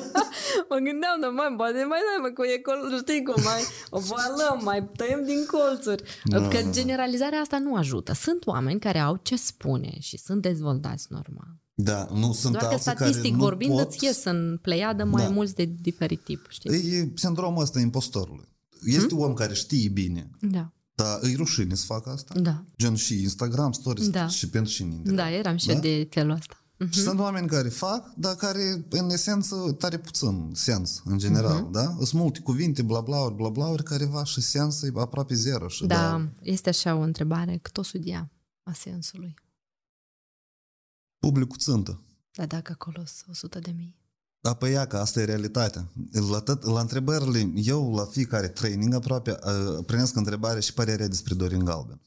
mă 0.70 0.76
gândeam, 0.76 1.20
dar 1.20 1.30
mai, 1.30 1.54
poate 1.56 1.84
mai 1.84 2.00
dai, 2.08 2.20
mă, 2.20 2.30
cu 2.34 2.42
e 2.42 2.58
col, 2.58 2.98
știi 2.98 3.22
cum, 3.22 3.42
mai 3.42 3.62
o 3.90 4.00
valăm, 4.00 4.60
mai 4.64 4.88
tăiem 4.96 5.24
din 5.24 5.46
colțuri. 5.46 6.02
No, 6.24 6.48
că 6.48 6.58
generalizarea 6.70 7.38
asta 7.38 7.58
nu 7.58 7.74
ajută. 7.74 8.12
Sunt 8.12 8.46
oameni 8.46 8.80
care 8.80 8.98
au 8.98 9.16
ce 9.22 9.36
spune 9.36 9.96
și 10.00 10.18
sunt 10.18 10.42
dezvoltați 10.42 11.06
normal. 11.08 11.61
Da, 11.74 12.08
nu 12.12 12.32
sunt 12.32 12.58
Doar 12.58 12.72
că 12.72 12.78
statistic 12.78 13.30
care 13.30 13.36
vorbind 13.36 13.72
pot... 13.72 13.86
îți 13.86 14.04
ies 14.04 14.24
în 14.24 14.58
pleiadă 14.62 15.04
mai 15.04 15.24
da. 15.24 15.30
mulți 15.30 15.54
de 15.54 15.64
diferit 15.80 16.20
tip, 16.24 16.46
știi? 16.48 16.70
E 16.70 17.12
sindromul 17.14 17.62
ăsta 17.62 17.80
impostorului. 17.80 18.48
Este 18.84 19.08
hmm? 19.08 19.18
om 19.18 19.34
care 19.34 19.54
știe 19.54 19.88
bine. 19.88 20.30
Da. 20.40 20.72
Dar 20.94 21.18
îi 21.20 21.34
rușine 21.34 21.74
să 21.74 21.84
facă 21.84 22.10
asta. 22.10 22.34
Da. 22.40 22.64
Gen 22.76 22.94
și 22.94 23.22
Instagram 23.22 23.72
stories 23.72 24.08
da. 24.08 24.26
și 24.28 24.48
pentru 24.48 24.72
și 24.72 24.82
în 24.82 25.14
Da, 25.14 25.30
eram 25.30 25.56
și 25.56 25.66
da? 25.66 25.74
de 25.74 26.06
felul 26.10 26.30
ăsta. 26.30 26.56
Uh-huh. 26.84 26.90
Și 26.90 27.00
sunt 27.00 27.18
oameni 27.18 27.46
care 27.46 27.68
fac, 27.68 28.12
dar 28.16 28.34
care 28.34 28.84
în 28.88 29.10
esență 29.10 29.76
tare 29.78 29.98
puțin 29.98 30.50
sens 30.54 31.02
în 31.04 31.18
general, 31.18 31.66
uh-huh. 31.66 31.72
da? 31.72 31.84
Sunt 31.84 32.12
multe 32.12 32.40
cuvinte, 32.40 32.82
bla 32.82 33.00
bla 33.00 33.28
bla 33.28 33.48
bla 33.48 33.74
care 33.74 34.04
va 34.04 34.24
și 34.24 34.40
sens 34.40 34.82
e 34.82 34.92
aproape 34.94 35.34
zero. 35.34 35.68
Și 35.68 35.86
da, 35.86 35.96
da, 35.96 36.28
este 36.42 36.68
așa 36.68 36.94
o 36.94 37.00
întrebare, 37.00 37.58
cât 37.62 37.78
o 37.78 37.82
studia 37.82 38.30
a 38.62 38.72
sensului? 38.72 39.34
Publicul 41.26 41.56
țântă. 41.56 42.00
Dar 42.32 42.46
dacă 42.46 42.72
acolo 42.72 43.02
sunt 43.04 43.28
100 43.30 43.58
de 43.58 43.74
mii? 43.76 44.00
Da, 44.40 44.54
păi 44.54 44.72
ia 44.72 44.86
că 44.86 44.96
asta 44.96 45.20
e 45.20 45.24
realitatea. 45.24 45.92
La, 46.30 46.40
tot, 46.40 46.62
la 46.64 46.80
întrebările, 46.80 47.52
eu 47.54 47.94
la 47.94 48.04
fiecare 48.04 48.48
training 48.48 48.94
aproape 48.94 49.30
uh, 49.30 49.84
primesc 49.86 50.16
întrebare 50.16 50.60
și 50.60 50.72
părerea 50.72 51.08
despre 51.08 51.34
Dorin 51.34 51.64
Galben. 51.64 52.00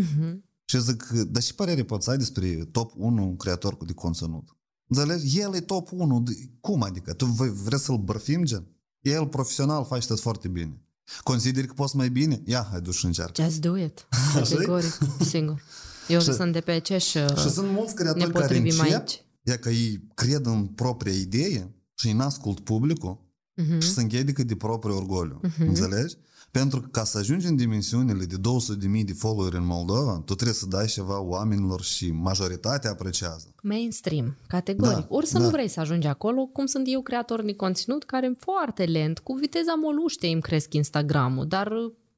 Uh-huh. 0.00 0.34
Și 0.64 0.80
zic, 0.80 1.08
dar 1.08 1.42
și 1.42 1.54
părere 1.54 1.84
poți 1.84 2.04
să 2.04 2.10
ai 2.10 2.16
despre 2.16 2.68
top 2.70 2.92
1 2.96 3.34
creator 3.36 3.76
de 3.84 3.92
conținut? 3.92 4.56
Înțelegi? 4.86 5.38
El 5.40 5.54
e 5.54 5.60
top 5.60 5.92
1. 5.92 6.22
Cum 6.60 6.82
adică? 6.82 7.12
Tu 7.12 7.24
vreți 7.64 7.84
să-l 7.84 7.98
bărfim, 7.98 8.44
gen? 8.44 8.66
El 9.00 9.26
profesional 9.26 9.84
face 9.84 10.06
tot 10.06 10.20
foarte 10.20 10.48
bine. 10.48 10.80
Consideri 11.22 11.66
că 11.66 11.72
poți 11.72 11.96
mai 11.96 12.10
bine? 12.10 12.42
Ia, 12.44 12.66
hai 12.70 12.80
duci 12.80 13.04
încearcă. 13.04 13.42
Just 13.42 13.60
do 13.60 13.76
it. 13.76 14.06
Categoric, 14.34 14.98
singur. 15.20 15.62
Eu 16.08 16.20
și, 16.20 16.32
sunt 16.32 16.52
de 16.52 16.60
pe 16.60 16.70
aceeași 16.70 17.18
Și 17.18 17.50
sunt 17.50 17.70
mulți 17.70 17.94
creatori 17.94 18.32
care 18.32 18.56
încep, 18.56 18.80
aici. 18.80 19.24
e 19.42 19.56
că 19.56 19.70
ei 19.70 20.00
cred 20.14 20.46
în 20.46 20.66
propria 20.66 21.12
idee 21.12 21.74
și 21.94 22.06
îi 22.06 22.16
ascult 22.18 22.60
publicul 22.60 23.18
uh-huh. 23.62 23.78
și 23.78 23.88
se 23.88 24.00
înghedică 24.00 24.42
de 24.42 24.56
propriul 24.56 24.96
orgoliu. 24.96 25.40
Uh-huh. 25.44 25.66
Înțelegi? 25.66 26.16
Pentru 26.50 26.80
că 26.80 26.86
ca 26.86 27.04
să 27.04 27.18
ajungi 27.18 27.46
în 27.46 27.56
dimensiunile 27.56 28.24
de 28.24 28.36
200.000 28.36 29.04
de 29.04 29.12
followeri 29.12 29.56
în 29.56 29.66
Moldova, 29.66 30.22
tu 30.24 30.34
trebuie 30.34 30.54
să 30.54 30.66
dai 30.66 30.86
ceva 30.86 31.20
oamenilor 31.20 31.82
și 31.82 32.10
majoritatea 32.10 32.90
apreciază. 32.90 33.54
Mainstream, 33.62 34.36
categoric. 34.46 34.96
Da, 34.96 35.06
Ori 35.08 35.26
să 35.26 35.38
da. 35.38 35.44
nu 35.44 35.50
vrei 35.50 35.68
să 35.68 35.80
ajungi 35.80 36.06
acolo, 36.06 36.46
cum 36.46 36.66
sunt 36.66 36.84
eu 36.88 37.02
creator 37.02 37.42
de 37.42 37.54
conținut 37.54 38.04
care 38.04 38.34
foarte 38.38 38.84
lent, 38.84 39.18
cu 39.18 39.32
viteza 39.32 39.74
moluște 39.74 40.26
îmi 40.26 40.40
cresc 40.40 40.74
Instagramul, 40.74 41.46
dar 41.46 41.72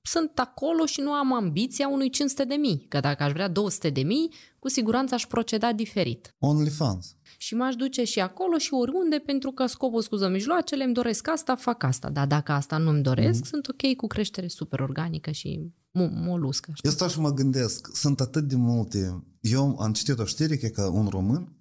sunt 0.08 0.38
acolo 0.38 0.86
și 0.86 1.00
nu 1.00 1.10
am 1.10 1.32
ambiția 1.32 1.88
unui 1.88 2.10
500 2.10 2.44
de 2.44 2.54
mii, 2.54 2.86
că 2.88 3.00
dacă 3.00 3.22
aș 3.22 3.32
vrea 3.32 3.48
200 3.48 3.90
de 3.90 4.02
mii, 4.02 4.30
cu 4.58 4.68
siguranță 4.68 5.14
aș 5.14 5.26
proceda 5.26 5.72
diferit. 5.72 6.34
OnlyFans. 6.38 7.16
și 7.38 7.54
m-aș 7.54 7.74
duce 7.74 8.04
și 8.04 8.20
acolo 8.20 8.58
și 8.58 8.72
oriunde 8.72 9.18
pentru 9.18 9.50
că 9.50 9.66
scopul 9.66 10.02
scuză 10.02 10.28
mijloacele, 10.28 10.84
îmi 10.84 10.94
doresc 10.94 11.28
asta, 11.28 11.56
fac 11.56 11.82
asta. 11.82 12.10
Dar 12.10 12.26
dacă 12.26 12.52
asta 12.52 12.76
nu 12.76 12.90
îmi 12.90 13.02
doresc, 13.02 13.40
mm-hmm. 13.40 13.48
sunt 13.48 13.68
ok 13.68 13.96
cu 13.96 14.06
creștere 14.06 14.48
super 14.48 14.80
organică 14.80 15.30
și 15.30 15.72
moluscă. 16.10 16.72
Eu 16.82 16.90
stau 16.90 17.08
și 17.08 17.20
mă 17.20 17.32
gândesc, 17.32 17.96
sunt 17.96 18.20
atât 18.20 18.48
de 18.48 18.56
multe. 18.56 19.24
Eu 19.40 19.76
am 19.78 19.92
citit 19.92 20.18
o 20.18 20.24
știre 20.24 20.56
că 20.56 20.82
un 20.82 21.08
român 21.08 21.52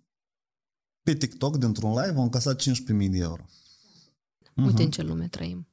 pe 1.03 1.13
TikTok, 1.13 1.57
dintr-un 1.57 1.89
live, 1.89 2.19
a 2.19 2.21
încasat 2.21 2.61
15.000 2.61 3.09
de 3.09 3.17
euro. 3.17 3.45
Uite 4.55 4.81
uh-huh. 4.81 4.85
în 4.85 4.91
ce 4.91 5.01
lume 5.01 5.27
trăim. 5.27 5.67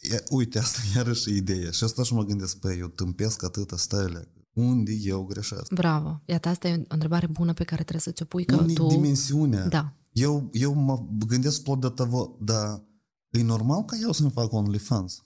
E, 0.00 0.24
uite, 0.30 0.58
asta 0.58 0.78
iarăși 0.96 1.30
e 1.30 1.34
ideea. 1.36 1.70
Și 1.70 1.84
asta 1.84 2.02
și 2.02 2.14
mă 2.14 2.24
gândesc, 2.24 2.58
pe 2.58 2.76
eu 2.78 2.88
tâmpesc 2.88 3.44
atâta 3.44 3.76
stările. 3.76 4.28
Unde 4.52 4.92
eu 4.92 5.24
greșesc? 5.24 5.72
Bravo. 5.72 6.22
Iată, 6.24 6.48
asta 6.48 6.68
e 6.68 6.78
o 6.78 6.94
întrebare 6.94 7.26
bună 7.26 7.52
pe 7.52 7.64
care 7.64 7.82
trebuie 7.82 8.00
să 8.00 8.10
ți-o 8.10 8.24
pui. 8.24 8.44
Că 8.44 8.56
Unde 8.56 8.72
tu... 8.72 8.86
dimensiunea? 8.86 9.66
Da. 9.66 9.94
Eu, 10.12 10.48
eu 10.52 10.74
mă 10.74 11.06
gândesc 11.26 11.62
plot 11.62 11.80
de 11.80 11.88
tăvă, 11.88 12.36
dar 12.40 12.82
e 13.30 13.42
normal 13.42 13.84
ca 13.84 13.96
eu 14.02 14.12
să-mi 14.12 14.30
fac 14.30 14.52
OnlyFans? 14.52 15.24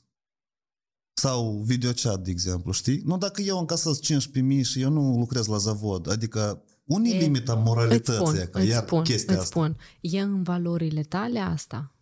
Sau 1.16 1.62
videochat, 1.64 2.20
de 2.20 2.30
exemplu, 2.30 2.72
știi? 2.72 3.02
Nu 3.04 3.18
dacă 3.18 3.42
eu 3.42 3.58
încasez 3.58 4.00
15.000 4.00 4.60
și 4.62 4.80
eu 4.80 4.90
nu 4.90 5.18
lucrez 5.18 5.46
la 5.46 5.56
zavod, 5.56 6.10
adică 6.10 6.62
unii 6.84 7.12
e 7.12 7.18
limita 7.18 7.54
moralității? 7.54 8.20
Îți 8.20 8.30
spun, 8.30 8.48
că 8.50 8.58
îți 8.58 8.68
iar 8.68 8.82
spun, 8.82 9.02
chestia 9.02 9.34
îți 9.34 9.42
asta. 9.42 9.60
spun. 9.60 9.76
E 10.00 10.20
în 10.20 10.42
valorile 10.42 11.02
tale 11.02 11.38
asta? 11.38 11.93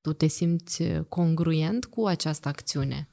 Tu 0.00 0.12
te 0.12 0.26
simți 0.26 0.82
congruent 1.08 1.84
cu 1.84 2.06
această 2.06 2.48
acțiune? 2.48 3.08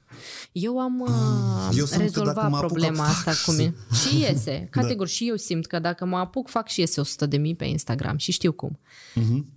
Eu 0.52 0.80
am 0.80 0.94
mm, 0.94 1.78
eu 1.78 1.86
rezolvat 1.98 2.58
problema 2.58 3.04
asta 3.04 3.32
cu 3.46 3.52
mine. 3.52 3.76
Și 3.94 4.20
iese, 4.22 4.60
da. 4.60 4.82
categoric. 4.82 5.12
Da. 5.12 5.16
Și 5.16 5.28
eu 5.28 5.36
simt 5.36 5.66
că 5.66 5.80
dacă 5.80 6.06
mă 6.06 6.18
apuc, 6.18 6.50
fac 6.50 6.68
și 6.68 6.80
iese 6.80 7.00
100 7.00 7.26
de 7.26 7.38
mii 7.38 7.56
pe 7.56 7.66
Instagram 7.66 8.18
și 8.18 8.32
știu 8.32 8.52
cum. 8.52 8.80
Uh-huh. 9.16 9.54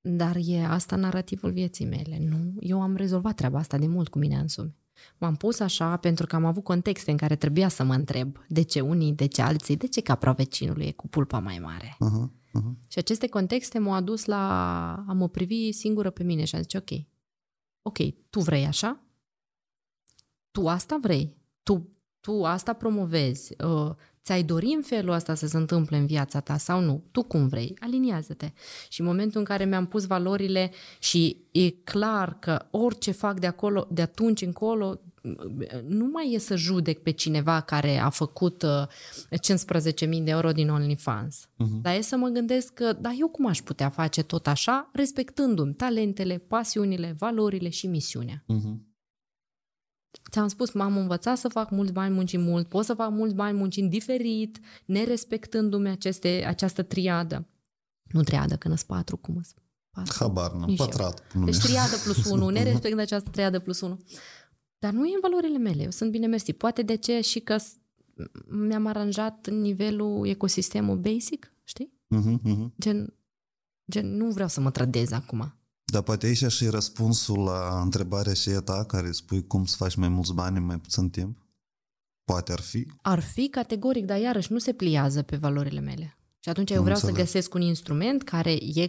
Dar 0.00 0.36
e 0.44 0.64
asta 0.64 0.96
narativul 0.96 1.52
vieții 1.52 1.84
mele. 1.84 2.18
Nu, 2.28 2.54
eu 2.60 2.82
am 2.82 2.96
rezolvat 2.96 3.34
treaba 3.34 3.58
asta 3.58 3.78
de 3.78 3.86
mult 3.86 4.08
cu 4.08 4.18
mine 4.18 4.36
însumi. 4.36 4.74
M-am 5.18 5.36
pus 5.36 5.60
așa 5.60 5.96
pentru 5.96 6.26
că 6.26 6.36
am 6.36 6.44
avut 6.44 6.64
contexte 6.64 7.10
în 7.10 7.16
care 7.16 7.36
trebuia 7.36 7.68
să 7.68 7.84
mă 7.84 7.94
întreb 7.94 8.36
de 8.48 8.62
ce 8.62 8.80
unii, 8.80 9.12
de 9.12 9.26
ce 9.26 9.42
alții, 9.42 9.76
de 9.76 9.86
ce 9.86 10.00
capra 10.00 10.32
vecinului 10.32 10.86
e 10.86 10.92
cu 10.92 11.08
pulpa 11.08 11.38
mai 11.38 11.58
mare. 11.58 11.96
Uh-huh, 11.96 12.41
uh-huh. 12.58 12.88
Și 12.88 12.98
aceste 12.98 13.28
contexte 13.28 13.78
m-au 13.78 13.94
adus 13.94 14.24
la 14.24 14.92
a 15.08 15.12
mă 15.12 15.28
privi 15.28 15.72
singură 15.72 16.10
pe 16.10 16.22
mine 16.22 16.44
și 16.44 16.54
am 16.54 16.62
zis, 16.62 16.72
ok, 16.72 16.90
ok, 17.82 17.98
tu 18.30 18.40
vrei 18.40 18.64
așa? 18.64 19.00
Tu 20.50 20.68
asta 20.68 20.98
vrei? 21.00 21.36
Tu, 21.62 21.88
tu 22.20 22.44
asta 22.44 22.72
promovezi? 22.72 23.54
Uh, 23.64 23.90
ți-ai 24.22 24.42
dori 24.42 24.72
în 24.76 24.82
felul 24.82 25.14
ăsta 25.14 25.34
să 25.34 25.46
se 25.46 25.56
întâmple 25.56 25.96
în 25.96 26.06
viața 26.06 26.40
ta 26.40 26.56
sau 26.56 26.80
nu? 26.80 27.04
Tu 27.10 27.22
cum 27.22 27.48
vrei? 27.48 27.76
Aliniază-te. 27.80 28.52
Și 28.88 29.00
în 29.00 29.06
momentul 29.06 29.38
în 29.38 29.44
care 29.44 29.64
mi-am 29.64 29.86
pus 29.86 30.06
valorile 30.06 30.70
și 30.98 31.44
e 31.52 31.70
clar 31.70 32.38
că 32.38 32.66
orice 32.70 33.10
fac 33.10 33.40
de 33.40 33.46
acolo, 33.46 33.88
de 33.90 34.02
atunci 34.02 34.42
încolo, 34.42 35.00
nu 35.86 36.06
mai 36.06 36.32
e 36.32 36.38
să 36.38 36.56
judec 36.56 37.02
pe 37.02 37.10
cineva 37.10 37.60
care 37.60 37.96
a 37.96 38.08
făcut 38.08 38.62
uh, 38.62 38.86
15.000 40.08 40.22
de 40.22 40.30
euro 40.30 40.52
din 40.52 40.70
OnlyFans. 40.70 41.46
Uh-huh. 41.46 41.80
Dar 41.82 41.94
e 41.94 42.00
să 42.00 42.16
mă 42.16 42.28
gândesc 42.28 42.72
că, 42.72 42.92
da, 42.92 43.14
eu 43.18 43.28
cum 43.28 43.46
aș 43.46 43.60
putea 43.60 43.88
face 43.88 44.22
tot 44.22 44.46
așa, 44.46 44.90
respectându-mi 44.92 45.74
talentele, 45.74 46.38
pasiunile, 46.38 47.14
valorile 47.18 47.68
și 47.68 47.86
misiunea. 47.86 48.44
Uh-huh. 48.44 48.90
Ți-am 50.30 50.48
spus, 50.48 50.72
m-am 50.72 50.96
învățat 50.96 51.38
să 51.38 51.48
fac 51.48 51.70
mulți 51.70 51.92
bani 51.92 52.14
muncind 52.14 52.46
mult, 52.46 52.68
pot 52.68 52.84
să 52.84 52.94
fac 52.94 53.10
mulți 53.10 53.34
bani 53.34 53.58
muncind 53.58 53.90
diferit, 53.90 54.60
nerespectându-mi 54.84 55.88
aceste, 55.88 56.44
această 56.46 56.82
triadă. 56.82 57.46
Nu 58.02 58.22
triadă, 58.22 58.56
că 58.56 58.68
sunt 58.68 58.82
patru, 58.82 59.16
cum 59.16 59.34
sunt? 59.34 59.62
Patru. 59.90 60.16
Habar, 60.18 60.52
nu, 60.52 60.74
pătrat. 60.74 61.22
Deci 61.44 61.58
triadă 61.58 61.96
plus 62.04 62.24
unu, 62.24 62.48
nerespectând 62.58 63.00
această 63.00 63.30
triadă 63.30 63.58
plus 63.58 63.80
unu. 63.80 63.98
Dar 64.82 64.92
nu 64.92 65.06
e 65.06 65.14
în 65.14 65.20
valorile 65.20 65.58
mele, 65.58 65.82
eu 65.82 65.90
sunt 65.90 66.10
bine 66.10 66.26
mersi. 66.26 66.52
Poate 66.52 66.82
de 66.82 66.96
ce 66.96 67.20
și 67.20 67.40
că 67.40 67.56
mi-am 68.48 68.86
aranjat 68.86 69.48
nivelul, 69.48 70.26
ecosistemul 70.26 70.96
basic, 70.96 71.52
știi? 71.64 71.92
Uh-huh, 72.16 72.38
uh-huh. 72.48 72.70
Gen, 72.80 73.14
gen, 73.90 74.16
nu 74.16 74.30
vreau 74.30 74.48
să 74.48 74.60
mă 74.60 74.70
trădez 74.70 75.12
acum. 75.12 75.54
Dar 75.84 76.02
poate 76.02 76.26
aici 76.26 76.46
și 76.46 76.66
răspunsul 76.66 77.42
la 77.42 77.80
întrebarea 77.82 78.32
și 78.32 78.50
ta 78.64 78.84
care 78.84 79.10
spui 79.12 79.46
cum 79.46 79.64
să 79.64 79.76
faci 79.76 79.94
mai 79.94 80.08
mulți 80.08 80.34
bani 80.34 80.56
în 80.56 80.64
mai 80.64 80.78
puțin 80.78 81.10
timp? 81.10 81.46
Poate 82.24 82.52
ar 82.52 82.60
fi? 82.60 82.86
Ar 83.02 83.20
fi 83.20 83.48
categoric, 83.48 84.04
dar 84.04 84.18
iarăși 84.18 84.52
nu 84.52 84.58
se 84.58 84.72
pliază 84.72 85.22
pe 85.22 85.36
valorile 85.36 85.80
mele. 85.80 86.18
Și 86.38 86.48
atunci 86.48 86.70
eu 86.70 86.82
vreau 86.82 86.96
Înțeleg. 86.96 87.16
să 87.16 87.22
găsesc 87.22 87.54
un 87.54 87.60
instrument 87.60 88.22
care 88.22 88.52
e 88.52 88.86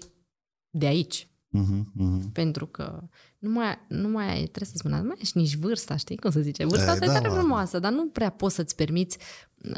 de 0.70 0.86
aici. 0.86 1.28
Uh-huh, 1.60 1.84
uh-huh. 1.99 2.32
Pentru 2.32 2.66
că 2.66 3.04
nu 3.39 3.49
mai, 3.49 3.78
nu 3.88 4.08
mai 4.08 4.30
ai, 4.30 4.45
trebuie 4.45 4.72
să 4.72 4.78
spun, 4.78 4.91
nu 4.91 5.08
mai 5.08 5.18
ești 5.20 5.38
nici 5.38 5.56
vârsta, 5.56 5.95
știi 5.95 6.18
cum 6.18 6.32
să 6.32 6.39
zice? 6.39 6.66
Vârsta 6.66 6.91
asta 6.91 7.06
da, 7.06 7.12
e 7.12 7.16
tare 7.16 7.30
frumoasă, 7.30 7.80
dar 7.80 7.91
nu 7.91 8.08
prea 8.08 8.30
poți 8.30 8.56
să-ți 8.56 8.76
permiți 8.76 9.18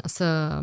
să, 0.04 0.60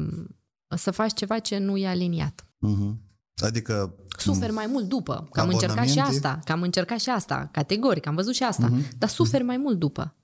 să 0.68 0.92
faci 0.92 1.14
ceva 1.14 1.40
ce 1.40 1.58
nu 1.58 1.78
e 1.78 1.88
aliniat. 1.88 2.46
Uh-huh. 2.46 2.96
Adică... 3.36 3.96
Suferi 4.18 4.52
mai 4.52 4.66
mult 4.66 4.88
după, 4.88 5.28
că 5.32 5.40
am 5.40 5.50
încercat 5.50 5.90
și 5.90 6.00
asta, 6.00 6.40
că 6.46 6.52
am 6.52 6.62
încercat 6.62 7.00
și 7.00 7.10
asta, 7.10 7.50
categoric, 7.52 8.06
am 8.06 8.16
văzut 8.16 8.34
și 8.34 8.44
asta, 8.44 8.72
uh-huh. 8.72 8.98
dar 8.98 9.10
suferi 9.10 9.44
mai 9.44 9.58
mult 9.58 9.80
după. 9.80 10.16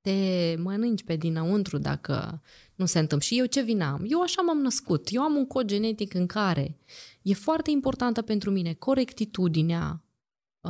Te 0.00 0.56
mănânci 0.58 1.04
pe 1.04 1.16
dinăuntru 1.16 1.78
dacă 1.78 2.42
nu 2.74 2.86
se 2.86 2.98
întâmplă. 2.98 3.26
Și 3.26 3.38
eu 3.38 3.44
ce 3.44 3.62
vină 3.62 3.84
am? 3.84 4.04
Eu 4.06 4.22
așa 4.22 4.42
m-am 4.42 4.58
născut. 4.58 5.08
Eu 5.10 5.22
am 5.22 5.34
un 5.34 5.46
cod 5.46 5.66
genetic 5.66 6.14
în 6.14 6.26
care 6.26 6.78
e 7.22 7.34
foarte 7.34 7.70
importantă 7.70 8.22
pentru 8.22 8.50
mine 8.50 8.72
corectitudinea, 8.72 10.02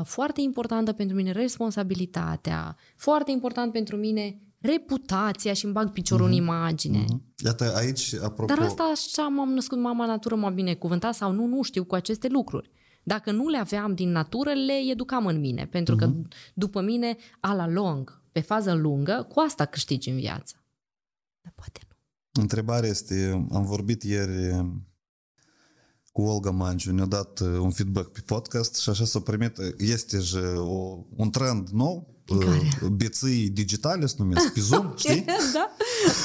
foarte 0.03 0.41
importantă 0.41 0.93
pentru 0.93 1.17
mine 1.17 1.33
responsabilitatea, 1.33 2.77
foarte 2.97 3.31
important 3.31 3.73
pentru 3.73 3.97
mine 3.97 4.41
reputația 4.61 5.53
și 5.53 5.65
îmi 5.65 5.75
bag 5.75 5.91
piciorul 5.91 6.27
uh-huh. 6.27 6.31
în 6.31 6.43
mhm. 6.43 6.43
imagine. 6.43 7.05
Uh-huh. 7.05 7.45
Iată, 7.45 7.77
aici, 7.77 8.15
apropo... 8.15 8.55
Dar 8.55 8.65
asta 8.65 8.83
așa 8.83 9.29
m-am 9.29 9.53
născut, 9.53 9.79
mama 9.79 10.07
natură 10.07 10.35
m-a 10.35 10.51
binecuvântat 10.51 11.15
sau 11.15 11.33
nu, 11.33 11.47
nu 11.47 11.63
știu 11.63 11.85
cu 11.85 11.95
aceste 11.95 12.29
lucruri. 12.29 12.71
Dacă 13.03 13.33
nu 13.33 13.49
le 13.49 13.57
aveam 13.57 13.95
din 13.95 14.11
natură, 14.11 14.53
le 14.53 14.91
educam 14.91 15.27
în 15.27 15.41
mine, 15.41 15.67
pentru 15.67 15.95
uh-huh. 15.95 15.99
că 15.99 16.07
mhm. 16.07 16.29
după 16.55 16.81
mine, 16.81 17.17
a 17.41 17.55
la 17.55 17.69
long, 17.69 18.23
pe 18.33 18.41
fază 18.41 18.75
lungă, 18.75 19.27
cu 19.29 19.41
asta 19.41 19.65
câștigi 19.65 20.11
în 20.11 20.17
viață. 20.17 20.65
Dar 21.43 21.53
poate 21.57 21.81
nu. 21.89 21.97
Întrebarea 22.43 22.89
este, 22.89 23.47
am 23.53 23.65
vorbit 23.65 24.03
ieri 24.03 24.65
cu 26.19 26.25
Olga 26.25 26.51
Manciu, 26.51 26.93
ne-a 26.93 27.05
dat 27.05 27.41
uh, 27.41 27.49
un 27.59 27.71
feedback 27.71 28.09
pe 28.09 28.21
podcast 28.27 28.77
și 28.77 28.89
așa 28.89 29.05
s-a 29.05 29.21
primit, 29.21 29.57
este 29.77 30.19
o, 30.57 30.99
un 31.17 31.31
trend 31.31 31.69
nou 31.69 32.17
Uh, 32.29 32.89
beții 32.93 33.49
digitale 33.49 34.07
se 34.07 34.15
numesc, 34.19 34.53
pe 34.53 34.61
Zoom, 34.61 34.93
știi? 34.97 35.25
da, 35.53 35.71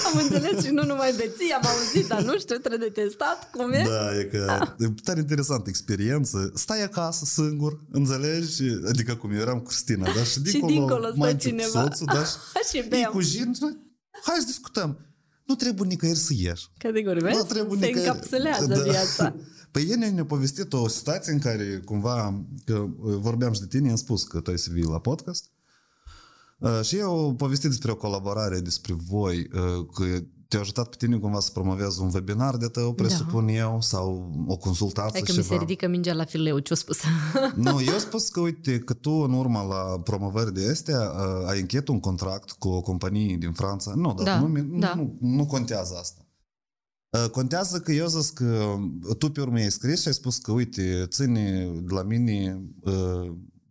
am 0.06 0.20
înțeles 0.22 0.64
și 0.64 0.72
nu 0.72 0.86
numai 0.86 1.14
beții, 1.18 1.52
am 1.52 1.62
auzit, 1.66 2.08
dar 2.08 2.22
nu 2.22 2.40
știu, 2.40 2.58
trebuie 2.58 2.90
de 2.90 3.02
testat, 3.02 3.52
cum 3.52 3.72
e? 3.72 3.86
Da, 3.88 4.20
e 4.20 4.24
că 4.24 4.44
da. 4.46 4.76
e 4.80 4.94
tare 5.04 5.20
interesantă 5.20 5.70
experiență. 5.70 6.52
Stai 6.56 6.84
acasă 6.84 7.26
singur, 7.26 7.80
înțelegi? 7.92 8.64
Adică 8.88 9.16
cum 9.16 9.32
eu 9.32 9.40
eram 9.40 9.58
cu 9.60 9.64
Cristina, 9.64 10.06
da? 10.16 10.24
Și 10.32 10.40
dincolo, 10.40 10.72
și 10.72 10.78
dincolo 10.78 11.08
stă 11.16 11.34
cineva. 11.34 11.82
Soțul, 11.82 12.06
da? 12.06 12.24
și 12.72 12.86
beam. 12.90 13.12
cu 13.12 13.22
jin, 13.22 13.52
hai 14.24 14.36
să 14.40 14.46
discutăm. 14.46 15.13
Nu 15.46 15.56
trebuie 15.56 15.88
nicăieri 15.88 16.20
să 16.20 16.34
ieși. 16.36 16.68
Categoric, 16.78 17.22
vezi? 17.22 17.38
Nu 17.38 17.44
trebuie 17.44 17.80
Se 17.80 17.86
nicăieri. 17.86 18.10
încapsulează 18.10 18.66
da. 18.66 18.82
viața. 18.82 19.36
Păi 19.72 19.88
el 19.90 19.98
ne-a 19.98 20.26
povestit 20.26 20.74
o 20.74 20.88
situație 20.88 21.34
în 21.34 21.40
care 21.40 21.82
cumva, 21.86 22.46
că 22.66 22.74
uh, 22.74 23.16
vorbeam 23.20 23.54
și 23.54 23.60
de 23.60 23.68
tine, 23.68 23.90
am 23.90 23.96
spus 23.96 24.24
că 24.24 24.40
tu 24.40 24.52
ai 24.52 24.58
să 24.58 24.70
vii 24.72 24.84
la 24.84 25.00
podcast 25.00 25.54
Uh, 26.64 26.82
și 26.84 26.98
eu 26.98 27.34
povestit 27.38 27.70
despre 27.70 27.92
o 27.92 27.96
colaborare 27.96 28.60
despre 28.60 28.94
voi, 28.94 29.50
uh, 29.54 29.86
că 29.94 30.06
te-a 30.54 30.62
ajutat 30.62 30.88
pe 30.90 30.96
tine 30.98 31.18
cumva 31.18 31.40
să 31.40 31.52
promovezi 31.52 32.02
un 32.02 32.10
webinar 32.14 32.58
de 32.58 32.68
tău, 32.68 32.94
presupun 32.94 33.46
da. 33.46 33.52
eu, 33.52 33.82
sau 33.82 34.32
o 34.48 34.58
consultație 34.58 35.12
Hai 35.12 35.22
că 35.22 35.32
ceva. 35.32 35.38
mi 35.42 35.44
se 35.48 35.56
ridică 35.56 35.88
mingea 35.88 36.14
la 36.14 36.26
fileu, 36.26 36.60
ce-o 36.60 36.76
spus? 36.76 37.00
nu, 37.56 37.82
eu 37.82 37.98
spus 37.98 38.30
că, 38.30 38.40
uite, 38.40 38.80
că 38.80 38.94
tu 38.94 39.12
în 39.12 39.34
urma 39.34 39.64
la 39.64 40.00
promovări 40.00 40.54
de 40.54 40.70
astea 40.70 41.00
uh, 41.00 41.48
ai 41.50 41.60
încheiat 41.60 41.88
un 41.88 42.00
contract 42.00 42.52
cu 42.52 42.68
o 42.68 42.82
companie 42.82 43.38
din 43.38 43.52
Franța. 43.52 43.94
Nu, 43.96 44.14
dar 44.14 44.26
da, 44.26 44.48
nu, 44.48 44.80
da. 44.80 44.94
Nu, 44.96 45.18
nu 45.20 45.46
contează 45.46 45.96
asta. 46.00 46.28
Contează 47.32 47.80
că 47.80 47.92
eu 47.92 48.08
zic 48.08 48.34
că 48.34 48.76
tu 49.18 49.32
pe 49.32 49.42
urmă 49.42 49.58
ai 49.58 49.72
scris 49.72 50.02
și 50.02 50.08
ai 50.08 50.14
spus 50.14 50.38
că, 50.38 50.52
uite, 50.52 51.06
ține 51.10 51.72
de 51.82 51.94
la 51.94 52.04
mine 52.04 52.62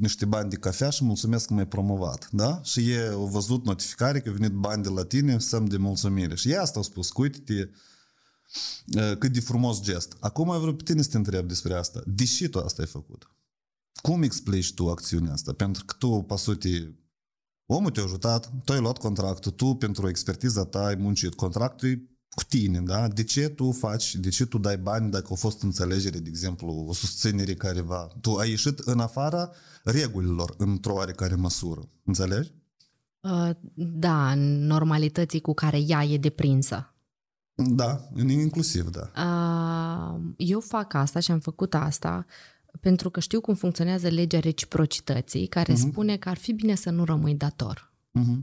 niște 0.02 0.24
bani 0.24 0.50
de 0.50 0.56
cafea 0.56 0.90
și 0.90 1.04
mulțumesc 1.04 1.46
că 1.46 1.54
m-ai 1.54 1.66
promovat, 1.66 2.28
da? 2.30 2.60
Și 2.62 2.90
e 2.90 3.08
au 3.08 3.26
văzut 3.26 3.64
notificare 3.64 4.20
că 4.20 4.28
au 4.28 4.34
venit 4.34 4.52
bani 4.52 4.82
de 4.82 4.88
la 4.88 5.04
tine, 5.04 5.38
semn 5.38 5.68
de 5.68 5.76
mulțumire. 5.76 6.34
Și 6.34 6.50
e 6.50 6.58
asta 6.58 6.76
au 6.76 6.82
spus, 6.82 7.10
uite-te 7.14 7.70
cât 9.18 9.32
de 9.32 9.40
frumos 9.40 9.80
gest. 9.80 10.16
Acum 10.20 10.46
mai 10.46 10.58
vreau 10.58 10.74
pe 10.74 10.82
tine 10.82 11.02
să 11.02 11.08
te 11.08 11.16
întreb 11.16 11.48
despre 11.48 11.74
asta. 11.74 12.02
Deși 12.06 12.48
tu 12.48 12.58
asta 12.58 12.82
ai 12.82 12.88
făcut, 12.88 13.30
cum 14.02 14.22
explici 14.22 14.74
tu 14.74 14.90
acțiunea 14.90 15.32
asta? 15.32 15.52
Pentru 15.52 15.84
că 15.84 15.94
tu, 15.98 16.08
pasute, 16.08 16.98
omul 17.66 17.90
te-a 17.90 18.02
ajutat, 18.02 18.52
tu 18.64 18.72
ai 18.72 18.80
luat 18.80 18.98
contractul, 18.98 19.52
tu 19.52 19.74
pentru 19.74 20.08
expertiza 20.08 20.64
ta 20.64 20.84
ai 20.84 20.94
muncit. 20.94 21.34
Contractul 21.34 21.88
e 21.88 22.02
cu 22.34 22.42
tine, 22.48 22.80
da? 22.80 23.08
De 23.08 23.24
ce 23.24 23.48
tu 23.48 23.72
faci, 23.72 24.14
de 24.14 24.28
ce 24.28 24.46
tu 24.46 24.58
dai 24.58 24.78
bani 24.78 25.10
dacă 25.10 25.28
a 25.30 25.34
fost 25.34 25.62
înțelegere, 25.62 26.18
de 26.18 26.28
exemplu, 26.28 26.84
o 26.88 26.92
susținere 26.92 27.54
careva? 27.54 28.08
Tu 28.20 28.34
ai 28.34 28.50
ieșit 28.50 28.78
în 28.78 29.00
afara 29.00 29.50
regulilor 29.84 30.54
într-o 30.56 30.92
oarecare 30.92 31.34
măsură. 31.34 31.88
Înțelegi? 32.04 32.52
Uh, 33.20 33.50
da, 33.74 34.34
normalității 34.36 35.40
cu 35.40 35.54
care 35.54 35.78
ea 35.86 36.04
e 36.04 36.18
deprinsă. 36.18 36.94
Da, 37.54 38.08
inclusiv, 38.28 38.90
da. 38.90 39.10
Uh, 39.16 40.20
eu 40.36 40.60
fac 40.60 40.94
asta 40.94 41.20
și 41.20 41.30
am 41.30 41.38
făcut 41.38 41.74
asta 41.74 42.26
pentru 42.80 43.10
că 43.10 43.20
știu 43.20 43.40
cum 43.40 43.54
funcționează 43.54 44.08
legea 44.08 44.40
reciprocității, 44.40 45.46
care 45.46 45.72
uh-huh. 45.72 45.76
spune 45.76 46.16
că 46.16 46.28
ar 46.28 46.36
fi 46.36 46.52
bine 46.52 46.74
să 46.74 46.90
nu 46.90 47.04
rămâi 47.04 47.34
dator. 47.34 47.92
Uh-huh. 48.20 48.38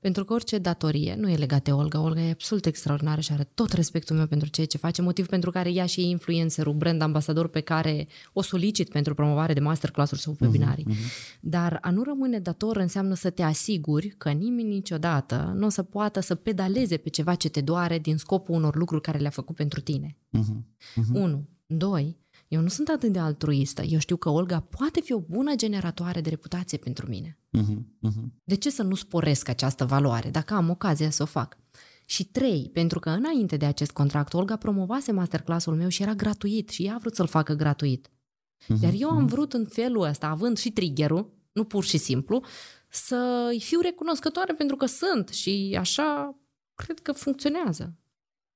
Pentru 0.00 0.24
că 0.24 0.32
orice 0.32 0.58
datorie 0.58 1.14
nu 1.18 1.28
e 1.28 1.36
legată 1.36 1.62
de 1.64 1.72
Olga. 1.72 2.00
Olga 2.00 2.20
e 2.20 2.30
absolut 2.30 2.66
extraordinară 2.66 3.20
și 3.20 3.32
are 3.32 3.48
tot 3.54 3.72
respectul 3.72 4.16
meu 4.16 4.26
pentru 4.26 4.48
ceea 4.48 4.66
ce 4.66 4.78
face, 4.78 5.02
motiv 5.02 5.26
pentru 5.26 5.50
care 5.50 5.72
ea 5.72 5.86
și 5.86 6.00
e 6.00 6.04
influencerul, 6.04 6.74
brand 6.74 7.02
ambasador 7.02 7.48
pe 7.48 7.60
care 7.60 8.06
o 8.32 8.42
solicit 8.42 8.88
pentru 8.88 9.14
promovare 9.14 9.52
de 9.52 9.60
masterclass-uri 9.60 10.20
sau 10.20 10.36
webinarii. 10.40 10.86
Uh-huh. 10.90 11.38
Dar 11.40 11.78
a 11.80 11.90
nu 11.90 12.02
rămâne 12.02 12.38
dator 12.38 12.76
înseamnă 12.76 13.14
să 13.14 13.30
te 13.30 13.42
asiguri 13.42 14.08
că 14.08 14.30
nimeni 14.30 14.68
niciodată 14.68 15.52
nu 15.56 15.66
o 15.66 15.68
să 15.68 15.82
poată 15.82 16.20
să 16.20 16.34
pedaleze 16.34 16.96
pe 16.96 17.08
ceva 17.08 17.34
ce 17.34 17.48
te 17.48 17.60
doare 17.60 17.98
din 17.98 18.16
scopul 18.16 18.54
unor 18.54 18.76
lucruri 18.76 19.02
care 19.02 19.18
le-a 19.18 19.30
făcut 19.30 19.56
pentru 19.56 19.80
tine. 19.80 20.16
Uh-huh. 20.38 20.60
Uh-huh. 21.00 21.12
Unu. 21.12 21.48
Doi, 21.66 22.16
eu 22.50 22.60
nu 22.60 22.68
sunt 22.68 22.88
atât 22.88 23.12
de 23.12 23.18
altruistă. 23.18 23.82
Eu 23.82 23.98
știu 23.98 24.16
că 24.16 24.28
Olga 24.28 24.60
poate 24.60 25.00
fi 25.00 25.12
o 25.12 25.20
bună 25.20 25.54
generatoare 25.54 26.20
de 26.20 26.28
reputație 26.28 26.78
pentru 26.78 27.08
mine. 27.08 27.38
Uh-huh, 27.58 27.76
uh-huh. 28.08 28.24
De 28.44 28.54
ce 28.54 28.70
să 28.70 28.82
nu 28.82 28.94
sporesc 28.94 29.48
această 29.48 29.84
valoare 29.84 30.30
dacă 30.30 30.54
am 30.54 30.70
ocazia 30.70 31.10
să 31.10 31.22
o 31.22 31.26
fac? 31.26 31.56
Și 32.04 32.24
trei, 32.24 32.70
pentru 32.72 32.98
că 32.98 33.10
înainte 33.10 33.56
de 33.56 33.64
acest 33.64 33.90
contract, 33.90 34.34
Olga 34.34 34.56
promovase 34.56 35.12
masterclassul 35.12 35.74
meu 35.74 35.88
și 35.88 36.02
era 36.02 36.14
gratuit 36.14 36.68
și 36.68 36.84
ea 36.84 36.94
a 36.94 36.98
vrut 36.98 37.14
să-l 37.14 37.26
facă 37.26 37.52
gratuit. 37.52 38.08
Uh-huh, 38.08 38.82
Iar 38.82 38.92
eu 38.96 39.10
am 39.10 39.26
vrut 39.26 39.52
în 39.52 39.66
felul 39.66 40.02
ăsta, 40.02 40.26
având 40.26 40.58
și 40.58 40.70
triggerul, 40.70 41.32
nu 41.52 41.64
pur 41.64 41.84
și 41.84 41.98
simplu, 41.98 42.44
să-i 42.88 43.60
fiu 43.60 43.80
recunoscătoare 43.80 44.52
pentru 44.52 44.76
că 44.76 44.86
sunt 44.86 45.28
și 45.28 45.76
așa 45.78 46.38
cred 46.74 46.98
că 46.98 47.12
funcționează. 47.12 47.94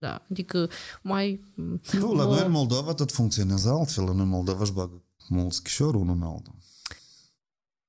Da, 0.05 0.26
adică 0.31 0.68
mai... 1.02 1.44
Nu, 1.93 2.12
la 2.12 2.24
noi 2.24 2.44
în 2.44 2.51
Moldova 2.51 2.94
tot 2.94 3.12
funcționează 3.12 3.68
altfel. 3.68 4.09
În 4.09 4.28
Moldova 4.28 4.62
își 4.62 4.72
bagă 4.72 5.02
mulți 5.28 5.62
chișori 5.62 5.97
unul 5.97 6.14
în 6.14 6.22
altul. 6.22 6.55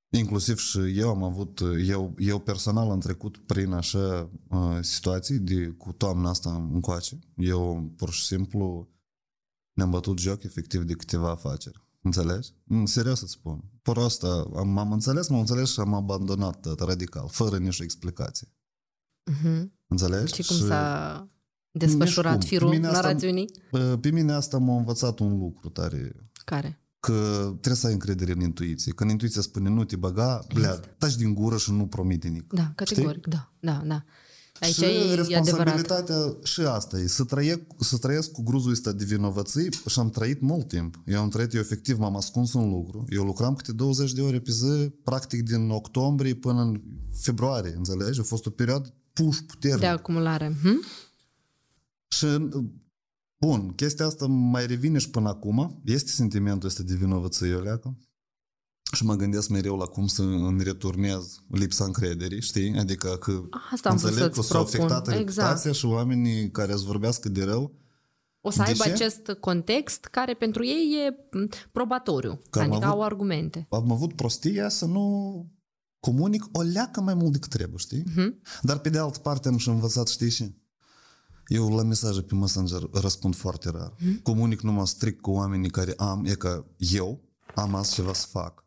Inclusiv 0.09 0.57
și 0.57 0.79
eu 0.97 1.09
am 1.09 1.23
avut, 1.23 1.61
eu, 1.85 2.15
eu 2.17 2.39
personal 2.39 2.89
am 2.89 2.99
trecut 2.99 3.37
prin 3.37 3.71
așa 3.71 4.29
uh, 4.49 4.77
situații 4.81 5.39
de, 5.39 5.67
cu 5.67 5.91
toamna 5.91 6.29
asta 6.29 6.69
încoace. 6.73 7.19
Eu 7.35 7.91
pur 7.95 8.11
și 8.11 8.25
simplu 8.25 8.87
ne-am 9.73 9.89
bătut 9.89 10.19
joc 10.19 10.43
efectiv 10.43 10.83
de 10.83 10.93
câteva 10.93 11.29
afaceri. 11.29 11.83
Înțelegi? 12.01 12.49
În 12.67 12.85
serios 12.85 13.19
să 13.19 13.25
spun. 13.25 13.63
Por 13.81 13.97
asta 13.97 14.47
am, 14.55 14.67
m-am 14.67 14.91
înțeles, 14.91 15.27
m-am 15.27 15.39
înțeles 15.39 15.71
și 15.71 15.79
am 15.79 15.93
abandonat 15.93 16.79
radical, 16.79 17.27
fără 17.29 17.57
nicio 17.57 17.83
explicație. 17.83 18.47
Uh-huh. 19.31 19.63
Înțelegi? 19.87 20.33
Și 20.33 20.47
cum 20.47 20.55
și... 20.55 20.61
s-a 20.61 21.29
desfășurat 21.77 22.43
firul 22.43 22.69
pe 22.69 22.77
narațiunii? 22.77 23.49
Asta, 23.71 23.97
pe 23.97 24.11
mine 24.11 24.31
asta 24.33 24.57
m-a 24.57 24.77
învățat 24.77 25.19
un 25.19 25.37
lucru 25.37 25.69
tare. 25.69 26.15
Care? 26.45 26.79
Că 26.99 27.13
trebuie 27.47 27.75
să 27.75 27.87
ai 27.87 27.93
încredere 27.93 28.31
în 28.31 28.41
intuiție. 28.41 28.91
Când 28.91 29.09
intuiția 29.09 29.41
spune 29.41 29.69
nu 29.69 29.83
te 29.83 29.95
băga, 29.95 30.45
blea, 30.53 30.79
taci 30.97 31.15
din 31.15 31.33
gură 31.33 31.57
și 31.57 31.71
nu 31.71 31.85
promite 31.85 32.27
nimic. 32.27 32.53
Da, 32.53 32.71
categoric, 32.75 33.25
Știi? 33.25 33.31
da, 33.31 33.51
da, 33.59 33.81
da. 33.85 34.03
Aici 34.59 34.73
și 34.73 34.83
e 34.83 35.13
responsabilitatea 35.15 36.15
adevărat. 36.15 36.45
și 36.45 36.61
asta 36.61 36.99
e, 36.99 37.07
să, 37.07 37.23
trăiesc, 37.23 37.59
să 37.79 37.97
trăiesc 37.97 38.31
cu 38.31 38.43
gruzul 38.43 38.71
ăsta 38.71 38.91
de 38.91 39.03
vinovății 39.05 39.69
și 39.87 39.99
am 39.99 40.09
trăit 40.09 40.41
mult 40.41 40.67
timp. 40.67 41.01
Eu 41.05 41.21
am 41.21 41.29
trăit, 41.29 41.53
eu 41.53 41.59
efectiv 41.59 41.97
m-am 41.97 42.15
ascuns 42.15 42.53
un 42.53 42.69
lucru. 42.69 43.05
Eu 43.09 43.23
lucram 43.23 43.55
câte 43.55 43.71
20 43.71 44.13
de 44.13 44.21
ore 44.21 44.39
pe 44.39 44.51
zi, 44.51 44.89
practic 45.03 45.43
din 45.43 45.69
octombrie 45.69 46.33
până 46.33 46.61
în 46.61 46.81
februarie, 47.21 47.73
înțelegi? 47.77 48.19
A 48.19 48.23
fost 48.23 48.45
o 48.45 48.49
perioadă 48.49 48.93
puș 49.13 49.37
puternică. 49.47 49.81
De 49.81 49.87
acumulare. 49.91 50.55
Hm? 50.61 50.83
Și, 52.07 52.25
bun, 53.37 53.73
chestia 53.73 54.05
asta 54.05 54.25
mai 54.25 54.65
revine 54.65 54.97
și 54.97 55.09
până 55.09 55.29
acum. 55.29 55.81
Este 55.85 56.11
sentimentul 56.11 56.67
ăsta 56.67 56.83
de 56.83 56.95
vinovăție, 56.95 57.55
leacă. 57.55 57.97
Și 58.93 59.03
mă 59.05 59.15
gândesc 59.15 59.49
mereu 59.49 59.77
la 59.77 59.85
cum 59.85 60.07
să 60.07 60.21
îmi 60.21 60.63
returnez 60.63 61.43
lipsa 61.47 61.85
încrederii, 61.85 62.41
știi? 62.41 62.77
Adică 62.77 63.17
că 63.17 63.43
Asta 63.71 63.89
înțeleg 63.89 64.33
că 64.33 64.41
s-a 64.41 64.59
afectat 64.59 65.07
reputația 65.07 65.71
și 65.71 65.85
oamenii 65.85 66.51
care 66.51 66.73
îți 66.73 66.85
vorbească 66.85 67.29
de 67.29 67.43
rău 67.43 67.83
o 68.45 68.49
să 68.49 68.61
aibă 68.61 68.83
acest 68.83 69.31
context 69.39 70.05
care 70.05 70.33
pentru 70.33 70.65
ei 70.65 71.07
e 71.07 71.15
probatoriu, 71.71 72.41
că 72.49 72.59
adică 72.59 72.75
avut, 72.75 72.87
au 72.87 73.03
argumente. 73.03 73.67
Am 73.69 73.91
avut 73.91 74.13
prostia 74.13 74.69
să 74.69 74.85
nu 74.85 75.45
comunic 75.99 76.43
o 76.51 76.61
leacă 76.61 77.01
mai 77.01 77.13
mult 77.13 77.31
decât 77.31 77.49
trebuie, 77.49 77.77
știi? 77.77 78.03
Uh-huh. 78.03 78.61
Dar 78.61 78.79
pe 78.79 78.89
de 78.89 78.97
altă 78.97 79.19
parte 79.19 79.47
am 79.47 79.57
și 79.57 79.69
învățat, 79.69 80.07
știi 80.07 80.29
și 80.29 80.55
eu 81.47 81.75
la 81.75 81.83
mesaje 81.83 82.21
pe 82.21 82.35
Messenger 82.35 82.89
răspund 82.93 83.35
foarte 83.35 83.69
rar. 83.69 83.93
Hmm? 83.97 84.19
Comunic 84.23 84.61
numai 84.61 84.87
strict 84.87 85.21
cu 85.21 85.31
oamenii 85.31 85.69
care 85.69 85.93
am, 85.97 86.25
e 86.25 86.33
că 86.33 86.65
eu 86.77 87.19
am 87.55 87.75
asta 87.75 87.95
ceva 87.95 88.13
să 88.13 88.27
fac. 88.29 88.63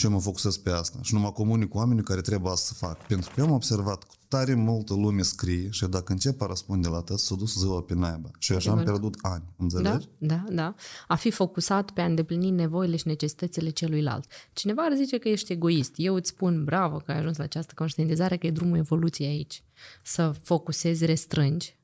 Și 0.00 0.06
eu 0.06 0.12
mă 0.12 0.20
focusez 0.20 0.56
pe 0.56 0.70
asta. 0.70 0.98
Și 1.02 1.14
nu 1.14 1.20
mă 1.20 1.32
comunic 1.32 1.68
cu 1.68 1.76
oamenii 1.76 2.02
care 2.02 2.20
trebuie 2.20 2.52
asta 2.52 2.66
să 2.66 2.74
fac. 2.74 3.06
Pentru 3.06 3.30
că 3.34 3.40
eu 3.40 3.46
am 3.46 3.52
observat 3.52 4.02
că 4.02 4.14
tare 4.28 4.54
multă 4.54 4.94
lume 4.94 5.22
scrie 5.22 5.70
și 5.70 5.86
dacă 5.86 6.12
încep 6.12 6.40
a 6.40 6.46
răspunde 6.46 6.88
la 6.88 7.00
tot, 7.00 7.18
s-a 7.18 7.34
dus 7.34 7.54
ziua 7.58 7.82
pe 7.82 7.94
naiba. 7.94 8.30
Și 8.38 8.50
eu 8.50 8.56
așa 8.56 8.70
am 8.70 8.82
pierdut 8.82 9.16
ani, 9.22 9.44
înțelegi? 9.56 10.08
Da, 10.18 10.44
da, 10.46 10.54
da. 10.54 10.74
A 11.08 11.14
fi 11.14 11.30
focusat 11.30 11.90
pe 11.90 12.00
a 12.00 12.04
îndeplini 12.04 12.50
nevoile 12.50 12.96
și 12.96 13.06
necesitățile 13.06 13.70
celuilalt. 13.70 14.26
Cineva 14.52 14.82
ar 14.82 14.96
zice 14.96 15.18
că 15.18 15.28
ești 15.28 15.52
egoist. 15.52 15.92
Eu 15.96 16.14
îți 16.14 16.28
spun 16.28 16.64
bravo 16.64 16.96
că 16.96 17.10
ai 17.10 17.18
ajuns 17.18 17.36
la 17.36 17.44
această 17.44 17.72
conștientizare 17.76 18.36
că 18.36 18.46
e 18.46 18.50
drumul 18.50 18.76
evoluției 18.76 19.28
aici. 19.28 19.64
Să 20.02 20.34
focusezi, 20.42 21.04
restrângi 21.04 21.77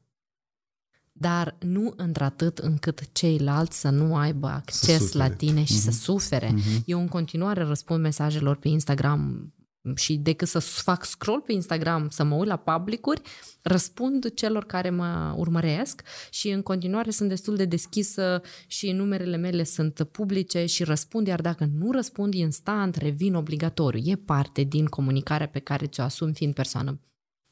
dar 1.16 1.56
nu 1.60 1.92
într-atât 1.96 2.58
încât 2.58 3.12
ceilalți 3.12 3.80
să 3.80 3.88
nu 3.88 4.16
aibă 4.16 4.46
acces 4.46 5.12
la 5.12 5.30
tine 5.30 5.64
și 5.64 5.72
mm-hmm. 5.72 5.82
să 5.82 5.90
mhm. 5.90 5.98
sufere. 5.98 6.54
Mm-hmm. 6.54 6.84
Eu 6.84 7.00
în 7.00 7.08
continuare 7.08 7.62
răspund 7.62 8.00
mesajelor 8.00 8.56
pe 8.56 8.68
Instagram 8.68 9.52
și 9.94 10.16
decât 10.16 10.48
să 10.48 10.58
fac 10.58 11.04
scroll 11.04 11.40
pe 11.40 11.52
Instagram, 11.52 12.08
să 12.08 12.24
mă 12.24 12.34
uit 12.34 12.48
la 12.48 12.56
publicuri, 12.56 13.20
răspund 13.62 14.34
celor 14.34 14.64
care 14.64 14.90
mă 14.90 15.34
urmăresc 15.36 16.02
și 16.30 16.48
în 16.48 16.62
continuare 16.62 17.10
sunt 17.10 17.28
destul 17.28 17.56
de 17.56 17.64
deschisă 17.64 18.42
și 18.66 18.92
numerele 18.92 19.36
mele 19.36 19.64
sunt 19.64 20.08
publice 20.10 20.66
și 20.66 20.84
răspund, 20.84 21.26
iar 21.26 21.40
dacă 21.40 21.68
nu 21.78 21.90
răspund 21.90 22.34
instant, 22.34 22.96
revin 22.96 23.34
obligatoriu. 23.34 24.00
E 24.04 24.16
parte 24.16 24.62
din 24.62 24.86
comunicarea 24.86 25.48
pe 25.48 25.58
care 25.58 25.86
ți-o 25.86 26.02
asum 26.02 26.32
fiind 26.32 26.54
persoană 26.54 27.00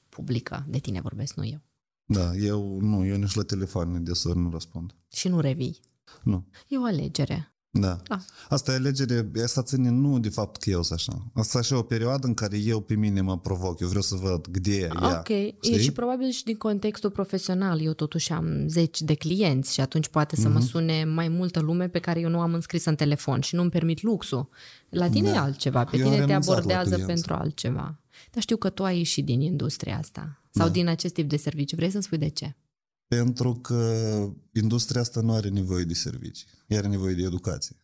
publică. 0.08 0.64
De 0.68 0.78
tine 0.78 1.00
vorbesc, 1.00 1.34
nu 1.34 1.44
eu. 1.46 1.60
Da, 2.12 2.34
eu 2.34 2.78
nu, 2.80 3.06
eu 3.06 3.16
nici 3.16 3.34
la 3.34 3.42
telefon 3.42 3.92
de 3.92 3.98
deseori 3.98 4.38
nu 4.38 4.50
răspund. 4.50 4.94
Și 5.12 5.28
nu 5.28 5.40
revii. 5.40 5.80
Nu. 6.22 6.44
E 6.68 6.78
o 6.78 6.84
alegere. 6.84 7.52
Da. 7.74 7.98
Ah. 8.08 8.18
Asta 8.48 8.72
e 8.72 8.74
alegere, 8.74 9.30
asta 9.42 9.62
ține 9.62 9.90
nu 9.90 10.18
de 10.18 10.28
fapt 10.28 10.62
că 10.62 10.70
eu 10.70 10.82
sunt 10.82 10.98
așa. 10.98 11.30
Asta 11.34 11.60
e 11.70 11.76
o 11.76 11.82
perioadă 11.82 12.26
în 12.26 12.34
care 12.34 12.58
eu 12.58 12.80
pe 12.80 12.94
mine 12.94 13.20
mă 13.20 13.38
provoc, 13.38 13.80
eu 13.80 13.88
vreau 13.88 14.02
să 14.02 14.14
văd 14.14 14.46
de. 14.46 14.88
Ok, 14.94 15.26
știi? 15.26 15.74
E 15.74 15.78
și 15.78 15.92
probabil 15.92 16.30
și 16.30 16.44
din 16.44 16.56
contextul 16.56 17.10
profesional. 17.10 17.80
Eu 17.80 17.92
totuși 17.92 18.32
am 18.32 18.64
zeci 18.68 19.00
de 19.00 19.14
clienți 19.14 19.72
și 19.72 19.80
atunci 19.80 20.08
poate 20.08 20.36
să 20.36 20.48
mm-hmm. 20.48 20.52
mă 20.52 20.58
mhm. 20.58 20.66
sune 20.66 21.04
mai 21.04 21.28
multă 21.28 21.60
lume 21.60 21.88
pe 21.88 21.98
care 21.98 22.20
eu 22.20 22.28
nu 22.28 22.40
am 22.40 22.54
înscris 22.54 22.84
în 22.84 22.94
telefon 22.94 23.40
și 23.40 23.54
nu-mi 23.54 23.70
permit 23.70 24.02
luxul. 24.02 24.48
La 24.88 25.08
tine 25.08 25.30
da. 25.30 25.34
e 25.34 25.38
altceva, 25.38 25.84
pe 25.84 25.96
eu 25.96 26.10
tine 26.10 26.24
te 26.24 26.32
abordează 26.32 26.98
pentru 26.98 27.34
altceva. 27.34 28.01
Dar 28.32 28.42
știu 28.42 28.56
că 28.56 28.70
tu 28.70 28.84
ai 28.84 28.96
ieșit 28.96 29.24
din 29.24 29.40
industria 29.40 29.98
asta 29.98 30.42
sau 30.50 30.66
da. 30.66 30.72
din 30.72 30.86
acest 30.86 31.14
tip 31.14 31.28
de 31.28 31.36
serviciu. 31.36 31.76
Vrei 31.76 31.90
să-mi 31.90 32.02
spui 32.02 32.18
de 32.18 32.28
ce? 32.28 32.56
Pentru 33.06 33.54
că 33.54 33.94
industria 34.52 35.00
asta 35.00 35.20
nu 35.20 35.32
are 35.32 35.48
nevoie 35.48 35.84
de 35.84 35.94
servicii, 35.94 36.46
ea 36.66 36.78
are 36.78 36.88
nevoie 36.88 37.14
de 37.14 37.22
educație. 37.22 37.76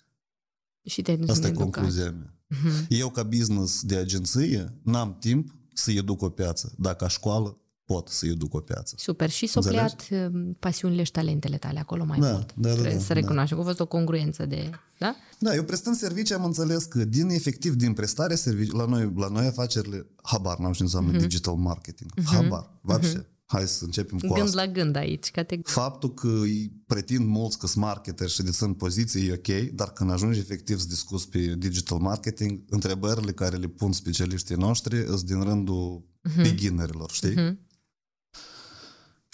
Și 0.85 1.03
te 1.03 1.19
Asta 1.27 1.49
e 1.49 1.53
concluzia 1.53 2.11
mea. 2.11 2.35
Uh-huh. 2.55 2.87
Eu 2.89 3.11
ca 3.11 3.23
business 3.23 3.83
de 3.83 3.97
agenție 3.97 4.75
n-am 4.83 5.19
timp 5.19 5.55
să 5.73 5.91
educ 5.91 6.23
o 6.23 6.29
piață. 6.29 6.75
Dacă 6.79 6.97
ca 7.05 7.09
școală 7.09 7.59
pot 7.89 8.09
să-i 8.09 8.35
duc 8.35 8.55
o 8.55 8.61
piață. 8.61 8.95
Super. 8.99 9.31
Și 9.31 9.47
s-au 9.47 9.63
pleat 9.63 10.09
um, 10.11 10.57
pasiunile 10.59 11.03
și 11.03 11.11
talentele 11.11 11.57
tale 11.57 11.79
acolo 11.79 12.05
mai 12.05 12.19
da, 12.19 12.31
mult. 12.31 12.55
Da, 12.57 12.69
da, 12.69 12.75
Trebuie 12.75 12.95
da, 12.95 13.01
să 13.01 13.13
recunoaștem 13.13 13.57
da. 13.57 13.63
că 13.63 13.69
a 13.69 13.73
fost 13.73 13.83
o 13.83 13.87
congruență 13.87 14.47
de... 14.47 14.71
Da? 14.99 15.17
Da, 15.39 15.55
eu 15.55 15.63
prestând 15.63 15.97
servicii 15.97 16.35
am 16.35 16.45
înțeles 16.45 16.85
că 16.85 17.05
din 17.05 17.29
efectiv, 17.29 17.75
din 17.75 17.93
prestare 17.93 18.35
servicii, 18.35 18.73
la 18.73 18.85
noi, 18.85 19.13
la 19.17 19.29
noi 19.29 19.47
afacerile, 19.47 20.07
habar 20.23 20.59
n-am 20.59 20.73
ce 20.73 20.83
înseamnă 20.83 21.17
uh-huh. 21.17 21.21
digital 21.21 21.55
marketing. 21.55 22.11
Uh-huh. 22.11 22.25
Habar. 22.25 22.71
Vapșe. 22.81 23.21
Uh-huh. 23.21 23.37
Hai 23.47 23.67
să 23.67 23.85
începem 23.85 24.19
cu 24.19 24.27
gând 24.27 24.47
asta. 24.47 24.65
la 24.65 24.73
gând 24.73 24.97
aici. 24.97 25.31
Cate... 25.31 25.61
Faptul 25.63 26.15
că 26.15 26.29
îi 26.29 26.73
pretind 26.87 27.27
mulți 27.27 27.59
că 27.59 27.67
sunt 27.67 27.85
marketer 27.85 28.29
și 28.29 28.43
dețin 28.43 28.73
poziții 28.73 29.29
e 29.29 29.33
ok, 29.33 29.71
dar 29.75 29.93
când 29.93 30.11
ajungi 30.11 30.39
efectiv 30.39 30.79
să 30.79 30.87
discuți 30.89 31.29
pe 31.29 31.55
digital 31.59 31.99
marketing, 31.99 32.61
întrebările 32.69 33.33
care 33.33 33.57
le 33.57 33.67
pun 33.67 33.93
specialiștii 33.93 34.57
noștri 34.57 35.05
sunt 35.07 35.23
din 35.23 35.41
rândul 35.41 36.05
uh-huh. 36.29 36.43
beginnerilor, 36.43 37.11
știi? 37.11 37.35
Uh-huh. 37.35 37.68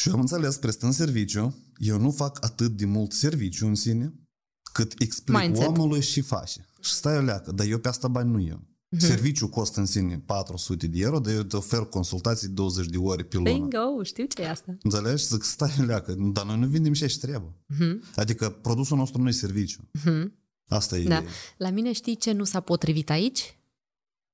Și 0.05 0.11
eu 0.11 0.15
am 0.17 0.21
înțeles, 0.21 0.57
prestând 0.57 0.93
serviciu, 0.93 1.57
eu 1.77 1.99
nu 1.99 2.11
fac 2.11 2.45
atât 2.45 2.77
de 2.77 2.85
mult 2.85 3.13
serviciu 3.13 3.67
în 3.67 3.75
sine, 3.75 4.13
cât 4.73 4.95
explic 4.99 5.37
Mindset. 5.39 5.67
omului 5.67 6.01
și 6.03 6.21
face. 6.21 6.67
Și 6.81 6.93
stai 6.93 7.17
o 7.17 7.21
leacă, 7.21 7.53
dar 7.53 7.67
eu 7.67 7.79
pe 7.79 7.89
asta 7.89 8.09
bani 8.09 8.31
nu 8.31 8.41
eu. 8.41 8.63
Mhm. 8.89 9.05
Serviciul 9.05 9.49
costă 9.49 9.81
în 9.81 9.87
sine 9.87 10.19
400 10.27 10.87
de 10.87 10.99
euro, 11.01 11.19
dar 11.19 11.35
eu 11.35 11.43
te 11.43 11.57
ofer 11.57 11.81
consultații 11.81 12.49
20 12.49 12.87
de 12.87 12.97
ore 12.99 13.23
pe 13.23 13.37
lună. 13.37 13.51
Bingo, 13.53 14.03
știu 14.03 14.25
ce 14.25 14.43
e 14.43 14.51
asta. 14.51 14.77
Înțelegi? 14.83 15.25
Zic, 15.27 15.43
stai 15.43 15.75
o 15.81 15.83
leacă, 15.83 16.15
dar 16.19 16.45
noi 16.45 16.59
nu 16.59 16.67
vindem 16.67 16.93
și 16.93 17.07
ce 17.07 17.19
trebuie. 17.19 17.53
Adică 18.15 18.51
produsul 18.51 18.97
nostru 18.97 19.23
nu 19.23 19.29
e 19.29 19.33
serviciu. 19.33 19.91
Asta 20.69 20.97
e 20.97 21.01
Mhm. 21.01 21.09
Da. 21.09 21.17
ideea. 21.17 21.31
La 21.57 21.71
mine 21.71 21.93
știi 21.93 22.17
ce 22.17 22.33
nu 22.33 22.45
s-a 22.45 22.61
potrivit 22.61 23.11
aici? 23.11 23.59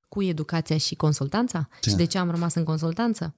Cu 0.08 0.22
educația 0.22 0.76
și 0.78 0.94
consultanța? 0.94 1.68
Ce? 1.80 1.90
Și 1.90 1.96
de 1.96 2.04
ce 2.04 2.18
am 2.18 2.30
rămas 2.30 2.54
în 2.54 2.64
consultanță? 2.64 3.34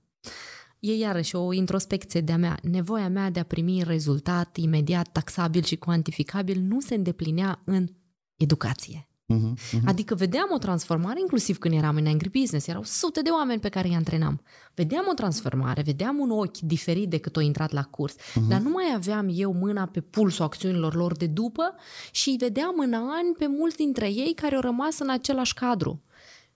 E 0.82 0.96
iarăși 0.96 1.36
o 1.36 1.52
introspecție 1.52 2.20
de-a 2.20 2.36
mea. 2.36 2.58
Nevoia 2.62 3.08
mea 3.08 3.30
de 3.30 3.40
a 3.40 3.44
primi 3.44 3.82
rezultat 3.82 4.56
imediat, 4.56 5.08
taxabil 5.08 5.62
și 5.62 5.76
cuantificabil 5.76 6.60
nu 6.60 6.80
se 6.80 6.94
îndeplinea 6.94 7.62
în 7.64 7.88
educație. 8.36 9.08
Mhm, 9.26 9.56
mhm. 9.72 9.88
Adică 9.88 10.14
vedeam 10.14 10.48
o 10.54 10.58
transformare, 10.58 11.20
inclusiv 11.20 11.58
când 11.58 11.74
eram 11.74 11.96
în 11.96 12.06
Angry 12.06 12.30
Business, 12.40 12.66
erau 12.66 12.82
sute 12.84 13.22
de 13.22 13.30
oameni 13.30 13.60
pe 13.60 13.68
care 13.68 13.88
îi 13.88 13.94
antrenam. 13.94 14.42
Vedeam 14.74 15.04
o 15.10 15.14
transformare, 15.14 15.82
vedeam 15.82 16.18
un 16.18 16.30
ochi 16.30 16.58
diferit 16.58 17.10
decât 17.10 17.36
o 17.36 17.40
intrat 17.40 17.72
la 17.72 17.82
curs, 17.82 18.14
uh-huh. 18.14 18.48
dar 18.48 18.60
nu 18.60 18.70
mai 18.70 18.92
aveam 18.94 19.28
eu 19.32 19.52
mâna 19.52 19.86
pe 19.86 20.00
pulsul 20.00 20.44
acțiunilor 20.44 20.94
lor 20.94 21.16
de 21.16 21.26
după 21.26 21.74
și 22.10 22.28
îi 22.28 22.36
vedeam 22.36 22.74
în 22.78 22.92
ani 22.94 23.34
pe 23.38 23.46
mulți 23.46 23.76
dintre 23.76 24.06
ei 24.06 24.34
care 24.34 24.54
au 24.54 24.60
rămas 24.60 24.98
în 24.98 25.10
același 25.10 25.54
cadru. 25.54 26.02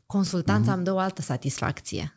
Consultanța 0.06 0.72
uh-huh. 0.72 0.76
îmi 0.76 0.84
dă 0.84 0.92
o 0.92 0.98
altă 0.98 1.22
satisfacție 1.22 2.15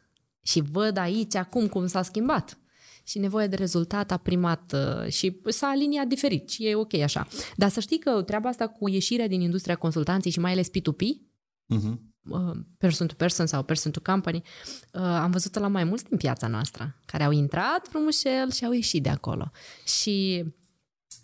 și 0.50 0.62
văd 0.72 0.98
aici 0.98 1.36
acum 1.36 1.68
cum 1.68 1.88
s-a 1.88 2.02
schimbat. 2.02 2.58
Și 3.04 3.20
nevoia 3.20 3.48
de 3.48 3.56
rezultat 3.56 4.12
a 4.12 4.18
primat 4.18 4.74
uh, 4.74 5.12
și 5.12 5.42
s-a 5.48 5.68
aliniat 5.68 6.08
diferit 6.08 6.50
și 6.50 6.66
e 6.66 6.76
ok 6.76 6.94
așa. 6.94 7.28
Dar 7.56 7.70
să 7.70 7.80
știi 7.80 8.00
că 8.00 8.22
treaba 8.22 8.50
asta 8.50 8.68
cu 8.68 8.90
ieșirea 8.90 9.28
din 9.28 9.42
industria 9.42 9.76
consultanței 9.76 10.32
și 10.32 10.40
mai 10.40 10.52
ales 10.52 10.68
P2P, 10.70 11.28
Mhm. 11.66 12.14
uh, 12.30 12.58
person 12.78 13.08
to 13.08 13.14
person 13.14 13.46
sau 13.46 13.64
person 13.64 13.92
to 13.92 14.00
company, 14.04 14.42
uh, 14.94 15.02
am 15.02 15.32
văzut 15.32 15.58
la 15.60 15.68
mai 15.68 15.84
mulți 15.84 16.04
din 16.04 16.18
piața 16.18 16.48
noastră, 16.48 16.96
care 17.06 17.24
au 17.24 17.32
intrat 17.32 17.88
frumușel 17.90 18.52
și 18.52 18.66
au 18.66 18.72
ieșit 18.72 19.04
de 19.04 19.10
acolo. 19.10 19.52
Și 20.02 20.44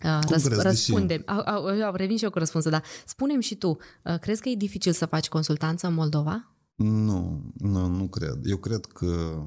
uh, 0.04 0.10
Cum 0.10 0.20
crezi, 0.28 0.48
de 0.48 0.54
ce? 0.54 0.62
răspundem. 0.62 1.22
Au, 1.26 1.38
au, 1.44 1.82
au, 1.82 1.94
revin 1.94 2.16
și 2.16 2.24
eu 2.24 2.30
cu 2.30 2.38
răspunsul, 2.38 2.70
dar 2.70 2.82
spunem 3.06 3.40
și 3.40 3.54
tu, 3.54 3.68
uh, 4.04 4.18
crezi 4.20 4.40
că 4.40 4.48
e 4.48 4.54
dificil 4.54 4.92
să 4.92 5.06
faci 5.06 5.28
consultanță 5.28 5.86
în 5.86 5.94
Moldova? 5.94 6.50
Nu, 6.76 7.50
nu, 7.58 7.86
nu 7.86 8.08
cred. 8.08 8.38
Eu 8.44 8.56
cred 8.56 8.86
că 8.86 9.42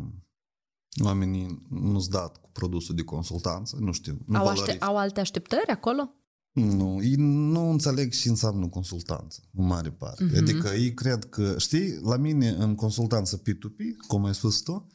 oamenii 1.04 1.66
nu-s 1.70 2.08
dat 2.08 2.38
cu 2.38 2.50
produsul 2.52 2.96
de 2.96 3.04
consultanță, 3.04 3.78
nu 3.80 3.92
știu. 3.92 4.18
Nu 4.26 4.38
Au, 4.38 4.44
valorific. 4.44 4.70
aște- 4.70 4.84
au 4.84 4.98
alte 4.98 5.20
așteptări 5.20 5.68
acolo? 5.72 6.14
Nu, 6.54 7.04
ei 7.04 7.16
nu 7.18 7.70
înțeleg 7.70 8.12
și 8.12 8.28
înseamnă 8.28 8.68
consultanță, 8.68 9.42
în 9.54 9.66
mare 9.66 9.92
parte. 9.92 10.24
Mhm. 10.24 10.34
Mm-hmm. 10.34 10.38
Adică 10.38 10.68
ei 10.70 10.94
cred 10.94 11.26
că, 11.30 11.58
știi, 11.58 12.00
la 12.02 12.18
mine 12.18 12.50
în 12.50 12.76
consultanță 12.76 13.42
P2P, 13.42 13.78
cum 14.08 14.26
ai 14.26 14.34
spus 14.36 14.60
tu, 14.62 14.88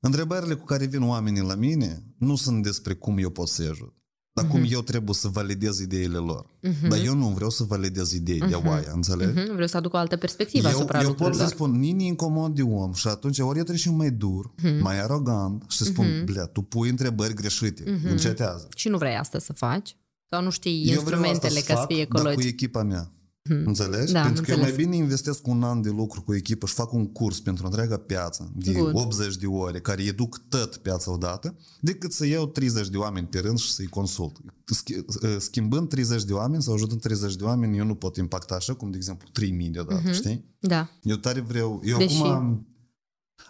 întrebările 0.00 0.54
cu 0.54 0.64
care 0.64 0.86
vin 0.86 1.02
oamenii 1.02 1.42
la 1.42 1.54
mine 1.54 2.14
nu 2.18 2.36
sunt 2.36 2.62
despre 2.62 2.94
cum 2.94 3.18
eu 3.18 3.30
pot 3.30 3.48
să-i 3.48 3.66
ajut, 3.68 3.94
dar 4.36 4.44
mm-hmm. 4.44 4.48
cum 4.50 4.64
eu 4.68 4.82
trebuie 4.82 5.14
să 5.14 5.28
validez 5.28 5.78
ideile 5.78 6.16
lor. 6.16 6.46
Mm-hmm. 6.46 6.88
Dar 6.88 6.98
eu 7.04 7.14
nu 7.14 7.26
vreau 7.28 7.50
să 7.50 7.64
validez 7.64 8.12
idei 8.12 8.42
mm-hmm. 8.42 8.48
de 8.48 8.54
oaia, 8.54 8.90
înțelegi? 8.94 9.38
Mhm, 9.38 9.52
Vreau 9.52 9.66
să 9.66 9.76
aduc 9.76 9.92
o 9.92 9.96
altă 9.96 10.16
perspectivă 10.16 10.68
Eu, 10.68 10.74
asupra 10.74 11.00
eu 11.00 11.06
pot 11.06 11.16
să 11.16 11.22
lucrurilor. 11.24 11.48
spun, 11.48 11.70
nini 11.78 12.06
incomod 12.06 12.54
de 12.54 12.62
om 12.62 12.92
și 12.92 13.08
atunci 13.08 13.38
ori 13.38 13.58
eu 13.58 13.64
trebuie 13.64 13.76
și 13.76 13.90
mai 13.90 14.10
dur, 14.10 14.54
Mhm. 14.62 14.82
mai 14.82 15.00
arogant 15.02 15.64
și 15.68 15.84
spun, 15.84 16.06
mm-hmm. 16.06 16.24
blea, 16.24 16.44
tu 16.44 16.62
pui 16.62 16.88
întrebări 16.88 17.34
greșite, 17.34 17.82
mm-hmm. 17.82 18.10
încetează. 18.10 18.68
Și 18.76 18.88
nu 18.88 18.98
vrei 18.98 19.14
asta 19.16 19.38
să 19.38 19.52
faci? 19.52 19.96
Sau 20.30 20.42
nu 20.42 20.50
știi 20.50 20.72
Eu 20.90 21.00
vreau 21.00 21.00
asta 21.00 21.10
instrumentele 21.28 21.60
să 21.60 21.66
ca 21.66 21.74
să 21.74 21.80
fac, 21.80 21.88
fie 21.90 22.06
dar 22.10 22.22
cu 22.22 22.28
ecologic? 22.28 22.50
echipa 22.52 22.82
mea. 22.82 23.10
Înțelegi? 23.48 24.12
Da, 24.12 24.18
am 24.20 24.24
pentru 24.26 24.42
că 24.44 24.50
eu 24.50 24.56
mai 24.56 24.66
înțeles. 24.68 24.86
bine 24.90 25.02
investesc 25.02 25.46
un 25.46 25.62
an 25.62 25.82
de 25.82 25.88
lucru 25.90 26.22
cu 26.22 26.34
echipă 26.34 26.66
și 26.66 26.74
fac 26.74 26.92
un 26.92 27.06
curs 27.12 27.40
pentru 27.40 27.66
întreaga 27.66 27.96
piață 27.96 28.52
de 28.56 28.72
Good. 28.72 28.94
80 28.94 29.36
de 29.36 29.46
ore, 29.46 29.80
care 29.80 30.02
educ 30.02 30.38
tot 30.48 30.76
piața 30.76 31.12
odată, 31.12 31.56
decât 31.80 32.12
să 32.12 32.26
iau 32.26 32.46
30 32.46 32.88
de 32.88 32.96
oameni 32.96 33.26
pe 33.26 33.38
rând 33.38 33.58
și 33.58 33.72
să-i 33.72 33.86
consult. 33.86 34.36
Schi- 34.74 35.04
Schimbând 35.38 35.88
30 35.88 36.24
de 36.24 36.32
oameni 36.32 36.62
sau 36.62 36.74
ajutând 36.74 37.00
30 37.00 37.34
de 37.36 37.44
oameni, 37.44 37.78
eu 37.78 37.84
nu 37.84 37.94
pot 37.94 38.16
impacta 38.16 38.54
așa 38.54 38.74
cum, 38.74 38.90
de 38.90 38.96
exemplu, 38.96 39.28
3000 39.32 39.68
deodată, 39.68 40.12
știi? 40.12 40.44
Da. 40.60 40.88
Eu 41.02 41.16
tare 41.16 41.40
vreau... 41.40 41.80
Eu 41.84 41.96
Deși- 41.98 42.16
acum 42.22 42.30
am, 42.30 42.66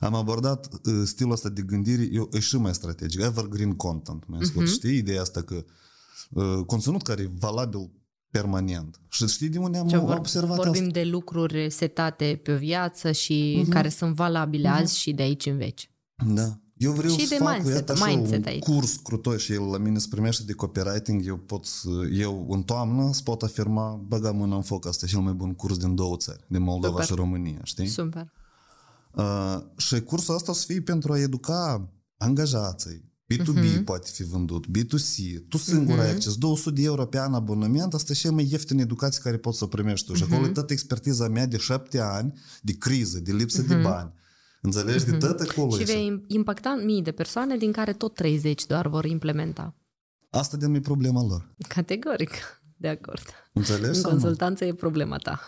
am 0.01 0.15
abordat 0.15 0.69
uh, 0.85 1.03
stilul 1.05 1.33
ăsta 1.33 1.49
de 1.49 1.63
gândire, 1.63 2.09
eu 2.13 2.29
e 2.33 2.39
și 2.39 2.57
mai 2.57 2.75
strategic, 2.75 3.21
evergreen 3.21 3.73
content, 3.73 4.25
mai 4.27 4.39
Mhm. 4.43 4.49
scurt, 4.49 4.69
știi? 4.69 4.97
Ideea 4.97 5.21
asta 5.21 5.43
că 5.43 5.65
uh, 6.31 6.65
conținut 6.67 7.03
care 7.03 7.23
e 7.23 7.31
valabil 7.39 7.91
permanent. 8.37 9.01
Și 9.09 9.27
știi 9.27 9.49
de 9.49 9.59
unde 9.59 9.79
am 9.79 9.87
Ce 9.89 9.97
vor, 9.97 10.17
observat 10.17 10.57
vorbim 10.57 10.83
asta? 10.83 10.93
de 11.01 11.05
lucruri 11.05 11.71
setate 11.71 12.41
pe 12.43 12.53
o 12.53 12.57
viață 12.57 13.13
și 13.13 13.59
Mhm. 13.63 13.71
care 13.71 13.89
sunt 13.89 14.15
valabile 14.15 14.69
azi 14.69 14.99
și 14.99 15.13
de 15.13 15.23
aici 15.23 15.47
în 15.47 15.57
veci. 15.57 15.91
Da. 16.27 16.59
Eu 16.77 16.93
vreau 16.93 17.13
Și 17.17 17.27
să 17.27 17.35
de 17.39 17.45
fac 17.45 17.53
mindset, 17.53 17.75
iată, 17.75 17.93
așa, 17.93 18.07
mindset 18.07 18.39
un 18.39 18.45
aici. 18.47 18.63
curs 18.63 18.97
crutoi 18.97 19.39
și 19.39 19.53
el 19.53 19.63
la 19.63 19.79
mine 19.79 19.99
se 19.99 20.07
primește 20.11 20.43
de 20.45 20.53
copywriting, 20.53 21.27
eu 21.27 21.37
pot 21.37 21.65
să, 21.65 21.89
eu 22.13 22.47
în 22.51 22.63
toamnă 22.63 23.13
să 23.13 23.21
pot 23.25 23.43
afirma, 23.43 24.01
băga 24.07 24.31
mâna 24.31 24.57
în 24.57 24.63
foc, 24.63 24.87
asta 24.87 25.05
e 25.07 25.09
cel 25.09 25.21
mai 25.21 25.33
bun 25.33 25.55
curs 25.55 25.77
din 25.77 25.95
două 25.95 26.17
țări, 26.17 26.45
din 26.49 26.63
Moldova 26.63 26.93
Super. 26.93 27.07
și 27.07 27.15
România, 27.15 27.61
știi? 27.63 27.87
Super. 27.87 28.33
Uh, 29.15 29.59
și 29.77 30.01
cursul 30.01 30.35
ăsta 30.35 30.51
o 30.51 30.55
să 30.55 30.65
fie 30.67 30.81
pentru 30.81 31.13
a 31.13 31.19
educa 31.19 31.89
angajații. 32.17 33.13
B2B 33.35 33.79
uh-huh. 33.79 33.85
poate 33.85 34.11
fi 34.13 34.23
vândut, 34.23 34.67
B2C. 34.67 35.47
Tu 35.49 35.57
singur 35.57 35.97
uh-huh. 35.97 36.01
ai 36.01 36.11
acces. 36.11 36.35
200 36.37 36.81
de 36.81 36.87
euro 36.87 37.07
pe 37.07 37.19
an 37.19 37.35
abonament, 37.35 37.95
asta 37.95 38.13
e 38.13 38.15
cea 38.15 38.31
mai 38.31 38.49
ieftină 38.51 38.81
educație 38.81 39.21
care 39.23 39.37
poți 39.37 39.59
să 39.59 39.67
primești 39.67 40.07
tu. 40.07 40.15
Și 40.15 40.23
acolo 40.23 40.47
e 40.47 40.51
toată 40.51 40.73
expertiza 40.73 41.29
mea 41.29 41.47
de 41.47 41.57
șapte 41.57 42.01
ani 42.01 42.39
de 42.63 42.77
criză, 42.77 43.19
de 43.19 43.33
lipsă 43.33 43.65
uh-huh. 43.65 43.69
de 43.69 43.75
bani. 43.75 44.13
Înțelegi? 44.61 45.05
Uh-huh. 45.05 45.09
De 45.09 45.17
tot 45.17 45.41
acolo. 45.41 45.77
Și 45.77 45.83
e 45.83 45.85
vei 45.85 46.25
impacta 46.27 46.83
mii 46.85 47.03
de 47.03 47.13
persoane, 47.13 47.57
din 47.57 47.73
care 47.73 47.93
tot 47.93 48.15
30 48.15 48.67
doar 48.67 48.89
vor 48.89 49.05
implementa. 49.05 49.75
Asta 50.31 50.57
de 50.57 50.67
e 50.75 50.81
problema 50.81 51.23
lor. 51.23 51.55
Categoric. 51.69 52.33
De 52.77 52.89
acord. 52.89 53.23
Înțelegi? 53.53 53.87
În 53.87 53.95
sau 53.95 54.13
nu? 54.13 54.19
consultanță 54.19 54.65
e 54.65 54.75
problema 54.75 55.17
ta. 55.17 55.41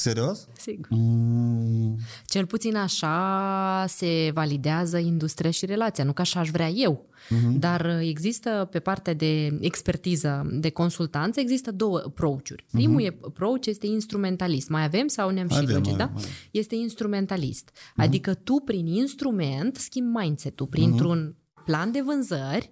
Serios? 0.00 0.48
Sigur. 0.56 0.86
Mm, 0.90 1.96
Cel 2.24 2.46
puțin 2.46 2.76
așa 2.76 3.84
se 3.88 4.30
validează 4.34 4.98
industria 4.98 5.50
și 5.50 5.66
relația, 5.66 6.04
nu 6.04 6.12
că 6.12 6.20
așa 6.20 6.40
aș 6.40 6.50
vrea 6.50 6.68
eu. 6.68 7.08
Mhm. 7.28 7.58
Dar 7.58 7.98
există 8.00 8.68
pe 8.70 8.78
partea 8.78 9.14
de 9.14 9.58
expertiză, 9.60 10.46
de 10.52 10.70
consultanță, 10.70 11.40
există 11.40 11.72
două 11.72 12.02
approach-uri. 12.06 12.64
Primul 12.72 13.00
uh 13.00 13.08
approach 13.26 13.66
este 13.66 13.86
instrumentalist. 13.86 14.68
Mai 14.68 14.84
avem 14.84 15.06
sau 15.06 15.30
ne-am 15.30 15.48
și 15.48 15.54
Mhm. 15.54 15.62
Avem, 15.62 15.74
lungit, 15.74 15.96
da? 15.96 16.04
avem, 16.04 16.16
avem. 16.16 16.30
Este 16.50 16.74
instrumentalist. 16.74 17.70
Adică 17.96 18.34
tu 18.34 18.62
prin 18.64 18.86
instrument 18.86 19.76
schimbi 19.76 20.18
mindset-ul, 20.18 20.66
printr-un 20.66 21.34
plan 21.64 21.92
de 21.92 22.00
vânzări 22.00 22.70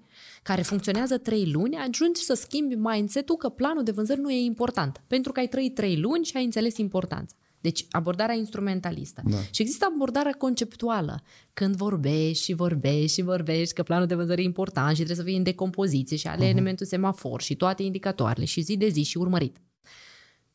care 0.49 0.63
funcționează 0.63 1.19
trei 1.19 1.51
luni, 1.51 1.77
ajungi 1.77 2.21
să 2.21 2.35
schimbi 2.35 2.75
mindset-ul 2.75 3.37
că 3.37 3.49
planul 3.49 3.83
de 3.83 3.91
vânzări 3.91 4.21
nu 4.21 4.31
e 4.31 4.45
important. 4.45 5.03
Pentru 5.07 5.33
că 5.33 5.41
ai 5.41 5.47
trăit 5.47 5.75
trei 5.75 5.97
luni 5.97 6.25
și 6.25 6.37
ai 6.37 6.45
înțeles 6.45 6.77
importanța. 6.77 7.37
Deci 7.61 7.87
abordarea 7.91 8.35
instrumentalistă. 8.35 9.23
Da. 9.25 9.37
Și 9.51 9.63
există 9.63 9.89
abordarea 9.95 10.33
conceptuală. 10.33 11.23
Când 11.53 11.77
vorbești 11.77 12.45
și 12.45 12.53
vorbești 12.53 13.13
și 13.13 13.23
vorbești 13.23 13.75
că 13.75 13.83
planul 13.83 14.07
de 14.07 14.15
vânzări 14.15 14.41
e 14.41 14.45
important 14.45 14.89
și 14.89 15.03
trebuie 15.03 15.17
să 15.17 15.23
fie 15.23 15.37
în 15.37 15.43
decompoziție 15.43 16.17
și 16.17 16.27
ale 16.27 16.47
uh-huh. 16.47 16.51
elementul 16.51 16.87
semafor 16.87 17.41
și 17.41 17.57
toate 17.57 17.83
indicatoarele 17.83 18.45
și 18.45 18.61
zi 18.61 18.77
de 18.77 18.89
zi 18.89 19.03
și 19.03 19.19
urmărit. 19.19 19.57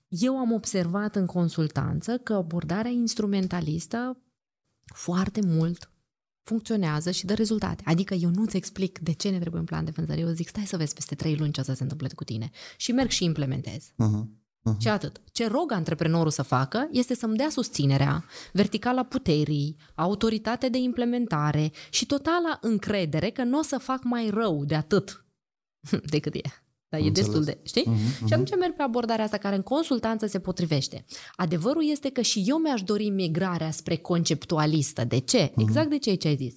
Eu 0.08 0.38
am 0.38 0.52
observat 0.52 1.16
în 1.16 1.26
consultanță 1.26 2.18
că 2.18 2.34
abordarea 2.34 2.92
instrumentalistă 2.92 4.18
foarte 4.94 5.40
mult 5.44 5.93
funcționează 6.44 7.12
și 7.12 7.26
dă 7.26 7.34
rezultate. 7.34 7.84
Adică 7.86 8.14
eu 8.14 8.30
nu-ți 8.30 8.58
explic 8.58 9.00
de 9.00 9.12
ce 9.12 9.30
ne 9.30 9.40
trebuie 9.40 9.60
un 9.60 9.66
plan 9.66 9.86
de 9.86 9.92
vânzări. 9.96 10.22
Eu 10.22 10.30
zic, 10.30 10.48
stai 10.48 10.66
să 10.66 10.78
vezi 10.78 10.94
peste 10.94 11.16
trei 11.16 11.36
luni 11.36 11.52
ce 11.52 11.60
o 11.60 11.64
să 11.64 11.74
se 11.74 11.84
întâmple 11.84 12.08
cu 12.16 12.24
tine. 12.24 12.50
Și 12.78 12.92
merg 12.92 13.10
și 13.10 13.24
implementez. 13.24 13.92
Mhm. 13.96 14.42
Mhm. 14.64 14.80
Și 14.80 14.88
atât. 14.88 15.22
Ce 15.32 15.48
rog 15.48 15.72
antreprenorul 15.72 16.32
să 16.32 16.42
facă 16.42 16.88
este 16.92 17.16
să-mi 17.16 17.38
dea 17.38 17.50
susținerea, 17.50 18.26
verticala 18.52 19.04
puterii, 19.04 19.76
autoritate 19.96 20.70
de 20.70 20.78
implementare 20.78 21.72
și 21.90 22.06
totala 22.06 22.58
încredere 22.62 23.30
că 23.30 23.44
nu 23.44 23.60
o 23.60 23.62
să 23.62 23.78
fac 23.78 24.04
mai 24.04 24.30
rău 24.30 24.66
de 24.66 24.76
atât 24.76 25.26
decât 26.14 26.34
e. 26.36 26.63
Dar 26.94 27.02
e 27.02 27.08
Înțeles. 27.08 27.30
destul 27.30 27.46
de, 27.46 27.58
știi? 27.64 27.84
Mhm, 27.88 28.28
Și 28.28 28.34
atunci 28.34 28.56
merg 28.60 28.76
pe 28.76 28.82
abordarea 28.82 29.24
asta 29.26 29.38
care 29.38 29.56
în 29.56 29.62
consultanță 29.62 30.26
se 30.26 30.40
potrivește. 30.40 31.06
Adevărul 31.36 31.90
este 31.90 32.10
că 32.10 32.22
și 32.22 32.44
eu 32.48 32.58
mi-aș 32.58 32.82
dori 32.82 33.10
migrarea 33.10 33.72
spre 33.72 33.96
conceptualistă. 33.96 35.04
De 35.04 35.18
ce? 35.18 35.52
Exact 35.58 35.90
de 35.90 35.98
ce 35.98 36.14
ce 36.14 36.28
ai 36.28 36.36
zis. 36.36 36.54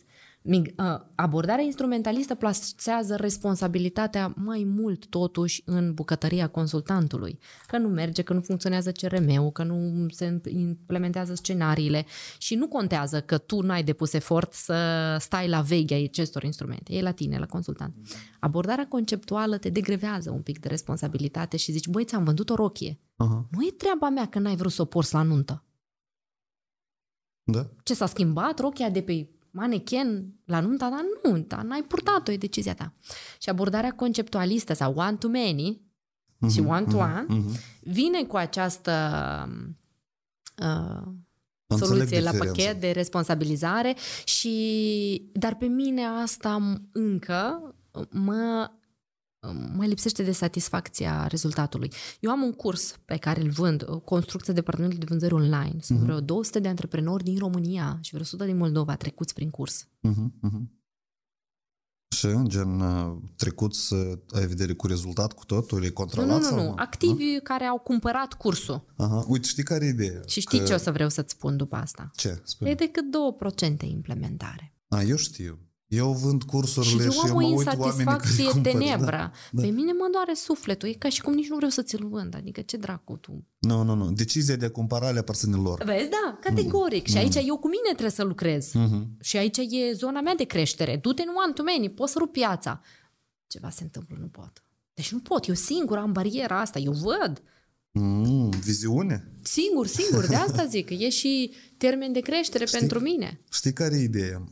Abordarea 1.14 1.64
instrumentalistă 1.64 2.34
plasează 2.34 3.16
responsabilitatea 3.16 4.34
mai 4.36 4.64
mult 4.66 5.06
totuși 5.06 5.62
în 5.64 5.94
bucătăria 5.94 6.48
consultantului. 6.48 7.38
Că 7.66 7.78
nu 7.78 7.88
merge, 7.88 8.22
că 8.22 8.32
nu 8.32 8.40
funcționează 8.40 8.92
CRM-ul, 8.92 9.50
că 9.50 9.62
nu 9.62 10.06
se 10.10 10.40
implementează 10.48 11.34
scenariile 11.34 12.04
și 12.38 12.54
nu 12.54 12.68
contează 12.68 13.20
că 13.20 13.38
tu 13.38 13.60
n-ai 13.60 13.82
depus 13.82 14.12
efort 14.12 14.52
să 14.52 15.16
stai 15.20 15.48
la 15.48 15.60
veghea 15.60 15.96
acestor 15.96 16.42
instrumente. 16.42 16.94
E 16.94 17.02
la 17.02 17.12
tine, 17.12 17.38
la 17.38 17.46
consultant. 17.46 17.94
Abordarea 18.40 18.88
conceptuală 18.88 19.58
te 19.58 19.68
degrevează 19.68 20.30
un 20.30 20.42
pic 20.42 20.58
de 20.58 20.68
responsabilitate 20.68 21.56
și 21.56 21.72
zici, 21.72 21.88
băi, 21.88 22.04
ți-am 22.04 22.24
vândut 22.24 22.50
o 22.50 22.54
rochie. 22.54 22.92
Uh-huh. 22.92 23.48
Nu 23.50 23.66
e 23.66 23.70
treaba 23.76 24.08
mea 24.08 24.26
că 24.26 24.38
n-ai 24.38 24.56
vrut 24.56 24.72
să 24.72 24.82
o 24.82 24.84
porți 24.84 25.14
la 25.14 25.22
nuntă. 25.22 25.64
Da. 27.42 27.70
Ce 27.82 27.94
s-a 27.94 28.06
schimbat? 28.06 28.58
Rochia 28.58 28.90
de 28.90 29.02
pe 29.02 29.28
manechen 29.56 30.34
la 30.44 30.60
nunta 30.60 30.88
dar 30.88 31.04
nu, 31.22 31.38
dar 31.38 31.62
n-ai 31.62 31.82
purtat-o, 31.82 32.32
e 32.32 32.36
decizia 32.36 32.74
ta. 32.74 32.92
Și 33.38 33.48
abordarea 33.48 33.92
conceptualistă 33.92 34.74
sau 34.74 34.94
one-to-many 34.96 35.80
uh-huh, 35.80 36.52
și 36.52 36.60
one-to-one 36.60 37.26
uh-huh. 37.30 37.60
vine 37.80 38.24
cu 38.24 38.36
această 38.36 38.92
uh, 40.62 41.02
soluție 41.76 42.20
la 42.20 42.30
pachet 42.38 42.80
de 42.80 42.90
responsabilizare 42.90 43.96
și 44.24 45.30
dar 45.32 45.54
pe 45.54 45.66
mine 45.66 46.04
asta 46.04 46.78
încă 46.92 47.74
mă 48.10 48.70
mai 49.76 49.88
lipsește 49.88 50.22
de 50.22 50.32
satisfacția 50.32 51.26
rezultatului. 51.26 51.92
Eu 52.20 52.30
am 52.30 52.42
un 52.42 52.52
curs 52.52 52.98
pe 53.04 53.16
care 53.16 53.40
îl 53.40 53.50
vând, 53.50 53.82
construcție 54.04 54.52
de 54.52 54.58
departamentul 54.58 54.98
de 54.98 55.06
vânzări 55.08 55.34
online. 55.34 55.76
Sunt 55.80 55.98
uh-huh. 55.98 56.02
vreo 56.02 56.20
200 56.20 56.58
de 56.58 56.68
antreprenori 56.68 57.24
din 57.24 57.38
România 57.38 57.98
și 58.02 58.10
vreo 58.10 58.22
100 58.22 58.44
din 58.44 58.56
Moldova 58.56 58.96
trecuți 58.96 59.34
prin 59.34 59.50
curs. 59.50 59.84
Uh-huh, 59.84 60.48
uh-huh. 60.48 60.76
Și 62.16 62.26
în 62.26 62.48
gen 62.48 62.82
trecuți, 63.36 63.94
ai 64.34 64.46
vedere 64.46 64.72
cu 64.72 64.86
rezultat 64.86 65.32
cu 65.32 65.44
totul? 65.44 65.84
E 65.84 65.90
controlat? 65.90 66.40
Nu, 66.40 66.50
nu, 66.50 66.56
nu. 66.56 66.62
nu. 66.62 66.72
Activi 66.76 67.32
nu? 67.32 67.40
care 67.42 67.64
au 67.64 67.78
cumpărat 67.78 68.34
cursul. 68.34 68.84
Aha. 68.96 69.24
Uite, 69.28 69.46
știi 69.46 69.62
care 69.62 69.84
e 69.84 69.88
ideea? 69.88 70.20
Și 70.26 70.40
știi 70.40 70.58
că... 70.58 70.64
ce 70.64 70.74
o 70.74 70.76
să 70.76 70.90
vreau 70.90 71.08
să-ți 71.08 71.32
spun 71.32 71.56
după 71.56 71.76
asta? 71.76 72.10
Ce? 72.14 72.40
Spune. 72.44 72.70
E 72.70 72.74
decât 72.74 73.04
2% 73.84 73.88
implementare. 73.88 74.74
A, 74.88 75.02
eu 75.02 75.16
știu. 75.16 75.58
Eu 75.86 76.12
vând 76.12 76.42
cursurile 76.42 77.10
și, 77.10 77.10
și 77.10 77.26
eu 77.26 77.32
mă 77.32 77.42
uit 77.42 77.50
insatisfacție 77.50 78.60
tenebră. 78.62 79.06
Da, 79.06 79.30
da. 79.50 79.62
Pe 79.62 79.68
mine 79.68 79.92
mă 79.92 80.08
doare 80.12 80.34
sufletul. 80.34 80.88
E 80.88 80.92
ca 80.92 81.08
și 81.08 81.20
cum 81.20 81.34
nici 81.34 81.48
nu 81.48 81.56
vreau 81.56 81.70
să 81.70 81.82
ți-l 81.82 82.08
vând. 82.08 82.34
Adică 82.36 82.60
ce 82.60 82.76
dracu 82.76 83.16
tu? 83.16 83.44
Nu, 83.58 83.82
nu, 83.82 83.94
nu. 83.94 84.12
Decizia 84.12 84.56
de 84.56 84.64
a 84.64 84.70
cumpăra 84.70 85.06
ale 85.06 85.22
persoanelor. 85.22 85.82
Vezi, 85.84 86.08
da, 86.08 86.38
categoric. 86.40 87.06
Mm. 87.06 87.14
Și 87.14 87.18
aici 87.18 87.34
eu 87.46 87.58
cu 87.58 87.68
mine 87.68 87.88
trebuie 87.88 88.10
să 88.10 88.24
lucrez. 88.24 88.70
Mm-hmm. 88.70 89.20
Și 89.20 89.36
aici 89.36 89.56
e 89.56 89.92
zona 89.92 90.20
mea 90.20 90.34
de 90.34 90.44
creștere. 90.44 90.96
Du-te 90.96 91.22
în 91.22 91.28
one 91.44 91.52
to 91.52 91.62
many, 91.62 91.90
poți 91.90 92.12
să 92.12 92.18
rup 92.18 92.32
piața. 92.32 92.80
Ceva 93.46 93.70
se 93.70 93.82
întâmplă, 93.82 94.16
nu 94.20 94.26
pot. 94.26 94.64
Deci 94.94 95.12
nu 95.12 95.18
pot. 95.18 95.46
Eu 95.46 95.54
singur 95.54 95.98
am 95.98 96.12
bariera 96.12 96.60
asta. 96.60 96.78
Eu 96.78 96.92
văd. 96.92 97.42
Mm, 97.98 98.50
viziune? 98.50 99.32
Singur, 99.42 99.86
singur, 99.86 100.26
de 100.26 100.34
asta 100.34 100.66
zic, 100.66 100.90
e 100.90 101.08
și 101.08 101.52
termen 101.76 102.12
de 102.12 102.20
creștere 102.20 102.64
știi, 102.64 102.78
pentru 102.78 103.00
mine. 103.00 103.40
Știi 103.52 103.72
care 103.72 103.96
e 103.96 104.02
ideea? 104.02 104.44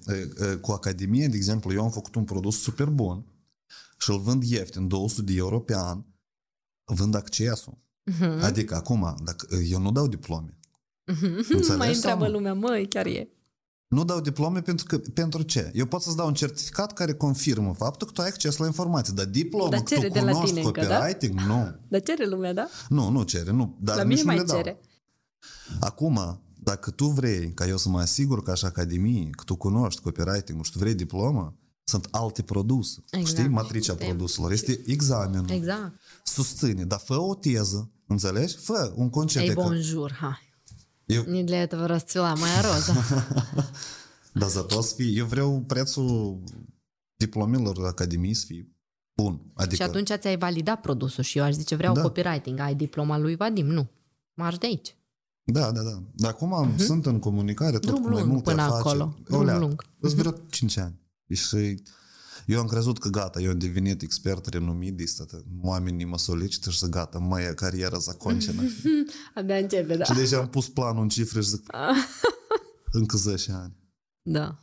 Cu 0.60 0.72
Academie, 0.72 1.26
de 1.26 1.36
exemplu, 1.36 1.72
eu 1.72 1.82
am 1.82 1.90
făcut 1.90 2.14
un 2.14 2.24
produs 2.24 2.60
super 2.60 2.88
bun 2.88 3.26
și 3.98 4.10
îl 4.10 4.18
vând 4.18 4.42
ieftin, 4.42 4.88
200 4.88 5.22
de 5.22 5.36
euro 5.36 5.60
pe 5.60 5.74
an, 5.76 6.04
vând 6.84 7.14
accesul. 7.14 7.78
Uh-huh. 8.12 8.40
Adică 8.40 8.74
acum, 8.74 9.16
dacă 9.24 9.58
eu 9.70 9.80
nu 9.80 9.92
dau 9.92 10.08
diplome. 10.08 10.58
Uh-huh. 11.12 11.76
Mai 11.76 11.94
întreabă 11.94 12.28
lumea, 12.28 12.54
măi, 12.54 12.88
chiar 12.88 13.06
e. 13.06 13.28
Nu 13.88 14.04
dau 14.04 14.20
diplome 14.20 14.60
pentru 14.60 14.84
că 14.84 14.98
pentru 14.98 15.42
ce? 15.42 15.70
Eu 15.74 15.86
pot 15.86 16.02
să-ți 16.02 16.16
dau 16.16 16.26
un 16.26 16.34
certificat 16.34 16.92
care 16.92 17.14
confirmă 17.14 17.74
faptul 17.74 18.06
că 18.06 18.12
tu 18.12 18.20
ai 18.20 18.28
acces 18.28 18.56
la 18.56 18.66
informații, 18.66 19.14
dar 19.14 19.24
diplomă 19.24 19.68
dar 19.68 19.80
că 19.82 19.94
tu 19.94 20.00
de 20.00 20.08
cunoști 20.08 20.44
tine 20.44 20.62
copywriting, 20.62 21.40
încă, 21.40 21.48
da? 21.48 21.54
nu. 21.54 21.76
Dar 21.88 22.02
cere 22.02 22.26
lumea, 22.26 22.52
da? 22.52 22.68
Nu, 22.88 23.08
nu 23.08 23.22
cere, 23.22 23.50
nu. 23.50 23.76
Dar 23.80 23.96
la 23.96 24.02
mine 24.02 24.22
mai 24.22 24.44
cere. 24.44 24.62
Dau. 24.62 25.78
Acum, 25.80 26.40
dacă 26.54 26.90
tu 26.90 27.06
vrei 27.06 27.52
ca 27.52 27.66
eu 27.66 27.76
să 27.76 27.88
mă 27.88 27.98
asigur 27.98 28.42
că 28.42 28.50
așa 28.50 28.66
academie, 28.66 29.30
că 29.30 29.42
tu 29.44 29.56
cunoști 29.56 30.00
copywriting 30.00 30.64
și 30.64 30.72
tu 30.72 30.78
vrei 30.78 30.94
diplomă, 30.94 31.54
sunt 31.84 32.08
alte 32.10 32.42
produse. 32.42 33.04
Exact. 33.10 33.38
Știi? 33.38 33.48
Matricea 33.48 33.94
produselor. 33.94 34.52
Este 34.52 34.80
examenul. 34.86 35.50
Exact. 35.50 35.92
Susține, 36.24 36.84
dar 36.84 36.98
fă 36.98 37.20
o 37.20 37.34
teză, 37.34 37.90
înțelegi? 38.06 38.56
Fă 38.56 38.92
un 38.94 39.10
concept. 39.10 39.48
Ei, 39.48 39.54
bonjour, 39.54 40.12
hai. 40.12 40.53
Eu... 41.05 41.25
Не 41.25 41.43
для 41.43 41.63
этого 41.63 41.87
расцвела 41.87 42.35
моя 42.35 42.61
роза. 42.61 42.93
Dar 44.33 44.49
zато 44.49 44.81
să 44.81 44.93
fie, 44.95 45.11
eu 45.17 45.25
vreau 45.25 45.63
prețul 45.67 46.43
diplomelor 47.15 47.85
Academiei 47.85 48.33
să 48.33 48.45
fie 48.45 48.67
bun. 49.21 49.41
Adică... 49.53 49.75
Și 49.75 49.81
atunci 49.81 50.11
ți-ai 50.13 50.37
validat 50.37 50.81
produsul 50.81 51.23
și 51.23 51.37
eu 51.37 51.43
aș 51.43 51.53
zice 51.53 51.75
vreau 51.75 51.93
da. 51.93 52.01
copywriting, 52.01 52.59
ai 52.59 52.75
diploma 52.75 53.17
lui 53.17 53.35
Vadim, 53.35 53.65
nu. 53.65 53.89
Marș 54.33 54.57
de 54.57 54.65
aici. 54.65 54.95
Da, 55.43 55.71
da, 55.71 55.81
da. 55.81 56.03
Dar 56.15 56.31
acum 56.31 56.51
uh-huh. 56.53 56.77
sunt 56.77 57.05
în 57.05 57.19
comunicare 57.19 57.79
tot 57.79 57.89
Drum 57.89 58.03
cu 58.03 58.09
mai 58.09 58.23
multe 58.23 58.49
până 58.49 58.61
afaceri. 58.61 58.87
acolo. 58.87 59.15
Drum 59.23 59.59
lung. 59.59 59.85
Îți 59.99 60.15
vreo 60.15 60.31
5 60.49 60.77
ani. 60.77 60.99
Și 61.33 61.81
eu 62.46 62.60
am 62.60 62.66
crezut 62.66 62.98
că 62.98 63.08
gata, 63.08 63.40
eu 63.40 63.50
am 63.50 63.58
devenit 63.58 64.02
expert 64.02 64.46
renumit, 64.46 65.00
este, 65.00 65.24
oamenii 65.62 66.04
mă 66.04 66.18
solicită 66.18 66.70
și 66.70 66.78
să 66.78 66.86
gata, 66.86 67.38
e 67.50 67.54
cariera 67.54 67.98
zaconcenă. 67.98 68.62
Abia 69.34 69.56
începe, 69.56 69.96
da. 69.96 70.04
Și 70.04 70.12
deci 70.12 70.32
am 70.32 70.48
pus 70.48 70.68
planul 70.68 71.02
în 71.02 71.08
cifre 71.08 71.40
și 71.40 71.48
zic, 71.48 71.66
încă 72.90 73.16
10 73.16 73.52
ani. 73.52 73.76
Da. 74.22 74.58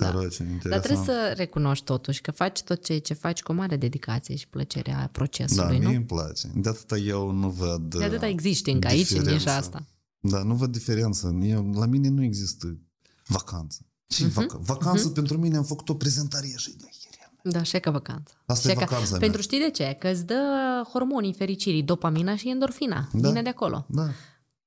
Da. 0.00 0.10
Roce, 0.10 0.60
Dar 0.68 0.80
trebuie 0.80 1.04
să 1.04 1.32
recunoști 1.36 1.84
totuși 1.84 2.20
că 2.20 2.30
faci 2.30 2.62
tot 2.62 2.84
ce, 2.84 2.98
ce 2.98 3.14
faci 3.14 3.42
cu 3.42 3.52
mare 3.52 3.76
dedicație 3.76 4.36
și 4.36 4.48
plăcerea 4.48 5.08
procesului, 5.12 5.78
da, 5.78 5.84
nu? 5.84 5.90
Da, 5.90 5.96
îmi 5.96 6.04
place. 6.04 6.50
De 6.54 6.68
atâta 6.68 6.96
eu 6.96 7.30
nu 7.30 7.50
văd 7.50 7.94
De 7.94 8.04
atâta 8.04 8.26
uh, 8.26 8.32
existi 8.32 8.70
încă 8.70 8.88
aici, 8.88 9.10
în 9.10 9.22
nișa 9.22 9.54
asta. 9.54 9.86
Da, 10.20 10.42
nu 10.42 10.54
văd 10.54 10.72
diferență. 10.72 11.38
Eu, 11.42 11.70
la 11.70 11.86
mine 11.86 12.08
nu 12.08 12.22
există 12.22 12.78
vacanță. 13.26 13.86
Ce 14.06 14.24
uh-huh. 14.24 14.26
Mhm. 14.26 14.34
vacanță? 14.34 14.72
Vacanță 14.72 15.10
uh-huh. 15.10 15.14
pentru 15.14 15.38
mine 15.38 15.56
am 15.56 15.64
făcut 15.64 15.88
o 15.88 15.94
prezentare 15.94 16.52
și 16.56 16.70
idei 16.70 16.99
da, 17.42 17.62
și 17.62 17.78
ca 17.78 17.90
vacanță. 17.90 18.34
Asta 18.46 18.68
și 18.68 18.74
e 18.76 18.78
vacanța 18.78 19.10
Pentru 19.10 19.28
mea. 19.28 19.40
știi 19.40 19.58
de 19.58 19.70
ce? 19.70 19.96
Că 19.98 20.08
îți 20.08 20.26
dă 20.26 20.42
hormonii 20.88 21.32
fericirii, 21.32 21.82
dopamina 21.82 22.36
și 22.36 22.48
endorfina. 22.48 23.08
Da. 23.12 23.28
Vine 23.28 23.42
de 23.42 23.48
acolo. 23.48 23.86
Da. 23.88 24.08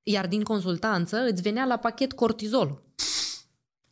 Iar 0.04 0.28
din 0.28 0.44
consultanță 0.44 1.18
îți 1.18 1.41
venea 1.41 1.66
la 1.66 1.78
pachet 1.78 2.14
cortizol. 2.14 2.84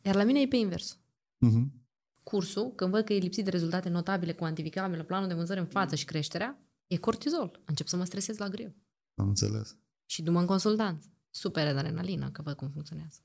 Iar 0.02 0.14
la 0.14 0.22
mine 0.22 0.40
e 0.40 0.46
pe 0.46 0.56
invers. 0.56 0.98
Uh-huh. 1.46 1.80
Cursul, 2.22 2.72
când 2.74 2.90
văd 2.90 3.04
că 3.04 3.12
e 3.12 3.18
lipsit 3.18 3.44
de 3.44 3.50
rezultate 3.50 3.88
notabile, 3.88 4.32
cuantificabile, 4.32 5.02
planul 5.02 5.28
de 5.28 5.34
vânzări 5.34 5.60
în 5.60 5.66
față 5.66 5.94
și 5.94 6.04
creșterea, 6.04 6.58
e 6.86 6.96
cortizol. 6.96 7.60
Încep 7.64 7.86
să 7.86 7.96
mă 7.96 8.04
stresez 8.04 8.38
la 8.38 8.48
greu. 8.48 8.74
Am 9.14 9.28
înțeles. 9.28 9.76
Și 10.06 10.22
dumă 10.22 10.40
în 10.40 10.46
consultanță. 10.46 11.06
Super 11.30 11.66
adrenalină, 11.66 12.30
că 12.30 12.42
văd 12.42 12.54
cum 12.54 12.68
funcționează. 12.68 13.18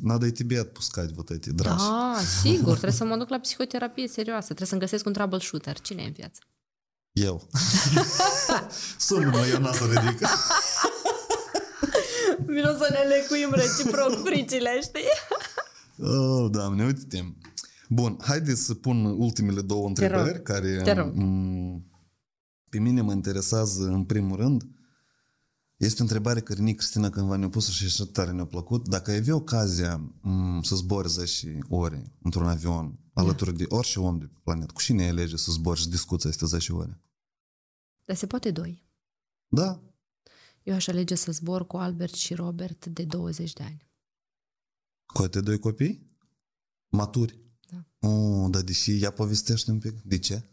Надо 0.00 0.26
и 0.26 0.32
тебе 0.32 0.60
отпускать 0.60 1.12
вот 1.12 1.30
эти 1.30 1.50
драши. 1.50 1.84
Da, 1.88 2.20
sigur. 2.42 2.70
Trebuie 2.70 2.92
să 2.92 3.04
mă 3.04 3.16
duc 3.16 3.28
la 3.28 3.38
psihoterapie 3.38 4.08
serioasă. 4.08 4.46
Trebuie 4.46 4.66
să-mi 4.68 4.80
găsesc 4.80 5.06
un 5.06 5.12
troubleshooter. 5.12 5.80
Cine 5.80 6.02
e 6.02 6.06
în 6.06 6.12
viață? 6.12 6.40
Eu. 7.12 7.48
Sună-mă, 8.98 9.46
eu 9.46 9.60
n-a 9.60 9.72
să 9.72 9.84
ridic. 9.84 10.28
Vino 12.46 12.72
să 12.72 12.88
ne 12.90 13.14
lecuim 13.14 13.50
reciproc 13.52 14.24
fricile, 14.24 14.80
știi? 14.82 15.08
Oh, 15.98 16.50
doamne, 16.50 16.84
uite-te. 16.84 17.24
Bun, 17.88 18.18
haideți 18.22 18.64
să 18.64 18.74
pun 18.74 19.04
ultimele 19.04 19.60
două 19.60 19.86
întrebări 19.86 20.32
Te 20.32 20.38
care 20.38 20.80
Te 20.82 20.92
rog. 20.92 21.12
pe 22.70 22.78
mine 22.78 23.00
mă 23.00 23.12
interesează 23.12 23.82
în 23.84 24.04
primul 24.04 24.36
rând. 24.36 24.62
este 25.81 25.99
o 25.99 26.03
întrebare 26.03 26.41
care 26.41 26.61
nici 26.61 26.75
Cristina 26.75 27.09
cândva 27.09 27.35
ne-a 27.35 27.49
pus 27.49 27.69
și 27.69 27.85
așa 27.85 28.05
tare 28.05 28.31
ne-a 28.31 28.45
plăcut. 28.45 28.87
Dacă 28.87 29.11
ai 29.11 29.17
avea 29.17 29.35
ocazia 29.35 30.13
m- 30.19 30.61
să 30.61 30.75
zbori 30.75 31.09
10 31.09 31.59
ore 31.69 32.11
într-un 32.21 32.47
avion 32.47 32.99
da. 33.13 33.21
alături 33.21 33.57
de 33.57 33.65
orice 33.67 33.99
om 33.99 34.17
de 34.17 34.25
pe 34.25 34.39
planetă, 34.43 34.73
cu 34.73 34.81
cine 34.81 35.07
alege 35.07 35.35
să 35.37 35.51
zbori 35.51 35.79
și 35.79 35.89
discuți 35.89 36.25
aceste 36.27 36.45
10 36.45 36.73
ore? 36.73 37.01
Dar 38.05 38.15
se 38.15 38.27
poate 38.27 38.51
doi. 38.51 38.83
Da. 39.47 39.81
Eu 40.63 40.75
aș 40.75 40.87
alege 40.87 41.15
să 41.15 41.31
zbor 41.31 41.67
cu 41.67 41.77
Albert 41.77 42.13
și 42.13 42.33
Robert 42.33 42.85
de 42.85 43.03
20 43.03 43.53
de 43.53 43.63
ani. 43.63 43.89
Cu 45.05 45.21
atât 45.21 45.43
doi 45.43 45.59
copii? 45.59 46.09
Maturi? 46.89 47.39
Da. 47.69 48.07
Oh, 48.09 48.47
dar 48.49 48.61
deși 48.61 49.03
ea 49.03 49.11
povestește 49.11 49.71
un 49.71 49.79
pic. 49.79 50.01
De 50.01 50.17
ce? 50.19 50.43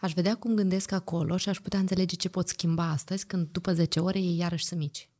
Aș 0.00 0.12
vedea 0.12 0.36
cum 0.36 0.54
gândesc 0.54 0.92
acolo 0.92 1.36
și 1.36 1.48
aș 1.48 1.60
putea 1.60 1.78
înțelege 1.78 2.16
ce 2.16 2.28
pot 2.28 2.48
schimba 2.48 2.90
astăzi 2.90 3.26
când 3.26 3.48
după 3.50 3.72
10 3.72 4.00
ore 4.00 4.18
ei 4.18 4.36
iarăși 4.36 4.64
sunt 4.64 4.80
mici. 4.80 5.10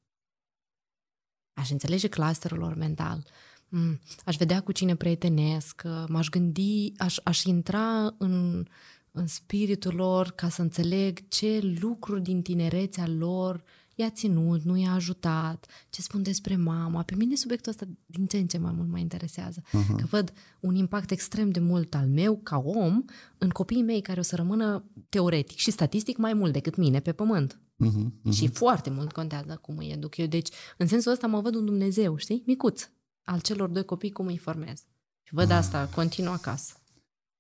Aș 1.55 1.71
înțelege 1.71 2.09
clusterul 2.09 2.59
lor 2.59 2.75
mental. 2.75 3.25
Mm, 3.69 4.01
aș 4.25 4.37
vedea 4.37 4.63
cu 4.63 4.73
cine 4.73 4.97
prietenesc, 4.97 5.83
m-aș 6.09 6.29
gândi, 6.29 6.93
aș, 6.97 7.17
aș 7.25 7.43
intra 7.43 8.15
în, 8.19 8.67
în 9.11 9.27
spiritul 9.27 9.95
lor 9.95 10.31
ca 10.31 10.49
să 10.49 10.63
înțeleg 10.63 11.29
ce 11.29 11.77
lucruri 11.81 12.23
din 12.23 12.43
tinerețea 12.43 13.07
lor 13.07 13.63
i-a 13.99 14.11
ținut, 14.11 14.63
nu 14.63 14.77
i-a 14.77 14.93
ajutat, 14.93 15.67
ce 15.91 16.03
spun 16.03 16.23
despre 16.23 16.57
mama. 16.57 17.03
Pe 17.03 17.15
mine 17.15 17.35
subiectul 17.35 17.73
ăsta 17.73 17.87
din 18.07 18.27
ce 18.27 18.37
în 18.37 18.47
ce 18.47 18.59
mai 18.59 18.73
mult 18.77 18.89
mă 18.89 18.99
interesează. 18.99 19.63
Uh-huh. 19.63 19.97
Că 19.97 20.05
văd 20.11 20.33
un 20.61 20.75
impact 20.75 21.11
extrem 21.11 21.51
de 21.51 21.61
mult 21.61 21.95
al 21.95 22.07
meu 22.07 22.37
ca 22.43 22.57
om 22.57 23.05
în 23.39 23.49
copiii 23.49 23.83
mei 23.83 24.01
care 24.01 24.21
o 24.21 24.23
să 24.23 24.37
rămână 24.37 24.85
teoretic 25.09 25.57
și 25.57 25.71
statistic 25.71 26.17
mai 26.17 26.33
mult 26.33 26.53
decât 26.53 26.77
mine 26.77 27.01
pe 27.01 27.13
pământ. 27.13 27.61
Uh-huh, 27.85 28.05
uh-huh. 28.05 28.33
Și 28.33 28.49
foarte 28.49 28.91
mult 28.91 29.13
contează 29.13 29.59
cum 29.63 29.77
îi 29.77 29.91
educ 29.91 30.17
eu. 30.17 30.27
Deci, 30.27 30.49
în 30.77 30.87
sensul 30.87 31.13
ăsta 31.13 31.27
mă 31.27 31.41
văd 31.41 31.55
un 31.55 31.65
Dumnezeu, 31.65 32.17
știi? 32.17 32.43
Micuț, 32.47 32.89
al 33.25 33.41
celor 33.41 33.69
doi 33.69 33.85
copii, 33.85 34.13
cum 34.13 34.27
îi 34.27 34.39
formez. 34.39 34.85
Și 35.23 35.35
văd 35.35 35.49
uh. 35.49 35.55
asta, 35.55 35.91
continuu 35.95 36.33
acasă. 36.33 36.73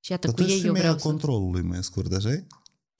Și 0.01 0.11
iată, 0.11 0.27
Dar 0.27 0.37
cu 0.37 0.51
ei 0.51 0.63
eu 0.65 0.73
vreau 0.73 0.97
controlului 0.97 1.63
mai 1.63 1.83
scurt, 1.83 2.13
așa 2.13 2.31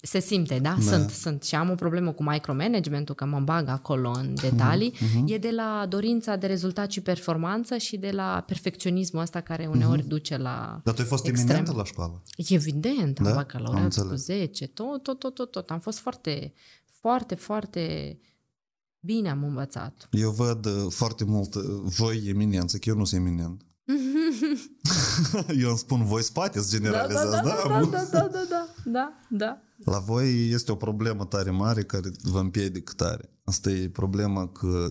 se 0.01 0.19
simte, 0.19 0.59
da? 0.59 0.75
da? 0.75 0.81
Sunt, 0.81 1.11
sunt. 1.11 1.43
Și 1.43 1.55
am 1.55 1.71
o 1.71 1.75
problemă 1.75 2.13
cu 2.13 2.23
micromanagementul, 2.23 3.15
că 3.15 3.25
mă 3.25 3.41
bag 3.41 3.69
acolo 3.69 4.11
în 4.11 4.35
detalii. 4.35 4.93
Uh-huh. 4.93 5.23
E 5.27 5.39
de 5.39 5.51
la 5.51 5.87
dorința 5.89 6.37
de 6.37 6.47
rezultat 6.47 6.91
și 6.91 7.01
performanță 7.01 7.77
și 7.77 7.97
de 7.97 8.11
la 8.11 8.45
perfecționismul 8.47 9.23
ăsta 9.23 9.41
care 9.41 9.67
uneori 9.67 10.03
uh-huh. 10.03 10.07
duce 10.09 10.37
la 10.37 10.81
Dar 10.85 10.95
tu 10.95 11.01
ai 11.01 11.07
fost 11.07 11.27
extrem. 11.27 11.57
eminentă 11.57 11.77
la 11.77 11.85
școală? 11.85 12.23
Evident, 12.49 13.21
da? 13.21 13.29
am 13.29 13.35
bacalaureat 13.37 14.09
cu 14.09 14.15
10, 14.15 14.67
tot, 14.67 15.03
tot, 15.03 15.19
tot, 15.19 15.35
tot, 15.35 15.51
tot. 15.51 15.71
Am 15.71 15.81
fost 15.81 15.99
foarte, 15.99 16.53
foarte, 17.01 17.35
foarte 17.35 18.19
bine 19.01 19.31
am 19.31 19.45
învățat. 19.45 20.09
Eu 20.11 20.31
văd 20.31 20.67
uh, 20.67 20.87
foarte 20.89 21.25
mult 21.25 21.55
uh, 21.55 21.63
voi 21.85 22.23
eminență, 22.27 22.79
că 22.79 22.89
eu 22.89 22.97
nu 22.97 23.05
sunt 23.05 23.27
eminent. 23.27 23.63
Eu 25.63 25.69
îmi 25.69 25.79
spun, 25.79 26.05
voi 26.05 26.23
spate 26.23 26.61
generalizați, 26.69 27.31
da? 27.31 27.43
Da, 27.43 27.69
da, 27.69 27.85
da, 27.91 28.09
da, 28.11 28.29
da, 28.33 28.47
da, 28.49 28.69
da, 28.85 29.13
da. 29.29 29.63
La 29.85 29.99
voi 29.99 30.51
este 30.51 30.73
o 30.73 30.75
problemă 30.75 31.25
tare 31.25 31.51
mare 31.51 31.83
care 31.83 32.11
vă 32.23 32.39
împiedică 32.39 32.93
tare. 32.97 33.31
Asta 33.45 33.71
e 33.71 33.89
problema 33.89 34.49
că 34.49 34.89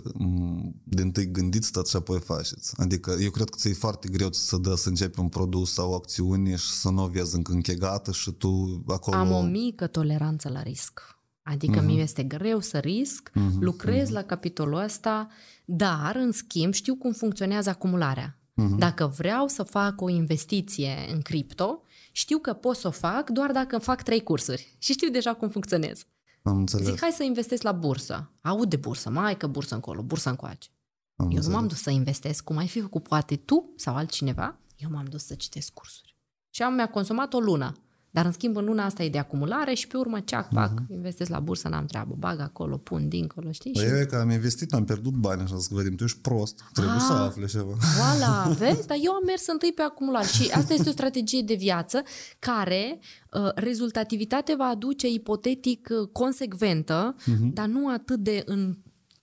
din 0.84 1.12
tâi 1.12 1.32
gândiți 1.32 1.72
tot 1.72 1.88
și 1.88 1.96
apoi 1.96 2.20
faceți. 2.20 2.74
Adică 2.78 3.16
eu 3.20 3.30
cred 3.30 3.50
că 3.50 3.58
ți-e 3.58 3.74
foarte 3.74 4.08
greu 4.10 4.32
să 4.32 4.58
dă 4.58 4.76
să 4.76 4.90
începi 4.90 5.20
un 5.20 5.30
produs 5.30 5.74
sau 5.74 5.92
o 5.92 5.96
acțiune 5.96 6.56
și 6.56 6.70
să 6.70 6.90
nu 6.90 7.04
o 7.04 7.08
vezi 7.08 7.36
încă 7.36 7.52
închegată 7.52 8.12
și 8.12 8.32
tu 8.32 8.84
acolo... 8.88 9.18
Am 9.18 9.32
o 9.32 9.42
mică 9.42 9.88
toleranță 9.88 10.50
la 10.50 10.62
risc. 10.62 11.02
Adică 11.44 11.82
uh-huh. 11.82 11.86
mie 11.86 12.02
este 12.02 12.24
greu 12.24 12.60
să 12.60 12.78
risc, 12.78 13.30
uh-huh. 13.30 13.60
lucrez 13.60 14.10
uh-huh. 14.10 14.14
la 14.14 14.22
capitolul 14.22 14.84
ăsta, 14.84 15.28
dar, 15.66 16.16
în 16.16 16.32
schimb, 16.32 16.74
știu 16.74 16.96
cum 16.96 17.12
funcționează 17.12 17.70
acumularea. 17.70 18.38
Uh-huh. 18.58 18.78
Dacă 18.78 19.08
vreau 19.08 19.48
să 19.48 19.64
fac 19.64 20.02
o 20.02 20.10
investiție 20.10 20.96
în 21.12 21.22
cripto, 21.22 21.82
știu 22.12 22.38
că 22.38 22.54
pot 22.54 22.76
să 22.76 22.88
o 22.88 22.92
fac 22.92 23.30
doar 23.30 23.52
dacă 23.52 23.78
fac 23.78 24.02
trei 24.02 24.24
cursuri 24.24 24.76
și 24.78 24.92
știu 24.92 25.10
deja 25.10 25.34
cum 25.34 25.50
funcționez. 25.50 26.06
Am 26.44 26.58
înțeles. 26.58 26.88
Zic, 26.88 27.00
hai 27.00 27.12
să 27.12 27.24
investesc 27.24 27.62
la 27.62 27.72
bursă. 27.72 28.32
Aud 28.42 28.70
de 28.70 28.76
bursă, 28.76 29.10
mai 29.10 29.38
că 29.38 29.48
bursă 29.48 29.76
încolo, 29.76 30.02
bursă 30.02 30.30
încoace. 30.30 30.70
Am 31.16 31.26
Eu 31.26 31.26
înțeles. 31.26 31.48
nu 31.48 31.54
m-am 31.54 31.68
dus 31.68 31.82
să 31.82 31.90
investesc, 31.90 32.44
cum 32.44 32.58
ai 32.58 32.68
fi 32.68 32.82
făcut 32.82 33.04
poate 33.04 33.36
tu 33.36 33.74
sau 33.76 33.96
altcineva, 33.96 34.60
eu 34.76 34.90
m-am 34.92 35.06
dus 35.06 35.26
să 35.26 35.36
citesc 35.36 35.74
cursuri. 35.74 36.16
Și 36.50 36.62
am 36.64 36.74
mi-a 36.74 36.90
consumat 36.90 37.34
o 37.34 37.40
lună. 37.40 37.74
Dar 38.18 38.26
în 38.26 38.32
schimb 38.32 38.58
în 38.58 38.66
luna 38.66 38.86
asta 38.86 39.04
e 39.04 39.10
de 39.10 39.18
acumulare 39.18 39.74
și 39.74 39.88
pe 39.88 39.98
urmă 39.98 40.20
ceac, 40.20 40.48
fac, 40.52 40.72
uh-huh. 40.72 40.94
investesc 40.94 41.30
la 41.30 41.40
bursă, 41.40 41.68
n-am 41.68 41.86
treabă, 41.86 42.16
bag 42.18 42.40
acolo, 42.40 42.78
pun 42.78 43.08
dincolo, 43.08 43.52
știi? 43.52 43.72
Păi 43.72 43.84
și... 43.84 43.90
eu 43.90 44.06
că 44.06 44.16
am 44.16 44.30
investit, 44.30 44.74
am 44.74 44.84
pierdut 44.84 45.14
bani, 45.14 45.42
așa 45.42 45.58
să 45.58 45.70
vedem, 45.72 45.96
tu 45.96 46.04
ești 46.04 46.20
prost, 46.20 46.64
trebuie 46.74 46.96
ah, 46.96 47.04
să 47.08 47.14
afli 47.14 47.48
ceva. 47.48 47.74
Voilà, 47.74 48.50
vezi? 48.60 48.88
Dar 48.88 48.98
eu 49.02 49.12
am 49.12 49.24
mers 49.26 49.48
întâi 49.48 49.72
pe 49.76 49.82
acumulare 49.82 50.28
și 50.28 50.52
asta 50.52 50.74
este 50.74 50.90
o 50.90 50.92
strategie 50.92 51.42
de 51.42 51.54
viață 51.54 52.04
care 52.40 53.00
uh, 53.32 53.50
rezultativitate 53.56 54.56
va 54.58 54.66
aduce 54.66 55.08
ipotetic 55.08 55.88
uh, 55.92 56.10
consecventă, 56.12 57.16
uh-huh. 57.20 57.54
dar 57.54 57.66
nu 57.66 57.90
atât 57.90 58.20
de 58.20 58.44
în 58.46 58.76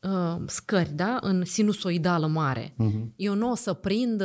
uh, 0.04 0.36
scări, 0.46 0.92
da? 0.92 1.18
în 1.20 1.44
sinusoidală 1.44 2.26
mare. 2.26 2.68
Uh-huh. 2.68 3.14
Eu 3.16 3.34
nu 3.34 3.50
o 3.50 3.54
să 3.54 3.72
prind 3.72 4.22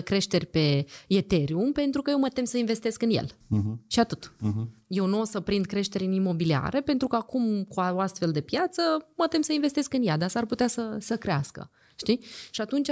100% 0.00 0.02
creșteri 0.04 0.46
pe 0.46 0.86
Ethereum 1.08 1.72
pentru 1.72 2.02
că 2.02 2.10
eu 2.10 2.18
mă 2.18 2.28
tem 2.28 2.44
să 2.44 2.58
investesc 2.58 3.02
în 3.02 3.10
el. 3.10 3.26
Uh-huh. 3.26 3.86
Și 3.86 4.00
atât. 4.00 4.32
Uh-huh. 4.36 4.76
Eu 4.86 5.06
nu 5.06 5.20
o 5.20 5.24
să 5.24 5.40
prind 5.40 5.66
creșteri 5.66 6.04
în 6.04 6.12
imobiliare 6.12 6.80
pentru 6.80 7.06
că 7.06 7.16
acum 7.16 7.64
cu 7.64 7.80
o 7.80 8.00
astfel 8.00 8.30
de 8.30 8.40
piață 8.40 8.82
mă 9.16 9.26
tem 9.26 9.40
să 9.40 9.52
investesc 9.52 9.94
în 9.94 10.06
ea, 10.06 10.16
dar 10.16 10.28
s-ar 10.28 10.46
putea 10.46 10.66
să, 10.66 10.96
să 11.00 11.16
crească. 11.16 11.70
Știi? 11.96 12.20
Și 12.50 12.60
atunci 12.60 12.88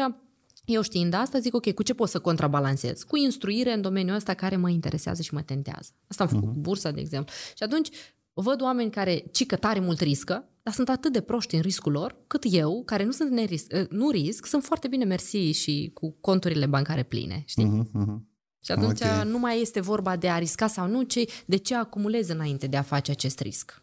eu 0.65 0.83
știind 0.83 1.15
asta, 1.15 1.39
zic, 1.39 1.55
ok, 1.55 1.73
cu 1.73 1.83
ce 1.83 1.95
pot 1.95 2.09
să 2.09 2.19
contrabalancez? 2.19 3.03
Cu 3.03 3.17
instruire 3.17 3.73
în 3.73 3.81
domeniul 3.81 4.17
ăsta 4.17 4.35
care 4.35 4.57
mă 4.57 4.71
interesează 4.71 5.23
și 5.23 5.35
mă 5.35 5.43
tentează. 5.43 5.91
Asta 6.09 6.23
am 6.23 6.29
făcut 6.29 6.45
uh-huh. 6.45 6.53
cu 6.53 6.59
bursa, 6.59 6.91
de 6.91 7.01
exemplu. 7.01 7.35
Și 7.57 7.63
atunci 7.63 7.89
văd 8.33 8.63
oameni 8.63 8.91
care 8.91 9.25
cică 9.33 9.57
tare 9.57 9.81
mult 9.81 10.01
riscă, 10.01 10.49
dar 10.67 10.75
sunt 10.75 10.89
atât 10.89 11.13
de 11.13 11.21
proști 11.21 11.55
în 11.55 11.61
riscul 11.61 11.93
lor, 11.93 12.17
cât 12.27 12.45
eu, 12.51 12.83
care 12.85 13.05
nu 13.05 13.11
sunt 13.11 13.31
nerisc, 13.31 13.73
ă, 13.73 13.87
nu 13.91 14.11
risc, 14.11 14.47
sunt 14.47 14.65
foarte 14.65 14.89
bine 14.89 15.05
mersi 15.05 15.37
și 15.37 15.91
cu 15.95 16.17
conturile 16.21 16.67
bancare 16.67 17.03
pline, 17.03 17.43
știi? 17.47 17.65
Uh-huh, 17.65 18.01
uh-huh. 18.01 18.19
Și 18.65 18.73
atunci 18.73 19.01
okay. 19.01 19.29
nu 19.29 19.39
mai 19.39 19.61
este 19.61 19.81
vorba 19.81 20.17
de 20.17 20.29
a 20.29 20.39
risca 20.39 20.67
sau 20.67 20.89
nu, 20.89 21.03
ci 21.03 21.19
de 21.47 21.57
ce 21.57 21.75
acumulez 21.75 22.29
înainte 22.29 22.67
de 22.67 22.77
a 22.77 22.83
face 22.83 23.11
acest 23.11 23.41
risc. 23.41 23.83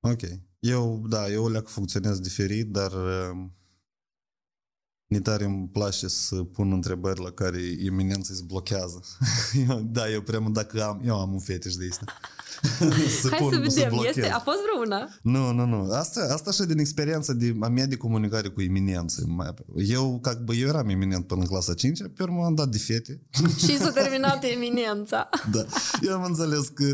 Ok. 0.00 0.20
Eu, 0.58 1.04
da, 1.08 1.30
eu 1.30 1.48
le 1.48 1.58
funcționez 1.58 2.18
diferit, 2.18 2.66
dar 2.66 2.92
uh, 5.16 5.22
tare 5.22 5.44
îmi 5.44 5.68
place 5.72 6.08
să 6.08 6.36
pun 6.36 6.72
întrebări 6.72 7.22
la 7.22 7.30
care 7.30 7.58
eminența 7.84 8.28
îți 8.32 8.44
blochează. 8.44 9.00
da, 9.96 10.10
eu 10.10 10.20
prea 10.20 10.38
dacă 10.38 10.84
am, 10.84 11.00
eu 11.04 11.20
am 11.20 11.32
un 11.32 11.40
fetiș 11.40 11.74
de 11.74 11.88
asta. 11.90 12.04
să 13.20 13.28
Hai 13.30 13.38
pun, 13.38 13.52
să 13.52 13.58
vedem, 13.58 13.98
să 13.98 14.06
este, 14.06 14.30
a 14.30 14.38
fost 14.38 14.58
vreuna? 14.72 15.08
Nu, 15.22 15.52
nu, 15.52 15.64
nu. 15.64 15.92
Asta, 15.92 16.28
asta 16.32 16.50
așa 16.50 16.64
din 16.64 16.78
experiența 16.78 17.32
de, 17.32 17.56
a 17.60 17.68
mea 17.68 17.86
de 17.86 17.96
comunicare 17.96 18.48
cu 18.48 18.60
eminență. 18.60 19.24
Eu, 19.74 20.18
ca, 20.22 20.32
bă, 20.44 20.54
eu 20.54 20.68
eram 20.68 20.88
eminent 20.88 21.26
până 21.26 21.40
în 21.40 21.46
clasa 21.46 21.74
5 21.74 22.00
pe 22.16 22.22
urmă 22.22 22.44
am 22.44 22.54
dat 22.54 22.68
de 22.68 22.78
fete. 22.78 23.20
Și 23.56 23.78
s-a 23.78 23.90
terminat 23.90 24.44
eminența. 24.44 25.28
da. 25.52 25.66
Eu 26.02 26.14
am 26.14 26.22
înțeles 26.22 26.68
că 26.68 26.84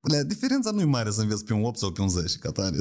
Lea, 0.00 0.22
diferența 0.24 0.70
nu 0.70 0.80
e 0.80 0.84
mare 0.84 1.10
să 1.10 1.20
înveți 1.20 1.44
pe 1.44 1.52
un 1.52 1.64
8 1.64 1.78
sau 1.78 1.92
pe 1.92 2.00
un 2.00 2.08
10, 2.08 2.38
ca 2.38 2.50
tare. 2.50 2.76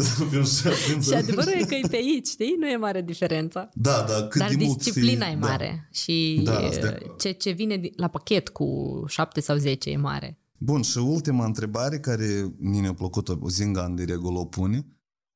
și 1.02 1.14
adevărul 1.14 1.54
e 1.54 1.66
că 1.66 1.76
e 1.76 1.88
pe 1.90 1.96
aici, 1.96 2.28
știi? 2.28 2.56
Nu 2.60 2.68
e 2.68 2.78
mare 2.78 3.02
diferența. 3.02 3.70
Da, 3.74 4.06
da, 4.08 4.28
cât 4.28 4.42
Dar 4.42 4.50
de 4.50 4.56
disciplina 4.56 5.26
mult 5.26 5.38
e 5.38 5.48
mare. 5.48 5.90
Da. 5.92 6.00
Și 6.00 6.42
da, 6.44 6.70
ce, 7.18 7.32
ce 7.32 7.52
vine 7.52 7.82
la 7.96 8.08
pachet 8.08 8.50
cu 8.50 9.04
7 9.08 9.42
sau 9.42 9.58
10 9.58 9.90
e 9.90 9.98
mare. 9.98 10.40
Bun, 10.58 10.82
și 10.82 10.98
ultima 10.98 11.46
întrebare 11.46 12.00
care 12.00 12.54
mi-a 12.58 12.94
plăcut 12.94 13.30
o 13.30 13.50
Zingan 13.50 13.96
de 13.96 14.04
regulă 14.04 14.40
o 14.40 14.46
pune. 14.46 14.86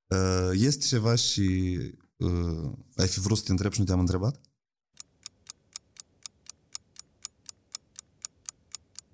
Uh, 0.07 0.49
este 0.53 0.85
ceva 0.85 1.15
și 1.15 1.77
uh, 2.17 2.71
ai 2.95 3.07
fi 3.07 3.19
vrut 3.19 3.37
să 3.37 3.43
te 3.43 3.51
întreb 3.51 3.71
și 3.71 3.79
nu 3.79 3.85
te-am 3.85 3.99
întrebat? 3.99 4.41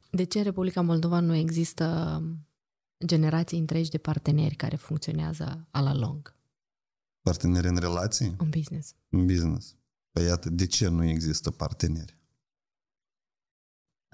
De 0.09 0.23
ce 0.23 0.37
în 0.37 0.43
Republica 0.43 0.81
Moldova 0.81 1.19
nu 1.19 1.35
există 1.35 2.21
generații 3.05 3.59
întregi 3.59 3.89
de 3.89 3.97
parteneri 3.97 4.55
care 4.55 4.75
funcționează 4.75 5.67
a 5.71 5.81
la 5.81 5.93
lung? 5.93 6.35
Parteneri 7.21 7.67
în 7.67 7.77
relații? 7.77 8.35
În 8.37 8.49
business. 8.49 8.95
În 9.09 9.25
business. 9.25 9.75
Păi 10.11 10.23
iată, 10.23 10.49
de 10.49 10.65
ce 10.65 10.87
nu 10.87 11.03
există 11.03 11.51
parteneri? 11.51 12.17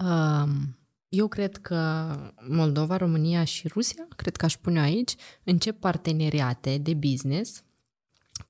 Um, 0.04 0.78
eu 1.08 1.28
cred 1.28 1.56
că 1.56 2.14
Moldova, 2.48 2.96
România 2.96 3.44
și 3.44 3.68
Rusia, 3.68 4.06
cred 4.16 4.36
că 4.36 4.44
aș 4.44 4.56
pune 4.56 4.80
aici, 4.80 5.14
încep 5.44 5.80
parteneriate 5.80 6.78
de 6.78 6.94
business 6.94 7.62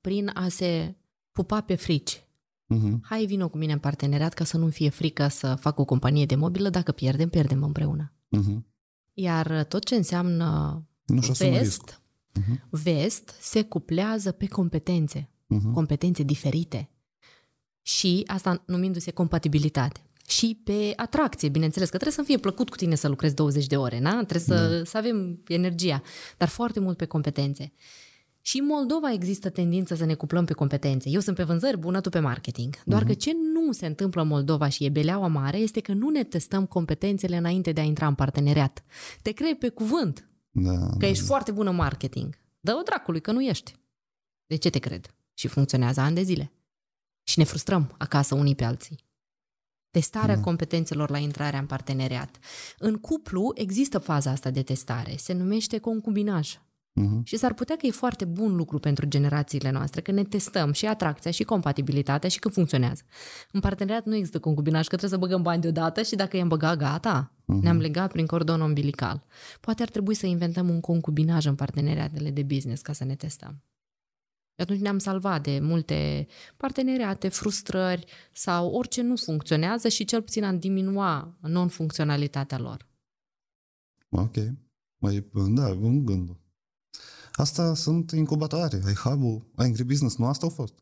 prin 0.01 0.31
a 0.35 0.49
se 0.49 0.95
pupa 1.33 1.61
pe 1.61 1.75
frici. 1.75 2.21
Uh-huh. 2.75 3.01
Hai, 3.03 3.27
vină 3.27 3.49
cu 3.49 3.57
mine 3.57 3.73
în 3.73 3.79
parteneriat 3.79 4.35
ca 4.35 4.45
să 4.45 4.57
nu 4.57 4.69
fie 4.69 4.89
frică 4.89 5.29
să 5.29 5.55
fac 5.55 5.79
o 5.79 5.85
companie 5.85 6.27
de 6.27 6.35
mobilă. 6.35 6.71
Dacă 6.71 6.93
pierdem, 6.93 7.29
pierdem 7.29 7.63
împreună. 7.63 8.13
Uh-huh. 8.13 8.63
Iar 9.19 9.65
tot 9.65 9.85
ce 9.85 9.95
înseamnă 9.95 10.83
nu 11.05 11.21
vest, 11.21 12.03
uh-huh. 12.41 12.61
vest 12.71 13.35
se 13.41 13.63
cuplează 13.63 14.33
pe 14.33 14.47
competențe. 14.47 15.31
Uh-huh. 15.31 15.73
Competențe 15.73 16.23
diferite. 16.23 16.91
Și 17.83 18.23
asta 18.27 18.63
numindu-se 18.67 19.11
compatibilitate 19.11 20.01
și 20.29 20.61
pe 20.65 20.93
atracție, 20.97 21.49
bineînțeles, 21.49 21.89
că 21.89 21.97
trebuie 21.97 22.19
să 22.19 22.31
fie 22.33 22.39
plăcut 22.39 22.71
cu 22.71 22.77
tine 22.77 22.95
să 22.95 23.09
lucrezi 23.09 23.35
20 23.35 23.67
de 23.67 23.77
ore, 23.77 23.99
na? 23.99 24.25
trebuie 24.25 24.59
să, 24.59 24.77
da. 24.77 24.85
să 24.85 24.97
avem 24.97 25.43
energia, 25.49 26.03
dar 26.37 26.49
foarte 26.49 26.81
mult 26.81 26.97
pe 26.97 27.05
competențe. 27.05 27.73
Și 28.47 28.59
în 28.59 28.67
Moldova 28.67 29.13
există 29.13 29.51
tendința 29.51 29.95
să 29.95 30.05
ne 30.05 30.15
cuplăm 30.15 30.45
pe 30.45 30.53
competențe. 30.53 31.09
Eu 31.09 31.21
sunt 31.21 31.37
pe 31.37 31.43
vânzări 31.43 31.79
bună, 31.79 32.01
tu 32.01 32.09
pe 32.09 32.19
marketing. 32.19 32.83
Doar 32.85 33.03
uh-huh. 33.03 33.07
că 33.07 33.15
ce 33.15 33.33
nu 33.53 33.73
se 33.73 33.87
întâmplă 33.87 34.23
în 34.23 34.29
Moldova 34.29 34.69
și 34.69 34.85
e 34.85 34.89
beleaua 34.89 35.27
mare 35.27 35.57
este 35.57 35.81
că 35.81 35.93
nu 35.93 36.09
ne 36.09 36.25
testăm 36.25 36.67
competențele 36.67 37.37
înainte 37.37 37.73
de 37.73 37.81
a 37.81 37.85
intra 37.85 38.07
în 38.07 38.15
parteneriat. 38.15 38.85
Te 39.23 39.33
crei 39.33 39.55
pe 39.55 39.69
cuvânt 39.69 40.29
da, 40.51 40.87
că 40.87 40.97
da, 40.99 41.07
ești 41.07 41.21
da. 41.21 41.27
foarte 41.27 41.53
bună 41.53 41.71
în 41.71 41.77
marketing. 41.77 42.39
Dă-o 42.61 42.83
dracului 42.83 43.21
că 43.21 43.33
nu 43.33 43.43
ești. 43.43 43.77
De 44.47 44.57
ce 44.57 44.71
te 44.71 44.79
cred? 44.79 45.15
Și 45.35 45.49
funcționează 45.49 46.01
ani 46.01 46.15
de 46.15 46.23
zile. 46.23 46.53
Și 47.23 47.39
ne 47.39 47.45
frustrăm 47.45 47.95
acasă 47.99 48.35
unii 48.35 48.55
pe 48.55 48.65
alții 48.65 49.05
testarea 49.91 50.37
mm. 50.37 50.43
competențelor 50.43 51.11
la 51.11 51.19
intrarea 51.19 51.59
în 51.59 51.67
parteneriat. 51.67 52.39
În 52.79 52.97
cuplu 52.97 53.53
există 53.55 53.99
faza 53.99 54.31
asta 54.31 54.51
de 54.51 54.63
testare, 54.63 55.17
se 55.17 55.33
numește 55.33 55.79
concubinaj. 55.79 56.59
Uh-huh. 57.01 57.23
Și 57.25 57.37
s-ar 57.37 57.55
putea 57.55 57.77
că 57.77 57.87
e 57.87 57.91
foarte 57.91 58.25
bun 58.25 58.57
lucru 58.57 58.79
pentru 58.79 59.07
generațiile 59.07 59.71
noastre, 59.71 60.01
că 60.01 60.11
ne 60.11 60.25
testăm 60.25 60.73
și 60.73 60.87
atracția 60.87 61.31
și 61.31 61.45
compatibilitatea 61.45 62.29
și 62.29 62.39
că 62.39 62.49
funcționează. 62.49 63.03
În 63.53 63.61
parteneriat 63.61 64.05
nu 64.05 64.15
există 64.15 64.39
concubinaj, 64.39 64.87
că 64.87 64.97
trebuie 64.97 65.11
să 65.21 65.27
băgăm 65.27 65.43
bani 65.43 65.63
deodată 65.63 66.03
și 66.03 66.15
dacă 66.15 66.37
i-am 66.37 66.49
băgat, 66.49 66.77
gata, 66.77 67.33
uh-huh. 67.43 67.61
ne-am 67.63 67.79
legat 67.79 68.13
prin 68.13 68.27
cordon 68.27 68.61
umbilical. 68.61 69.25
Poate 69.61 69.83
ar 69.83 69.89
trebui 69.89 70.15
să 70.15 70.27
inventăm 70.27 70.69
un 70.69 70.81
concubinaj 70.81 71.45
în 71.45 71.55
parteneriatele 71.55 72.31
de 72.31 72.43
business 72.43 72.83
ca 72.83 72.93
să 72.93 73.05
ne 73.05 73.15
testăm. 73.15 73.63
Și 74.55 74.63
atunci 74.63 74.81
ne-am 74.81 74.99
salvat 74.99 75.43
de 75.43 75.59
multe 75.63 76.27
parteneriate, 76.57 77.29
frustrări 77.29 78.05
sau 78.33 78.71
orice 78.71 79.03
nu 79.03 79.17
funcționează 79.17 79.89
și 79.89 80.05
cel 80.05 80.23
puțin 80.23 80.45
am 80.45 80.59
diminua 80.59 81.39
non-funcționalitatea 81.41 82.59
lor. 82.59 82.87
Ok. 84.09 84.35
Mai, 84.99 85.27
da, 85.55 85.69
un 85.69 86.05
gând. 86.05 86.37
Asta 87.37 87.75
sunt 87.75 88.11
incubatoare. 88.11 88.81
Ai 88.87 88.95
hub 88.95 89.43
Angry 89.55 89.85
Business, 89.85 90.17
nu 90.17 90.27
asta 90.27 90.47
au 90.47 90.53
fost? 90.53 90.75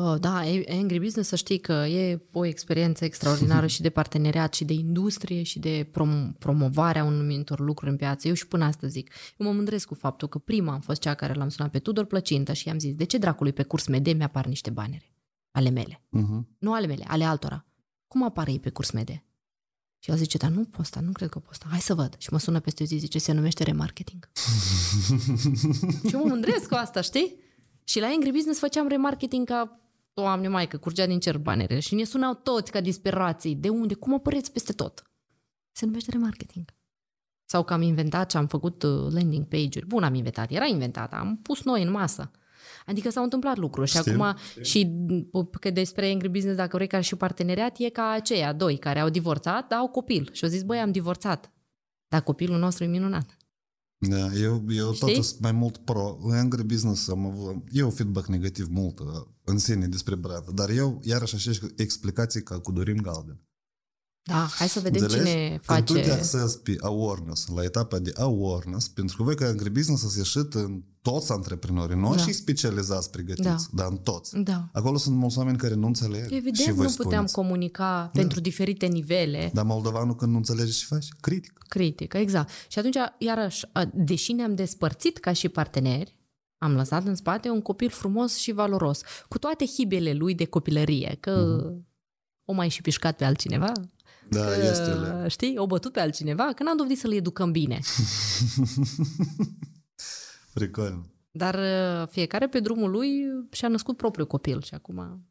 Uh, 0.00 0.20
da, 0.20 0.42
Angry 0.68 0.98
Business 0.98 1.28
să 1.28 1.36
știi 1.36 1.58
că 1.58 1.72
e 1.72 2.22
o 2.32 2.44
experiență 2.44 3.04
extraordinară 3.04 3.66
și 3.66 3.82
de 3.82 3.90
parteneriat 3.90 4.54
și 4.54 4.64
de 4.64 4.72
industrie 4.72 5.42
și 5.42 5.58
de 5.58 5.90
prom- 5.90 6.38
promovarea 6.38 7.04
unor 7.04 7.60
lucruri 7.60 7.90
în 7.90 7.96
piață. 7.96 8.28
Eu 8.28 8.34
și 8.34 8.46
până 8.46 8.64
asta 8.64 8.86
zic. 8.86 9.14
Eu 9.36 9.46
mă 9.46 9.52
mândresc 9.52 9.86
cu 9.86 9.94
faptul 9.94 10.28
că 10.28 10.38
prima 10.38 10.72
am 10.72 10.80
fost 10.80 11.00
cea 11.00 11.14
care 11.14 11.34
l-am 11.34 11.48
sunat 11.48 11.70
pe 11.70 11.78
Tudor 11.78 12.04
Plăcintă 12.04 12.52
și 12.52 12.68
i-am 12.68 12.78
zis, 12.78 12.94
de 12.94 13.04
ce 13.04 13.18
dracului 13.18 13.52
pe 13.52 13.62
curs 13.62 13.86
mede 13.86 14.12
mi-apar 14.12 14.46
niște 14.46 14.70
banere? 14.70 15.14
Ale 15.50 15.70
mele. 15.70 16.02
Uh-huh. 16.02 16.42
Nu 16.58 16.74
ale 16.74 16.86
mele, 16.86 17.04
ale 17.08 17.24
altora. 17.24 17.66
Cum 18.06 18.24
apare 18.24 18.50
ei 18.50 18.60
pe 18.60 18.70
curs 18.70 18.90
mede? 18.90 19.24
Și 20.04 20.10
el 20.10 20.16
zice, 20.16 20.36
dar 20.36 20.50
nu 20.50 20.64
posta, 20.64 21.00
nu 21.00 21.12
cred 21.12 21.28
că 21.28 21.38
posta. 21.38 21.66
Hai 21.70 21.80
să 21.80 21.94
văd. 21.94 22.14
Și 22.18 22.28
mă 22.32 22.38
sună 22.38 22.60
peste 22.60 22.82
o 22.82 22.86
zi, 22.86 22.96
zice, 22.96 23.18
se 23.18 23.32
numește 23.32 23.62
remarketing. 23.62 24.28
și 26.08 26.14
mă 26.14 26.24
mândresc 26.24 26.68
cu 26.68 26.74
asta, 26.74 27.00
știi? 27.00 27.40
Și 27.84 28.00
la 28.00 28.06
Angry 28.06 28.30
Business 28.30 28.58
făceam 28.58 28.88
remarketing 28.88 29.46
ca 29.46 29.80
Doamne 30.14 30.48
Maică, 30.48 30.76
curgea 30.76 31.06
din 31.06 31.20
cer 31.20 31.38
banere 31.38 31.78
și 31.78 31.94
ne 31.94 32.04
sunau 32.04 32.34
toți 32.34 32.70
ca 32.70 32.80
disperații. 32.80 33.54
De 33.54 33.68
unde? 33.68 33.94
Cum 33.94 34.14
apăreți 34.14 34.52
peste 34.52 34.72
tot? 34.72 35.02
Se 35.72 35.84
numește 35.84 36.10
remarketing. 36.10 36.64
Sau 37.44 37.64
că 37.64 37.72
am 37.72 37.82
inventat 37.82 38.30
și 38.30 38.36
am 38.36 38.46
făcut 38.46 38.82
uh, 38.82 39.12
landing 39.12 39.46
page-uri. 39.46 39.86
Bun, 39.86 40.02
am 40.02 40.14
inventat, 40.14 40.50
era 40.50 40.64
inventat, 40.64 41.12
am 41.12 41.38
pus 41.42 41.62
noi 41.62 41.82
în 41.82 41.90
masă. 41.90 42.30
Adică 42.84 43.10
s-au 43.10 43.22
întâmplat 43.22 43.56
lucruri 43.56 43.90
și 43.90 43.96
acum 43.96 44.36
și 44.60 44.90
că 45.60 45.70
despre 45.70 46.10
Angry 46.10 46.28
Business, 46.28 46.56
dacă 46.56 46.76
vrei 46.76 46.88
ca 46.88 47.00
și 47.00 47.16
parteneriat, 47.16 47.76
e 47.78 47.88
ca 47.88 48.10
aceia 48.10 48.52
doi 48.52 48.76
care 48.76 48.98
au 48.98 49.08
divorțat, 49.08 49.68
dar 49.68 49.78
au 49.78 49.88
copil. 49.88 50.28
Și 50.32 50.44
au 50.44 50.50
zis, 50.50 50.62
băi, 50.62 50.78
am 50.78 50.92
divorțat. 50.92 51.52
Dar 52.08 52.22
copilul 52.22 52.58
nostru 52.58 52.84
e 52.84 52.86
minunat. 52.86 53.36
Da, 54.08 54.32
eu, 54.32 54.64
eu 54.68 54.92
tot 54.92 55.10
sunt 55.10 55.40
mai 55.40 55.52
mult 55.52 55.76
pro. 55.76 56.18
În 56.20 56.36
Angry 56.36 56.64
Business 56.64 57.08
am 57.08 57.26
avut, 57.26 57.64
eu 57.70 57.90
feedback 57.90 58.26
negativ 58.26 58.66
mult 58.70 58.98
uh, 58.98 59.06
în 59.44 59.58
sine 59.58 59.86
despre 59.86 60.14
brand, 60.14 60.48
dar 60.48 60.70
eu 60.70 61.00
iarăși 61.02 61.34
așa 61.34 61.50
explicații 61.76 62.42
ca 62.42 62.58
cu 62.60 62.72
Dorin 62.72 63.02
Galben. 63.02 63.40
Da, 64.26 64.48
hai 64.58 64.68
să 64.68 64.80
vedem 64.80 65.02
Înțelegi? 65.02 65.30
cine 65.30 65.58
face... 65.62 65.82
Când 65.82 65.98
tu 65.98 66.04
te 66.04 66.12
accesi 66.12 66.58
pe 66.58 66.76
awareness, 66.80 67.48
la 67.54 67.62
etapa 67.62 67.98
de 67.98 68.12
awareness, 68.16 68.88
pentru 68.88 69.16
că 69.16 69.22
voi 69.22 69.34
ca 69.34 69.46
agribusiness 69.46 70.04
ați 70.04 70.18
ieșit 70.18 70.54
în 70.54 70.82
toți 71.02 71.32
antreprenorii, 71.32 71.96
nu 71.96 72.14
da. 72.14 72.22
și 72.22 72.32
specializați 72.32 73.10
pregătiți, 73.10 73.44
da. 73.44 73.82
dar 73.82 73.86
în 73.90 73.96
toți. 73.96 74.38
Da. 74.38 74.68
Acolo 74.72 74.96
sunt 74.96 75.16
mulți 75.16 75.38
oameni 75.38 75.56
care 75.58 75.74
nu 75.74 75.86
înțeleg 75.86 76.24
Evident, 76.24 76.56
și 76.56 76.72
voi 76.72 76.86
nu 76.86 76.92
puteam 76.96 77.24
comunica 77.24 78.10
da. 78.12 78.20
pentru 78.20 78.40
diferite 78.40 78.86
nivele. 78.86 79.50
Dar 79.52 79.64
moldovanul 79.64 80.14
când 80.14 80.30
nu 80.30 80.36
înțelege 80.36 80.70
ce 80.70 80.84
face? 80.88 81.08
Critic. 81.20 81.58
Critic, 81.68 82.12
exact. 82.12 82.50
Și 82.68 82.78
atunci, 82.78 82.96
iarăși, 83.18 83.66
deși 83.92 84.32
ne-am 84.32 84.54
despărțit 84.54 85.18
ca 85.18 85.32
și 85.32 85.48
parteneri, 85.48 86.16
am 86.58 86.74
lăsat 86.74 87.06
în 87.06 87.14
spate 87.14 87.48
un 87.48 87.60
copil 87.60 87.90
frumos 87.90 88.36
și 88.36 88.52
valoros, 88.52 89.00
cu 89.28 89.38
toate 89.38 89.66
hibele 89.66 90.12
lui 90.12 90.34
de 90.34 90.44
copilărie, 90.44 91.16
că 91.20 91.58
uh-huh. 91.58 91.84
o 92.44 92.52
mai 92.52 92.68
și 92.68 92.82
pișcat 92.82 93.16
pe 93.16 93.24
altcineva, 93.24 93.72
da, 94.30 94.44
că, 94.44 94.56
este 94.62 94.94
le. 94.94 95.28
Știi, 95.28 95.58
o 95.58 95.66
bătut 95.66 95.92
pe 95.92 96.00
altcineva, 96.00 96.52
că 96.54 96.62
n-am 96.62 96.76
dovedit 96.76 96.98
să-l 96.98 97.12
educăm 97.12 97.52
bine. 97.52 97.80
Fricol. 100.54 101.04
Dar 101.30 101.54
uh, 101.54 102.08
fiecare 102.08 102.48
pe 102.48 102.60
drumul 102.60 102.90
lui 102.90 103.24
și-a 103.50 103.68
născut 103.68 103.96
propriul 103.96 104.26
copil 104.26 104.62
și 104.62 104.74
acum 104.74 105.24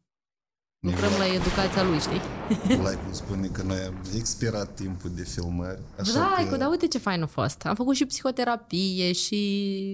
lucrăm 0.83 1.11
la 1.17 1.25
educația 1.25 1.83
lui, 1.83 1.99
știi? 1.99 2.21
Like 2.67 2.99
cum 3.03 3.13
spune 3.13 3.47
că 3.47 3.63
noi 3.63 3.77
am 3.77 4.01
expirat 4.15 4.75
timpul 4.75 5.11
de 5.15 5.23
filmări. 5.23 5.81
Așa 5.99 6.13
da, 6.13 6.47
că... 6.49 6.57
dar 6.57 6.69
uite 6.69 6.87
ce 6.87 6.97
fain 6.97 7.21
a 7.21 7.25
fost. 7.25 7.65
Am 7.65 7.75
făcut 7.75 7.95
și 7.95 8.05
psihoterapie 8.05 9.11
și 9.11 9.37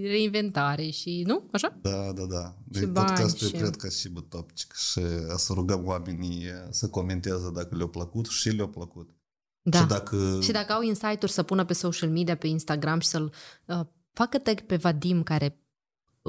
reinventare 0.06 0.90
și, 0.90 1.24
nu? 1.28 1.44
Așa? 1.52 1.78
Da, 1.82 2.12
da, 2.16 2.24
da. 2.24 2.56
Și 2.74 2.80
de 2.80 2.88
podcastul 2.88 3.48
și... 3.48 3.54
cred 3.54 3.76
că 3.76 3.90
și 3.90 4.10
bătopcic 4.10 4.74
și 4.74 5.02
să 5.36 5.54
rugăm 5.54 5.86
oamenii 5.86 6.44
să 6.70 6.88
comenteze 6.88 7.52
dacă 7.54 7.76
le-a 7.76 7.88
plăcut 7.88 8.26
și 8.26 8.50
le-a 8.50 8.68
plăcut. 8.68 9.10
Da. 9.62 9.80
Și 9.80 9.86
dacă... 9.86 10.40
și 10.42 10.52
dacă 10.52 10.74
au 10.74 10.82
insight-uri 10.82 11.32
să 11.32 11.44
pună 11.44 11.66
pe 11.66 11.74
social 11.74 12.10
media, 12.10 12.36
pe 12.36 12.48
Instagram 12.48 13.00
și 13.00 13.08
să-l 13.08 13.34
uh, 13.66 13.80
facă 14.14 14.38
tag 14.38 14.62
pe 14.62 14.76
Vadim 14.76 15.24
care 15.24 15.60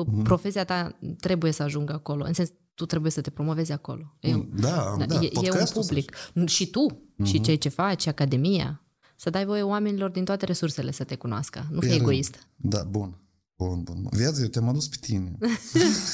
mm-hmm. 0.05 0.23
profesia 0.23 0.65
ta 0.65 0.99
trebuie 1.21 1.53
să 1.53 1.63
ajungă 1.63 1.93
acolo. 1.93 2.25
În 2.25 2.33
sens, 2.33 2.51
tu 2.75 2.87
trebuie 2.87 3.11
să 3.11 3.21
te 3.21 3.31
promovezi 3.31 3.73
acolo. 3.73 4.17
E, 4.21 4.35
da, 4.55 4.97
da, 5.07 5.15
e, 5.21 5.31
e 5.43 5.51
un 5.51 5.67
public. 5.73 6.17
Și 6.47 6.71
tu, 6.71 6.87
mm-hmm. 6.87 7.25
și 7.25 7.41
cei 7.41 7.59
ce 7.59 7.69
faci, 7.69 8.07
Academia, 8.07 8.83
să 9.17 9.31
dai 9.31 9.45
voie 9.45 9.63
oamenilor 9.63 10.11
din 10.11 10.25
toate 10.25 10.45
resursele 10.45 10.91
să 10.91 11.05
te 11.05 11.15
cunoască. 11.15 11.67
Nu 11.71 11.81
fi 11.81 11.93
egoist. 11.93 12.47
Da, 12.57 12.83
bun. 12.83 13.19
Bun, 13.57 13.83
bun. 13.83 14.09
Viața, 14.11 14.41
eu 14.41 14.47
te-am 14.47 14.69
adus 14.69 14.89
pe 14.89 14.97
tine. 15.01 15.39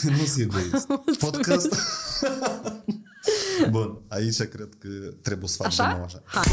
nu 0.03 0.25
fi 0.25 0.41
egoist. 0.41 0.87
Podcast. 1.19 1.77
bun, 3.71 4.03
aici 4.09 4.43
cred 4.43 4.69
că 4.79 4.89
trebuie 5.23 5.49
să 5.49 5.57
facem 5.57 5.85
așa. 5.85 6.03
așa. 6.05 6.23
Hai. 6.25 6.45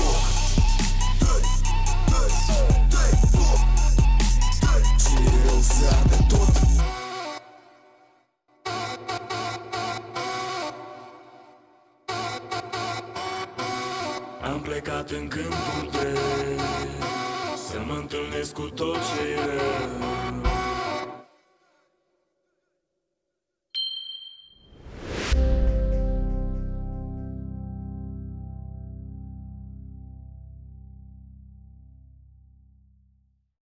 Am 5.90 6.23
plecat 14.74 15.10
în 15.10 15.28
câmpul 15.28 15.90
greu 15.92 16.58
Să 17.56 17.78
mă 17.88 17.94
întâlnesc 17.94 18.54
cu 18.54 18.62
tot 18.62 18.96
ce 18.96 19.22
e 19.30 19.46
rău. 19.46 20.53